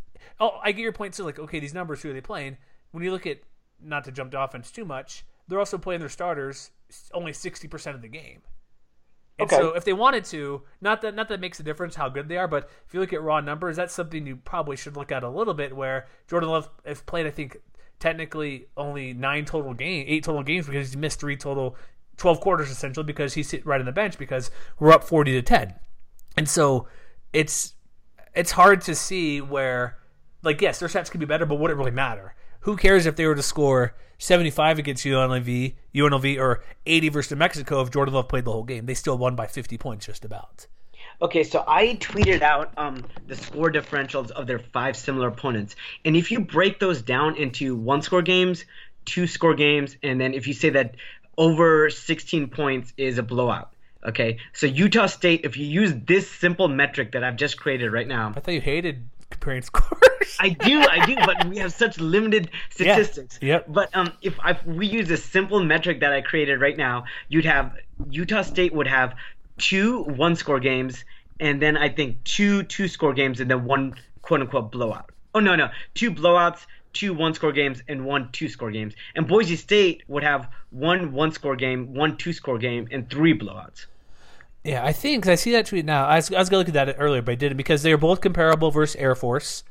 oh, 0.41 0.59
I 0.63 0.73
get 0.73 0.81
your 0.81 0.93
point 0.93 1.15
So 1.15 1.25
Like, 1.25 1.39
okay, 1.39 1.61
these 1.61 1.75
numbers, 1.75 2.01
who 2.01 2.09
are 2.09 2.15
they 2.15 2.23
playing? 2.23 2.57
When 2.93 3.05
you 3.05 3.13
look 3.13 3.27
at 3.27 3.41
not 3.83 4.05
to 4.05 4.13
jump 4.13 4.31
to 4.31 4.41
offense 4.43 4.71
too 4.71 4.87
much, 4.87 5.27
they're 5.47 5.59
also 5.59 5.77
playing 5.77 6.01
their 6.01 6.09
starters 6.09 6.71
only 7.13 7.35
sixty 7.35 7.69
percent 7.69 7.97
of 7.97 8.03
the 8.03 8.09
game. 8.09 8.41
And 9.39 9.47
Okay. 9.47 9.57
so 9.57 9.75
if 9.75 9.85
they 9.85 9.93
wanted 9.93 10.25
to, 10.27 10.63
not 10.81 11.03
that 11.03 11.15
not 11.15 11.29
that 11.29 11.41
makes 11.41 11.59
a 11.61 11.65
difference 11.65 11.97
how 11.97 12.09
good 12.09 12.29
they 12.29 12.39
are, 12.39 12.49
but 12.49 12.71
if 12.87 12.95
you 12.95 13.01
look 13.01 13.13
at 13.13 13.21
raw 13.23 13.41
numbers, 13.41 13.77
that's 13.77 13.93
something 13.93 14.27
you 14.27 14.37
probably 14.37 14.77
should 14.77 14.97
look 14.97 15.13
at 15.13 15.23
a 15.25 15.29
little 15.29 15.55
bit. 15.55 15.77
Where 15.77 16.07
Jordan 16.29 16.49
Love 16.51 16.71
has 16.87 17.03
played, 17.03 17.27
I 17.27 17.31
think, 17.31 17.59
technically 18.05 18.67
only 18.77 19.15
nine 19.15 19.47
total 19.47 19.73
game, 19.73 20.05
eight 20.07 20.25
total 20.25 20.43
games 20.43 20.67
because 20.67 20.93
he 20.93 20.99
missed 20.99 21.19
three 21.19 21.39
total, 21.39 21.75
twelve 22.19 22.39
quarters 22.39 22.71
essentially 22.71 23.05
because 23.05 23.33
he's 23.33 23.49
sitting 23.49 23.67
right 23.67 23.81
on 23.81 23.87
the 23.87 23.93
bench 23.93 24.19
because 24.19 24.51
we're 24.79 24.93
up 24.93 25.05
forty 25.05 25.33
to 25.33 25.41
ten, 25.41 25.75
and 26.37 26.47
so 26.47 26.87
it's 27.33 27.73
it's 28.35 28.53
hard 28.53 28.83
to 28.83 28.95
see 28.95 29.41
where, 29.41 29.97
like, 30.43 30.61
yes, 30.61 30.81
their 30.81 30.89
stats 30.89 31.11
could 31.11 31.21
be 31.21 31.25
better, 31.25 31.47
but 31.47 31.55
would 31.55 31.71
it 31.71 31.77
really 31.77 31.91
matter? 31.91 32.35
Who 32.61 32.77
cares 32.77 33.07
if 33.07 33.17
they 33.17 33.27
were 33.27 33.37
to 33.37 33.43
score 33.43 33.95
75 34.19 34.79
against 34.79 35.05
UNLV, 35.05 35.75
UNLV 35.95 36.39
or 36.39 36.63
80 36.85 37.09
versus 37.11 37.39
Mexico 37.39 37.81
if 37.81 37.91
Jordan 37.91 38.15
Love 38.15 38.29
played 38.29 38.45
the 38.45 38.53
whole 38.53 38.65
game? 38.65 38.87
They 38.87 38.95
still 38.95 39.17
won 39.17 39.37
by 39.37 39.47
50 39.47 39.79
points, 39.79 40.07
just 40.07 40.25
about. 40.25 40.67
Okay, 41.23 41.45
so 41.45 41.65
I 41.67 41.97
tweeted 42.01 42.43
out 42.43 42.73
um, 42.77 43.05
the 43.27 43.37
score 43.37 43.71
differentials 43.71 44.31
of 44.31 44.47
their 44.47 44.59
five 44.59 44.97
similar 44.97 45.29
opponents, 45.29 45.77
and 46.05 46.17
if 46.17 46.31
you 46.31 46.41
break 46.41 46.81
those 46.81 47.03
down 47.03 47.37
into 47.37 47.77
one 47.77 48.03
score 48.03 48.23
games, 48.23 48.65
two 49.05 49.27
score 49.27 49.55
games, 49.55 49.97
and 50.03 50.21
then 50.21 50.35
if 50.35 50.47
you 50.47 50.55
say 50.55 50.71
that 50.71 50.97
over 51.37 51.91
16 51.91 52.49
points 52.49 52.93
is 52.97 53.19
a 53.19 53.23
blowout. 53.23 53.71
Okay, 54.07 54.39
so 54.53 54.67
Utah 54.67 55.07
State, 55.07 55.43
if 55.45 55.57
you 55.57 55.65
use 55.65 55.95
this 56.05 56.31
simple 56.31 56.69
metric 56.69 57.13
that 57.13 57.25
I've 57.25 57.37
just 57.37 57.59
created 57.59 57.91
right 57.91 58.07
now, 58.07 58.35
I 58.37 58.41
thought 58.41 58.53
you 58.53 58.61
hated 58.61 59.09
comparing 59.31 59.63
scores. 59.71 60.37
I 60.39 60.51
do, 60.51 60.81
I 60.83 61.07
do, 61.07 61.17
but 61.25 61.47
we 61.49 61.59
have 61.59 61.73
such 61.73 61.99
limited 61.99 62.51
statistics. 62.71 63.39
Yeah, 63.41 63.55
Yep. 63.55 63.67
But 63.69 63.97
um, 63.97 64.13
if 64.21 64.39
I, 64.41 64.59
we 64.67 64.87
use 64.87 65.11
a 65.11 65.17
simple 65.17 65.63
metric 65.63 66.01
that 66.01 66.13
I 66.13 66.21
created 66.21 66.61
right 66.61 66.77
now, 66.77 67.05
you'd 67.29 67.45
have 67.45 67.77
Utah 68.11 68.43
State 68.43 68.75
would 68.75 68.89
have 68.89 69.15
two 69.59 70.03
one-score 70.03 70.61
games, 70.61 71.05
and 71.41 71.61
then 71.61 71.77
I 71.77 71.89
think 71.89 72.23
two 72.25 72.63
two-score 72.65 73.15
games, 73.15 73.41
and 73.41 73.51
then 73.51 73.65
one 73.65 73.95
quote-unquote 74.23 74.73
blowout. 74.73 75.11
Oh 75.35 75.41
no, 75.41 75.57
no, 75.57 75.69
two 75.95 76.11
blowouts, 76.11 76.67
two 76.93 77.13
one-score 77.13 77.53
games, 77.53 77.83
and 77.89 78.05
one 78.05 78.31
two-score 78.33 78.71
games. 78.71 78.95
And 79.15 79.27
Boise 79.27 79.57
State 79.57 80.05
would 80.09 80.23
have 80.23 80.49
one 80.71 81.13
one-score 81.13 81.57
game, 81.57 81.93
one 81.95 82.17
two-score 82.17 82.59
game, 82.59 82.89
and 82.91 83.09
three 83.11 83.37
blowouts. 83.37 83.87
Yeah, 84.63 84.85
I 84.85 84.93
think 84.93 85.27
I 85.27 85.35
see 85.35 85.53
that 85.53 85.67
tweet 85.67 85.85
now. 85.85 86.07
I 86.07 86.17
was, 86.17 86.33
I 86.33 86.39
was 86.39 86.49
going 86.49 86.65
to 86.65 86.71
look 86.71 86.77
at 86.77 86.87
that 86.87 86.97
earlier, 86.99 87.21
but 87.21 87.33
I 87.33 87.35
didn't 87.35 87.59
because 87.59 87.83
they 87.83 87.93
are 87.93 87.99
both 87.99 88.23
comparable 88.23 88.71
versus 88.71 88.97
Air 88.97 89.15
Force. 89.15 89.63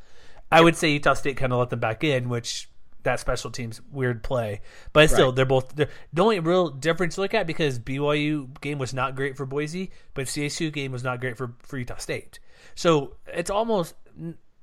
I 0.51 0.61
would 0.61 0.75
say 0.75 0.91
Utah 0.91 1.15
State 1.15 1.35
kind 1.35 1.51
of 1.51 1.57
let 1.57 1.71
them 1.71 1.79
back 1.79 2.03
in, 2.03 2.29
which 2.29 2.69
that 3.03 3.19
special 3.19 3.51
teams 3.51 3.81
weird 3.91 4.23
play, 4.23 4.61
but 4.93 5.09
still 5.09 5.27
Right. 5.27 5.35
they're 5.35 5.45
both 5.45 5.75
they're, 5.75 5.89
the 6.13 6.21
only 6.21 6.39
real 6.39 6.69
difference 6.69 7.15
to 7.15 7.21
look 7.21 7.33
at 7.33 7.45
because 7.47 7.79
BYU 7.79 8.59
game 8.61 8.77
was 8.79 8.93
not 8.93 9.15
great 9.15 9.35
for 9.37 9.45
Boise, 9.45 9.91
but 10.13 10.27
CSU 10.27 10.71
game 10.71 10.91
was 10.91 11.03
not 11.03 11.19
great 11.19 11.37
for 11.37 11.53
for 11.59 11.77
Utah 11.77 11.97
State. 11.97 12.39
So 12.75 13.15
it's 13.27 13.49
almost 13.49 13.95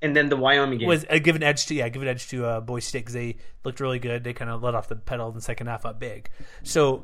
And 0.01 0.15
then 0.15 0.29
the 0.29 0.35
Wyoming 0.37 0.79
game. 0.79 0.87
was 0.87 1.05
a 1.09 1.19
given 1.19 1.43
edge 1.43 1.65
to 1.67 1.75
yeah, 1.75 1.87
give 1.89 2.01
an 2.01 2.07
edge 2.07 2.27
to 2.29 2.45
uh, 2.45 2.59
Boise 2.61 2.85
State 2.87 2.99
because 2.99 3.13
they 3.13 3.37
looked 3.63 3.79
really 3.79 3.99
good. 3.99 4.23
They 4.23 4.33
kind 4.33 4.49
of 4.49 4.63
let 4.63 4.73
off 4.75 4.87
the 4.87 4.95
pedal 4.95 5.29
in 5.29 5.35
the 5.35 5.41
second 5.41 5.67
half 5.67 5.85
up 5.85 5.99
big. 5.99 6.29
So 6.63 7.03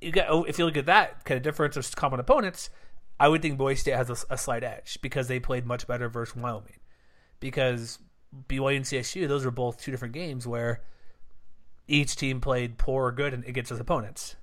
you 0.00 0.12
got 0.12 0.26
oh, 0.30 0.44
if 0.44 0.58
you 0.58 0.64
look 0.64 0.76
at 0.76 0.86
that 0.86 1.24
kind 1.24 1.36
of 1.36 1.42
difference 1.42 1.76
of 1.76 1.94
common 1.96 2.20
opponents, 2.20 2.70
I 3.18 3.26
would 3.26 3.42
think 3.42 3.58
Boise 3.58 3.80
State 3.80 3.96
has 3.96 4.08
a, 4.10 4.34
a 4.34 4.38
slight 4.38 4.62
edge 4.62 4.98
because 5.02 5.26
they 5.26 5.40
played 5.40 5.66
much 5.66 5.88
better 5.88 6.08
versus 6.08 6.36
Wyoming. 6.36 6.78
Because 7.40 7.98
BYU 8.48 8.76
and 8.76 8.84
CSU, 8.84 9.28
those 9.28 9.44
are 9.44 9.50
both 9.50 9.80
two 9.80 9.90
different 9.90 10.14
games 10.14 10.46
where 10.46 10.82
each 11.86 12.16
team 12.16 12.40
played 12.40 12.78
poor 12.78 13.06
or 13.06 13.12
good 13.12 13.32
against 13.46 13.70
its 13.70 13.80
opponents. 13.80 14.36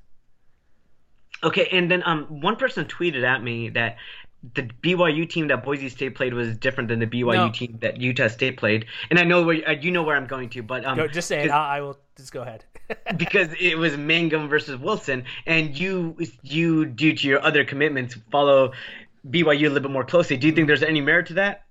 Okay, 1.43 1.67
and 1.71 1.91
then 1.91 2.01
um, 2.05 2.41
one 2.41 2.55
person 2.55 2.85
tweeted 2.85 3.23
at 3.23 3.43
me 3.43 3.69
that 3.69 3.97
the 4.53 4.63
BYU 4.63 5.29
team 5.29 5.47
that 5.47 5.63
Boise 5.63 5.89
State 5.89 6.15
played 6.15 6.33
was 6.33 6.55
different 6.57 6.89
than 6.89 6.99
the 6.99 7.07
BYU 7.07 7.33
No. 7.33 7.51
team 7.51 7.77
that 7.81 7.99
Utah 7.99 8.27
State 8.27 8.57
played, 8.57 8.85
and 9.09 9.19
I 9.19 9.23
know 9.23 9.43
where 9.43 9.67
uh, 9.67 9.71
you 9.71 9.91
know 9.91 10.03
where 10.03 10.15
I'm 10.15 10.27
going 10.27 10.49
to, 10.49 10.63
but 10.63 10.85
um, 10.85 10.97
Go, 10.97 11.07
just 11.07 11.27
say 11.27 11.43
it. 11.43 11.49
I, 11.49 11.77
I 11.77 11.81
will 11.81 11.97
just 12.15 12.31
go 12.31 12.41
ahead. 12.41 12.63
because 13.17 13.49
it 13.59 13.77
was 13.77 13.97
Mangum 13.97 14.47
versus 14.47 14.79
Wilson, 14.79 15.25
and 15.45 15.77
you 15.77 16.15
you 16.43 16.85
due 16.85 17.15
to 17.15 17.27
your 17.27 17.41
other 17.43 17.65
commitments 17.65 18.15
follow 18.31 18.71
BYU 19.27 19.59
a 19.59 19.69
little 19.69 19.79
bit 19.79 19.91
more 19.91 20.05
closely. 20.05 20.37
Do 20.37 20.47
you 20.47 20.53
think 20.53 20.67
there's 20.67 20.83
any 20.83 21.01
merit 21.01 21.27
to 21.27 21.33
that? 21.35 21.64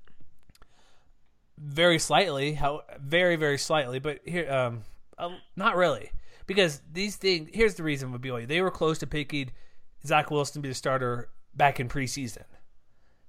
Very 1.64 1.98
slightly 1.98 2.52
how 2.54 2.82
very 3.00 3.36
very 3.36 3.56
slightly 3.56 3.98
but 3.98 4.20
here 4.24 4.50
um 4.52 4.82
uh, 5.16 5.30
not 5.56 5.76
really. 5.76 6.10
Because 6.46 6.82
these 6.92 7.16
things 7.16 7.48
here's 7.52 7.74
the 7.74 7.82
reason 7.82 8.12
with 8.12 8.22
BYU 8.22 8.46
they 8.46 8.60
were 8.60 8.70
close 8.70 8.98
to 8.98 9.06
picking 9.06 9.50
Zach 10.06 10.30
Wilson 10.30 10.54
to 10.54 10.60
be 10.60 10.68
the 10.68 10.74
starter 10.74 11.30
back 11.54 11.80
in 11.80 11.88
preseason. 11.88 12.44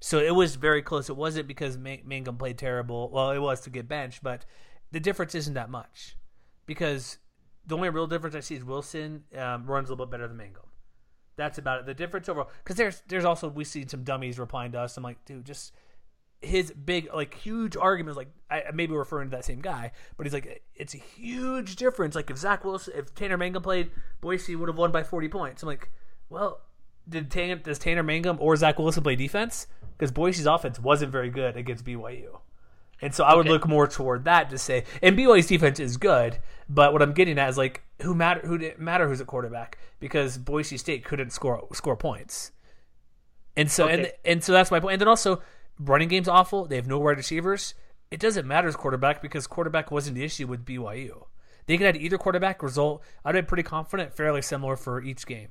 So 0.01 0.19
it 0.19 0.35
was 0.35 0.55
very 0.55 0.81
close. 0.81 1.09
It 1.09 1.15
wasn't 1.15 1.47
because 1.47 1.77
Man- 1.77 2.01
Mangum 2.05 2.37
played 2.37 2.57
terrible. 2.57 3.09
Well 3.09 3.31
it 3.31 3.39
was 3.39 3.61
to 3.61 3.69
get 3.69 3.87
benched 3.87 4.21
but 4.21 4.45
the 4.91 4.99
difference 4.99 5.35
isn't 5.35 5.53
that 5.53 5.69
much. 5.69 6.17
Because 6.65 7.19
the 7.65 7.75
only 7.75 7.89
real 7.89 8.07
difference 8.07 8.35
I 8.35 8.39
see 8.41 8.55
is 8.55 8.63
Wilson 8.63 9.23
um, 9.37 9.65
runs 9.65 9.89
a 9.89 9.93
little 9.93 10.05
bit 10.05 10.11
better 10.11 10.27
than 10.27 10.37
Mangum. 10.37 10.63
That's 11.37 11.57
about 11.57 11.81
it. 11.81 11.85
The 11.85 11.93
difference 11.93 12.29
overall 12.29 12.49
because 12.63 12.75
there's 12.75 13.03
there's 13.07 13.25
also 13.25 13.49
we 13.49 13.63
see 13.63 13.85
some 13.87 14.03
dummies 14.03 14.39
replying 14.39 14.71
to 14.73 14.79
us. 14.79 14.97
I'm 14.97 15.03
like 15.03 15.23
dude 15.25 15.45
just 15.45 15.73
his 16.45 16.71
big 16.71 17.09
like 17.13 17.33
huge 17.33 17.75
argument 17.75 18.11
is 18.11 18.17
like 18.17 18.29
I 18.49 18.63
I 18.69 18.71
may 18.71 18.85
be 18.85 18.93
referring 18.93 19.29
to 19.29 19.35
that 19.35 19.45
same 19.45 19.61
guy, 19.61 19.91
but 20.17 20.25
he's 20.25 20.33
like 20.33 20.63
it's 20.75 20.93
a 20.93 20.97
huge 20.97 21.75
difference. 21.75 22.15
Like 22.15 22.29
if 22.29 22.37
Zach 22.37 22.63
Wilson, 22.63 22.93
if 22.95 23.13
Tanner 23.15 23.37
Mangum 23.37 23.63
played, 23.63 23.91
Boise 24.21 24.55
would 24.55 24.69
have 24.69 24.77
won 24.77 24.91
by 24.91 25.03
forty 25.03 25.27
points. 25.27 25.63
I'm 25.63 25.67
like, 25.67 25.91
well, 26.29 26.61
did 27.07 27.29
Tan, 27.31 27.61
does 27.63 27.79
Tanner 27.79 28.03
Mangum 28.03 28.37
or 28.39 28.55
Zach 28.55 28.79
Wilson 28.79 29.03
play 29.03 29.15
defense? 29.15 29.67
Because 29.97 30.11
Boise's 30.11 30.45
offense 30.45 30.79
wasn't 30.79 31.11
very 31.11 31.29
good 31.29 31.55
against 31.55 31.85
BYU, 31.85 32.39
and 33.01 33.13
so 33.15 33.23
I 33.23 33.33
would 33.35 33.45
Okay. 33.45 33.49
look 33.53 33.67
more 33.67 33.87
toward 33.87 34.25
that 34.25 34.49
to 34.49 34.57
say. 34.57 34.83
And 35.01 35.17
BYU's 35.17 35.47
defense 35.47 35.79
is 35.79 35.97
good, 35.97 36.39
but 36.67 36.91
what 36.93 37.01
I'm 37.01 37.13
getting 37.13 37.39
at 37.39 37.49
is 37.49 37.57
like 37.57 37.83
who 38.01 38.13
matter 38.13 38.41
who 38.45 38.57
didn't 38.57 38.79
matter 38.79 39.07
who's 39.07 39.21
a 39.21 39.25
quarterback 39.25 39.77
because 39.99 40.37
Boise 40.37 40.77
State 40.77 41.05
couldn't 41.05 41.29
score 41.31 41.67
score 41.73 41.95
points. 41.95 42.51
And 43.57 43.71
so 43.71 43.87
and 43.87 44.11
and 44.25 44.43
so 44.43 44.51
that's 44.51 44.69
my 44.69 44.81
point. 44.81 44.93
And 44.93 45.01
then 45.01 45.07
also 45.07 45.41
running 45.79 46.07
game's 46.07 46.27
awful. 46.27 46.65
They 46.65 46.75
have 46.75 46.87
no 46.87 46.99
wide 46.99 47.17
receivers. 47.17 47.73
It 48.11 48.19
doesn't 48.19 48.47
matter 48.47 48.67
as 48.67 48.75
quarterback 48.75 49.21
because 49.21 49.47
quarterback 49.47 49.91
wasn't 49.91 50.15
the 50.15 50.23
issue 50.23 50.47
with 50.47 50.65
BYU. 50.65 51.25
They 51.65 51.77
could 51.77 51.87
have 51.87 51.95
either 51.95 52.17
quarterback 52.17 52.61
result. 52.61 53.01
I'd 53.23 53.33
be 53.33 53.41
pretty 53.41 53.63
confident, 53.63 54.15
fairly 54.15 54.41
similar 54.41 54.75
for 54.75 55.01
each 55.01 55.25
game. 55.25 55.49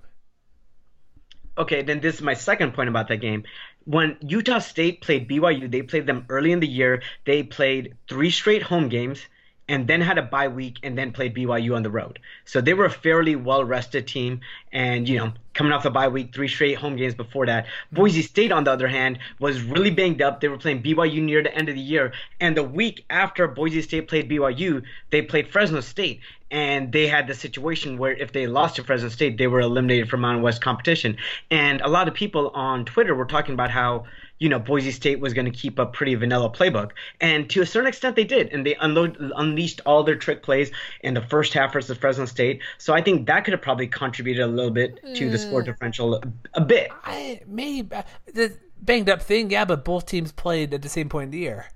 Okay, 1.56 1.82
then 1.82 2.00
this 2.00 2.16
is 2.16 2.22
my 2.22 2.34
second 2.34 2.74
point 2.74 2.88
about 2.88 3.08
that 3.08 3.18
game. 3.18 3.44
When 3.84 4.16
Utah 4.20 4.58
State 4.58 5.02
played 5.02 5.28
BYU, 5.28 5.70
they 5.70 5.82
played 5.82 6.06
them 6.06 6.26
early 6.28 6.50
in 6.52 6.60
the 6.60 6.66
year. 6.66 7.02
They 7.26 7.42
played 7.42 7.96
three 8.08 8.30
straight 8.30 8.62
home 8.62 8.88
games, 8.88 9.20
and 9.68 9.86
then 9.86 10.00
had 10.00 10.18
a 10.18 10.22
bye 10.22 10.48
week 10.48 10.78
and 10.82 10.96
then 10.96 11.12
played 11.12 11.34
BYU 11.34 11.74
on 11.74 11.82
the 11.82 11.90
road. 11.90 12.18
So 12.44 12.60
they 12.60 12.74
were 12.74 12.84
a 12.84 12.90
fairly 12.90 13.36
well 13.36 13.64
rested 13.64 14.06
team 14.06 14.40
and 14.72 15.08
you 15.08 15.18
know 15.18 15.32
coming 15.54 15.72
off 15.72 15.84
the 15.84 15.90
bye 15.90 16.08
week, 16.08 16.34
three 16.34 16.48
straight 16.48 16.76
home 16.76 16.96
games 16.96 17.14
before 17.14 17.46
that. 17.46 17.66
Boise 17.92 18.22
State 18.22 18.50
on 18.52 18.64
the 18.64 18.72
other 18.72 18.88
hand 18.88 19.18
was 19.38 19.62
really 19.62 19.90
banged 19.90 20.20
up. 20.20 20.40
They 20.40 20.48
were 20.48 20.58
playing 20.58 20.82
BYU 20.82 21.22
near 21.22 21.42
the 21.42 21.54
end 21.54 21.68
of 21.68 21.74
the 21.76 21.80
year 21.80 22.12
and 22.40 22.56
the 22.56 22.62
week 22.62 23.04
after 23.10 23.46
Boise 23.48 23.82
State 23.82 24.08
played 24.08 24.28
BYU, 24.28 24.82
they 25.10 25.22
played 25.22 25.48
Fresno 25.48 25.80
State 25.80 26.20
and 26.50 26.92
they 26.92 27.06
had 27.06 27.26
the 27.26 27.34
situation 27.34 27.98
where 27.98 28.12
if 28.12 28.32
they 28.32 28.46
lost 28.46 28.76
to 28.76 28.84
Fresno 28.84 29.08
State, 29.08 29.38
they 29.38 29.46
were 29.46 29.60
eliminated 29.60 30.08
from 30.08 30.20
Mountain 30.20 30.42
West 30.42 30.62
competition. 30.62 31.16
And 31.50 31.80
a 31.80 31.88
lot 31.88 32.06
of 32.06 32.14
people 32.14 32.50
on 32.50 32.84
Twitter 32.84 33.14
were 33.14 33.24
talking 33.24 33.54
about 33.54 33.70
how 33.70 34.04
you 34.38 34.48
know 34.48 34.58
Boise 34.58 34.90
State 34.90 35.20
was 35.20 35.32
going 35.32 35.44
to 35.44 35.50
keep 35.50 35.78
a 35.78 35.86
pretty 35.86 36.14
vanilla 36.14 36.50
playbook, 36.50 36.90
and 37.20 37.48
to 37.50 37.62
a 37.62 37.66
certain 37.66 37.88
extent 37.88 38.16
they 38.16 38.24
did, 38.24 38.52
and 38.52 38.66
they 38.66 38.74
unload, 38.76 39.16
unleashed 39.36 39.80
all 39.86 40.02
their 40.02 40.16
trick 40.16 40.42
plays 40.42 40.70
in 41.02 41.14
the 41.14 41.20
first 41.20 41.52
half 41.52 41.72
versus 41.72 41.96
Fresno 41.96 42.24
State. 42.26 42.60
So 42.78 42.92
I 42.92 43.00
think 43.00 43.26
that 43.26 43.44
could 43.44 43.52
have 43.52 43.62
probably 43.62 43.86
contributed 43.86 44.42
a 44.42 44.46
little 44.46 44.70
bit 44.70 45.00
to 45.14 45.30
the 45.30 45.38
score 45.38 45.62
mm. 45.62 45.66
differential, 45.66 46.22
a, 46.54 46.60
bit. 46.60 46.90
I 47.04 47.42
maybe 47.46 47.94
uh, 47.94 48.02
the 48.32 48.56
banged 48.80 49.08
up 49.08 49.22
thing, 49.22 49.50
yeah, 49.50 49.64
but 49.64 49.84
both 49.84 50.06
teams 50.06 50.32
played 50.32 50.74
at 50.74 50.82
the 50.82 50.88
same 50.88 51.08
point 51.08 51.26
in 51.26 51.30
the 51.30 51.38
year. 51.38 51.66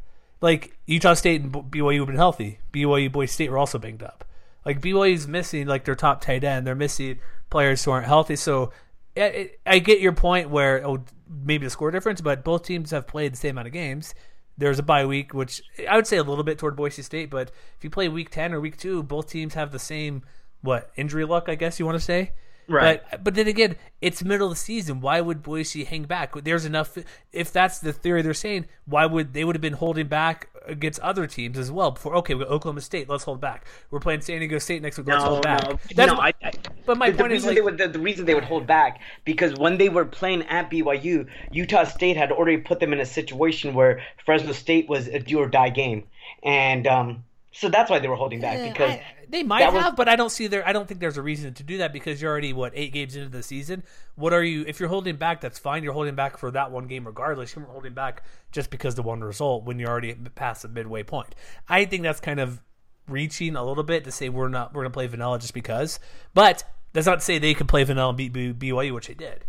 Like 0.40 0.76
Utah 0.86 1.14
State 1.14 1.42
and 1.42 1.52
BYU 1.52 1.98
have 1.98 2.06
been 2.06 2.16
healthy. 2.16 2.58
BYU, 2.72 3.10
Boise 3.10 3.32
State 3.32 3.50
were 3.50 3.58
also 3.58 3.78
banged 3.78 4.02
up. 4.02 4.24
Like 4.64 4.80
BYU's 4.80 5.26
missing 5.26 5.66
like 5.66 5.84
their 5.84 5.94
top 5.94 6.20
tight 6.20 6.44
end. 6.44 6.66
They're 6.66 6.74
missing 6.74 7.18
players 7.50 7.84
who 7.84 7.90
aren't 7.90 8.06
healthy. 8.06 8.36
So 8.36 8.72
I, 9.16 9.52
I 9.66 9.78
get 9.78 10.00
your 10.00 10.12
point 10.12 10.50
where 10.50 10.86
oh 10.86 11.04
maybe 11.28 11.66
the 11.66 11.70
score 11.70 11.90
difference, 11.90 12.20
but 12.20 12.44
both 12.44 12.62
teams 12.64 12.90
have 12.90 13.06
played 13.06 13.32
the 13.32 13.36
same 13.36 13.52
amount 13.52 13.68
of 13.68 13.72
games. 13.72 14.14
There's 14.56 14.78
a 14.78 14.82
bye 14.82 15.06
week, 15.06 15.34
which 15.34 15.62
I 15.88 15.96
would 15.96 16.06
say 16.06 16.16
a 16.16 16.22
little 16.22 16.44
bit 16.44 16.58
toward 16.58 16.76
Boise 16.76 17.02
State, 17.02 17.30
but 17.30 17.50
if 17.76 17.84
you 17.84 17.90
play 17.90 18.08
week 18.08 18.30
ten 18.30 18.52
or 18.52 18.60
week 18.60 18.76
two, 18.76 19.02
both 19.02 19.30
teams 19.30 19.54
have 19.54 19.70
the 19.70 19.78
same 19.78 20.22
what 20.62 20.90
injury 20.96 21.24
luck, 21.24 21.48
I 21.48 21.54
guess 21.54 21.78
you 21.78 21.86
want 21.86 21.96
to 21.96 22.04
say. 22.04 22.32
Right. 22.68 23.00
But, 23.10 23.24
but 23.24 23.34
then 23.34 23.48
again, 23.48 23.76
it's 24.02 24.22
middle 24.22 24.48
of 24.48 24.52
the 24.52 24.56
season. 24.56 25.00
Why 25.00 25.20
would 25.22 25.42
Boise 25.42 25.84
hang 25.84 26.04
back? 26.04 26.34
There's 26.44 26.66
enough. 26.66 26.98
If 27.32 27.50
that's 27.50 27.78
the 27.78 27.92
theory 27.92 28.20
they're 28.22 28.34
saying, 28.34 28.66
why 28.84 29.06
would 29.06 29.32
they 29.32 29.42
would 29.44 29.56
have 29.56 29.62
been 29.62 29.72
holding 29.72 30.06
back 30.06 30.50
against 30.66 31.00
other 31.00 31.26
teams 31.26 31.56
as 31.58 31.72
well? 31.72 31.92
Before 31.92 32.14
okay, 32.16 32.34
we 32.34 32.44
got 32.44 32.50
Oklahoma 32.52 32.82
State. 32.82 33.08
Let's 33.08 33.24
hold 33.24 33.40
back. 33.40 33.66
We're 33.90 34.00
playing 34.00 34.20
San 34.20 34.40
Diego 34.40 34.58
State 34.58 34.82
next 34.82 34.98
week. 34.98 35.08
Let's 35.08 35.24
No, 35.24 35.30
hold 35.30 35.42
back. 35.42 35.66
no, 35.66 35.78
That's 35.94 36.12
no. 36.12 36.18
I, 36.18 36.34
I, 36.42 36.52
but 36.84 36.98
my 36.98 37.10
the, 37.10 37.16
the 37.16 37.22
point 37.22 37.32
is 37.32 37.46
like 37.46 37.62
would 37.62 37.78
the, 37.78 37.88
the 37.88 37.98
reason 37.98 38.26
they 38.26 38.34
would 38.34 38.44
hold 38.44 38.66
back 38.66 39.00
because 39.24 39.54
when 39.54 39.78
they 39.78 39.88
were 39.88 40.04
playing 40.04 40.42
at 40.42 40.70
BYU, 40.70 41.26
Utah 41.50 41.84
State 41.84 42.18
had 42.18 42.30
already 42.32 42.58
put 42.58 42.80
them 42.80 42.92
in 42.92 43.00
a 43.00 43.06
situation 43.06 43.72
where 43.74 44.02
Fresno 44.26 44.52
State 44.52 44.88
was 44.90 45.08
a 45.08 45.18
do 45.20 45.38
or 45.38 45.48
die 45.48 45.70
game, 45.70 46.04
and 46.42 46.86
um, 46.86 47.24
so 47.58 47.68
that's 47.68 47.90
why 47.90 47.98
they 47.98 48.06
were 48.08 48.14
holding 48.16 48.40
back 48.40 48.72
because 48.72 48.90
I- 48.92 49.02
they 49.28 49.42
might 49.42 49.60
that 49.60 49.72
was- 49.72 49.82
have, 49.82 49.96
but 49.96 50.08
I 50.08 50.14
don't 50.16 50.30
see 50.30 50.46
there. 50.46 50.66
I 50.66 50.72
don't 50.72 50.86
think 50.86 51.00
there's 51.00 51.16
a 51.16 51.22
reason 51.22 51.52
to 51.54 51.62
do 51.64 51.78
that 51.78 51.92
because 51.92 52.22
you're 52.22 52.30
already 52.30 52.52
what 52.52 52.72
eight 52.74 52.92
games 52.92 53.16
into 53.16 53.28
the 53.28 53.42
season. 53.42 53.82
What 54.14 54.32
are 54.32 54.42
you? 54.44 54.64
If 54.66 54.78
you're 54.80 54.88
holding 54.88 55.16
back, 55.16 55.40
that's 55.40 55.58
fine. 55.58 55.82
You're 55.82 55.92
holding 55.92 56.14
back 56.14 56.38
for 56.38 56.50
that 56.52 56.70
one 56.70 56.86
game 56.86 57.04
regardless. 57.06 57.54
You're 57.56 57.64
holding 57.66 57.94
back 57.94 58.22
just 58.52 58.70
because 58.70 58.94
the 58.94 59.02
one 59.02 59.20
result 59.22 59.64
when 59.64 59.78
you're 59.78 59.90
already 59.90 60.14
past 60.14 60.62
the 60.62 60.68
midway 60.68 61.02
point. 61.02 61.34
I 61.68 61.84
think 61.84 62.04
that's 62.04 62.20
kind 62.20 62.38
of 62.40 62.62
reaching 63.08 63.56
a 63.56 63.64
little 63.64 63.82
bit 63.84 64.04
to 64.04 64.12
say 64.12 64.28
we're 64.28 64.48
not 64.48 64.72
we're 64.72 64.82
gonna 64.82 64.90
play 64.92 65.06
vanilla 65.08 65.38
just 65.38 65.54
because. 65.54 65.98
But 66.34 66.62
that's 66.92 67.06
not 67.06 67.16
to 67.16 67.24
say 67.24 67.38
they 67.38 67.54
could 67.54 67.68
play 67.68 67.82
vanilla 67.84 68.10
and 68.10 68.16
beat 68.16 68.32
BYU, 68.32 68.94
which 68.94 69.08
they 69.08 69.14
did. 69.14 69.44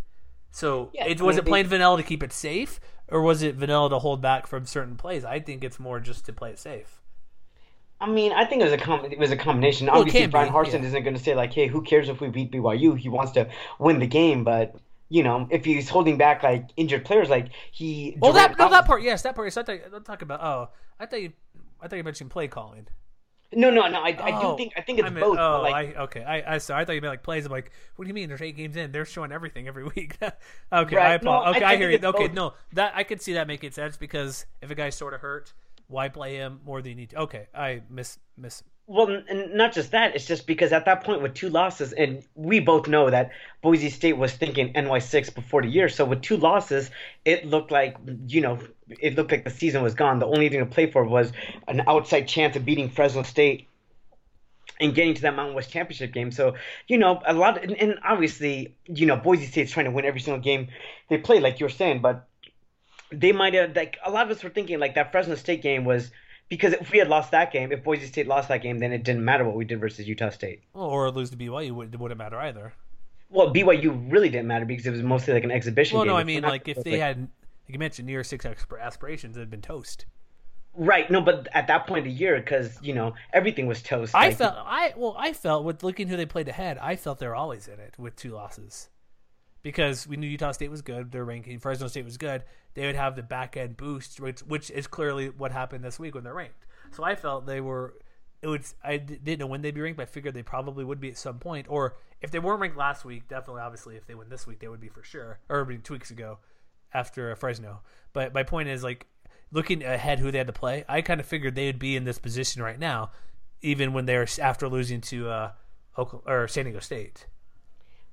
So 0.51 0.89
Yeah, 0.93 1.05
it 1.05 1.21
was 1.21 1.37
it 1.37 1.45
playing 1.45 1.67
vanilla 1.67 1.97
to 1.97 2.03
keep 2.03 2.23
it 2.23 2.33
safe, 2.33 2.79
or 3.07 3.21
was 3.21 3.43
it 3.43 3.55
vanilla 3.55 3.89
to 3.91 3.99
hold 3.99 4.21
back 4.21 4.47
from 4.47 4.65
certain 4.65 4.95
plays? 4.97 5.23
I 5.23 5.39
think 5.39 5.63
it's 5.63 5.79
more 5.79 5.99
just 5.99 6.25
to 6.25 6.33
play 6.33 6.49
it 6.51 6.59
safe. 6.59 6.99
I 8.01 8.07
mean, 8.09 8.31
I 8.31 8.45
think 8.45 8.61
it 8.61 8.65
was 8.65 8.73
a 8.73 8.77
com- 8.77 9.05
it 9.05 9.19
was 9.19 9.31
a 9.31 9.37
combination. 9.37 9.87
it 9.87 9.91
Obviously, 9.93 10.21
be, 10.21 10.27
Bryan 10.27 10.51
Harsin 10.53 10.81
yeah. 10.81 10.87
isn't 10.87 11.03
going 11.03 11.15
to 11.17 11.21
say 11.21 11.35
like, 11.35 11.53
"Hey, 11.53 11.67
who 11.67 11.81
cares 11.81 12.07
if 12.09 12.21
we 12.21 12.29
beat 12.29 12.51
BYU?" 12.51 12.97
He 12.97 13.09
wants 13.09 13.31
to 13.33 13.49
win 13.77 13.99
the 13.99 14.07
game, 14.07 14.43
but 14.43 14.75
you 15.09 15.23
know, 15.23 15.47
if 15.51 15.65
he's 15.65 15.89
holding 15.89 16.17
back 16.17 16.41
like 16.43 16.69
injured 16.77 17.03
players, 17.03 17.29
like 17.29 17.49
he. 17.71 18.15
Well, 18.19 18.31
that 18.33 18.57
no, 18.57 18.69
that 18.69 18.85
part, 18.85 19.01
yes, 19.01 19.21
that 19.23 19.35
part. 19.35 19.47
Yes, 19.47 19.57
I 19.57 19.63
thought 19.63 19.79
I'm 19.93 20.03
talking 20.03 20.25
about. 20.27 20.41
Oh, 20.41 20.69
I 20.99 21.05
thought 21.07 21.21
you, 21.21 21.33
I 21.81 21.87
thought 21.87 21.97
you 21.97 22.03
mentioned 22.03 22.29
play 22.29 22.47
calling. 22.47 22.87
No, 23.51 23.71
no, 23.71 23.87
no. 23.87 23.99
I, 24.03 24.09
I 24.09 24.39
Oh, 24.43 24.51
do 24.51 24.57
think 24.57 24.73
I 24.77 24.81
think 24.81 24.99
it's 24.99 25.07
I 25.07 25.09
meant- 25.09 25.25
both. 25.25 25.39
Oh, 25.39 25.61
like, 25.63 25.97
I 25.97 26.01
okay. 26.03 26.23
I, 26.23 26.53
I 26.53 26.57
sorry. 26.59 26.81
I 26.83 26.85
thought 26.85 26.91
you 26.93 27.01
meant 27.01 27.13
like 27.13 27.23
plays. 27.23 27.47
I'm 27.47 27.51
like, 27.51 27.71
what 27.95 28.05
do 28.05 28.07
you 28.07 28.13
mean? 28.13 28.29
There's 28.29 28.43
eight 28.43 28.55
games 28.55 28.75
in. 28.77 28.91
They're 28.91 29.05
showing 29.05 29.31
everything 29.31 29.67
every 29.67 29.83
week. 29.95 30.15
okay, 30.21 30.31
I 30.71 30.79
Right. 30.81 31.23
No, 31.23 31.31
apologize. 31.31 31.55
I- 31.55 31.57
Okay, 31.57 31.65
I 31.65 31.71
I, 31.71 31.77
hear 31.77 31.89
you. 31.89 31.97
Okay, 32.01 32.27
both. 32.27 32.33
no, 32.35 32.53
that 32.73 32.93
I 32.95 33.03
could 33.03 33.21
see 33.21 33.33
that 33.33 33.47
making 33.47 33.71
sense 33.71 33.97
because 33.97 34.45
if 34.61 34.69
a 34.69 34.75
guy's 34.75 34.93
sort 34.95 35.15
of 35.15 35.21
hurt, 35.21 35.53
why 35.89 36.07
play 36.07 36.35
him 36.35 36.61
more 36.63 36.81
than 36.81 36.91
you 36.91 36.95
need 36.95 37.09
to? 37.09 37.17
Okay, 37.21 37.47
I 37.53 37.81
miss 37.89 38.19
miss. 38.37 38.63
Well, 38.85 39.07
and 39.27 39.53
not 39.53 39.73
just 39.73 39.91
that. 39.91 40.15
It's 40.15 40.25
just 40.25 40.47
because 40.47 40.71
at 40.71 40.85
that 40.85 41.03
point 41.03 41.21
with 41.21 41.33
two 41.33 41.49
losses, 41.49 41.93
and 41.93 42.23
we 42.35 42.59
both 42.59 42.87
know 42.87 43.09
that 43.09 43.31
Boise 43.61 43.89
State 43.89 44.17
was 44.17 44.31
thinking 44.31 44.71
NY 44.73 44.99
six 44.99 45.29
before 45.29 45.61
the 45.61 45.67
year. 45.67 45.89
So 45.89 46.05
with 46.05 46.21
two 46.21 46.37
losses, 46.37 46.89
it 47.25 47.45
looked 47.45 47.71
like 47.71 47.97
you 48.27 48.41
know 48.41 48.59
it 48.87 49.15
looked 49.15 49.31
like 49.31 49.43
the 49.43 49.49
season 49.49 49.83
was 49.83 49.95
gone. 49.95 50.19
The 50.19 50.27
only 50.27 50.47
thing 50.49 50.59
to 50.59 50.65
play 50.65 50.89
for 50.89 51.03
was 51.03 51.33
an 51.67 51.81
outside 51.87 52.27
chance 52.27 52.55
of 52.55 52.65
beating 52.65 52.89
Fresno 52.89 53.23
State 53.23 53.67
and 54.79 54.93
getting 54.93 55.15
to 55.15 55.21
that 55.23 55.35
Mountain 55.35 55.55
West 55.55 55.71
championship 55.71 56.13
game. 56.13 56.31
So 56.31 56.55
you 56.87 56.99
know 56.99 57.21
a 57.25 57.33
lot, 57.33 57.63
and, 57.63 57.73
and 57.73 57.99
obviously 58.03 58.75
you 58.85 59.07
know 59.07 59.17
Boise 59.17 59.47
State's 59.47 59.71
trying 59.71 59.85
to 59.85 59.91
win 59.91 60.05
every 60.05 60.19
single 60.19 60.41
game 60.41 60.67
they 61.09 61.17
play, 61.17 61.39
like 61.39 61.59
you 61.59 61.65
were 61.65 61.71
saying, 61.71 62.01
but 62.01 62.27
they 63.11 63.31
might 63.31 63.53
have 63.53 63.75
like 63.75 63.97
a 64.05 64.11
lot 64.11 64.25
of 64.29 64.35
us 64.37 64.43
were 64.43 64.49
thinking 64.49 64.79
like 64.79 64.95
that 64.95 65.11
Fresno 65.11 65.35
State 65.35 65.61
game 65.61 65.83
was 65.85 66.11
because 66.47 66.73
if 66.73 66.91
we 66.91 66.97
had 66.97 67.07
lost 67.07 67.31
that 67.31 67.51
game, 67.51 67.71
if 67.71 67.83
Boise 67.83 68.05
State 68.07 68.27
lost 68.27 68.47
that 68.49 68.61
game, 68.63 68.79
then 68.79 68.91
it 68.91 69.03
didn't 69.03 69.23
matter 69.23 69.43
what 69.45 69.55
we 69.55 69.65
did 69.65 69.79
versus 69.79 70.07
Utah 70.07 70.29
State. 70.29 70.63
Well, 70.73 70.85
or 70.85 71.09
lose 71.11 71.29
to 71.31 71.37
BYU 71.37 71.67
it 71.93 71.99
wouldn't 71.99 72.17
matter 72.17 72.37
either. 72.39 72.73
Well, 73.29 73.53
BYU 73.53 74.11
really 74.11 74.29
didn't 74.29 74.47
matter 74.47 74.65
because 74.65 74.87
it 74.87 74.91
was 74.91 75.03
mostly 75.03 75.33
like 75.33 75.43
an 75.43 75.51
exhibition 75.51 75.95
Well, 75.97 76.05
game. 76.05 76.13
no, 76.13 76.17
I 76.17 76.23
mean 76.23 76.41
like 76.43 76.67
if 76.67 76.83
they 76.83 76.97
had, 76.99 77.19
like 77.19 77.29
you 77.67 77.77
mentioned, 77.79 78.07
New 78.07 78.13
Year 78.13 78.23
Six 78.23 78.45
aspirations, 78.45 79.37
it 79.37 79.41
had 79.41 79.49
been 79.51 79.61
toast. 79.61 80.05
right, 80.75 81.09
no, 81.11 81.21
but 81.21 81.47
at 81.53 81.67
that 81.67 81.85
point 81.87 81.99
of 81.99 82.05
the 82.05 82.11
year, 82.19 82.37
because 82.39 82.77
you 82.81 82.93
know 82.93 83.13
everything 83.33 83.67
was 83.67 83.81
toast. 83.81 84.15
I 84.15 84.27
like- 84.29 84.37
felt 84.37 84.55
I 84.57 84.93
well 84.95 85.15
I 85.17 85.33
felt 85.33 85.63
with 85.63 85.83
looking 85.83 86.07
who 86.07 86.17
they 86.17 86.25
played 86.25 86.47
ahead, 86.47 86.77
I 86.81 86.95
felt 86.95 87.19
they 87.19 87.27
were 87.27 87.35
always 87.35 87.67
in 87.67 87.79
it 87.79 87.93
with 87.99 88.15
two 88.15 88.31
losses. 88.31 88.89
Because 89.61 90.07
we 90.07 90.15
knew 90.15 90.27
Utah 90.27 90.51
State 90.51 90.71
was 90.71 90.81
good, 90.81 91.11
their 91.11 91.25
ranking, 91.25 91.59
Fresno 91.59 91.87
State 91.87 92.05
was 92.05 92.17
good, 92.17 92.43
they 92.75 92.85
would 92.85 92.95
have 92.95 93.15
the 93.15 93.23
back 93.23 93.57
end 93.57 93.75
boost, 93.75 94.19
which 94.19 94.39
which 94.41 94.71
is 94.71 94.87
clearly 94.87 95.29
what 95.29 95.51
happened 95.51 95.83
this 95.83 95.99
week 95.99 96.15
when 96.15 96.23
they're 96.23 96.33
ranked. 96.33 96.65
So 96.91 97.03
I 97.03 97.15
felt 97.15 97.45
they 97.45 97.61
were 97.61 97.95
it 98.41 98.47
would 98.47 98.63
I 98.83 98.97
didn't 98.97 99.39
know 99.39 99.47
when 99.47 99.61
they'd 99.61 99.75
be 99.75 99.81
ranked, 99.81 99.97
but 99.97 100.03
I 100.03 100.05
figured 100.05 100.33
they 100.33 100.43
probably 100.43 100.85
would 100.85 101.01
be 101.01 101.09
at 101.09 101.17
some 101.17 101.39
point. 101.39 101.67
Or 101.69 101.97
if 102.21 102.31
they 102.31 102.39
weren't 102.39 102.61
ranked 102.61 102.77
last 102.77 103.03
week, 103.03 103.27
definitely 103.27 103.61
obviously 103.61 103.95
if 103.97 104.05
they 104.05 104.15
win 104.15 104.29
this 104.29 104.47
week 104.47 104.59
they 104.59 104.67
would 104.67 104.79
be 104.79 104.89
for 104.89 105.03
sure. 105.03 105.39
Or 105.49 105.65
two 105.65 105.93
weeks 105.93 106.11
ago 106.11 106.39
after 106.93 107.35
Fresno. 107.35 107.81
But 108.13 108.33
my 108.33 108.43
point 108.43 108.69
is 108.69 108.83
like 108.83 109.07
looking 109.51 109.83
ahead 109.83 110.19
who 110.19 110.31
they 110.31 110.37
had 110.37 110.47
to 110.47 110.53
play, 110.53 110.85
I 110.87 111.01
kind 111.01 111.19
of 111.19 111.25
figured 111.25 111.55
they 111.55 111.65
would 111.67 111.79
be 111.79 111.95
in 111.95 112.05
this 112.05 112.19
position 112.19 112.61
right 112.61 112.79
now, 112.79 113.11
even 113.61 113.93
when 113.93 114.05
they 114.05 114.15
were 114.15 114.27
after 114.41 114.67
losing 114.67 115.01
to 115.01 115.29
uh, 115.29 115.51
Oklahoma, 115.97 116.41
or 116.41 116.47
San 116.47 116.65
Diego 116.65 116.79
State. 116.79 117.27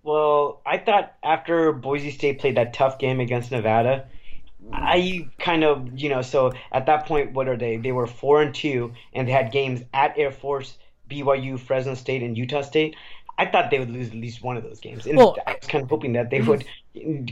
Well, 0.07 0.61
I 0.65 0.79
thought 0.79 1.15
after 1.25 1.73
Boise 1.73 2.13
State 2.13 2.39
played 2.39 2.57
that 2.57 2.73
tough 2.73 3.01
game 3.01 3.19
against 3.19 3.51
Nevada, 3.51 4.07
I 4.73 5.29
kind 5.41 5.65
of, 5.65 5.89
you 5.99 6.09
know, 6.09 6.23
so 6.23 6.53
at 6.71 6.87
that 6.87 7.07
point, 7.07 7.33
what 7.33 7.49
are 7.49 7.57
they? 7.57 7.77
They 7.77 7.91
were 7.91 8.07
four 8.07 8.41
and 8.41 8.55
two, 8.55 8.93
and 9.13 9.27
they 9.27 9.33
had 9.33 9.51
games 9.51 9.83
at 9.93 10.17
Air 10.17 10.31
Force, 10.31 10.79
BYU, 11.11 11.59
Fresno 11.59 11.95
State, 11.95 12.23
and 12.23 12.39
Utah 12.39 12.63
State. 12.63 12.95
I 13.37 13.47
thought 13.47 13.71
they 13.73 13.81
would 13.81 13.91
lose 13.91 14.09
at 14.09 14.15
least 14.15 14.43
one 14.45 14.57
of 14.57 14.63
those 14.63 14.79
games, 14.79 15.07
and 15.07 15.17
Well- 15.19 15.37
I 15.45 15.55
was 15.61 15.69
kind 15.69 15.83
of 15.83 15.91
hoping 15.91 16.13
that 16.13 16.31
they 16.31 16.41
would 16.41 16.65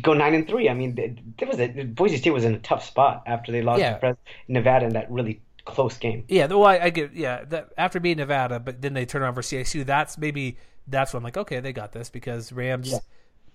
go 0.02 0.12
nine 0.12 0.34
and 0.34 0.46
three. 0.48 0.68
I 0.68 0.74
mean, 0.74 0.96
there 1.38 1.48
was 1.48 1.60
a 1.60 1.68
Boise 1.68 2.16
State 2.16 2.30
was 2.32 2.44
in 2.44 2.54
a 2.54 2.58
tough 2.58 2.84
spot 2.84 3.22
after 3.26 3.52
they 3.52 3.62
lost 3.62 3.80
Yeah. 3.80 3.94
to 3.94 4.00
Fres- 4.00 4.16
Nevada 4.48 4.84
in 4.86 4.94
that 4.94 5.08
really 5.12 5.40
close 5.64 5.96
game. 5.96 6.24
Yeah, 6.26 6.46
well, 6.46 6.64
I, 6.64 6.78
I 6.78 6.90
get 6.90 7.14
yeah. 7.14 7.44
That, 7.44 7.68
after 7.78 8.00
beating 8.00 8.18
Nevada, 8.18 8.58
but 8.58 8.82
then 8.82 8.94
they 8.94 9.06
turn 9.06 9.22
around 9.22 9.34
for 9.34 9.42
CSU. 9.42 9.86
That's 9.86 10.18
maybe 10.18 10.58
that's 10.86 11.12
when 11.12 11.20
I'm 11.20 11.24
like, 11.24 11.36
okay, 11.36 11.60
they 11.60 11.72
got 11.72 11.92
this 11.92 12.10
because 12.10 12.52
Rams. 12.52 12.90
Yeah, 12.92 12.98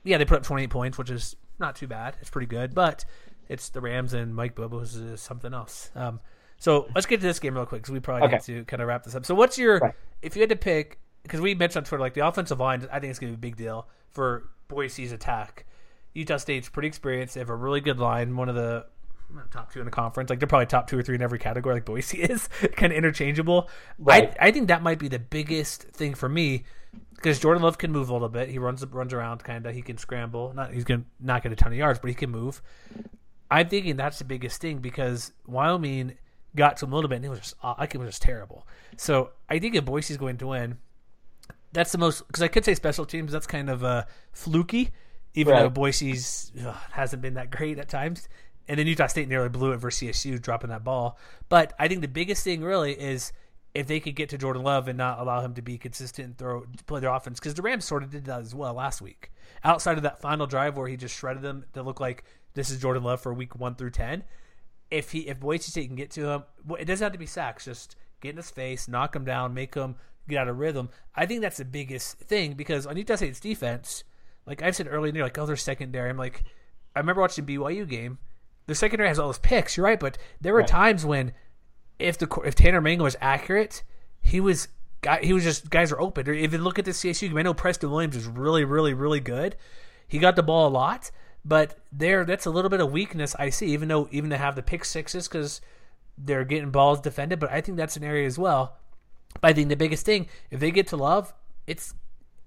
yeah, 0.03 0.17
they 0.17 0.25
put 0.25 0.38
up 0.38 0.43
28 0.43 0.69
points, 0.69 0.97
which 0.97 1.09
is 1.09 1.36
not 1.59 1.75
too 1.75 1.88
bad. 1.88 2.15
It's 2.21 2.30
pretty 2.30 2.47
good, 2.47 2.73
but 2.73 3.05
it's 3.47 3.69
the 3.69 3.82
Rams 3.82 4.13
and 4.13 4.34
Mike 4.36 4.55
Bobo's 4.55 4.95
is 4.95 5.21
something 5.21 5.53
else. 5.53 5.91
Um, 5.95 6.19
so 6.57 6.88
let's 6.95 7.05
get 7.07 7.19
to 7.21 7.25
this 7.27 7.39
game 7.39 7.55
real 7.55 7.65
quick 7.65 7.82
because 7.82 7.93
we 7.93 7.99
probably 7.99 8.27
need 8.30 8.41
to 8.41 8.65
kind 8.65 8.82
of 8.82 8.88
wrap 8.88 9.03
this 9.03 9.15
up. 9.15 9.25
So 9.25 9.36
what's 9.36 9.57
your 9.57 9.80
Right. 9.80 9.93
if 10.21 10.36
you 10.36 10.41
had 10.41 10.49
to 10.49 10.55
pick 10.55 10.99
because 11.23 11.41
we 11.41 11.53
mentioned 11.55 11.84
on 11.84 11.88
Twitter 11.88 12.01
like 12.01 12.13
the 12.13 12.25
offensive 12.25 12.59
line, 12.59 12.88
I 12.91 12.99
think 12.99 13.11
it's 13.11 13.19
going 13.19 13.34
to 13.34 13.38
be 13.38 13.47
a 13.47 13.51
big 13.51 13.57
deal 13.57 13.88
for 14.09 14.49
Boise's 14.67 15.11
attack. 15.11 15.65
Utah 16.13 16.38
State's 16.38 16.69
pretty 16.69 16.88
experienced. 16.88 17.34
They 17.36 17.39
have 17.41 17.49
a 17.49 17.55
really 17.55 17.82
good 17.82 17.99
line, 17.99 18.36
one 18.36 18.49
of 18.49 18.55
the 18.55 18.86
not 19.34 19.51
top 19.51 19.71
two 19.71 19.80
in 19.80 19.86
the 19.86 19.91
conference. 19.91 20.30
Like 20.30 20.39
they're 20.39 20.47
probably 20.47 20.65
top 20.65 20.88
two 20.88 20.97
or 20.97 21.03
three 21.03 21.15
in 21.15 21.21
every 21.21 21.39
category, 21.39 21.75
like 21.75 21.86
Boise 21.86 22.17
is, 22.21 22.47
kind 22.75 22.91
of 22.91 22.97
interchangeable. 22.97 23.69
Right. 23.97 24.36
I 24.39 24.47
I 24.47 24.51
think 24.51 24.67
that 24.69 24.82
might 24.84 24.99
be 24.99 25.07
the 25.07 25.19
biggest 25.19 25.84
thing 25.84 26.13
for 26.15 26.27
me 26.30 26.63
because 27.15 27.39
Jordan 27.39 27.61
Love 27.63 27.77
can 27.77 27.91
move 27.91 28.09
a 28.09 28.13
little 28.13 28.30
bit. 28.30 28.49
He 28.49 28.57
runs 28.59 28.86
runs 28.86 29.13
around, 29.13 29.43
kind 29.43 29.65
of. 29.65 29.75
He 29.75 29.82
can 29.82 29.97
scramble. 29.97 30.53
Not 30.55 30.73
he's 30.73 30.84
gonna 30.84 31.03
not 31.19 31.43
get 31.43 31.51
a 31.51 31.55
ton 31.55 31.71
of 31.71 31.77
yards, 31.77 31.99
but 31.99 32.07
he 32.09 32.13
can 32.15 32.30
move. 32.32 32.61
I'm 33.51 33.67
thinking 33.67 33.95
that's 33.95 34.19
the 34.19 34.25
biggest 34.25 34.61
thing 34.61 34.77
because 34.77 35.32
Wyoming 35.47 36.17
got 36.55 36.77
to 36.77 36.86
him 36.86 36.93
a 36.93 36.95
little 36.95 37.09
bit, 37.09 37.17
and 37.17 37.25
it 37.25 37.30
was 37.30 37.39
just 37.39 37.55
uh, 37.63 37.75
like 37.80 37.93
it 37.95 37.97
was 37.97 38.09
just 38.09 38.21
terrible. 38.21 38.67
So 38.97 39.32
I 39.49 39.59
think 39.59 39.75
if 39.75 39.86
Boise's 39.86 40.17
going 40.17 40.38
to 40.38 40.47
win, 40.47 40.77
that's 41.73 41.91
the 41.91 41.97
most 41.97 42.25
because 42.27 42.43
I 42.43 42.47
could 42.47 42.65
say 42.65 42.75
special 42.75 43.05
teams. 43.05 43.32
That's 43.32 43.47
kind 43.47 43.69
of 43.69 43.84
uh, 43.84 44.03
fluky, 44.32 44.91
even 45.34 45.53
Right. 45.53 45.61
though 45.63 45.69
Boise's 45.69 46.51
ugh, 46.65 46.75
hasn't 46.91 47.21
been 47.21 47.36
that 47.36 47.49
great 47.51 47.80
at 47.80 47.89
times. 47.89 48.27
And 48.70 48.78
then 48.78 48.88
Utah 48.88 49.07
State 49.07 49.28
nearly 49.28 49.49
blew 49.49 49.72
it 49.72 49.78
versus 49.78 50.15
CSU, 50.15 50.39
dropping 50.39 50.70
that 50.70 50.84
ball. 50.84 51.17
But 51.49 51.74
I 51.80 51.88
think 51.88 52.01
the 52.01 52.07
biggest 52.07 52.43
thing 52.43 52.61
really 52.61 52.93
is 52.93 53.34
if 53.74 53.88
they 53.88 53.99
could 53.99 54.15
get 54.15 54.30
to 54.30 54.38
Jordan 54.38 54.63
Love 54.63 54.88
and 54.88 54.97
not 54.97 55.20
allow 55.20 55.41
him 55.41 55.55
to 55.55 55.61
be 55.61 55.78
consistent 55.78 56.26
and 56.28 56.38
throw 56.38 56.65
play 56.86 56.99
their 56.99 57.13
offense 57.13 57.39
because 57.39 57.55
the 57.55 57.61
Rams 57.61 57.86
sort 57.86 58.03
of 58.03 58.11
did 58.11 58.26
that 58.26 58.41
as 58.41 58.55
well 58.55 58.76
last 58.76 59.01
week. 59.01 59.32
Outside 59.63 59.97
of 59.97 60.03
that 60.03 60.22
final 60.22 60.47
drive 60.47 60.78
where 60.78 60.88
he 60.88 60.95
just 60.95 61.17
shredded 61.17 61.41
them 61.41 61.65
to 61.74 61.84
look 61.84 61.99
like 61.99 62.24
this 62.53 62.70
is 62.70 62.80
Jordan 62.80 63.03
Love 63.03 63.22
for 63.22 63.34
week 63.34 63.55
one 63.55 63.76
through 63.76 63.91
ten. 63.91 64.24
If 64.91 65.11
he 65.11 65.28
if 65.28 65.39
Boise 65.39 65.72
State 65.72 65.88
can 65.88 65.95
get 65.95 66.11
to 66.11 66.30
him, 66.30 66.43
it 66.80 66.86
doesn't 66.86 67.03
have 67.03 67.13
to 67.13 67.20
be 67.20 67.26
sacks. 67.26 67.65
Just 67.65 67.95
get 68.22 68.32
in 68.32 68.38
his 68.38 68.51
face, 68.51 68.88
knock 68.88 69.15
him 69.15 69.26
down, 69.26 69.53
make 69.53 69.76
him 69.76 69.95
get 70.28 70.39
out 70.39 70.47
of 70.47 70.59
rhythm. 70.59 70.89
I 71.15 71.26
think 71.26 71.41
that's 71.41 71.57
the 71.57 71.65
biggest 71.65 72.20
thing 72.20 72.53
because 72.53 72.86
on 72.86 72.97
Utah 72.97 73.15
State's 73.15 73.39
defense, 73.39 74.03
like 74.45 74.61
I 74.61 74.72
said 74.72 74.88
earlier, 74.89 75.11
they're 75.11 75.24
like, 75.24 75.38
oh, 75.38 75.45
they're 75.45 75.55
secondary. 75.55 76.09
I'm 76.09 76.17
like, 76.17 76.43
I 76.95 76.99
remember 76.99 77.22
watching 77.22 77.45
BYU 77.45 77.88
game. 77.88 78.20
The 78.70 78.76
secondary 78.76 79.09
has 79.09 79.17
all 79.17 79.30
those 79.30 79.39
picks. 79.39 79.76
You're 79.76 79.88
right, 79.88 79.99
but 79.99 80.20
there 80.39 80.53
were 80.53 80.61
times 80.61 81.03
when 81.03 81.34
if 81.97 82.20
the 82.20 82.28
if 82.45 82.53
Tanner 82.53 82.80
Mangum 82.80 83.03
was 83.03 83.15
accurate, 83.20 83.82
he 84.22 84.39
was 84.39 84.67
guy 85.01 85.22
he 85.24 85.34
was 85.34 85.43
just 85.43 85.72
guys 85.72 85.91
are 85.91 85.99
open. 85.99 86.30
Or 86.30 86.34
even 86.34 86.63
look 86.63 86.78
at 86.78 86.86
the 86.86 86.91
CSU 86.91 87.30
game. 87.30 87.38
I 87.39 87.41
know 87.41 87.55
Preston 87.55 87.89
Williams 87.89 88.15
is 88.15 88.28
really, 88.28 88.63
really, 88.63 88.93
really 88.93 89.22
good. 89.22 89.55
He 90.07 90.20
got 90.20 90.36
the 90.36 90.43
ball 90.43 90.67
a 90.67 90.70
lot, 90.70 91.09
but 91.43 91.80
there 91.91 92.24
that's 92.24 92.45
a 92.45 92.51
little 92.51 92.70
bit 92.70 92.80
of 92.80 92.91
weakness 92.91 93.36
I 93.39 93.49
see. 93.49 93.74
Even 93.74 93.88
though 93.88 94.07
even 94.11 94.30
to 94.30 94.38
have 94.38 94.55
the 94.55 94.61
pick 94.61 94.86
sixes 94.86 95.28
because 95.28 95.61
they're 96.15 96.45
getting 96.45 96.70
balls 96.70 97.01
defended, 97.01 97.39
but 97.39 97.51
I 97.51 97.61
think 97.61 97.76
that's 97.76 97.97
an 97.97 98.03
area 98.03 98.28
as 98.28 98.38
well. 98.38 98.78
But 99.41 99.47
I 99.49 99.53
think 99.53 99.70
the 99.70 99.78
biggest 99.78 100.05
thing 100.05 100.28
if 100.51 100.59
they 100.59 100.70
get 100.70 100.86
to 100.89 100.95
love, 100.95 101.34
it's 101.65 101.95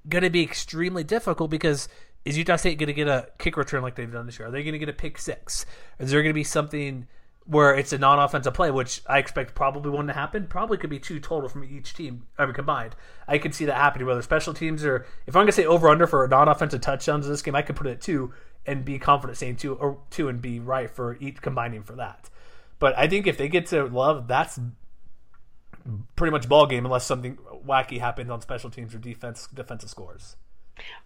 going 0.09 0.23
to 0.23 0.31
be 0.31 0.45
extremely 0.45 1.03
difficult 1.03 1.51
because 1.51 1.89
is 2.25 2.39
Utah 2.39 2.57
State 2.57 2.79
going 2.79 2.89
to 2.89 2.93
get 2.93 3.09
a 3.09 3.29
kick 3.39 3.57
return 3.57 3.83
like 3.83 3.97
they've 3.97 4.11
done 4.11 4.27
this 4.27 4.39
year? 4.39 4.49
Are 4.49 4.51
they 4.51 4.63
going 4.63 4.73
to 4.73 4.79
get 4.79 4.89
a 4.89 4.93
pick 4.93 5.19
six? 5.19 5.67
Is 5.99 6.11
there 6.11 6.23
going 6.23 6.31
to 6.31 6.35
be 6.35 6.45
something 6.45 7.07
where 7.45 7.75
it's 7.75 7.93
a 7.93 7.99
non-offensive 7.99 8.55
play, 8.55 8.71
which 8.71 9.03
I 9.09 9.19
expect 9.19 9.55
probably 9.55 10.07
to 10.07 10.13
happen? 10.13 10.47
Probably 10.47 10.79
could 10.79 10.91
be 10.91 11.01
two 11.01 11.19
total 11.19 11.49
from 11.49 11.65
each 11.65 11.95
team, 11.95 12.27
I 12.39 12.45
mean, 12.45 12.55
combined. 12.55 12.95
I 13.27 13.39
could 13.39 13.55
see 13.55 13.65
that 13.65 13.77
happening. 13.77 14.07
Whether 14.07 14.23
special 14.23 14.55
teams 14.55 14.85
or 14.85 15.07
if 15.27 15.35
I'm 15.35 15.41
going 15.41 15.47
to 15.47 15.53
say 15.53 15.67
over 15.67 15.89
under 15.89 16.07
for 16.07 16.27
non-offensive 16.29 16.81
touchdowns 16.81 17.27
in 17.27 17.33
this 17.33 17.43
game, 17.43 17.57
I 17.57 17.63
could 17.63 17.77
put 17.77 17.89
it 17.89 17.93
at 17.93 18.01
two 18.01 18.33
and 18.67 18.85
be 18.85 18.99
confident 18.99 19.39
saying 19.39 19.57
two 19.57 19.75
or 19.75 19.99
two 20.11 20.29
and 20.29 20.41
be 20.41 20.61
right 20.61 20.89
for 20.89 21.17
each 21.21 21.43
combining 21.43 21.83
for 21.83 21.97
that. 21.97 22.31
But 22.79 22.97
I 22.97 23.09
think 23.09 23.27
if 23.27 23.37
they 23.37 23.49
get 23.49 23.67
to 23.67 23.87
love, 23.87 24.29
that's 24.29 24.61
pretty 26.15 26.31
much 26.31 26.49
ball 26.49 26.67
game 26.67 26.85
unless 26.85 27.05
something 27.05 27.39
wacky 27.67 27.99
happens 27.99 28.31
on 28.31 28.41
special 28.41 28.71
teams 28.71 28.95
or 28.95 28.99
defense 28.99 29.49
defensive 29.53 29.91
scores. 29.91 30.37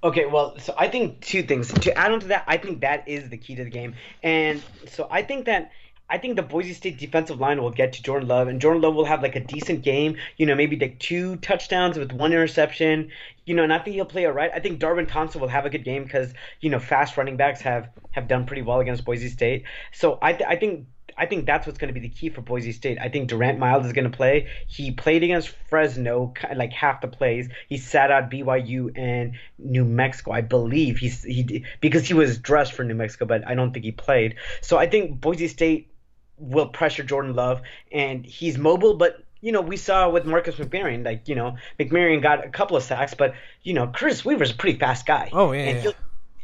Okay, 0.03 0.27
well, 0.27 0.59
so 0.59 0.75
I 0.77 0.89
think 0.89 1.21
two 1.21 1.43
things. 1.43 1.73
To 1.73 1.99
add 1.99 2.13
on 2.13 2.21
to 2.21 2.29
that, 2.29 2.45
I 2.47 2.57
think 2.57 2.81
that 2.81 3.09
is 3.09 3.29
the 3.29 3.37
key 3.37 3.55
to 3.57 3.65
the 3.65 3.71
game. 3.71 3.95
And 4.23 4.63
so 4.87 5.09
I 5.11 5.23
think 5.23 5.47
that 5.47 5.71
I 6.09 6.19
think 6.19 6.37
the 6.37 6.43
Boise 6.43 6.73
State 6.73 6.99
defensive 6.99 7.41
line 7.41 7.61
will 7.61 7.73
get 7.73 7.95
to 7.95 8.03
Jordan 8.03 8.29
Love, 8.29 8.47
and 8.47 8.61
Jordan 8.61 8.81
Love 8.83 8.95
will 8.95 9.07
have 9.07 9.23
like 9.23 9.35
a 9.35 9.41
decent 9.41 9.83
game. 9.83 10.17
You 10.37 10.47
know, 10.47 10.55
maybe 10.55 10.77
like 10.77 10.99
two 11.01 11.37
touchdowns 11.37 11.99
with 11.99 12.13
one 12.13 12.33
interception. 12.33 13.11
You 13.45 13.55
know, 13.55 13.65
and 13.65 13.73
I 13.73 13.79
think 13.79 13.95
he'll 13.95 14.05
play 14.05 14.27
all 14.27 14.33
right. 14.33 14.51
I 14.55 14.61
think 14.61 14.79
Darwin 14.79 15.07
Thompson 15.07 15.41
will 15.41 15.49
have 15.49 15.67
a 15.67 15.71
good 15.71 15.85
game 15.85 16.05
because 16.05 16.33
you 16.61 16.71
know 16.71 16.79
fast 16.79 17.17
running 17.17 17.37
backs 17.37 17.61
have 17.63 17.89
have 18.13 18.29
done 18.29 18.47
pretty 18.47 18.63
well 18.63 18.81
against 18.81 19.05
Boise 19.05 19.29
State. 19.29 19.65
So 19.93 20.19
I 20.23 20.33
th- 20.33 20.49
I 20.49 20.57
think 20.57 20.87
I 21.19 21.27
think 21.27 21.47
that's 21.47 21.67
what's 21.67 21.79
going 21.79 21.93
to 21.93 21.99
be 21.99 22.07
the 22.07 22.13
key 22.15 22.29
for 22.29 22.43
Boise 22.43 22.73
State. 22.73 22.99
I 23.01 23.09
think 23.09 23.29
Durrant 23.29 23.59
Miles 23.59 23.87
is 23.87 23.93
going 23.93 24.11
to 24.11 24.15
play. 24.17 24.49
He 24.67 24.91
played 24.91 25.23
against 25.23 25.49
Fresno 25.71 26.35
like 26.55 26.73
half 26.73 27.01
the 27.01 27.09
plays. 27.09 27.49
He 27.69 27.79
sat 27.79 28.11
out 28.11 28.31
BYU 28.31 28.93
and 28.97 29.33
New 29.59 29.85
Mexico, 29.85 30.33
I 30.33 30.43
believe. 30.43 30.99
He's 30.99 31.23
he 31.23 31.65
because 31.81 32.07
he 32.07 32.15
was 32.15 32.39
dressed 32.39 32.75
for 32.75 32.85
New 32.85 32.95
Mexico, 32.95 33.25
but 33.25 33.47
I 33.47 33.55
don't 33.55 33.73
think 33.73 33.85
he 33.85 33.93
played. 33.93 34.37
So 34.61 34.77
I 34.77 34.87
think 34.87 35.21
Boise 35.21 35.49
State 35.49 35.91
will 36.39 36.69
pressure 36.69 37.03
Jordan 37.03 37.35
Love, 37.35 37.63
and 37.91 38.25
he's 38.25 38.59
mobile, 38.59 38.95
but. 38.95 39.23
You 39.43 39.53
know, 39.53 39.61
we 39.61 39.77
saw 39.77 40.09
with 40.09 40.25
Marcus 40.25 40.57
McMaryion, 40.57 41.05
like, 41.05 41.29
you 41.29 41.35
know, 41.35 41.57
McMaryion 41.79 42.23
got 42.23 42.45
a 42.45 42.49
couple 42.49 42.77
of 42.77 42.83
sacks, 42.83 43.13
but, 43.15 43.35
you 43.63 43.75
know, 43.75 43.87
Chris 43.87 44.25
Weaver's 44.25 44.51
a 44.51 44.55
pretty 44.55 44.79
fast 44.79 45.07
guy. 45.07 45.29
Oh, 45.31 45.53
yeah, 45.53 45.61
And 45.61 45.77
yeah. 45.77 45.83
he'll- 45.83 45.95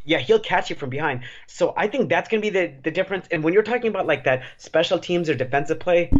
yeah, 0.05 0.19
he'll 0.19 0.39
catch 0.39 0.69
you 0.69 0.75
from 0.75 0.89
behind. 0.89 1.21
So 1.47 1.73
I 1.75 1.87
think 1.87 2.09
that's 2.09 2.29
going 2.29 2.41
to 2.41 2.51
be 2.51 2.57
the, 2.59 2.73
the 2.83 2.91
difference. 2.91 3.27
And 3.31 3.43
when 3.43 3.53
you're 3.53 3.63
talking 3.63 3.87
about 3.87 4.07
like 4.07 4.25
that 4.25 4.43
special 4.57 4.99
teams 4.99 5.29
or 5.29 5.35
defensive 5.35 5.79
play, 5.79 6.11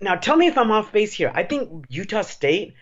now 0.00 0.14
tell 0.14 0.36
me 0.36 0.46
if 0.46 0.56
I'm 0.56 0.70
off 0.70 0.92
base 0.92 1.12
here. 1.12 1.30
I 1.34 1.42
think 1.42 1.86
Utah 1.88 2.22
State, 2.22 2.74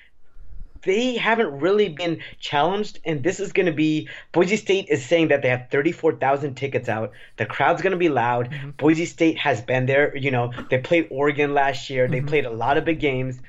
they 0.82 1.16
haven't 1.16 1.58
really 1.58 1.88
been 1.88 2.20
challenged. 2.38 3.00
And 3.04 3.22
this 3.22 3.40
is 3.40 3.52
going 3.52 3.66
to 3.66 3.72
be 3.72 4.08
Boise 4.30 4.56
State 4.56 4.86
is 4.88 5.04
saying 5.04 5.28
that 5.28 5.42
they 5.42 5.48
have 5.48 5.66
34,000 5.70 6.54
tickets 6.54 6.88
out. 6.88 7.12
The 7.36 7.46
crowd's 7.46 7.82
going 7.82 7.92
to 7.92 7.98
be 7.98 8.08
loud. 8.08 8.50
Mm-hmm. 8.50 8.70
Boise 8.70 9.06
State 9.06 9.38
has 9.38 9.60
been 9.60 9.86
there. 9.86 10.16
You 10.16 10.30
know, 10.30 10.52
they 10.70 10.78
played 10.78 11.08
Oregon 11.10 11.54
last 11.54 11.90
year. 11.90 12.06
They 12.06 12.18
mm-hmm. 12.18 12.28
played 12.28 12.46
a 12.46 12.50
lot 12.50 12.78
of 12.78 12.84
big 12.84 13.00
games. 13.00 13.40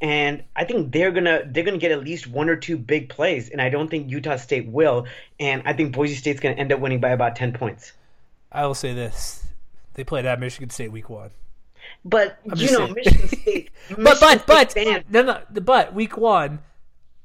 And 0.00 0.44
I 0.54 0.64
think 0.64 0.92
they're 0.92 1.10
gonna 1.10 1.42
they're 1.46 1.64
gonna 1.64 1.78
get 1.78 1.90
at 1.90 2.04
least 2.04 2.26
one 2.26 2.48
or 2.48 2.56
two 2.56 2.76
big 2.76 3.08
plays, 3.08 3.48
and 3.48 3.60
I 3.60 3.68
don't 3.68 3.90
think 3.90 4.10
Utah 4.10 4.36
State 4.36 4.68
will. 4.68 5.06
And 5.40 5.62
I 5.66 5.72
think 5.72 5.92
Boise 5.92 6.14
State's 6.14 6.40
gonna 6.40 6.54
end 6.54 6.72
up 6.72 6.78
winning 6.80 7.00
by 7.00 7.10
about 7.10 7.34
ten 7.34 7.52
points. 7.52 7.92
I 8.52 8.64
will 8.66 8.74
say 8.74 8.94
this: 8.94 9.44
they 9.94 10.04
played 10.04 10.24
at 10.24 10.38
Michigan 10.38 10.70
State 10.70 10.92
week 10.92 11.10
one. 11.10 11.30
But 12.04 12.38
you 12.44 12.70
know, 12.70 12.86
saying. 12.86 12.94
Michigan 12.94 13.28
State. 13.40 13.70
But 13.90 13.98
Michigan 13.98 14.18
but 14.20 14.46
but 14.46 14.70
State 14.70 15.10
no 15.10 15.22
no 15.22 15.40
the 15.50 15.60
but 15.60 15.94
week 15.94 16.16
one, 16.16 16.60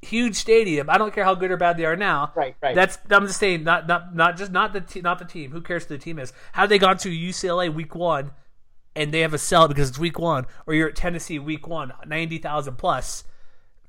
huge 0.02 0.36
stadium. 0.36 0.90
I 0.90 0.98
don't 0.98 1.14
care 1.14 1.24
how 1.24 1.34
good 1.34 1.50
or 1.50 1.56
bad 1.56 1.76
they 1.76 1.84
are 1.84 1.96
now. 1.96 2.32
Right, 2.34 2.56
right. 2.62 2.74
That's 2.74 2.98
I'm 3.10 3.26
just 3.26 3.38
saying 3.38 3.64
not 3.64 3.86
not 3.86 4.14
not 4.14 4.36
just 4.36 4.52
not 4.52 4.72
the 4.72 4.80
te- 4.80 5.00
not 5.00 5.18
the 5.18 5.24
team. 5.24 5.50
Who 5.50 5.60
cares 5.60 5.84
who 5.84 5.96
the 5.96 6.02
team 6.02 6.18
is? 6.18 6.32
How 6.52 6.66
they 6.66 6.78
gone 6.78 6.98
to 6.98 7.08
UCLA 7.08 7.72
week 7.72 7.94
one, 7.94 8.32
and 8.96 9.12
they 9.12 9.20
have 9.20 9.34
a 9.34 9.38
sell 9.38 9.68
because 9.68 9.88
it's 9.88 9.98
week 9.98 10.18
one, 10.18 10.46
or 10.66 10.74
you're 10.74 10.88
at 10.88 10.96
Tennessee 10.96 11.38
week 11.38 11.66
one, 11.66 11.90
one, 11.90 12.08
ninety 12.08 12.38
thousand 12.38 12.76
plus. 12.76 13.24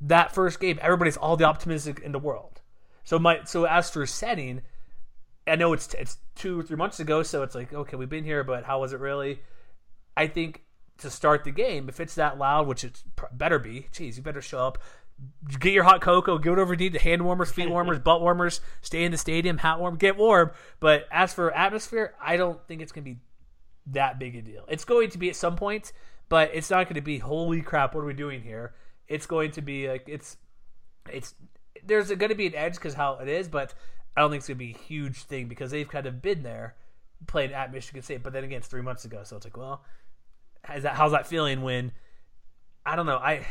That 0.02 0.34
first 0.34 0.60
game, 0.60 0.78
everybody's 0.82 1.18
all 1.18 1.38
the 1.38 1.46
optimistic 1.46 2.00
in 2.00 2.12
the 2.12 2.20
world. 2.20 2.62
So 3.04 3.20
my 3.20 3.44
so 3.46 3.66
as 3.66 3.90
for 3.90 4.06
setting, 4.06 4.62
I 5.48 5.56
know 5.56 5.74
it's 5.74 5.94
it's 5.94 6.18
two 6.36 6.60
or 6.60 6.64
three 6.64 6.78
months 6.78 7.00
ago, 7.00 7.24
so 7.24 7.44
it's 7.44 7.56
like 7.56 7.74
okay, 7.74 7.96
we've 7.96 8.10
been 8.10 8.24
here, 8.24 8.44
but 8.44 8.66
how 8.66 8.82
was 8.82 8.94
it 8.94 9.00
really? 9.00 9.40
I 10.18 10.28
think 10.28 10.64
to 10.98 11.10
start 11.10 11.44
the 11.44 11.52
game, 11.52 11.90
if 11.90 12.00
it's 12.00 12.16
that 12.16 12.38
loud, 12.38 12.68
which 12.68 12.84
it 12.84 13.04
better 13.32 13.60
be, 13.60 13.88
geez, 13.92 14.18
you 14.18 14.24
better 14.24 14.42
show 14.42 14.60
up. 14.60 14.78
Get 15.60 15.72
your 15.72 15.84
hot 15.84 16.02
cocoa, 16.02 16.38
give 16.38 16.54
it 16.54 16.60
over 16.60 16.76
to 16.76 16.90
hand 17.00 17.24
warmers, 17.24 17.52
feet 17.52 17.70
warmers, 17.70 18.00
butt 18.04 18.22
warmers, 18.22 18.60
stay 18.82 19.04
in 19.04 19.12
the 19.12 19.18
stadium, 19.18 19.58
hat 19.58 19.80
warm, 19.80 19.96
get 19.96 20.18
warm. 20.18 20.52
But 20.80 21.06
as 21.12 21.34
for 21.34 21.56
atmosphere, 21.56 22.14
I 22.22 22.36
don't 22.38 22.66
think 22.68 22.82
it's 22.82 22.92
going 22.92 23.06
to 23.06 23.12
be 23.12 23.20
that 23.88 24.20
big 24.20 24.36
a 24.36 24.42
deal. 24.42 24.66
It's 24.68 24.86
going 24.86 25.10
to 25.12 25.18
be 25.18 25.30
at 25.30 25.36
some 25.36 25.56
point, 25.56 25.94
but 26.30 26.52
it's 26.54 26.70
not 26.70 26.86
going 26.86 26.96
to 26.96 27.02
be 27.02 27.20
holy 27.20 27.62
crap. 27.62 27.94
What 27.94 28.02
are 28.02 28.08
we 28.08 28.14
doing 28.14 28.42
here? 28.42 28.74
It's 29.08 29.26
going 29.26 29.52
to 29.52 29.62
be 29.62 29.88
like 29.88 30.06
it's 30.08 30.38
it's 31.12 31.36
there's 31.86 32.08
going 32.08 32.30
to 32.30 32.36
be 32.36 32.48
an 32.48 32.56
edge 32.56 32.76
because 32.76 32.94
how 32.96 33.18
it 33.18 33.28
is, 33.28 33.48
but 33.48 33.74
I 34.18 34.22
don't 34.22 34.32
think 34.32 34.40
it's 34.40 34.48
going 34.48 34.58
to 34.58 34.66
be 34.66 34.72
a 34.72 34.78
huge 34.78 35.24
thing 35.24 35.48
because 35.48 35.72
they've 35.72 35.88
kind 35.88 36.08
of 36.08 36.22
been 36.22 36.42
there 36.44 36.76
playing 37.28 37.54
at 37.54 37.72
Michigan 37.72 38.02
State. 38.02 38.24
But 38.24 38.34
then 38.34 38.44
again, 38.44 38.60
it's 38.60 38.68
three 38.68 38.82
months 38.82 39.06
ago, 39.06 39.22
so 39.24 39.36
it's 39.36 39.46
like, 39.46 39.58
well, 39.58 39.84
how's 40.64 40.84
that 40.84 40.96
how's 40.96 41.12
that 41.12 41.28
feeling 41.28 41.62
when 41.62 41.92
I 42.86 42.96
don't 42.96 43.06
know 43.06 43.18
I. 43.18 43.46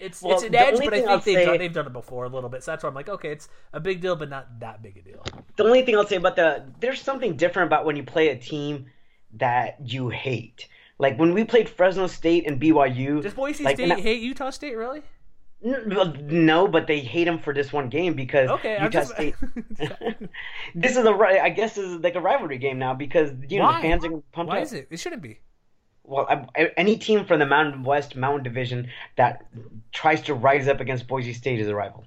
It's, 0.00 0.20
Well, 0.20 0.34
it's 0.34 0.42
an 0.42 0.54
edge, 0.56 0.74
but 0.78 0.88
I 0.88 0.90
think 0.90 1.08
I'll 1.08 1.18
they've, 1.18 1.34
say- 1.36 1.44
done, 1.46 1.58
they've 1.58 1.72
done 1.72 1.86
it 1.86 1.92
before 1.92 2.24
a 2.24 2.28
little 2.28 2.50
bit. 2.50 2.64
So 2.64 2.72
that's 2.72 2.82
why 2.82 2.88
I'm 2.88 2.96
like, 2.96 3.08
okay, 3.08 3.30
it's 3.30 3.48
a 3.72 3.78
big 3.78 4.00
deal, 4.00 4.16
but 4.16 4.28
not 4.28 4.58
that 4.58 4.82
big 4.82 4.96
a 4.96 5.02
deal. 5.02 5.24
the 5.54 5.64
only 5.64 5.82
thing 5.82 5.96
I'll 5.96 6.04
say 6.06 6.16
about 6.16 6.34
the 6.34 6.64
there's 6.80 7.00
something 7.00 7.36
different 7.36 7.68
about 7.68 7.84
when 7.84 7.94
you 7.94 8.02
play 8.02 8.28
a 8.28 8.36
team 8.36 8.86
that 9.38 9.76
you 9.84 10.08
hate. 10.08 10.68
Like 10.98 11.18
when 11.18 11.34
we 11.34 11.44
played 11.44 11.68
Fresno 11.68 12.06
State 12.06 12.46
and 12.46 12.60
BYU. 12.60 13.20
Does 13.22 13.34
Boise 13.34 13.64
like, 13.64 13.76
State 13.76 13.90
I- 13.92 14.00
hate 14.00 14.22
Utah 14.22 14.50
State 14.50 14.76
really? 14.76 15.02
No, 15.66 16.68
but 16.68 16.86
they 16.86 17.00
hate 17.00 17.26
him 17.26 17.38
for 17.38 17.54
this 17.54 17.72
one 17.72 17.88
game 17.88 18.12
because 18.14 18.50
Okay, 18.50 18.74
Utah 18.74 18.88
just- 18.90 19.12
State. 19.14 19.34
this 20.74 20.96
is 20.96 21.04
a 21.06 21.10
I 21.10 21.48
guess 21.48 21.74
this 21.74 21.84
is 21.86 22.00
like 22.00 22.14
a 22.16 22.20
rivalry 22.20 22.58
game 22.58 22.78
now 22.78 22.92
because 22.94 23.30
you 23.48 23.58
know 23.58 23.64
Why? 23.64 23.76
the 23.80 23.88
fans 23.88 24.04
are 24.04 24.08
gonna 24.10 24.22
pump 24.32 24.48
Why 24.50 24.58
up. 24.58 24.62
is 24.64 24.72
it? 24.74 24.88
It 24.90 24.98
shouldn't 24.98 25.22
be. 25.22 25.40
Well, 26.04 26.26
I- 26.54 26.70
any 26.76 26.98
team 26.98 27.24
from 27.24 27.38
the 27.38 27.46
Mountain 27.46 27.82
West 27.82 28.14
Mountain 28.14 28.44
Division 28.44 28.90
that 29.16 29.46
tries 29.92 30.20
to 30.22 30.34
rise 30.34 30.68
up 30.68 30.80
against 30.80 31.06
Boise 31.08 31.32
State 31.32 31.60
is 31.60 31.68
a 31.68 31.74
rival. 31.74 32.04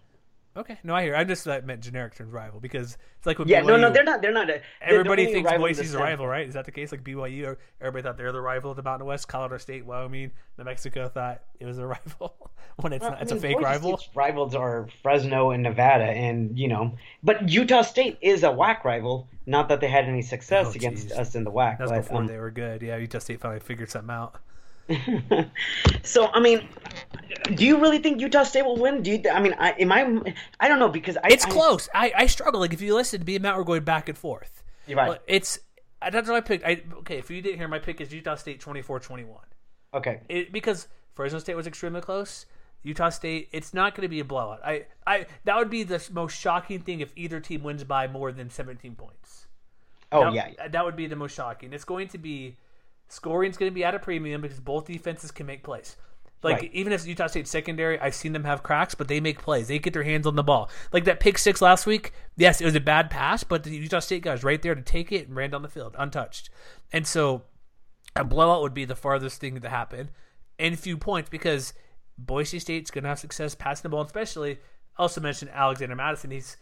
Okay, 0.57 0.79
no, 0.83 0.95
I 0.95 1.03
hear. 1.03 1.15
I 1.15 1.23
just 1.23 1.45
meant 1.45 1.81
generic 1.81 2.15
terms 2.15 2.33
rival 2.33 2.59
because 2.59 2.97
it's 3.17 3.27
like 3.27 3.37
when 3.37 3.47
Yeah, 3.47 3.61
no, 3.61 3.77
no, 3.77 3.91
they're 3.91 4.03
not. 4.03 4.23
They're 4.23 4.33
not. 4.33 4.49
A, 4.49 4.61
Everybody 4.81 5.25
they're 5.25 5.33
thinks 5.33 5.51
rival 5.51 5.67
in 5.67 5.73
the 5.73 5.77
Boise's 5.81 5.93
a 5.93 5.99
rival, 5.99 6.25
right? 6.27 6.47
Is 6.47 6.55
that 6.55 6.65
the 6.65 6.71
case? 6.71 6.91
Like 6.91 7.03
BYU, 7.03 7.45
or 7.45 7.57
everybody 7.79 8.01
thought 8.01 8.17
they're 8.17 8.31
the 8.31 8.41
rival 8.41 8.71
of 8.71 8.77
the 8.77 8.81
Mountain 8.83 9.07
West. 9.07 9.27
Colorado 9.27 9.57
State, 9.59 9.85
Wyoming, 9.85 10.31
New 10.57 10.63
Mexico 10.63 11.09
thought 11.09 11.41
it 11.59 11.65
was 11.65 11.77
a 11.77 11.85
rival 11.85 12.51
when 12.77 12.91
it's 12.91 13.03
Well, 13.03 13.11
not. 13.11 13.19
I 13.19 13.21
It's 13.21 13.31
mean, 13.31 13.37
a 13.37 13.41
fake 13.41 13.55
Boise 13.57 13.65
rival. 13.65 13.97
State's 13.97 14.15
rivals 14.15 14.55
are 14.55 14.87
Fresno 15.03 15.51
and 15.51 15.61
Nevada, 15.61 16.05
and 16.05 16.57
you 16.57 16.67
know, 16.67 16.93
but 17.21 17.47
Utah 17.47 17.83
State 17.83 18.17
is 18.21 18.41
a 18.43 18.49
WAC 18.49 18.83
rival. 18.83 19.27
Not 19.45 19.69
that 19.69 19.79
they 19.79 19.87
had 19.87 20.05
any 20.05 20.23
success 20.23 20.67
Oh, 20.69 20.71
against 20.71 21.11
us 21.11 21.35
in 21.35 21.43
the 21.43 21.51
WAC. 21.51 21.77
That's 21.77 21.91
but, 21.91 22.01
before 22.01 22.21
um, 22.21 22.27
they 22.27 22.37
were 22.37 22.51
good. 22.51 22.81
Yeah, 22.81 22.97
Utah 22.97 23.19
State 23.19 23.39
finally 23.41 23.59
figured 23.59 23.91
something 23.91 24.09
out. 24.09 24.35
so 26.03 26.27
I 26.33 26.39
mean, 26.39 26.67
do 27.55 27.65
you 27.65 27.79
really 27.79 27.99
think 27.99 28.21
Utah 28.21 28.43
State 28.43 28.63
will 28.65 28.77
win? 28.77 29.01
Do 29.03 29.11
you? 29.11 29.21
I 29.31 29.39
mean, 29.41 29.53
I 29.59 29.71
am 29.79 29.91
I. 29.91 30.33
I 30.59 30.67
don't 30.67 30.79
know 30.79 30.89
because 30.89 31.17
I. 31.17 31.27
It's 31.29 31.45
I- 31.45 31.49
close. 31.49 31.89
I, 31.93 32.11
I 32.15 32.25
struggle. 32.27 32.59
Like 32.59 32.73
if 32.73 32.81
you 32.81 32.95
listen 32.95 33.19
to 33.19 33.25
me 33.25 33.35
and 33.35 33.43
Matt, 33.43 33.57
we're 33.57 33.63
going 33.63 33.83
back 33.83 34.09
and 34.09 34.17
forth. 34.17 34.63
You're 34.87 34.97
right. 34.97 35.09
Well, 35.09 35.19
It's 35.27 35.59
that's 36.01 36.27
what 36.29 36.37
I 36.37 36.41
picked. 36.41 36.65
I, 36.65 36.81
okay, 36.99 37.17
if 37.17 37.29
you 37.29 37.41
didn't 37.41 37.57
hear, 37.57 37.67
my 37.67 37.79
pick 37.79 37.99
is 37.99 38.13
Utah 38.13 38.35
State 38.35 38.61
24-21. 38.61 39.25
Okay. 39.95 40.21
It, 40.29 40.51
because 40.53 40.87
Fresno 41.15 41.39
State 41.39 41.55
was 41.55 41.65
extremely 41.67 42.01
close. 42.01 42.45
Utah 42.83 43.09
State, 43.09 43.49
it's 43.51 43.73
not 43.73 43.95
going 43.95 44.03
to 44.03 44.07
be 44.07 44.19
a 44.19 44.23
blowout. 44.23 44.61
I, 44.63 44.85
I 45.05 45.25
that 45.45 45.57
would 45.57 45.69
be 45.71 45.83
the 45.83 46.01
most 46.13 46.39
shocking 46.39 46.79
thing 46.79 46.99
if 47.01 47.11
either 47.15 47.39
team 47.39 47.63
wins 47.63 47.83
by 47.83 48.07
more 48.07 48.31
than 48.31 48.49
17 48.49 48.95
points. 48.95 49.47
Oh 50.11 50.25
That- 50.25 50.33
yeah. 50.33 50.67
that 50.67 50.85
would 50.85 50.95
be 50.95 51.07
the 51.07 51.15
most 51.15 51.33
shocking. 51.35 51.73
It's 51.73 51.83
going 51.83 52.07
to 52.09 52.17
be 52.17 52.57
scoring's 53.07 53.57
going 53.57 53.71
to 53.71 53.75
be 53.75 53.83
at 53.83 53.95
a 53.95 53.99
premium 53.99 54.41
because 54.41 54.59
both 54.59 54.85
defenses 54.85 55.31
can 55.31 55.45
make 55.45 55.63
plays. 55.63 55.95
Like 56.43 56.57
Right. 56.57 56.73
even 56.73 56.93
if 56.93 57.05
Utah 57.07 57.27
State 57.27 57.47
secondary, 57.47 57.99
I've 57.99 58.13
seen 58.13 58.31
them 58.31 58.43
have 58.43 58.61
cracks, 58.61 58.93
but 58.93 59.07
they 59.07 59.19
make 59.19 59.41
plays. 59.41 59.67
They 59.67 59.79
get 59.79 59.93
their 59.93 60.03
hands 60.03 60.27
on 60.27 60.35
the 60.35 60.43
ball. 60.43 60.69
Like 60.93 61.05
that 61.05 61.19
pick 61.19 61.37
six 61.39 61.61
last 61.61 61.87
week. 61.87 62.11
Yes, 62.35 62.61
it 62.61 62.65
was 62.65 62.75
a 62.75 62.79
bad 62.79 63.09
pass, 63.09 63.43
but 63.43 63.63
the 63.63 63.71
Utah 63.71 63.99
State 63.99 64.21
guys 64.21 64.43
right 64.43 64.61
there 64.61 64.75
to 64.75 64.81
take 64.81 65.11
it 65.11 65.27
and 65.27 65.35
ran 65.35 65.49
down 65.49 65.63
the 65.63 65.67
field 65.67 65.95
untouched. 65.97 66.49
And 66.93 67.07
so 67.07 67.43
a 68.15 68.23
blowout 68.23 68.61
would 68.61 68.73
be 68.75 68.85
the 68.85 68.95
farthest 68.95 69.41
thing 69.41 69.59
to 69.59 69.69
happen 69.69 70.11
in 70.59 70.73
a 70.73 70.77
few 70.77 70.95
points 70.97 71.29
because 71.29 71.73
Boise 72.19 72.59
State's 72.59 72.91
going 72.91 73.03
to 73.03 73.09
have 73.09 73.19
success 73.19 73.55
passing 73.55 73.83
the 73.83 73.89
ball, 73.89 74.01
especially. 74.01 74.59
Also 74.97 75.21
mentioned 75.21 75.51
Alexander 75.53 75.95
Madison. 75.95 76.31
He's 76.31 76.57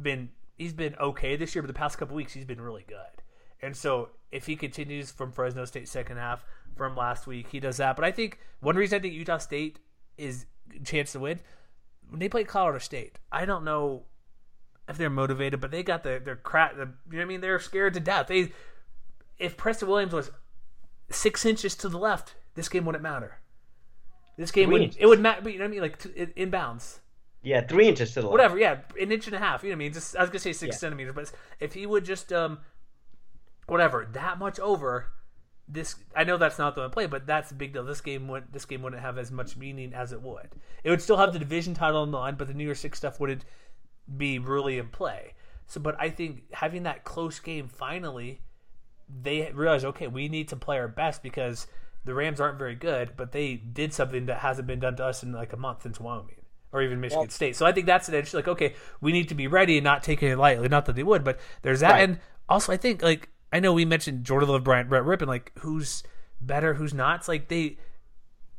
been 0.00 0.30
he's 0.56 0.72
been 0.72 0.96
okay 0.96 1.36
this 1.36 1.54
year, 1.54 1.62
but 1.62 1.68
the 1.68 1.72
past 1.74 1.98
couple 1.98 2.16
weeks 2.16 2.32
he's 2.32 2.44
been 2.44 2.60
really 2.60 2.84
good. 2.88 3.22
And 3.62 3.76
so 3.76 4.10
if 4.30 4.46
he 4.46 4.56
continues 4.56 5.10
from 5.10 5.32
Fresno 5.32 5.64
State 5.64 5.88
second 5.88 6.16
half 6.18 6.44
from 6.76 6.96
last 6.96 7.26
week, 7.26 7.48
he 7.50 7.60
does 7.60 7.78
that. 7.78 7.96
But 7.96 8.04
I 8.04 8.12
think 8.12 8.38
one 8.60 8.76
reason 8.76 8.98
I 8.98 9.02
think 9.02 9.14
Utah 9.14 9.38
State 9.38 9.78
is 10.16 10.46
chance 10.84 11.12
to 11.12 11.20
win 11.20 11.40
when 12.08 12.20
they 12.20 12.28
play 12.28 12.44
Colorado 12.44 12.78
State. 12.78 13.18
I 13.32 13.44
don't 13.44 13.64
know 13.64 14.04
if 14.88 14.96
they're 14.98 15.10
motivated, 15.10 15.60
but 15.60 15.70
they 15.70 15.82
got 15.82 16.02
the 16.02 16.20
their 16.24 16.36
crap. 16.36 16.76
The, 16.76 16.80
you 16.80 16.86
know 16.86 17.18
what 17.18 17.22
I 17.22 17.24
mean? 17.24 17.40
They're 17.40 17.58
scared 17.60 17.94
to 17.94 18.00
death. 18.00 18.26
They 18.28 18.52
if 19.38 19.56
Preston 19.56 19.88
Williams 19.88 20.12
was 20.12 20.30
six 21.10 21.44
inches 21.46 21.74
to 21.76 21.88
the 21.88 21.98
left, 21.98 22.34
this 22.54 22.68
game 22.68 22.84
wouldn't 22.84 23.02
matter. 23.02 23.38
This 24.36 24.50
game 24.50 24.68
Three 24.68 24.80
would 24.80 24.96
it 24.98 25.06
would 25.06 25.20
matter. 25.20 25.48
You 25.48 25.58
know 25.58 25.64
what 25.64 25.68
I 25.68 25.72
mean? 25.72 25.80
Like 25.80 25.98
t- 25.98 26.08
inbounds, 26.36 26.98
Yeah, 27.42 27.60
three 27.66 27.88
inches 27.88 28.10
to 28.14 28.20
the 28.20 28.26
left. 28.26 28.32
whatever. 28.32 28.58
Yeah, 28.58 28.78
an 29.00 29.10
inch 29.10 29.26
and 29.26 29.34
a 29.34 29.38
half. 29.38 29.62
You 29.62 29.70
know 29.70 29.72
what 29.74 29.76
I 29.76 29.78
mean? 29.78 29.92
Just 29.92 30.16
I 30.16 30.20
was 30.20 30.30
gonna 30.30 30.38
say 30.40 30.52
six 30.52 30.74
Yeah. 30.74 30.78
centimeters, 30.78 31.14
but 31.14 31.32
if 31.60 31.72
he 31.74 31.86
would 31.86 32.04
just 32.04 32.32
um, 32.32 32.58
whatever 33.68 34.08
that 34.12 34.38
much 34.38 34.58
over. 34.58 35.06
This 35.70 35.96
I 36.16 36.24
know 36.24 36.38
that's 36.38 36.58
not 36.58 36.74
the 36.74 36.80
one 36.80 36.90
play, 36.90 37.06
but 37.06 37.26
that's 37.26 37.50
a 37.50 37.54
big 37.54 37.74
deal. 37.74 37.84
This 37.84 38.00
game 38.00 38.26
would 38.28 38.52
this 38.52 38.64
game 38.64 38.82
wouldn't 38.82 39.02
have 39.02 39.18
as 39.18 39.30
much 39.30 39.56
meaning 39.56 39.92
as 39.92 40.12
it 40.12 40.22
would. 40.22 40.48
It 40.82 40.90
would 40.90 41.02
still 41.02 41.18
have 41.18 41.32
the 41.32 41.38
division 41.38 41.74
title 41.74 42.00
on 42.00 42.10
the 42.10 42.18
line, 42.18 42.36
but 42.36 42.48
the 42.48 42.54
New 42.54 42.64
Year's 42.64 42.80
Six 42.80 42.98
stuff 42.98 43.20
wouldn't 43.20 43.44
be 44.16 44.38
really 44.38 44.78
in 44.78 44.88
play. 44.88 45.34
So, 45.66 45.80
but 45.80 45.94
I 46.00 46.08
think 46.08 46.44
having 46.52 46.84
that 46.84 47.04
close 47.04 47.38
game 47.38 47.68
finally, 47.68 48.40
they 49.22 49.52
realize 49.52 49.84
okay, 49.84 50.06
we 50.06 50.28
need 50.28 50.48
to 50.48 50.56
play 50.56 50.78
our 50.78 50.88
best 50.88 51.22
because 51.22 51.66
the 52.06 52.14
Rams 52.14 52.40
aren't 52.40 52.58
very 52.58 52.74
good, 52.74 53.12
but 53.18 53.32
they 53.32 53.56
did 53.56 53.92
something 53.92 54.24
that 54.26 54.38
hasn't 54.38 54.66
been 54.66 54.80
done 54.80 54.96
to 54.96 55.04
us 55.04 55.22
in 55.22 55.32
like 55.32 55.52
a 55.52 55.58
month 55.58 55.82
since 55.82 56.00
Wyoming 56.00 56.36
or 56.72 56.82
even 56.82 57.00
Michigan 57.00 57.24
Well- 57.24 57.30
State. 57.30 57.56
So 57.56 57.66
I 57.66 57.72
think 57.72 57.86
that's 57.86 58.08
an 58.08 58.14
edge. 58.14 58.32
Like, 58.32 58.48
okay, 58.48 58.74
we 59.02 59.12
need 59.12 59.28
to 59.28 59.34
be 59.34 59.46
ready 59.46 59.76
and 59.76 59.84
not 59.84 60.02
take 60.02 60.22
it 60.22 60.36
lightly. 60.36 60.68
Not 60.68 60.86
that 60.86 60.96
they 60.96 61.02
would, 61.02 61.24
but 61.24 61.38
there's 61.62 61.80
that. 61.80 61.92
Right. 61.92 62.04
And 62.04 62.20
also, 62.48 62.72
I 62.72 62.76
think 62.76 63.02
like 63.02 63.28
I 63.52 63.60
know 63.60 63.72
we 63.72 63.84
mentioned 63.84 64.24
Jordan 64.24 64.48
Love, 64.50 64.64
Bryant, 64.64 64.88
Brett 64.88 65.04
Rypien, 65.04 65.26
like 65.26 65.52
who's 65.60 66.02
better, 66.40 66.74
who's 66.74 66.92
not. 66.94 67.20
It's 67.20 67.28
like 67.28 67.48
they, 67.48 67.78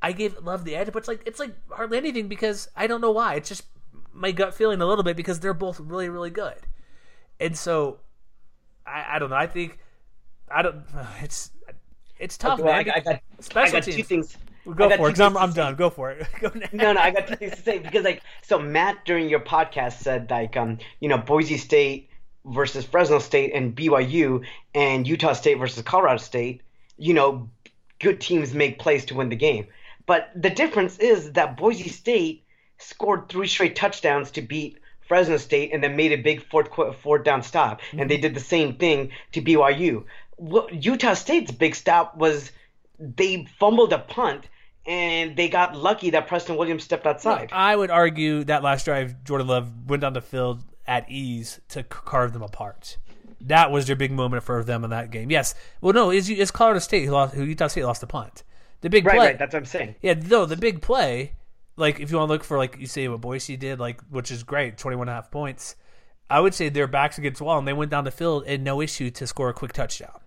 I 0.01 0.11
gave 0.13 0.37
Love 0.43 0.65
the 0.65 0.75
edge, 0.75 0.87
but 0.91 0.97
it's 0.99 1.07
like 1.07 1.21
it's 1.25 1.39
like 1.39 1.53
hardly 1.71 1.97
anything 1.97 2.27
because 2.27 2.67
I 2.75 2.87
don't 2.87 3.01
know 3.01 3.11
why. 3.11 3.35
It's 3.35 3.49
just 3.49 3.63
my 4.13 4.31
gut 4.31 4.53
feeling 4.53 4.81
a 4.81 4.85
little 4.85 5.03
bit 5.03 5.15
because 5.15 5.39
they're 5.39 5.53
both 5.53 5.79
really 5.79 6.09
really 6.09 6.31
good, 6.31 6.55
and 7.39 7.55
so 7.57 7.99
I, 8.85 9.15
I 9.15 9.19
don't 9.19 9.29
know. 9.29 9.35
I 9.35 9.47
think 9.47 9.77
I 10.49 10.61
don't. 10.61 10.83
It's 11.21 11.51
it's 12.19 12.37
tough, 12.37 12.59
Well, 12.59 12.69
I, 12.73 12.83
man. 12.83 12.93
I 12.95 12.99
got, 12.99 13.13
I 13.15 13.21
Special 13.39 13.79
got 13.79 13.83
two 13.83 14.03
things. 14.03 14.37
I 14.67 14.73
Go 14.73 14.89
got 14.89 14.97
for 14.97 15.09
it. 15.09 15.13
'cause 15.13 15.21
I'm, 15.21 15.37
I'm 15.37 15.53
done. 15.53 15.75
Go 15.75 15.89
for 15.89 16.11
it. 16.11 16.27
Go. 16.41 16.51
No, 16.73 16.91
no, 16.93 16.99
I 16.99 17.11
got 17.11 17.27
two 17.27 17.35
things 17.35 17.55
to 17.55 17.61
say 17.61 17.79
because 17.79 18.03
like 18.03 18.21
so 18.43 18.59
Matt 18.59 19.05
during 19.05 19.29
your 19.29 19.39
podcast 19.39 19.93
said 19.99 20.29
like 20.29 20.57
um 20.57 20.77
you 20.99 21.07
know 21.09 21.17
Boise 21.17 21.57
State 21.57 22.08
versus 22.45 22.85
Fresno 22.85 23.19
State 23.19 23.53
and 23.53 23.75
BYU 23.75 24.45
and 24.73 25.07
Utah 25.07 25.33
State 25.33 25.55
versus 25.55 25.83
Colorado 25.83 26.17
State, 26.17 26.61
you 26.97 27.13
know, 27.13 27.49
good 27.99 28.21
teams 28.21 28.53
make 28.53 28.79
plays 28.79 29.05
to 29.05 29.15
win 29.15 29.29
the 29.29 29.35
game. 29.35 29.67
But 30.05 30.31
the 30.35 30.49
difference 30.49 30.97
is 30.97 31.33
that 31.33 31.57
Boise 31.57 31.89
State 31.89 32.43
scored 32.77 33.29
three 33.29 33.47
straight 33.47 33.75
touchdowns 33.75 34.31
to 34.31 34.41
beat 34.41 34.79
Fresno 35.07 35.37
State 35.37 35.71
and 35.73 35.83
then 35.83 35.95
made 35.95 36.11
a 36.11 36.17
big 36.17 36.43
fourth 36.49 36.69
fourth 37.01 37.23
down 37.23 37.43
stop, 37.43 37.81
and 37.91 38.09
they 38.09 38.17
did 38.17 38.33
the 38.33 38.39
same 38.39 38.75
thing 38.75 39.11
to 39.33 39.41
BYU. 39.41 40.05
Utah 40.71 41.13
State's 41.13 41.51
big 41.51 41.75
stop 41.75 42.15
was 42.15 42.51
they 42.99 43.45
fumbled 43.59 43.93
a 43.93 43.99
punt 43.99 44.47
and 44.85 45.35
they 45.35 45.49
got 45.49 45.75
lucky 45.75 46.11
that 46.11 46.27
Preston 46.27 46.57
Williams 46.57 46.83
stepped 46.83 47.05
outside. 47.05 47.49
I 47.51 47.75
would 47.75 47.91
argue 47.91 48.43
that 48.45 48.63
last 48.63 48.85
drive, 48.85 49.23
Jordan 49.23 49.47
Love 49.47 49.89
went 49.89 50.01
down 50.01 50.13
the 50.13 50.21
field 50.21 50.63
at 50.89 51.09
ease 51.09 51.61
to 51.69 51.83
carve 51.83 52.33
them 52.33 52.41
apart. 52.41 52.97
That 53.41 53.71
was 53.71 53.85
their 53.85 53.95
big 53.95 54.11
moment 54.11 54.43
for 54.43 54.63
them 54.63 54.83
in 54.83 54.89
that 54.89 55.11
game. 55.11 55.29
Yes. 55.29 55.53
Well, 55.79 55.93
no, 55.93 56.09
it's, 56.09 56.27
it's 56.27 56.51
Colorado 56.51 56.79
State 56.79 57.05
who 57.05 57.11
lost. 57.11 57.35
Who 57.35 57.43
Utah 57.43 57.67
State 57.67 57.85
lost 57.85 58.01
the 58.01 58.07
punt. 58.07 58.43
The 58.81 58.89
big 58.89 59.05
right, 59.05 59.15
play. 59.15 59.27
right. 59.27 59.39
That's 59.39 59.53
what 59.53 59.59
I'm 59.59 59.65
saying. 59.65 59.95
Yeah, 60.01 60.15
no, 60.15 60.45
the 60.45 60.57
big 60.57 60.81
play, 60.81 61.35
like 61.77 61.99
if 61.99 62.11
you 62.11 62.17
want 62.17 62.27
to 62.27 62.33
look 62.33 62.43
for 62.43 62.57
like 62.57 62.77
you 62.79 62.87
say 62.87 63.07
what 63.07 63.21
Boise 63.21 63.55
did, 63.55 63.79
like 63.79 64.01
which 64.09 64.31
is 64.31 64.43
great, 64.43 64.77
21 64.77 65.07
and 65.07 65.11
a 65.11 65.13
half 65.13 65.31
points. 65.31 65.75
I 66.29 66.39
would 66.39 66.53
say 66.53 66.69
their 66.69 66.87
backs 66.87 67.17
against 67.17 67.39
the 67.39 67.45
wall 67.45 67.57
and 67.57 67.67
they 67.67 67.73
went 67.73 67.91
down 67.91 68.03
the 68.03 68.11
field 68.11 68.43
and 68.45 68.63
no 68.63 68.81
issue 68.81 69.09
to 69.11 69.25
score 69.25 69.49
a 69.49 69.53
quick 69.53 69.73
touchdown. 69.73 70.19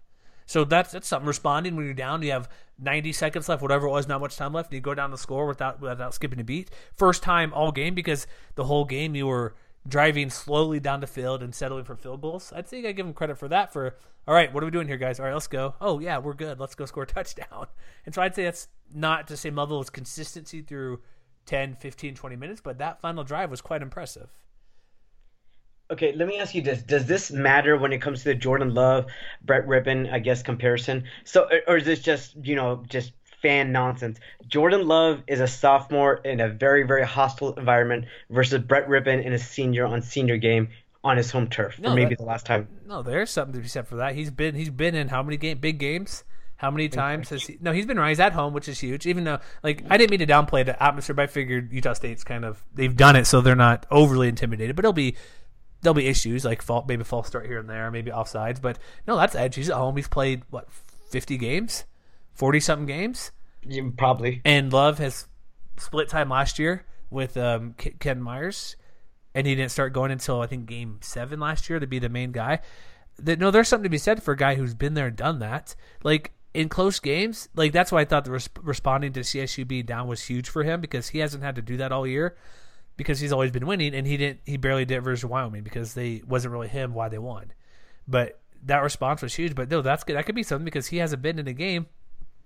So 0.47 0.65
that's 0.65 0.93
that's 0.93 1.09
something 1.09 1.27
responding 1.27 1.77
when 1.77 1.85
you're 1.85 1.95
down, 1.95 2.23
you 2.23 2.33
have 2.33 2.49
90 2.79 3.13
seconds 3.13 3.49
left, 3.49 3.63
whatever 3.63 3.87
it 3.87 3.91
was, 3.91 4.09
not 4.09 4.21
much 4.21 4.37
time 4.37 4.53
left, 4.53 4.71
and 4.71 4.77
you 4.77 4.81
go 4.81 4.95
down 4.95 5.11
the 5.11 5.19
score 5.19 5.47
without 5.47 5.81
without 5.81 6.15
skipping 6.15 6.41
a 6.41 6.45
beat. 6.45 6.71
First 6.97 7.23
time 7.23 7.53
all 7.53 7.73
game 7.73 7.95
because 7.95 8.27
the 8.55 8.65
whole 8.65 8.85
game 8.85 9.15
you 9.15 9.27
were 9.27 9.55
driving 9.87 10.31
slowly 10.31 10.81
down 10.81 11.01
the 11.01 11.07
field 11.07 11.43
and 11.43 11.55
settling 11.55 11.85
for 11.85 11.97
field 11.97 12.21
goals. 12.21 12.53
I 12.55 12.63
think 12.63 12.87
I 12.87 12.93
give 12.93 13.07
him 13.07 13.15
credit 13.15 13.39
for 13.39 13.49
that 13.49 13.73
for 13.73 13.97
all 14.27 14.35
right, 14.35 14.53
what 14.53 14.63
are 14.63 14.67
we 14.67 14.71
doing 14.71 14.87
here, 14.87 14.99
guys? 14.99 15.19
All 15.19 15.27
right, 15.27 15.33
let's 15.33 15.49
go. 15.49 15.75
Oh 15.81 15.99
yeah, 15.99 16.19
we're 16.19 16.35
good. 16.35 16.61
Let's 16.61 16.75
go 16.75 16.87
score 16.87 17.03
a 17.03 17.07
touchdown. 17.09 17.67
And 18.07 18.15
so 18.15 18.23
I'd 18.23 18.35
say 18.35 18.45
that's 18.45 18.69
not 18.95 19.27
the 19.27 19.37
same 19.37 19.57
level 19.57 19.81
as 19.81 19.91
consistency 19.91 20.63
through 20.63 21.01
10, 21.47 21.77
15, 21.77 22.15
20 22.15 22.37
minutes, 22.37 22.61
but 22.61 22.79
that 22.79 23.01
final 23.01 23.25
drive 23.25 23.51
was 23.51 23.61
quite 23.61 23.83
impressive. 23.83 24.31
Okay, 25.91 26.15
let 26.15 26.27
me 26.27 26.39
ask 26.39 26.55
you 26.55 26.63
this: 26.63 26.83
Does 26.83 27.07
this 27.07 27.31
matter 27.31 27.77
when 27.77 27.93
it 27.93 28.01
comes 28.01 28.23
to 28.23 28.31
the 28.31 28.35
Jordan 28.35 28.73
Love, 28.73 29.07
Brett 29.43 29.67
Rypien, 29.67 30.11
I 30.11 30.21
guess 30.21 30.43
comparison? 30.43 31.05
So, 31.25 31.49
or 31.67 31.77
is 31.77 31.85
this 31.85 32.01
just 32.01 32.35
you 32.43 32.55
know 32.55 32.83
just 32.89 33.13
fan 33.43 33.73
nonsense? 33.73 34.19
Jordan 34.47 34.87
Love 34.89 35.23
is 35.27 35.41
a 35.41 35.47
sophomore 35.49 36.15
in 36.25 36.41
a 36.41 36.49
very 36.49 36.85
very 36.85 37.05
hostile 37.05 37.53
environment 37.55 38.07
versus 38.31 38.63
Brett 38.63 38.89
Rypien 38.89 39.25
in 39.25 39.33
a 39.33 39.39
senior 39.39 39.85
on 39.87 40.01
senior 40.03 40.37
game 40.39 40.69
on 41.05 41.17
his 41.17 41.31
home 41.33 41.49
turf 41.49 41.79
No, 41.81 41.91
for 41.91 41.95
maybe 41.97 42.11
that- 42.11 42.19
the 42.19 42.25
last 42.25 42.47
time. 42.47 42.69
No, 42.87 43.03
there's 43.03 43.31
something 43.31 43.55
to 43.55 43.61
be 43.61 43.69
said 43.69 43.89
for 43.89 43.97
that. 43.97 44.15
He's 44.15 44.31
been 44.31 44.55
he's 44.55 44.71
been 44.71 44.95
in 44.95 45.09
how 45.09 45.23
many 45.23 45.37
game 45.37 45.59
big 45.59 45.79
games? 45.79 46.25
How 46.57 46.71
many 46.71 46.89
times 46.89 47.31
has 47.31 47.43
he? 47.45 47.59
No, 47.61 47.73
he's 47.73 47.87
been 47.87 47.99
right. 47.99 48.11
He's 48.11 48.21
at 48.21 48.35
home, 48.35 48.53
which 48.53 48.69
is 48.69 48.79
huge. 48.79 49.05
Even 49.05 49.25
though, 49.25 49.41
like, 49.65 49.83
I 49.91 49.97
didn't 49.97 50.13
mean 50.13 50.21
to 50.21 50.33
downplay 50.33 50.65
the 50.65 50.81
atmosphere, 50.81 51.13
but 51.17 51.23
I 51.23 51.27
figured 51.27 51.73
Utah 51.73 51.93
State's 51.95 52.23
kind 52.23 52.45
of 52.45 52.65
they've 52.73 52.95
done 52.97 53.17
it, 53.17 53.27
so 53.27 53.41
they're 53.41 53.57
not 53.57 53.85
overly 53.91 54.29
intimidated. 54.29 54.77
But 54.77 54.85
it'll 54.85 54.93
be 54.93 55.17
there'll 55.81 55.95
be 55.95 56.07
issues 56.07 56.45
like 56.45 56.63
fault, 56.63 56.87
maybe 56.87 57.03
false 57.03 57.27
start 57.27 57.47
here 57.47 57.59
and 57.59 57.69
there, 57.69 57.91
maybe 57.91 58.13
offsides. 58.13 58.61
But 58.63 58.79
no, 59.09 59.17
that's 59.17 59.35
edge. 59.35 59.57
He's 59.57 59.71
at 59.71 59.77
home. 59.77 59.97
He's 59.97 60.07
played 60.07 60.43
what 60.51 60.71
fifty 60.71 61.37
games, 61.37 61.85
forty 62.35 62.61
something 62.61 62.87
games, 62.87 63.33
You, 63.67 63.93
probably. 63.97 64.41
and 64.45 64.73
Love 64.73 64.99
has 64.99 65.27
split 65.79 66.09
time 66.09 66.29
last 66.29 66.59
year 66.59 66.85
with 67.11 67.37
um, 67.37 67.75
Kent 67.75 68.21
Myers, 68.21 68.77
and 69.35 69.47
he 69.47 69.55
didn't 69.55 69.71
start 69.73 69.93
going 69.93 70.11
until 70.11 70.41
I 70.41 70.47
think 70.47 70.67
game 70.67 70.99
seven 71.03 71.41
last 71.41 71.69
year 71.71 71.79
to 71.81 71.87
be 71.87 71.99
the 71.99 72.09
main 72.09 72.33
guy. 72.33 72.61
That 73.19 73.39
no, 73.39 73.51
there's 73.51 73.69
something 73.69 73.85
to 73.85 73.89
be 73.91 73.99
said 73.99 74.23
for 74.23 74.33
a 74.33 74.37
guy 74.37 74.55
who's 74.55 74.75
been 74.75 74.95
there 74.95 75.09
and 75.09 75.17
done 75.17 75.39
that. 75.41 75.75
Like 76.03 76.33
in 76.55 76.69
close 76.69 76.99
games, 76.99 77.49
like 77.55 77.73
that's 77.73 77.93
why 77.93 78.01
I 78.01 78.05
thought 78.05 78.25
the 78.25 78.33
res- 78.33 78.49
responding 78.63 79.13
to 79.15 79.21
CSU 79.21 79.67
being 79.69 79.85
down 79.85 80.07
was 80.09 80.23
huge 80.25 80.49
for 80.49 80.63
him 80.65 80.81
because 80.81 81.09
he 81.09 81.19
hasn't 81.19 81.43
had 81.43 81.55
to 81.57 81.63
do 81.63 81.77
that 81.79 81.93
all 81.93 82.07
year 82.07 82.37
because 82.97 83.21
he's 83.21 83.33
always 83.33 83.51
been 83.51 83.67
winning 83.67 83.95
and 83.95 84.07
he 84.07 84.17
didn't 84.17 84.41
he 84.45 84.57
barely 84.57 84.85
did 84.85 84.99
it 84.99 85.01
versus 85.01 85.25
Wyoming 85.25 85.63
because 85.63 85.95
they 85.95 86.23
wasn't 86.27 86.53
really 86.53 86.69
him 86.69 86.95
why 86.95 87.09
they 87.09 87.19
won. 87.19 87.53
But 88.09 88.41
that 88.65 88.83
response 88.83 89.23
was 89.23 89.35
huge. 89.35 89.55
But 89.55 89.71
no, 89.71 89.83
that's 89.83 90.05
good. 90.05 90.17
That 90.17 90.25
could 90.27 90.35
be 90.35 90.43
something 90.43 90.65
because 90.65 90.87
he 90.89 90.97
hasn't 90.99 91.23
been 91.23 91.39
in 91.39 91.49
a 91.49 91.53
game 91.53 91.87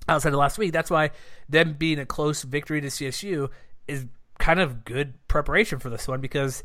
outside 0.09 0.32
of 0.32 0.38
last 0.38 0.59
week. 0.59 0.72
That's 0.72 0.90
why 0.90 1.11
them 1.48 1.74
being 1.74 1.98
a 1.98 2.07
close 2.07 2.42
victory 2.42 2.80
to 2.80 2.88
CSU 2.88 3.48
is 3.88 4.07
kind 4.38 4.61
of 4.61 4.84
good 4.84 5.14
preparation 5.28 5.78
for 5.78 5.90
this 5.90 6.07
one 6.09 6.20
because 6.20 6.62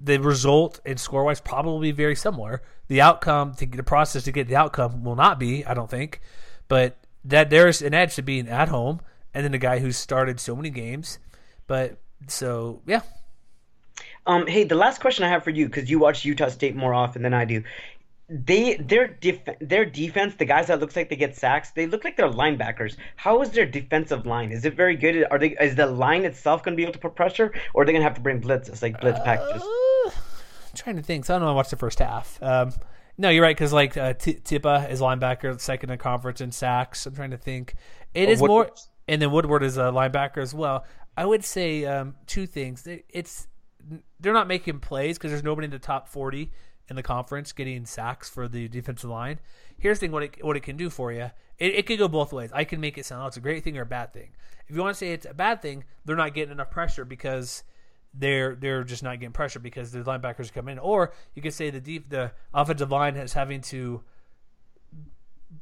the 0.00 0.18
result 0.18 0.80
and 0.84 0.98
score 0.98 1.24
wise 1.24 1.40
probably 1.40 1.90
very 1.92 2.16
similar. 2.16 2.62
The 2.88 3.00
outcome 3.00 3.54
to 3.54 3.66
the 3.66 3.82
process 3.82 4.24
to 4.24 4.32
get 4.32 4.48
the 4.48 4.56
outcome 4.56 5.04
will 5.04 5.16
not 5.16 5.38
be, 5.38 5.64
I 5.64 5.74
don't 5.74 5.90
think, 5.90 6.20
but 6.68 6.96
that 7.24 7.50
there's 7.50 7.80
an 7.80 7.94
edge 7.94 8.16
to 8.16 8.22
being 8.22 8.48
at 8.48 8.68
home, 8.68 9.00
and 9.32 9.44
then 9.44 9.54
a 9.54 9.58
guy 9.58 9.78
who's 9.78 9.96
started 9.96 10.38
so 10.40 10.54
many 10.54 10.70
games. 10.70 11.18
But 11.66 11.98
so 12.28 12.82
yeah, 12.86 13.00
Um, 14.26 14.46
hey, 14.46 14.64
the 14.64 14.74
last 14.74 15.00
question 15.00 15.24
I 15.24 15.28
have 15.28 15.44
for 15.44 15.50
you, 15.50 15.66
because 15.66 15.90
you 15.90 15.98
watch 15.98 16.24
Utah 16.24 16.48
State 16.48 16.74
more 16.74 16.94
often 16.94 17.22
than 17.22 17.34
I 17.34 17.44
do. 17.44 17.62
They 18.28 18.76
their 18.76 19.08
def- 19.08 19.58
their 19.60 19.84
defense, 19.84 20.34
the 20.36 20.46
guys 20.46 20.68
that 20.68 20.80
looks 20.80 20.96
like 20.96 21.10
they 21.10 21.16
get 21.16 21.36
sacks, 21.36 21.72
they 21.72 21.86
look 21.86 22.04
like 22.04 22.16
they're 22.16 22.30
linebackers. 22.30 22.96
How 23.16 23.42
is 23.42 23.50
their 23.50 23.66
defensive 23.66 24.24
line? 24.24 24.50
Is 24.50 24.64
it 24.64 24.74
very 24.74 24.96
good? 24.96 25.26
Are 25.30 25.38
they 25.38 25.54
is 25.60 25.74
the 25.76 25.86
line 25.86 26.24
itself 26.24 26.62
going 26.62 26.74
to 26.74 26.76
be 26.76 26.84
able 26.84 26.94
to 26.94 26.98
put 26.98 27.14
pressure, 27.14 27.52
or 27.74 27.82
are 27.82 27.84
they 27.86 27.92
going 27.92 28.00
to 28.00 28.08
have 28.08 28.14
to 28.14 28.22
bring 28.22 28.40
blitzes 28.40 28.80
like 28.80 28.98
blitz 28.98 29.20
packages? 29.20 29.62
Uh, 29.62 30.08
I'm 30.08 30.74
trying 30.74 30.96
to 30.96 31.02
think. 31.02 31.26
So 31.26 31.34
I 31.34 31.38
don't 31.38 31.46
know. 31.46 31.52
I 31.52 31.54
watched 31.54 31.70
the 31.70 31.76
first 31.76 31.98
half. 31.98 32.42
Um, 32.42 32.72
no, 33.18 33.28
you're 33.28 33.42
right 33.42 33.54
because 33.54 33.74
like 33.74 33.96
uh, 33.96 34.14
T- 34.14 34.40
Tipa 34.42 34.90
is 34.90 35.02
linebacker, 35.02 35.60
second 35.60 35.90
in 35.90 35.98
conference 35.98 36.40
in 36.40 36.50
sacks. 36.50 37.04
I'm 37.04 37.14
trying 37.14 37.30
to 37.32 37.36
think. 37.36 37.74
It 38.14 38.30
is 38.30 38.40
more, 38.40 38.70
and 39.06 39.20
then 39.20 39.32
Woodward 39.32 39.62
is 39.62 39.76
a 39.76 39.82
linebacker 39.82 40.38
as 40.38 40.54
well. 40.54 40.86
I 41.14 41.26
would 41.26 41.44
say 41.44 41.84
um, 41.84 42.14
two 42.26 42.46
things. 42.46 42.88
It's 43.10 43.46
they're 44.18 44.32
not 44.32 44.48
making 44.48 44.80
plays 44.80 45.18
because 45.18 45.30
there's 45.30 45.44
nobody 45.44 45.66
in 45.66 45.70
the 45.70 45.78
top 45.78 46.08
40 46.08 46.50
in 46.88 46.96
the 46.96 47.02
conference 47.02 47.52
getting 47.52 47.86
sacks 47.86 48.28
for 48.28 48.48
the 48.48 48.68
defensive 48.68 49.10
line. 49.10 49.38
Here's 49.78 49.98
the 49.98 50.06
thing: 50.06 50.12
what 50.12 50.22
it 50.22 50.44
what 50.44 50.56
it 50.56 50.60
can 50.60 50.76
do 50.76 50.90
for 50.90 51.12
you. 51.12 51.30
It, 51.58 51.74
it 51.74 51.86
could 51.86 51.98
go 51.98 52.08
both 52.08 52.32
ways. 52.32 52.50
I 52.52 52.64
can 52.64 52.80
make 52.80 52.98
it 52.98 53.06
sound 53.06 53.22
like 53.22 53.28
it's 53.28 53.36
a 53.36 53.40
great 53.40 53.64
thing 53.64 53.78
or 53.78 53.82
a 53.82 53.86
bad 53.86 54.12
thing. 54.12 54.30
If 54.66 54.74
you 54.74 54.82
want 54.82 54.94
to 54.94 54.98
say 54.98 55.12
it's 55.12 55.26
a 55.28 55.34
bad 55.34 55.62
thing, 55.62 55.84
they're 56.04 56.16
not 56.16 56.34
getting 56.34 56.52
enough 56.52 56.70
pressure 56.70 57.04
because 57.04 57.62
they're 58.12 58.54
they're 58.54 58.84
just 58.84 59.02
not 59.02 59.20
getting 59.20 59.32
pressure 59.32 59.58
because 59.58 59.92
the 59.92 60.00
linebackers 60.00 60.52
come 60.52 60.68
in. 60.68 60.78
Or 60.78 61.12
you 61.34 61.42
could 61.42 61.54
say 61.54 61.70
the 61.70 61.80
deep 61.80 62.10
the 62.10 62.32
offensive 62.52 62.90
line 62.90 63.16
is 63.16 63.32
having 63.32 63.60
to 63.62 64.02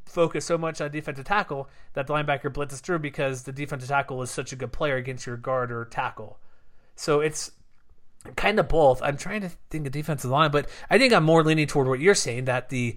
focus 0.05 0.45
so 0.45 0.59
much 0.59 0.81
on 0.81 0.91
defensive 0.91 1.25
tackle 1.25 1.69
that 1.95 2.07
the 2.07 2.15
linebacker 2.15 2.53
blitzes 2.53 2.81
through 2.81 2.99
because 2.99 3.45
the 3.45 3.53
defensive 3.53 3.89
tackle 3.89 4.23
is 4.23 4.31
such 4.31 4.53
a 4.53 4.57
good 4.57 4.73
player 4.73 4.97
against 4.97 5.27
your 5.27 5.37
guard 5.37 5.71
or 5.73 5.85
tackle. 5.85 6.39
So 6.97 7.21
it's 7.21 7.53
kind 8.37 8.59
of 8.59 8.69
both. 8.69 9.03
I'm 9.03 9.17
trying 9.17 9.43
to 9.43 9.51
think 9.71 9.87
of 9.87 9.93
defensive 9.93 10.31
line, 10.31 10.51
but 10.51 10.69
I 10.89 10.99
think 10.99 11.13
I'm 11.13 11.25
more 11.25 11.43
leaning 11.43 11.67
toward 11.67 11.89
what 11.89 12.01
you're 12.01 12.15
saying 12.15 12.45
that 12.47 12.69
the 12.69 12.97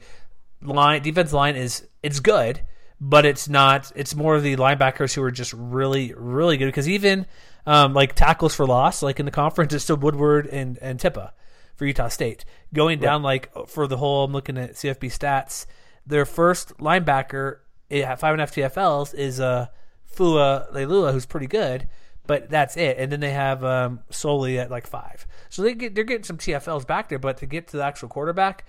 line 0.62 1.02
defense 1.02 1.34
line 1.34 1.56
is 1.56 1.88
it's 2.04 2.20
good, 2.20 2.62
but 3.00 3.26
it's 3.26 3.48
not. 3.50 3.92
It's 3.96 4.16
more 4.16 4.36
of 4.36 4.44
the 4.44 4.56
linebackers 4.56 5.14
who 5.14 5.24
are 5.24 5.32
just 5.32 5.54
really 5.54 6.14
really 6.16 6.58
good 6.58 6.68
because 6.68 6.90
even 6.90 7.26
um, 7.66 7.94
like 7.94 8.16
tackles 8.16 8.56
for 8.56 8.66
loss, 8.66 9.02
like 9.02 9.20
in 9.20 9.26
the 9.26 9.32
conference, 9.32 9.74
it's 9.74 9.84
still 9.84 9.98
Woodward 9.98 10.48
and 10.48 10.78
and 10.82 11.00
Tipa 11.00 11.32
for 11.76 11.86
Utah 11.86 12.08
State 12.08 12.46
going 12.74 13.00
down 13.00 13.24
like 13.24 13.52
for 13.68 13.88
the 13.88 13.98
whole. 13.98 14.26
I'm 14.26 14.32
looking 14.32 14.58
at 14.58 14.74
CFB 14.74 15.12
stats. 15.18 15.66
Their 16.08 16.26
first 16.26 16.78
linebacker 16.78 17.60
at 17.90 18.20
five 18.20 18.34
and 18.34 18.42
a 18.42 18.44
half 18.44 18.54
TFLs 18.54 19.16
is 19.16 19.40
uh, 19.40 19.68
Fua 20.16 20.72
Leilua, 20.72 21.12
who's 21.12 21.26
pretty 21.26 21.48
good 21.48 21.88
but 22.28 22.50
that's 22.50 22.78
it. 22.78 22.98
And 22.98 23.12
then 23.12 23.20
they 23.20 23.32
have 23.32 23.64
um, 23.64 24.00
Solely 24.10 24.60
at 24.60 24.72
like 24.72 24.88
five. 24.88 25.26
So 25.50 25.62
they 25.62 25.74
get 25.74 25.96
they're 25.96 26.04
getting 26.04 26.24
some 26.24 26.38
TFLs 26.38 26.86
back 26.88 27.10
there, 27.10 27.20
but 27.20 27.38
to 27.38 27.46
get 27.46 27.68
to 27.70 27.78
the 27.78 27.84
actual 27.84 28.10
quarterback, 28.10 28.66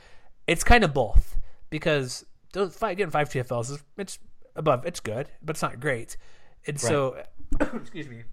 it's 0.46 0.64
kind 0.64 0.84
of 0.84 0.94
both 0.94 1.38
because 1.70 2.24
those 2.52 2.74
five, 2.74 2.96
getting 2.96 3.10
five 3.10 3.28
TFLs 3.28 3.70
is 3.70 3.84
it's 3.96 4.18
above, 4.54 4.86
it's 4.86 5.00
good, 5.00 5.28
but 5.42 5.56
it's 5.56 5.62
not 5.62 5.80
great. 5.80 6.16
And 6.66 6.80
so, 6.80 7.22
excuse 7.60 8.08
me. 8.08 8.24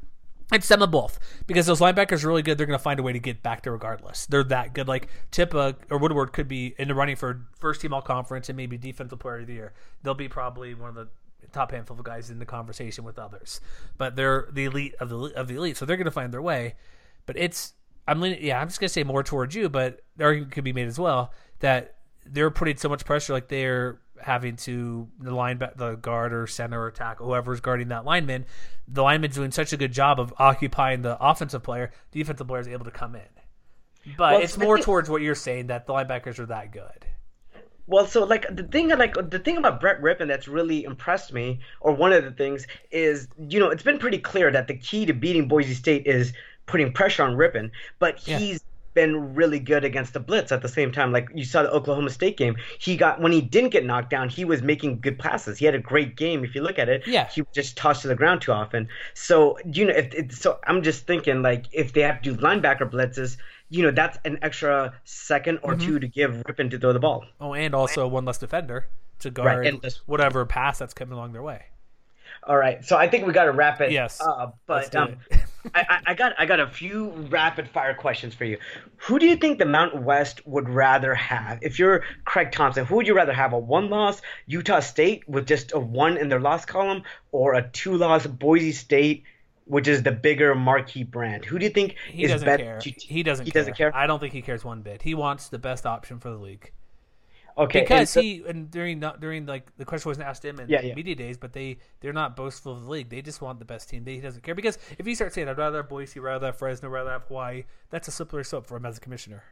It's 0.51 0.67
some 0.67 0.81
of 0.81 0.91
both 0.91 1.19
because 1.47 1.65
those 1.65 1.79
linebackers 1.79 2.23
are 2.23 2.27
really 2.27 2.43
good. 2.43 2.57
They're 2.57 2.67
going 2.67 2.77
to 2.77 2.83
find 2.83 2.99
a 2.99 3.03
way 3.03 3.13
to 3.13 3.19
get 3.19 3.41
back 3.41 3.63
there 3.63 3.73
regardless. 3.73 4.27
They're 4.27 4.43
that 4.45 4.73
good. 4.73 4.87
Like 4.87 5.07
Tipa 5.31 5.75
or 5.89 5.97
Woodward 5.97 6.33
could 6.33 6.47
be 6.47 6.75
in 6.77 6.89
the 6.89 6.95
running 6.95 7.15
for 7.15 7.47
first 7.59 7.81
team 7.81 7.93
all 7.93 8.01
conference 8.01 8.49
and 8.49 8.57
maybe 8.57 8.77
defensive 8.77 9.19
player 9.19 9.39
of 9.39 9.47
the 9.47 9.53
year. 9.53 9.73
They'll 10.03 10.13
be 10.13 10.27
probably 10.27 10.75
one 10.75 10.89
of 10.89 10.95
the 10.95 11.07
top 11.53 11.71
handful 11.71 11.97
of 11.97 12.03
guys 12.03 12.29
in 12.29 12.39
the 12.39 12.45
conversation 12.45 13.03
with 13.03 13.17
others. 13.19 13.61
But 13.97 14.15
they're 14.15 14.49
the 14.51 14.65
elite 14.65 14.95
of 14.99 15.09
the 15.09 15.17
of 15.35 15.47
the 15.47 15.55
elite, 15.55 15.77
so 15.77 15.85
they're 15.85 15.97
going 15.97 16.05
to 16.05 16.11
find 16.11 16.33
their 16.33 16.41
way. 16.41 16.75
But 17.25 17.37
it's 17.37 17.73
I'm 18.07 18.19
leaning, 18.19 18.43
yeah, 18.43 18.59
I'm 18.59 18.67
just 18.67 18.79
going 18.79 18.89
to 18.89 18.93
say 18.93 19.03
more 19.03 19.23
towards 19.23 19.55
you, 19.55 19.69
but 19.69 20.01
the 20.17 20.25
argument 20.25 20.51
could 20.51 20.63
be 20.63 20.73
made 20.73 20.87
as 20.87 20.99
well 20.99 21.31
that 21.59 21.95
they're 22.25 22.51
putting 22.51 22.77
so 22.77 22.89
much 22.89 23.05
pressure, 23.05 23.33
like 23.33 23.47
they're 23.47 23.99
having 24.21 24.55
to 24.55 25.07
the 25.19 25.33
line 25.33 25.57
back 25.57 25.75
the 25.77 25.95
guard 25.95 26.33
or 26.33 26.47
center 26.47 26.81
or 26.81 26.91
tackle 26.91 27.27
whoever's 27.27 27.59
guarding 27.59 27.89
that 27.89 28.05
lineman. 28.05 28.45
The 28.87 29.03
lineman's 29.03 29.35
doing 29.35 29.51
such 29.51 29.73
a 29.73 29.77
good 29.77 29.91
job 29.91 30.19
of 30.19 30.33
occupying 30.37 31.01
the 31.01 31.17
offensive 31.21 31.63
player. 31.63 31.91
The 32.11 32.19
defensive 32.19 32.47
player 32.47 32.61
is 32.61 32.67
able 32.67 32.85
to 32.85 32.91
come 32.91 33.15
in. 33.15 33.21
But 34.17 34.33
Well, 34.33 34.41
it's 34.41 34.57
more 34.57 34.77
towards 34.77 35.09
what 35.09 35.21
you're 35.21 35.35
saying 35.35 35.67
that 35.67 35.87
the 35.87 35.93
linebackers 35.93 36.39
are 36.39 36.45
that 36.47 36.71
good. 36.71 37.05
Well, 37.85 38.07
so 38.07 38.23
like 38.23 38.45
the 38.55 38.63
thing, 38.63 38.89
like 38.89 39.15
the 39.29 39.39
thing 39.39 39.57
about 39.57 39.79
Brett 39.81 40.01
Rypien 40.01 40.27
that's 40.27 40.47
really 40.47 40.83
impressed 40.85 41.33
me, 41.33 41.59
or 41.81 41.93
one 41.93 42.13
of 42.13 42.23
the 42.23 42.31
things 42.31 42.65
is, 42.91 43.27
you 43.37 43.59
know, 43.59 43.69
it's 43.69 43.83
been 43.83 43.99
pretty 43.99 44.19
clear 44.19 44.51
that 44.51 44.67
the 44.67 44.75
key 44.77 45.05
to 45.05 45.13
beating 45.13 45.47
Boise 45.49 45.73
State 45.73 46.07
is 46.07 46.33
putting 46.65 46.93
pressure 46.93 47.23
on 47.23 47.35
Rypien, 47.35 47.71
but 47.99 48.25
Yeah. 48.25 48.37
he's 48.37 48.61
been 48.93 49.33
really 49.33 49.57
good 49.59 49.83
against 49.83 50.13
the 50.13 50.19
blitz 50.19 50.51
at 50.51 50.61
the 50.61 50.69
same 50.69 50.91
time. 50.91 51.11
Like 51.11 51.27
you 51.33 51.43
saw 51.43 51.63
the 51.63 51.71
Oklahoma 51.71 52.11
State 52.11 52.37
game, 52.37 52.55
he 52.79 52.95
got 52.95 53.19
when 53.19 53.31
he 53.31 53.41
didn't 53.41 53.71
get 53.71 53.83
knocked 53.85 54.11
down, 54.11 54.29
he 54.29 54.45
was 54.45 54.61
making 54.61 55.01
good 55.01 55.17
passes. 55.17 55.57
He 55.57 55.65
had 55.65 55.73
a 55.75 55.79
great 55.79 56.15
game 56.15 56.43
if 56.45 56.53
you 56.55 56.61
look 56.61 56.77
at 56.79 56.89
it. 56.89 57.03
Yeah. 57.07 57.27
he 57.27 57.43
just 57.55 57.75
tossed 57.75 58.03
to 58.03 58.07
the 58.07 58.15
ground 58.15 58.41
too 58.41 58.51
often. 58.51 58.87
So 59.15 59.57
you 59.65 59.85
know, 59.87 59.93
if 59.95 60.31
so, 60.33 60.59
I'm 60.67 60.83
just 60.83 61.07
thinking 61.07 61.41
like 61.41 61.65
if 61.71 61.93
they 61.93 62.01
have 62.01 62.21
to 62.21 62.33
do 62.33 62.39
linebacker 62.41 62.89
blitzes. 62.89 63.37
You 63.73 63.81
know 63.83 63.91
that's 63.91 64.19
an 64.23 64.37
extra 64.43 64.93
second 65.03 65.59
or 65.63 65.73
Mm-hmm. 65.73 65.85
two 65.87 65.99
to 65.99 66.07
give 66.07 66.31
Rypien 66.47 66.69
to 66.71 66.77
throw 66.77 66.93
the 66.93 66.99
ball. 66.99 67.25
Oh, 67.41 67.53
and 67.55 67.73
also 67.73 68.07
one 68.07 68.23
less 68.23 68.37
defender 68.37 68.87
to 69.19 69.31
guard 69.31 69.65
and 69.65 69.81
this- 69.81 70.01
whatever 70.05 70.45
pass 70.45 70.77
that's 70.77 70.93
coming 70.93 71.13
along 71.13 71.33
their 71.33 71.41
way. 71.41 71.63
All 72.45 72.57
right, 72.57 72.83
so 72.83 72.97
I 72.97 73.07
think 73.07 73.25
we 73.25 73.31
got 73.31 73.45
to 73.45 73.51
wrap 73.51 73.79
it. 73.79 73.91
Yes. 73.91 74.21
Let's 74.67 74.89
but 74.89 74.95
um, 74.95 75.15
I- 75.75 75.99
I 76.07 76.13
got 76.13 76.33
I 76.37 76.45
got 76.45 76.59
a 76.59 76.67
few 76.67 77.09
rapid 77.29 77.67
fire 77.69 77.93
questions 77.93 78.35
for 78.35 78.43
you. 78.45 78.57
Who 78.97 79.17
do 79.17 79.25
you 79.25 79.37
think 79.37 79.57
the 79.59 79.65
Mountain 79.65 80.03
West 80.03 80.45
would 80.45 80.67
rather 80.69 81.15
have? 81.15 81.57
If 81.63 81.79
you're 81.79 82.03
Craig 82.25 82.51
Thompson, 82.51 82.85
who 82.85 82.97
would 82.97 83.07
you 83.07 83.15
rather 83.15 83.33
have? 83.33 83.53
A 83.53 83.57
one 83.57 83.89
loss 83.89 84.21
Utah 84.45 84.81
State 84.81 85.27
with 85.27 85.47
just 85.47 85.73
a 85.73 85.79
one 85.79 86.17
in 86.17 86.27
their 86.29 86.39
loss 86.41 86.65
column, 86.65 87.03
or 87.31 87.53
a 87.55 87.61
two 87.69 87.95
loss 87.95 88.27
Boise 88.27 88.71
State, 88.73 89.23
which 89.65 89.87
is 89.87 90.03
the 90.03 90.11
bigger 90.11 90.53
marquee 90.55 91.03
brand? 91.03 91.45
Who 91.45 91.57
do 91.59 91.65
you 91.65 91.71
think 91.71 91.95
He 92.11 92.23
is 92.23 92.31
doesn't 92.31 92.45
better? 92.45 92.63
care. 92.63 92.79
He 92.83 93.23
doesn't. 93.23 93.45
He 93.45 93.51
care. 93.51 93.61
doesn't 93.61 93.77
care. 93.77 93.95
I 93.95 94.07
don't 94.07 94.19
think 94.19 94.33
he 94.33 94.41
cares 94.41 94.63
one 94.65 94.81
bit. 94.81 95.01
He 95.01 95.15
wants 95.15 95.49
the 95.49 95.59
best 95.59 95.85
option 95.85 96.19
for 96.19 96.29
the 96.29 96.37
league 96.37 96.71
Okay, 97.55 97.79
and 97.81 97.87
because 97.87 98.09
so- 98.09 98.21
he 98.21 98.43
and 98.47 98.71
during 98.71 98.99
not 98.99 99.19
during 99.21 99.45
like 99.45 99.67
the 99.77 99.85
question 99.85 100.09
wasn't 100.09 100.27
asked 100.27 100.43
him 100.43 100.59
in 100.59 100.67
Yeah, 100.69 100.81
yeah. 100.81 100.95
media 100.95 101.13
days, 101.15 101.37
but 101.37 101.53
they 101.53 101.77
they're 101.99 102.11
not 102.13 102.35
boastful 102.35 102.73
of 102.73 102.83
the 102.83 102.89
league. 102.89 103.09
They 103.09 103.21
just 103.21 103.41
want 103.41 103.59
the 103.59 103.65
best 103.65 103.89
team. 103.89 104.03
They, 104.03 104.15
he 104.15 104.21
doesn't 104.21 104.41
care 104.41 104.55
because 104.55 104.79
if 104.97 105.05
you 105.07 105.13
start 105.13 105.33
saying 105.33 105.47
I'd 105.47 105.57
rather 105.59 105.77
have 105.77 105.89
Boise, 105.89 106.19
rather 106.19 106.47
have 106.47 106.57
Fresno, 106.57 106.89
rather 106.89 107.11
have 107.11 107.23
Hawaii, 107.25 107.65
that's 107.91 108.07
a 108.07 108.11
slippery 108.11 108.43
slope 108.43 108.65
for 108.65 108.77
him 108.77 108.87
as 108.87 108.97
a 108.97 109.01
commissioner. 109.01 109.43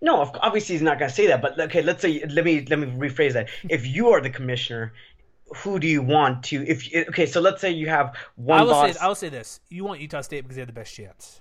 No, 0.00 0.22
obviously 0.40 0.74
he's 0.74 0.82
not 0.82 0.98
going 0.98 1.10
to 1.10 1.14
say 1.14 1.28
that. 1.28 1.42
But 1.42 1.60
okay, 1.60 1.80
let's 1.82 2.02
say 2.02 2.24
let 2.28 2.44
me 2.44 2.66
let 2.68 2.80
me 2.80 2.86
rephrase 2.88 3.34
that. 3.34 3.48
If 3.68 3.86
you 3.86 4.08
are 4.08 4.20
the 4.20 4.30
commissioner, 4.30 4.92
who 5.56 5.78
do 5.78 5.86
you 5.86 6.02
want 6.02 6.44
to? 6.44 6.66
If 6.66 6.88
okay, 7.08 7.26
so 7.26 7.40
let's 7.40 7.60
say 7.60 7.70
you 7.70 7.88
have 7.88 8.16
one 8.36 8.60
I 8.60 8.62
will 8.62 8.70
loss. 8.72 8.92
say 8.94 8.98
I 9.00 9.08
will 9.08 9.14
say 9.14 9.28
this: 9.28 9.60
you 9.68 9.84
want 9.84 10.00
Utah 10.00 10.20
State 10.22 10.42
because 10.42 10.56
they 10.56 10.60
have 10.62 10.68
the 10.68 10.72
best 10.72 10.94
chance. 10.94 11.40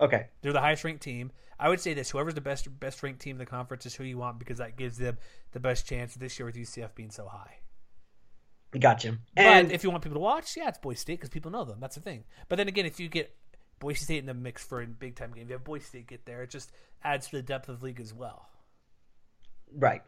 okay, 0.00 0.28
They're 0.42 0.52
the 0.52 0.60
highest 0.60 0.84
ranked 0.84 1.02
team. 1.02 1.32
I 1.58 1.68
would 1.68 1.80
say 1.80 1.94
this: 1.94 2.10
whoever's 2.10 2.34
the 2.34 2.40
best 2.40 2.68
best 2.80 3.02
ranked 3.02 3.20
team 3.20 3.36
in 3.36 3.38
the 3.38 3.46
conference 3.46 3.86
is 3.86 3.94
who 3.94 4.04
you 4.04 4.18
want 4.18 4.38
because 4.38 4.58
that 4.58 4.76
gives 4.76 4.98
them 4.98 5.18
the 5.52 5.60
best 5.60 5.86
chance 5.86 6.14
this 6.14 6.38
year 6.38 6.46
with 6.46 6.56
UCF 6.56 6.94
being 6.94 7.10
so 7.10 7.26
high. 7.28 7.58
gotcha. 8.78 9.18
And 9.36 9.68
But 9.68 9.74
if 9.74 9.84
you 9.84 9.90
want 9.90 10.02
people 10.02 10.16
to 10.16 10.20
watch, 10.20 10.56
yeah, 10.56 10.68
it's 10.68 10.78
Boise 10.78 10.98
State 10.98 11.14
because 11.14 11.30
people 11.30 11.50
know 11.50 11.64
them. 11.64 11.78
That's 11.80 11.94
the 11.94 12.00
thing. 12.02 12.24
But 12.48 12.56
then 12.56 12.68
again, 12.68 12.86
if 12.86 13.00
you 13.00 13.08
get 13.08 13.34
Boise 13.78 14.04
State 14.04 14.18
in 14.18 14.26
the 14.26 14.34
mix 14.34 14.64
for 14.64 14.82
a 14.82 14.86
big 14.86 15.16
time 15.16 15.32
game, 15.32 15.44
if 15.44 15.48
you 15.48 15.54
have 15.54 15.64
Boise 15.64 15.84
State 15.84 16.06
get 16.06 16.24
there. 16.26 16.42
It 16.42 16.50
just 16.50 16.72
adds 17.04 17.28
to 17.28 17.36
the 17.36 17.42
depth 17.42 17.68
of 17.68 17.80
the 17.80 17.86
league 17.86 18.00
as 18.00 18.12
well. 18.14 18.48
right. 19.76 20.02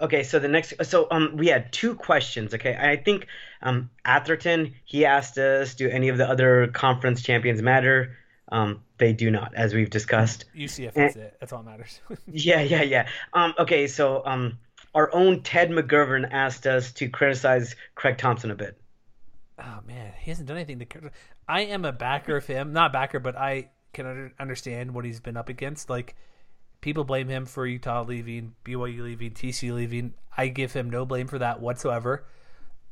Okay, 0.00 0.24
so 0.24 0.38
the 0.38 0.48
next, 0.48 0.74
so 0.82 1.06
um, 1.10 1.36
we 1.36 1.46
had 1.46 1.72
two 1.72 1.94
questions. 1.94 2.52
Okay, 2.52 2.76
I 2.76 2.96
think 2.96 3.26
um, 3.62 3.90
Atherton 4.04 4.74
he 4.84 5.04
asked 5.06 5.38
us, 5.38 5.74
do 5.74 5.88
any 5.88 6.08
of 6.08 6.18
the 6.18 6.28
other 6.28 6.66
conference 6.68 7.22
champions 7.22 7.62
matter? 7.62 8.16
Um, 8.50 8.82
they 8.98 9.12
do 9.12 9.30
not, 9.30 9.54
as 9.54 9.72
we've 9.72 9.90
discussed. 9.90 10.44
UCF, 10.56 10.92
that's 10.94 11.16
it. 11.16 11.36
That's 11.40 11.52
all 11.52 11.62
that 11.62 11.70
matters. 11.70 12.00
Yeah, 12.26 12.60
yeah, 12.60 12.82
yeah. 12.82 13.08
Um, 13.32 13.54
okay, 13.58 13.86
so 13.86 14.22
um, 14.26 14.58
our 14.94 15.12
own 15.14 15.42
Ted 15.42 15.70
McGovern 15.70 16.28
asked 16.30 16.66
us 16.66 16.92
to 16.94 17.08
criticize 17.08 17.74
Craig 17.94 18.18
Thompson 18.18 18.50
a 18.50 18.54
bit. 18.54 18.76
oh 19.58 19.80
man, 19.86 20.12
he 20.20 20.30
hasn't 20.30 20.48
done 20.48 20.56
anything 20.56 20.78
to. 20.80 21.10
I 21.48 21.62
am 21.62 21.84
a 21.84 21.92
backer 21.92 22.36
of 22.36 22.46
him, 22.46 22.72
not 22.72 22.92
backer, 22.92 23.20
but 23.20 23.36
I 23.36 23.70
can 23.92 24.06
under, 24.06 24.32
understand 24.38 24.92
what 24.92 25.04
he's 25.04 25.20
been 25.20 25.36
up 25.36 25.48
against. 25.48 25.88
Like 25.88 26.14
people 26.84 27.02
blame 27.02 27.28
him 27.28 27.46
for 27.46 27.66
Utah 27.66 28.04
leaving, 28.04 28.54
BYU 28.62 29.00
leaving, 29.00 29.30
TCU 29.30 29.74
leaving. 29.74 30.12
I 30.36 30.48
give 30.48 30.74
him 30.74 30.90
no 30.90 31.06
blame 31.06 31.26
for 31.26 31.38
that 31.38 31.58
whatsoever. 31.60 32.26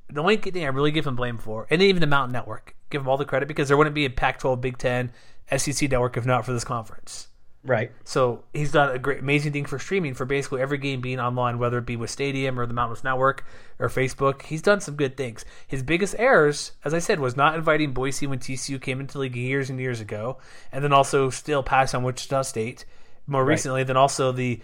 The 0.08 0.20
only 0.20 0.38
thing 0.38 0.64
I 0.64 0.68
really 0.68 0.90
give 0.90 1.06
him 1.06 1.14
blame 1.14 1.36
for, 1.36 1.66
and 1.68 1.82
even 1.82 2.00
the 2.00 2.06
Mountain 2.06 2.32
Network, 2.32 2.74
give 2.88 3.02
him 3.02 3.08
all 3.08 3.18
the 3.18 3.26
credit 3.26 3.48
because 3.48 3.68
there 3.68 3.76
wouldn't 3.76 3.94
be 3.94 4.06
a 4.06 4.10
Pac-12, 4.10 4.62
Big 4.62 4.78
Ten, 4.78 5.12
SEC 5.54 5.90
network 5.90 6.16
if 6.16 6.24
not 6.24 6.46
for 6.46 6.54
this 6.54 6.64
conference. 6.64 7.28
Right. 7.64 7.92
So 8.04 8.44
he's 8.54 8.72
done 8.72 8.96
a 8.96 8.98
great, 8.98 9.20
amazing 9.20 9.52
thing 9.52 9.66
for 9.66 9.78
streaming 9.78 10.14
for 10.14 10.24
basically 10.24 10.62
every 10.62 10.78
game 10.78 11.02
being 11.02 11.20
online, 11.20 11.58
whether 11.58 11.76
it 11.78 11.86
be 11.86 11.96
with 11.96 12.10
Stadium 12.10 12.58
or 12.58 12.64
the 12.64 12.72
Mountain 12.72 12.92
West 12.92 13.04
Network 13.04 13.44
or 13.78 13.88
Facebook. 13.88 14.42
He's 14.42 14.62
done 14.62 14.80
some 14.80 14.96
good 14.96 15.18
things. 15.18 15.44
His 15.66 15.82
biggest 15.82 16.16
errors, 16.18 16.72
as 16.82 16.94
I 16.94 16.98
said, 16.98 17.20
was 17.20 17.36
not 17.36 17.54
inviting 17.54 17.92
Boise 17.92 18.26
when 18.26 18.38
TCU 18.38 18.80
came 18.80 19.00
into 19.00 19.12
the 19.12 19.18
league 19.20 19.36
years 19.36 19.68
and 19.68 19.78
years 19.78 20.00
ago, 20.00 20.38
and 20.72 20.82
then 20.82 20.94
also 20.94 21.28
still 21.28 21.62
passed 21.62 21.94
on 21.94 22.02
Wichita 22.02 22.42
State 22.42 22.86
more 23.26 23.44
recently. 23.44 23.84
than 23.84 23.96
also 23.96 24.32
the 24.32 24.60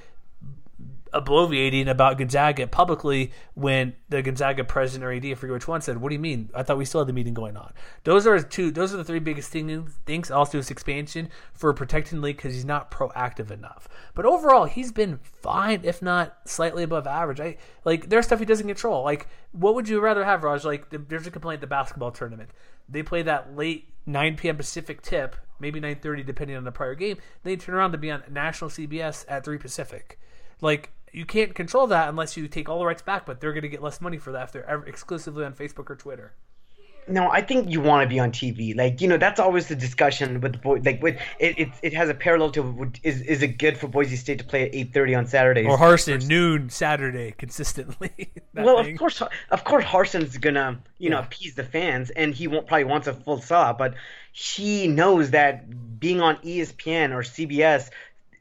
bloviating 1.14 1.88
about 1.88 2.18
Gonzaga 2.18 2.66
publicly 2.66 3.32
when 3.54 3.94
the 4.08 4.22
Gonzaga 4.22 4.64
president 4.64 5.04
or 5.04 5.12
AD, 5.12 5.24
I 5.24 5.34
forget 5.34 5.54
which 5.54 5.68
one, 5.68 5.80
said, 5.80 5.98
"What 5.98 6.10
do 6.10 6.14
you 6.14 6.20
mean? 6.20 6.50
I 6.54 6.62
thought 6.62 6.78
we 6.78 6.84
still 6.84 7.00
had 7.00 7.08
the 7.08 7.12
meeting 7.12 7.34
going 7.34 7.56
on." 7.56 7.72
Those 8.04 8.26
are 8.26 8.38
two. 8.40 8.70
Those 8.70 8.92
are 8.92 8.98
the 8.98 9.04
three 9.04 9.18
biggest 9.18 9.50
thing, 9.50 9.88
things. 10.06 10.30
Also, 10.30 10.58
his 10.58 10.70
expansion 10.70 11.30
for 11.52 11.72
protecting 11.72 12.20
Lee 12.20 12.32
because 12.32 12.54
he's 12.54 12.64
not 12.64 12.90
proactive 12.90 13.50
enough. 13.50 13.88
But 14.14 14.26
overall, 14.26 14.64
he's 14.64 14.92
been 14.92 15.18
fine, 15.22 15.80
if 15.82 16.02
not 16.02 16.36
slightly 16.44 16.82
above 16.82 17.06
average. 17.06 17.40
I 17.40 17.56
like 17.84 18.08
there's 18.10 18.26
stuff 18.26 18.38
he 18.38 18.44
doesn't 18.44 18.66
control. 18.66 19.02
Like, 19.02 19.28
what 19.52 19.74
would 19.74 19.88
you 19.88 20.00
rather 20.00 20.24
have, 20.24 20.44
Raj? 20.44 20.64
Like, 20.64 20.90
there's 20.90 21.26
a 21.26 21.30
complaint 21.30 21.58
at 21.58 21.60
the 21.62 21.66
basketball 21.68 22.10
tournament. 22.10 22.50
They 22.88 23.02
play 23.02 23.22
that 23.22 23.56
late 23.56 23.92
9 24.06 24.36
p.m. 24.36 24.56
Pacific 24.56 25.02
tip, 25.02 25.36
maybe 25.60 25.80
9:30 25.80 26.24
depending 26.24 26.56
on 26.56 26.64
the 26.64 26.72
prior 26.72 26.94
game. 26.94 27.18
They 27.42 27.56
turn 27.56 27.74
around 27.74 27.92
to 27.92 27.98
be 27.98 28.10
on 28.10 28.22
national 28.30 28.70
CBS 28.70 29.24
at 29.28 29.44
3 29.44 29.58
Pacific. 29.58 30.18
Like 30.60 30.92
you 31.12 31.24
can't 31.24 31.54
control 31.54 31.86
that 31.88 32.08
unless 32.08 32.36
you 32.36 32.48
take 32.48 32.68
all 32.68 32.78
the 32.78 32.86
rights 32.86 33.02
back, 33.02 33.26
but 33.26 33.40
they're 33.40 33.52
going 33.52 33.62
to 33.62 33.68
get 33.68 33.82
less 33.82 34.00
money 34.00 34.18
for 34.18 34.32
that 34.32 34.44
if 34.44 34.52
they're 34.52 34.68
ever 34.68 34.86
exclusively 34.86 35.44
on 35.44 35.54
Facebook 35.54 35.90
or 35.90 35.96
Twitter. 35.96 36.32
No, 37.08 37.30
I 37.30 37.40
think 37.42 37.70
you 37.70 37.80
want 37.80 38.02
to 38.02 38.08
be 38.08 38.18
on 38.20 38.30
TV. 38.32 38.76
Like 38.76 39.00
you 39.00 39.08
know, 39.08 39.16
that's 39.16 39.40
always 39.40 39.68
the 39.68 39.74
discussion 39.76 40.40
with 40.40 40.52
the 40.52 40.58
boy. 40.58 40.80
Like 40.84 41.02
with 41.02 41.16
it, 41.38 41.58
it, 41.58 41.68
it 41.82 41.92
has 41.94 42.08
a 42.08 42.14
parallel 42.14 42.50
to 42.52 42.92
is 43.02 43.20
is 43.22 43.42
it 43.42 43.58
good 43.58 43.76
for 43.78 43.88
Boise 43.88 44.16
State 44.16 44.38
to 44.38 44.44
play 44.44 44.64
at 44.68 44.74
eight 44.74 44.92
thirty 44.92 45.14
on 45.14 45.26
Saturdays? 45.26 45.66
Or 45.66 45.76
Harsin 45.78 46.26
noon 46.26 46.70
Saturday 46.70 47.32
consistently. 47.36 48.10
Well, 48.54 48.82
thing. 48.82 48.94
of 48.94 48.98
course, 48.98 49.22
of 49.50 49.62
course, 49.62 49.84
Harsin's 49.84 50.36
gonna 50.36 50.80
you 50.98 51.10
know 51.10 51.18
Yeah. 51.18 51.24
appease 51.26 51.54
the 51.54 51.62
fans, 51.62 52.10
and 52.10 52.34
he 52.34 52.48
won't 52.48 52.66
probably 52.66 52.84
wants 52.84 53.06
a 53.06 53.12
full 53.12 53.40
saw, 53.40 53.72
but 53.72 53.94
he 54.32 54.88
knows 54.88 55.30
that 55.30 56.00
being 56.00 56.20
on 56.20 56.36
ESPN 56.38 57.12
or 57.12 57.22
CBS 57.22 57.90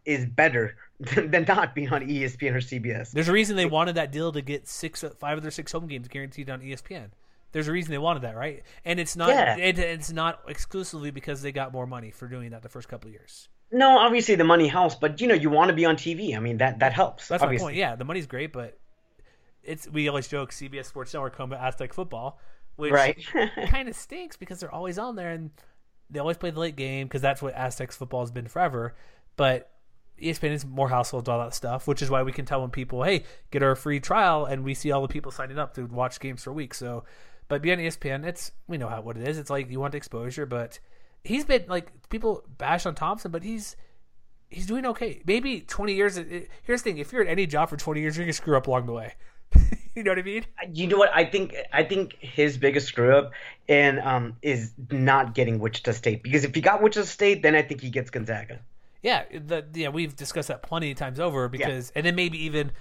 is 0.05 0.25
better 0.25 0.75
than 0.99 1.45
not 1.47 1.75
being 1.75 1.89
on 1.89 2.01
ESPN 2.01 2.53
or 2.53 2.61
CBS. 2.61 3.11
There's 3.11 3.27
a 3.27 3.31
reason 3.31 3.55
they 3.55 3.67
wanted 3.67 3.95
that 3.95 4.11
deal 4.11 4.31
to 4.31 4.41
get 4.41 4.67
six, 4.67 5.03
five 5.19 5.37
of 5.37 5.43
their 5.43 5.51
six 5.51 5.71
home 5.71 5.85
games 5.85 6.07
guaranteed 6.07 6.49
on 6.49 6.61
ESPN. 6.61 7.09
There's 7.53 7.67
a 7.67 7.71
reason 7.71 7.91
they 7.91 7.97
wanted 7.97 8.23
that, 8.23 8.35
right? 8.35 8.63
And 8.85 8.99
it's 8.99 9.15
not, 9.15 9.29
Yeah. 9.29 9.57
it, 9.57 9.79
it's 9.79 10.11
not 10.11 10.41
exclusively 10.47 11.11
because 11.11 11.41
they 11.41 11.51
got 11.51 11.71
more 11.71 11.87
money 11.87 12.11
for 12.11 12.27
doing 12.27 12.51
that 12.51 12.61
the 12.61 12.69
first 12.69 12.87
couple 12.89 13.07
of 13.07 13.13
years. 13.13 13.47
No, 13.71 13.97
obviously 13.97 14.35
the 14.35 14.43
money 14.43 14.67
helps, 14.67 14.95
but 14.95 15.19
you 15.21 15.27
know 15.27 15.33
you 15.33 15.49
want 15.49 15.69
to 15.69 15.75
be 15.75 15.85
on 15.85 15.95
TV. 15.97 16.35
I 16.35 16.39
mean 16.39 16.57
that 16.57 16.79
that 16.79 16.93
helps. 16.93 17.27
That's 17.27 17.43
obviously. 17.43 17.63
my 17.65 17.69
point. 17.69 17.77
Yeah, 17.77 17.95
the 17.95 18.05
money's 18.05 18.25
great, 18.27 18.53
but 18.53 18.77
it's 19.63 19.89
we 19.89 20.07
always 20.07 20.27
joke 20.27 20.51
CBS 20.51 20.85
Sports 20.85 21.13
Network 21.13 21.35
to 21.37 21.43
Aztec 21.61 21.93
football, 21.93 22.39
which 22.77 22.91
Right. 22.93 23.17
kind 23.67 23.89
of 23.89 23.95
stinks 23.95 24.37
because 24.37 24.59
they're 24.61 24.71
always 24.73 24.97
on 24.97 25.15
there 25.15 25.31
and 25.31 25.51
they 26.09 26.19
always 26.19 26.37
play 26.37 26.51
the 26.51 26.59
late 26.59 26.77
game 26.77 27.07
because 27.07 27.21
that's 27.21 27.41
what 27.41 27.53
Aztecs 27.55 27.97
football 27.97 28.21
has 28.21 28.31
been 28.31 28.47
forever. 28.47 28.95
But 29.35 29.69
ESPN 30.21 30.51
is 30.51 30.65
more 30.65 30.87
households, 30.87 31.27
all 31.27 31.39
that 31.39 31.53
stuff, 31.53 31.85
which 31.87 32.01
is 32.01 32.09
why 32.09 32.23
we 32.23 32.31
can 32.31 32.45
tell 32.45 32.61
when 32.61 32.69
people, 32.69 33.03
hey, 33.03 33.23
get 33.51 33.61
our 33.61 33.75
free 33.75 33.99
trial, 33.99 34.45
and 34.45 34.63
we 34.63 34.73
see 34.73 34.91
all 34.91 35.01
the 35.01 35.07
people 35.09 35.31
signing 35.31 35.59
up 35.59 35.73
to 35.75 35.85
watch 35.85 36.19
games 36.21 36.43
for 36.43 36.51
a 36.51 36.53
week. 36.53 36.73
So, 36.73 37.03
but 37.47 37.61
beyond 37.61 37.81
E 37.81 37.87
ESPN, 37.87 38.25
it's 38.25 38.51
we 38.67 38.77
know 38.77 38.89
how 38.89 39.01
what 39.01 39.17
it 39.17 39.27
is. 39.27 39.37
It's 39.37 39.49
like 39.49 39.69
you 39.69 39.79
want 39.79 39.95
exposure, 39.95 40.45
but 40.45 40.79
he's 41.23 41.45
been 41.45 41.65
like 41.67 42.09
people 42.09 42.43
bash 42.57 42.85
on 42.85 42.95
Thompson, 42.95 43.31
but 43.31 43.43
he's 43.43 43.75
he's 44.49 44.65
doing 44.65 44.85
okay. 44.85 45.21
Maybe 45.25 45.61
twenty 45.61 45.93
years. 45.93 46.17
It, 46.17 46.49
here's 46.63 46.81
the 46.81 46.91
thing: 46.91 46.97
if 46.97 47.11
you're 47.11 47.21
at 47.21 47.27
any 47.27 47.45
job 47.45 47.69
for 47.69 47.77
twenty 47.77 48.01
years, 48.01 48.17
you're 48.17 48.25
gonna 48.25 48.33
screw 48.33 48.57
up 48.57 48.67
along 48.67 48.85
the 48.85 48.93
way. 48.93 49.13
you 49.95 50.03
know 50.03 50.11
what 50.11 50.19
I 50.19 50.23
mean? 50.23 50.45
you 50.73 50.87
know 50.87 50.97
what 50.97 51.09
I 51.13 51.23
think 51.23 51.55
I 51.71 51.83
think 51.83 52.17
his 52.19 52.57
biggest 52.57 52.87
screw 52.87 53.15
up 53.15 53.31
and 53.69 53.99
um 53.99 54.35
is 54.41 54.73
not 54.91 55.33
getting 55.33 55.59
Wichita 55.59 55.93
State 55.93 56.21
because 56.21 56.43
if 56.43 56.53
he 56.53 56.59
got 56.59 56.81
Wichita 56.81 57.05
State 57.05 57.43
then 57.43 57.55
I 57.55 57.61
think 57.61 57.79
he 57.79 57.89
gets 57.89 58.09
Gonzaga. 58.09 58.59
Yeah, 59.01 59.23
the, 59.31 59.65
yeah, 59.73 59.89
we've 59.89 60.15
discussed 60.15 60.47
that 60.47 60.63
plenty 60.63 60.91
of 60.91 60.97
times 60.97 61.19
over 61.19 61.47
because, 61.47 61.91
and 61.95 62.05
then 62.05 62.15
maybe 62.15 62.43
even 62.45 62.71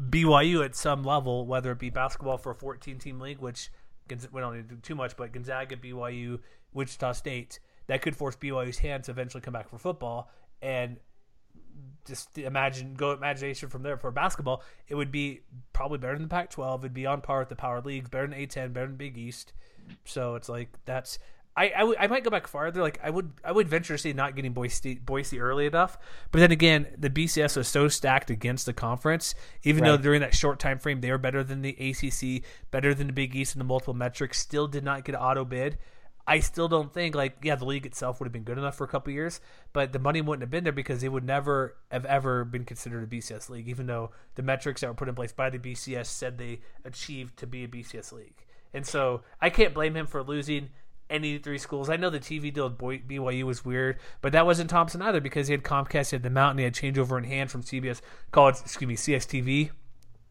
BYU 0.00 0.64
at 0.64 0.74
some 0.74 1.04
level, 1.04 1.46
whether 1.46 1.70
it 1.72 1.78
be 1.78 1.90
basketball 1.90 2.38
for 2.38 2.52
a 2.52 2.54
14 2.54 2.98
team 2.98 3.20
league, 3.20 3.38
which 3.38 3.70
We 4.08 4.40
don't 4.40 4.56
need 4.56 4.68
to 4.68 4.74
do 4.74 4.80
too 4.80 4.94
much, 4.94 5.16
but 5.16 5.32
Gonzaga, 5.32 5.76
BYU, 5.76 6.40
Wichita 6.72 7.12
State, 7.12 7.60
that 7.86 8.02
could 8.02 8.16
force 8.16 8.36
BYU's 8.36 8.78
hands 8.78 9.06
to 9.06 9.12
eventually 9.12 9.40
come 9.40 9.52
back 9.52 9.68
for 9.68 9.78
football. 9.78 10.30
And 10.60 10.98
just 12.06 12.36
imagine, 12.38 12.94
go 12.94 13.12
imagination 13.12 13.68
from 13.68 13.82
there 13.82 13.96
for 13.96 14.10
basketball, 14.10 14.62
it 14.88 14.94
would 14.94 15.10
be 15.10 15.40
probably 15.72 15.98
better 15.98 16.14
than 16.14 16.22
the 16.22 16.28
Pac 16.28 16.50
12. 16.50 16.84
It'd 16.84 16.94
be 16.94 17.06
on 17.06 17.20
par 17.20 17.40
with 17.40 17.48
the 17.48 17.56
power 17.56 17.80
leagues, 17.80 18.10
better 18.10 18.26
than 18.26 18.38
A10, 18.38 18.72
better 18.72 18.86
than 18.86 18.96
Big 18.96 19.16
East. 19.16 19.52
So 20.04 20.34
it's 20.34 20.48
like, 20.48 20.70
that's. 20.84 21.18
I, 21.56 21.94
I, 22.00 22.06
might 22.08 22.24
go 22.24 22.30
back 22.30 22.48
farther. 22.48 22.82
Like 22.82 22.98
I 23.02 23.10
would 23.10 23.32
I 23.44 23.52
would 23.52 23.68
venture 23.68 23.94
to 23.94 23.98
say 23.98 24.12
not 24.12 24.34
getting 24.34 24.52
Boise 24.52 24.96
Boise 24.96 25.38
early 25.38 25.66
enough, 25.66 25.96
but 26.32 26.40
then 26.40 26.50
again, 26.50 26.88
the 26.98 27.10
BCS 27.10 27.56
was 27.56 27.68
so 27.68 27.86
stacked 27.86 28.28
against 28.30 28.66
the 28.66 28.72
conference. 28.72 29.36
Even 29.62 29.84
though 29.84 29.96
during 29.96 30.20
that 30.20 30.34
short 30.34 30.58
time 30.58 30.80
frame 30.80 31.00
they 31.00 31.12
were 31.12 31.18
better 31.18 31.44
than 31.44 31.62
the 31.62 31.70
ACC, 31.70 32.42
better 32.72 32.92
than 32.92 33.06
the 33.06 33.12
Big 33.12 33.36
East 33.36 33.54
in 33.54 33.60
the 33.60 33.64
multiple 33.64 33.94
metrics, 33.94 34.40
still 34.40 34.66
did 34.66 34.82
not 34.82 35.04
get 35.04 35.14
auto 35.14 35.44
bid. 35.44 35.78
I 36.26 36.40
still 36.40 36.68
don't 36.68 36.92
think 36.92 37.14
like 37.14 37.36
yeah 37.42 37.54
the 37.54 37.66
league 37.66 37.86
itself 37.86 38.18
would 38.18 38.26
have 38.26 38.32
been 38.32 38.42
good 38.42 38.58
enough 38.58 38.76
for 38.76 38.84
a 38.84 38.88
couple 38.88 39.12
years, 39.12 39.40
but 39.72 39.92
the 39.92 40.00
money 40.00 40.22
wouldn't 40.22 40.42
have 40.42 40.50
been 40.50 40.64
there 40.64 40.72
because 40.72 41.04
it 41.04 41.12
would 41.12 41.24
never 41.24 41.76
have 41.92 42.04
ever 42.04 42.44
been 42.44 42.64
considered 42.64 43.04
a 43.04 43.06
BCS 43.06 43.48
league, 43.48 43.68
even 43.68 43.86
though 43.86 44.10
the 44.34 44.42
metrics 44.42 44.80
that 44.80 44.88
were 44.88 44.94
put 44.94 45.08
in 45.08 45.14
place 45.14 45.32
by 45.32 45.50
the 45.50 45.58
BCS 45.58 46.06
said 46.06 46.36
they 46.36 46.62
achieved 46.84 47.36
to 47.36 47.46
be 47.46 47.62
a 47.62 47.68
BCS 47.68 48.10
league. 48.10 48.44
And 48.72 48.84
so 48.84 49.22
I 49.40 49.50
can't 49.50 49.72
blame 49.72 49.96
him 49.96 50.08
for 50.08 50.22
losing 50.22 50.70
any 51.10 51.38
three 51.38 51.58
schools. 51.58 51.88
I 51.90 51.96
know 51.96 52.10
the 52.10 52.20
TV 52.20 52.52
deal 52.52 52.68
with 52.68 53.06
BYU 53.08 53.44
was 53.44 53.64
weird, 53.64 53.98
but 54.20 54.32
that 54.32 54.46
wasn't 54.46 54.70
Thompson 54.70 55.02
either 55.02 55.20
because 55.20 55.48
he 55.48 55.52
had 55.52 55.62
Comcast, 55.62 56.10
he 56.10 56.16
had 56.16 56.22
the 56.22 56.30
Mountain, 56.30 56.58
he 56.58 56.64
had 56.64 56.74
changeover 56.74 57.18
in 57.18 57.24
hand 57.24 57.50
from 57.50 57.62
CBS, 57.62 58.00
college, 58.30 58.56
excuse 58.60 58.88
me, 58.88 58.96
CSTV. 58.96 59.70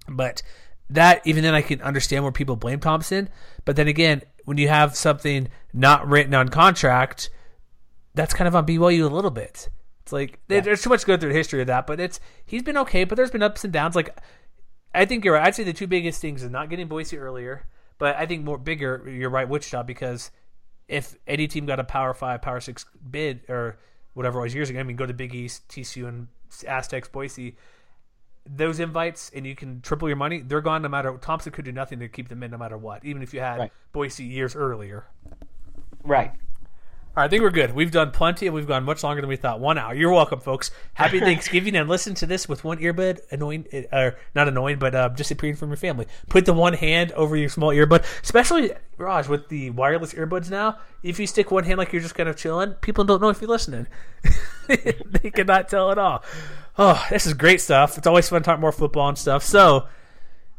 But 0.10 0.42
that 0.90 1.22
even 1.26 1.44
then 1.44 1.56
I 1.56 1.62
can 1.62 1.82
understand 1.82 2.24
where 2.24 2.32
people 2.32 2.56
blame 2.56 2.80
Thompson. 2.80 3.30
But 3.66 3.76
then 3.76 3.88
again, 3.88 4.22
when 4.46 4.58
you 4.58 4.68
have 4.68 4.96
something 4.96 5.48
not 5.74 6.08
written 6.08 6.34
on 6.34 6.50
contract, 6.50 7.30
that's 8.14 8.34
kind 8.34 8.48
of 8.48 8.56
on 8.56 8.66
BYU 8.66 9.06
a 9.10 9.14
little 9.14 9.32
bit. 9.32 9.70
It's 10.02 10.12
like 10.12 10.40
there- 10.48 10.62
there's 10.62 10.82
too 10.82 10.90
much 10.90 11.02
to 11.02 11.08
go 11.08 11.18
through 11.18 11.30
the 11.30 11.36
history 11.36 11.62
of 11.62 11.68
that, 11.68 11.88
but 11.88 12.00
it's 12.00 12.20
he's 12.46 12.62
been 12.64 12.78
okay, 12.78 13.06
but 13.06 13.16
there's 13.16 13.32
been 13.32 13.42
ups 13.44 13.64
and 13.64 13.72
downs. 13.72 13.96
Like 13.96 14.18
I 14.94 15.06
think 15.06 15.24
you're 15.24 15.34
right. 15.36 15.48
I'd 15.48 15.56
say 15.56 15.64
the 15.64 15.74
two 15.74 15.88
biggest 15.88 16.22
things 16.22 16.44
is 16.44 16.50
not 16.52 16.70
getting 16.70 16.88
Boise 16.88 17.18
earlier, 17.18 17.68
but 17.98 18.16
I 18.18 18.26
think 18.26 18.44
more 18.44 18.58
bigger. 18.58 19.10
You're 19.10 19.30
right, 19.30 19.48
Wichita, 19.48 19.84
because 19.84 20.30
if 20.94 21.16
any 21.26 21.48
team 21.48 21.66
got 21.66 21.80
a 21.80 21.84
Power 21.84 22.14
Five, 22.14 22.44
Power 22.44 22.60
Six 22.60 22.86
bid 23.10 23.42
or 23.50 23.80
whatever 24.14 24.40
it 24.40 24.44
was 24.44 24.54
years 24.54 24.70
ago, 24.70 24.80
I 24.80 24.84
mean, 24.84 24.96
go 24.96 25.08
to 25.08 25.14
Big 25.14 25.34
East, 25.34 25.68
TCU, 25.68 26.08
and 26.08 26.28
Aztecs, 26.68 27.08
Boise. 27.08 27.58
Those 28.46 28.80
invites 28.80 29.32
and 29.34 29.48
you 29.48 29.56
can 29.56 29.82
triple 29.82 30.08
your 30.08 30.18
money. 30.18 30.42
They're 30.42 30.62
gone 30.62 30.84
no 30.84 30.90
matter. 30.90 31.12
What 31.12 31.24
Thompson 31.24 31.52
could 31.52 31.66
do 31.66 31.72
nothing 31.72 31.98
to 32.00 32.08
keep 32.08 32.28
them 32.28 32.44
in 32.44 32.52
no 32.52 32.58
matter 32.60 32.78
what, 32.78 33.04
even 33.04 33.24
if 33.24 33.34
you 33.34 33.40
had 33.40 33.58
Right. 33.58 33.72
Boise 33.92 34.24
years 34.24 34.56
earlier. 34.56 35.08
Right. 36.04 36.34
All 37.16 37.22
right, 37.22 37.28
I 37.28 37.30
think 37.30 37.44
we're 37.44 37.52
good. 37.52 37.76
We've 37.76 37.92
done 37.92 38.10
plenty, 38.10 38.48
and 38.48 38.56
we've 38.56 38.66
gone 38.66 38.86
much 38.86 39.04
longer 39.04 39.22
than 39.22 39.30
we 39.30 39.36
thought. 39.36 39.60
One 39.60 39.78
hour. 39.78 39.94
You're 39.94 40.12
welcome, 40.12 40.40
folks. 40.40 40.72
Happy 40.96 41.20
Thanksgiving, 41.22 41.76
and 41.76 41.88
listen 41.88 42.16
to 42.16 42.26
this 42.26 42.50
with 42.50 42.64
one 42.64 42.80
earbud, 42.80 43.20
annoying, 43.30 43.68
or 43.92 44.16
not 44.34 44.48
annoying, 44.48 44.80
but 44.80 44.96
uh, 44.96 45.10
disappearing 45.10 45.56
from 45.56 45.70
your 45.70 45.78
family. 45.78 46.08
Put 46.30 46.46
the 46.46 46.54
one 46.54 46.74
hand 46.74 47.12
over 47.12 47.36
your 47.36 47.50
small 47.50 47.70
earbud, 47.70 48.04
especially 48.24 48.72
Raj 48.98 49.28
with 49.28 49.48
the 49.50 49.70
wireless 49.70 50.16
earbuds 50.16 50.50
now. 50.50 50.80
If 51.04 51.20
you 51.20 51.28
stick 51.28 51.52
one 51.52 51.66
hand 51.66 51.78
like 51.78 51.94
you're 51.94 52.02
just 52.02 52.16
kind 52.16 52.28
of 52.28 52.36
chilling, 52.36 52.74
people 52.82 53.04
don't 53.04 53.22
know 53.22 53.30
if 53.30 53.42
you're 53.42 53.50
listening. 53.50 53.86
they 54.68 55.30
cannot 55.30 55.70
tell 55.70 55.92
at 55.92 56.00
all. 56.00 56.24
Oh, 56.80 57.06
this 57.12 57.28
is 57.28 57.36
great 57.36 57.62
stuff. 57.62 57.96
It's 57.96 58.08
always 58.08 58.28
fun 58.28 58.42
to 58.42 58.46
talk 58.46 58.60
more 58.60 58.72
football 58.72 59.10
and 59.10 59.20
stuff. 59.20 59.44
So, 59.44 59.86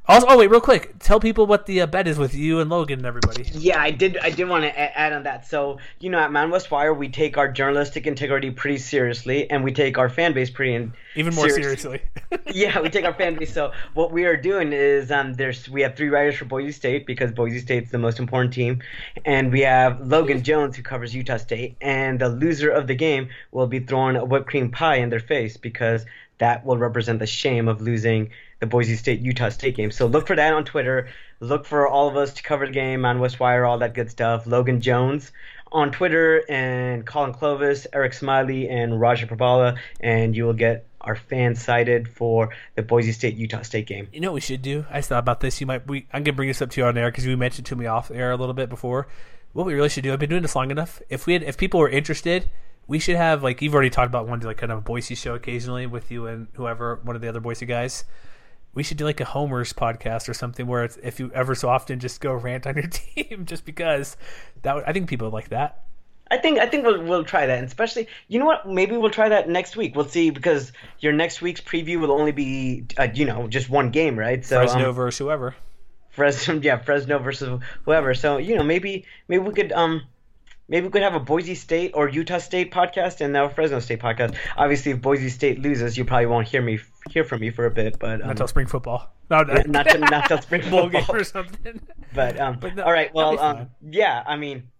also, 0.06 0.26
oh 0.28 0.36
wait, 0.36 0.50
real 0.50 0.60
quick, 0.60 0.98
tell 0.98 1.18
people 1.18 1.46
what 1.46 1.64
the 1.64 1.80
uh, 1.80 1.86
bet 1.86 2.06
is 2.06 2.18
with 2.18 2.34
you 2.34 2.60
and 2.60 2.68
Logan 2.68 2.98
and 2.98 3.06
everybody. 3.06 3.44
Yeah, 3.52 3.80
I 3.80 3.90
did. 3.90 4.18
I 4.18 4.28
did 4.28 4.48
want 4.48 4.64
to 4.64 4.98
add 4.98 5.14
on 5.14 5.22
that. 5.22 5.46
So, 5.46 5.78
you 5.98 6.10
know, 6.10 6.18
at 6.18 6.30
Mountain 6.30 6.50
West 6.50 6.70
Wire, 6.70 6.92
we 6.92 7.08
take 7.08 7.38
our 7.38 7.50
journalistic 7.50 8.06
integrity 8.06 8.50
pretty 8.50 8.76
seriously, 8.78 9.50
and 9.50 9.64
we 9.64 9.72
take 9.72 9.96
our 9.96 10.10
fan 10.10 10.34
base 10.34 10.50
pretty 10.50 10.74
in, 10.74 10.92
Even 11.14 11.34
more 11.34 11.48
serious- 11.48 11.80
seriously. 11.80 12.06
yeah, 12.52 12.78
we 12.80 12.90
take 12.90 13.06
our 13.06 13.14
fan 13.14 13.36
base. 13.36 13.54
So 13.54 13.72
what 13.94 14.12
we 14.12 14.24
are 14.24 14.36
doing 14.36 14.74
is 14.74 15.10
um, 15.10 15.32
there's 15.34 15.70
we 15.70 15.80
have 15.80 15.96
three 15.96 16.10
writers 16.10 16.36
for 16.36 16.44
Boise 16.44 16.72
State 16.72 17.06
because 17.06 17.32
Boise 17.32 17.60
State's 17.60 17.90
the 17.90 17.98
most 17.98 18.18
important 18.18 18.52
team, 18.52 18.82
and 19.24 19.50
we 19.50 19.60
have 19.60 20.06
Logan 20.06 20.42
Jones 20.42 20.76
who 20.76 20.82
covers 20.82 21.14
Utah 21.14 21.38
State, 21.38 21.76
and 21.80 22.20
the 22.20 22.28
loser 22.28 22.68
of 22.68 22.88
the 22.88 22.94
game 22.94 23.30
will 23.52 23.66
be 23.66 23.80
throwing 23.80 24.16
a 24.16 24.24
whipped 24.24 24.48
cream 24.48 24.70
pie 24.70 24.96
in 24.96 25.08
their 25.08 25.20
face 25.20 25.56
because 25.56 26.04
that 26.38 26.66
will 26.66 26.76
represent 26.76 27.20
the 27.20 27.26
shame 27.26 27.68
of 27.68 27.80
losing 27.80 28.30
the 28.60 28.66
Boise 28.66 28.96
State 28.96 29.20
Utah 29.20 29.48
State 29.48 29.76
game. 29.76 29.90
So 29.90 30.06
look 30.06 30.26
for 30.26 30.36
that 30.36 30.52
on 30.52 30.64
Twitter. 30.64 31.08
Look 31.40 31.66
for 31.66 31.86
all 31.88 32.08
of 32.08 32.16
us 32.16 32.34
to 32.34 32.42
cover 32.42 32.66
the 32.66 32.72
game 32.72 33.04
on 33.04 33.18
West 33.18 33.40
Wire, 33.40 33.64
all 33.64 33.78
that 33.78 33.94
good 33.94 34.10
stuff. 34.10 34.46
Logan 34.46 34.80
Jones 34.80 35.32
on 35.72 35.90
Twitter 35.90 36.44
and 36.48 37.04
Colin 37.04 37.32
Clovis, 37.32 37.86
Eric 37.92 38.14
Smiley, 38.14 38.68
and 38.68 39.00
Roger 39.00 39.26
Prabala, 39.26 39.76
and 40.00 40.36
you 40.36 40.44
will 40.44 40.52
get 40.52 40.86
our 41.00 41.16
fans 41.16 41.62
cited 41.62 42.08
for 42.08 42.50
the 42.76 42.82
Boise 42.82 43.12
State 43.12 43.36
Utah 43.36 43.62
State 43.62 43.86
game. 43.86 44.08
You 44.12 44.20
know 44.20 44.30
what 44.30 44.36
we 44.36 44.40
should 44.40 44.62
do? 44.62 44.86
I 44.90 45.00
thought 45.00 45.18
about 45.18 45.40
this. 45.40 45.60
You 45.60 45.66
might. 45.66 45.86
We, 45.86 46.06
I'm 46.12 46.22
gonna 46.22 46.36
bring 46.36 46.48
this 46.48 46.62
up 46.62 46.70
to 46.70 46.80
you 46.80 46.86
on 46.86 46.96
air 46.96 47.10
because 47.10 47.26
you 47.26 47.36
mentioned 47.36 47.66
to 47.66 47.76
me 47.76 47.86
off 47.86 48.10
air 48.10 48.30
a 48.30 48.36
little 48.36 48.54
bit 48.54 48.70
before. 48.70 49.08
What 49.52 49.66
we 49.66 49.74
really 49.74 49.88
should 49.88 50.04
do. 50.04 50.12
I've 50.12 50.18
been 50.18 50.30
doing 50.30 50.42
this 50.42 50.56
long 50.56 50.70
enough. 50.70 51.02
If 51.08 51.26
we 51.26 51.34
had, 51.34 51.42
if 51.42 51.56
people 51.56 51.78
were 51.80 51.88
interested, 51.88 52.48
we 52.86 52.98
should 52.98 53.16
have 53.16 53.42
like 53.42 53.60
you've 53.62 53.74
already 53.74 53.90
talked 53.90 54.08
about 54.08 54.26
one 54.26 54.40
like 54.40 54.56
kind 54.56 54.72
of 54.72 54.78
a 54.78 54.82
Boise 54.82 55.14
show 55.14 55.34
occasionally 55.34 55.86
with 55.86 56.10
you 56.10 56.26
and 56.26 56.48
whoever 56.54 57.00
one 57.02 57.16
of 57.16 57.22
the 57.22 57.28
other 57.28 57.40
Boise 57.40 57.66
guys. 57.66 58.04
We 58.74 58.82
should 58.82 58.96
do 58.96 59.04
like 59.04 59.20
a 59.20 59.24
Homer's 59.24 59.72
podcast 59.72 60.28
or 60.28 60.34
something 60.34 60.66
where 60.66 60.84
it's, 60.84 60.96
if 61.02 61.20
you 61.20 61.30
ever 61.32 61.54
so 61.54 61.68
often 61.68 62.00
just 62.00 62.20
go 62.20 62.32
rant 62.32 62.66
on 62.66 62.74
your 62.74 62.86
team 62.90 63.46
just 63.46 63.64
because 63.64 64.16
that 64.62 64.74
would, 64.74 64.84
I 64.84 64.92
think 64.92 65.08
people 65.08 65.28
would 65.28 65.34
like 65.34 65.48
that. 65.50 65.84
I 66.30 66.38
think 66.38 66.58
I 66.58 66.66
think 66.66 66.86
we'll 66.86 67.02
we'll 67.02 67.24
try 67.24 67.46
that, 67.46 67.58
and 67.58 67.66
especially 67.66 68.08
you 68.28 68.38
know 68.38 68.46
what? 68.46 68.66
Maybe 68.66 68.96
we'll 68.96 69.10
try 69.10 69.28
that 69.28 69.48
next 69.48 69.76
week. 69.76 69.94
We'll 69.94 70.08
see 70.08 70.30
because 70.30 70.72
your 70.98 71.12
next 71.12 71.42
week's 71.42 71.60
preview 71.60 72.00
will 72.00 72.10
only 72.10 72.32
be 72.32 72.86
uh, 72.98 73.08
you 73.14 73.26
know 73.26 73.46
just 73.46 73.68
one 73.68 73.90
game, 73.90 74.18
right? 74.18 74.44
So 74.44 74.56
Fresno 74.56 74.88
um, 74.88 74.94
versus 74.94 75.18
whoever. 75.18 75.54
Fresno, 76.10 76.54
yeah, 76.62 76.78
Fresno 76.78 77.18
versus 77.18 77.60
whoever. 77.84 78.14
So 78.14 78.38
you 78.38 78.56
know 78.56 78.64
maybe 78.64 79.04
maybe 79.28 79.44
we 79.44 79.52
could 79.52 79.70
um 79.72 80.02
maybe 80.68 80.86
we 80.86 80.90
could 80.90 81.02
have 81.02 81.14
a 81.14 81.20
Boise 81.20 81.54
State 81.54 81.92
or 81.94 82.08
Utah 82.08 82.38
State 82.38 82.72
podcast 82.72 83.20
and 83.20 83.32
now 83.32 83.46
a 83.46 83.50
Fresno 83.50 83.80
State 83.80 84.00
podcast. 84.00 84.36
Obviously, 84.56 84.92
if 84.92 85.00
Boise 85.00 85.28
State 85.28 85.60
loses, 85.60 85.96
you 85.96 86.04
probably 86.04 86.26
won't 86.26 86.48
hear 86.48 86.62
me 86.62 86.78
hear 87.10 87.24
from 87.24 87.40
me 87.40 87.50
for 87.50 87.66
a 87.66 87.70
bit, 87.70 87.98
but 87.98 88.20
um, 88.20 88.28
Not 88.28 88.36
till 88.36 88.48
spring 88.48 88.66
football. 88.66 89.12
No, 89.30 89.42
no. 89.42 89.54
not 89.66 89.86
till, 89.86 90.00
not 90.00 90.28
till 90.28 90.40
spring 90.40 90.68
bowl 90.70 90.88
game 90.88 91.04
or 91.08 91.24
something. 91.24 91.80
But 92.14 92.40
um, 92.40 92.58
But 92.60 92.76
no, 92.76 92.84
all 92.84 92.92
right, 92.92 93.12
well, 93.14 93.38
um, 93.38 93.70
yeah, 93.82 94.22
I 94.26 94.36
mean, 94.36 94.70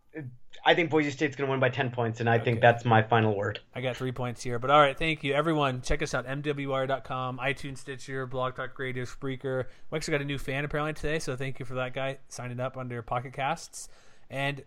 I 0.67 0.75
think 0.75 0.91
Boise 0.91 1.11
State's 1.11 1.37
gonna 1.37 1.51
win 1.51 1.61
by 1.61 1.69
ten 1.69 1.91
points, 1.91 2.21
and 2.21 2.29
I 2.29 2.39
think 2.39 2.61
that's 2.61 2.85
my 2.85 3.03
final 3.03 3.37
word. 3.37 3.61
I 3.75 3.81
got 3.83 3.97
three 3.97 4.13
points 4.13 4.43
here. 4.43 4.59
But 4.59 4.71
all 4.71 4.81
right, 4.81 4.99
thank 4.99 5.23
you. 5.23 5.35
Everyone, 5.35 5.83
check 5.83 6.03
us 6.03 6.15
out, 6.15 6.27
MWR.com, 6.27 7.39
iTunes, 7.39 7.79
Stitcher, 7.79 8.27
Blog 8.27 8.57
Talk 8.57 8.79
Radio, 8.79 9.05
Spreaker. 9.05 9.65
We 9.91 9.97
actually 9.97 10.13
got 10.13 10.23
a 10.23 10.27
new 10.27 10.39
fan 10.39 10.65
apparently 10.65 10.95
today, 10.95 11.19
so 11.19 11.37
thank 11.37 11.59
you 11.59 11.67
for 11.67 11.75
that 11.75 11.93
guy 11.93 12.19
signing 12.29 12.61
up 12.61 12.77
under 12.79 13.03
Pocket 13.03 13.35
Casts. 13.35 13.89
And 14.31 14.63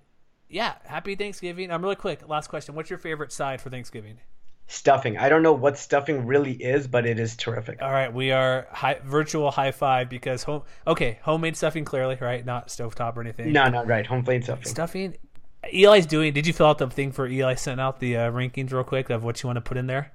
yeah, 0.50 0.76
happy 0.86 1.16
Thanksgiving. 1.16 1.72
I'm 1.72 1.82
really 1.82 1.95
quick. 1.95 2.28
Last 2.28 2.48
question. 2.48 2.76
What's 2.76 2.89
your 2.89 3.00
favorite 3.00 3.32
side 3.32 3.62
for 3.62 3.70
Thanksgiving? 3.70 4.20
Stuffing. 4.70 5.18
I 5.18 5.30
don't 5.30 5.43
know 5.43 5.54
what 5.54 5.78
stuffing 5.78 6.26
really 6.26 6.52
is, 6.52 6.88
but 6.88 7.06
it 7.06 7.20
is 7.20 7.38
terrific. 7.38 7.82
All 7.82 7.91
right, 7.91 8.14
we 8.14 8.32
are 8.32 8.68
high, 8.72 9.00
virtual 9.06 9.50
high 9.50 9.72
five 9.72 10.10
because 10.10 10.43
home. 10.43 10.64
Okay, 10.86 11.20
homemade 11.22 11.56
stuffing 11.56 11.86
clearly, 11.86 12.18
right? 12.20 12.45
Not 12.45 12.68
stovetop 12.68 13.16
or 13.16 13.22
anything. 13.22 13.54
No, 13.54 13.70
no, 13.70 13.86
right. 13.86 14.06
Home 14.06 14.26
plate 14.26 14.43
stuffing. 14.43 14.66
Stuffing. 14.66 15.16
Eli's 15.72 16.06
doing. 16.06 16.34
Did 16.34 16.45
you 16.45 16.54
fill 16.54 16.68
out 16.68 16.78
the 16.80 16.89
thing 16.89 17.12
for 17.14 17.28
Eli? 17.28 17.56
Sent 17.56 17.80
out 17.80 18.00
the 18.00 18.18
uh, 18.18 18.32
rankings 18.32 18.74
real 18.74 18.84
quick 18.84 19.10
of 19.10 19.24
what 19.24 19.41
you 19.41 19.48
want 19.48 19.56
to 19.58 19.62
put 19.62 19.78
in 19.78 19.88
there. 19.88 20.12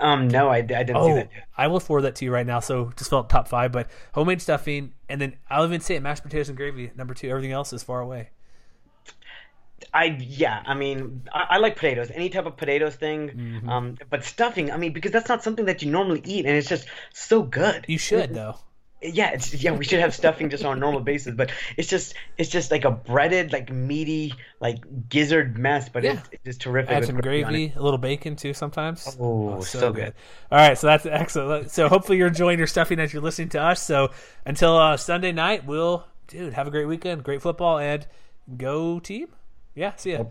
Um, 0.00 0.26
no, 0.28 0.48
I, 0.48 0.56
I 0.56 0.62
didn't 0.62 0.86
see 0.86 0.94
Oh, 0.96 1.14
that 1.14 1.28
yet. 1.34 1.44
I 1.56 1.66
will 1.66 1.78
forward 1.80 2.02
that 2.02 2.14
to 2.16 2.24
you 2.24 2.32
right 2.32 2.46
now. 2.46 2.60
So 2.60 2.92
just 2.96 3.10
fill 3.10 3.18
out 3.18 3.28
top 3.28 3.46
five, 3.46 3.72
but 3.72 3.88
homemade 4.14 4.40
stuffing, 4.40 4.94
and 5.10 5.20
then 5.20 5.36
I'll 5.50 5.66
even 5.66 5.82
say 5.82 5.96
it 5.96 6.02
mashed 6.02 6.22
potatoes 6.22 6.48
and 6.48 6.56
gravy 6.56 6.90
number 6.96 7.12
two. 7.12 7.28
Everything 7.28 7.52
else 7.52 7.74
is 7.74 7.82
far 7.82 8.00
away. 8.00 8.30
I 9.92 10.04
yeah, 10.20 10.62
I 10.66 10.74
mean, 10.74 11.22
I, 11.32 11.46
I 11.50 11.58
like 11.58 11.76
potatoes, 11.76 12.10
any 12.12 12.28
type 12.28 12.46
of 12.46 12.56
potatoes 12.56 12.94
thing. 12.94 13.28
Mm-hmm. 13.30 13.68
Um, 13.68 13.98
but 14.10 14.24
stuffing, 14.24 14.70
I 14.70 14.76
mean, 14.76 14.92
because 14.92 15.12
that's 15.12 15.28
not 15.28 15.42
something 15.42 15.66
that 15.66 15.82
you 15.82 15.90
normally 15.90 16.22
eat, 16.24 16.46
and 16.46 16.56
it's 16.56 16.68
just 16.68 16.86
so 17.12 17.42
good. 17.42 17.84
You 17.88 17.98
should 17.98 18.34
though. 18.34 18.56
Yeah, 19.04 19.30
it's 19.32 19.52
yeah, 19.52 19.72
we 19.72 19.84
should 19.84 19.98
have 19.98 20.14
stuffing 20.14 20.48
just 20.48 20.64
on 20.64 20.76
a 20.76 20.80
normal 20.80 21.00
basis, 21.00 21.34
but 21.34 21.50
it's 21.76 21.88
just 21.88 22.14
it's 22.38 22.48
just 22.48 22.70
like 22.70 22.84
a 22.84 22.90
breaded, 22.92 23.52
like 23.52 23.68
meaty, 23.70 24.32
like 24.60 25.08
gizzard 25.08 25.58
mess, 25.58 25.88
but 25.88 26.04
Yeah. 26.04 26.12
it's, 26.12 26.28
it's 26.30 26.44
just 26.44 26.60
terrific. 26.60 26.92
Add 26.92 27.06
some 27.06 27.16
gravy 27.16 27.42
on 27.42 27.54
it. 27.54 27.58
gravy, 27.58 27.72
a 27.76 27.82
little 27.82 27.98
bacon 27.98 28.36
too 28.36 28.54
sometimes. 28.54 29.16
Oh, 29.18 29.60
so 29.62 29.92
good. 29.92 30.14
All 30.52 30.58
right, 30.58 30.78
so 30.78 30.86
that's 30.86 31.04
excellent. 31.04 31.72
So 31.72 31.88
hopefully 31.88 32.18
you're 32.18 32.28
enjoying 32.28 32.58
your 32.58 32.68
stuffing 32.68 33.00
as 33.00 33.12
you're 33.12 33.22
listening 33.22 33.48
to 33.50 33.60
us. 33.60 33.82
So 33.82 34.12
until 34.46 34.76
uh, 34.76 34.96
Sunday 34.96 35.32
night, 35.32 35.66
we'll 35.66 36.06
dude 36.28 36.52
have 36.52 36.68
a 36.68 36.70
great 36.70 36.86
weekend, 36.86 37.24
great 37.24 37.42
football, 37.42 37.78
and 37.78 38.06
go 38.56 39.00
team. 39.00 39.26
Yeah, 39.74 39.92
see 39.96 40.12
ya. 40.12 40.24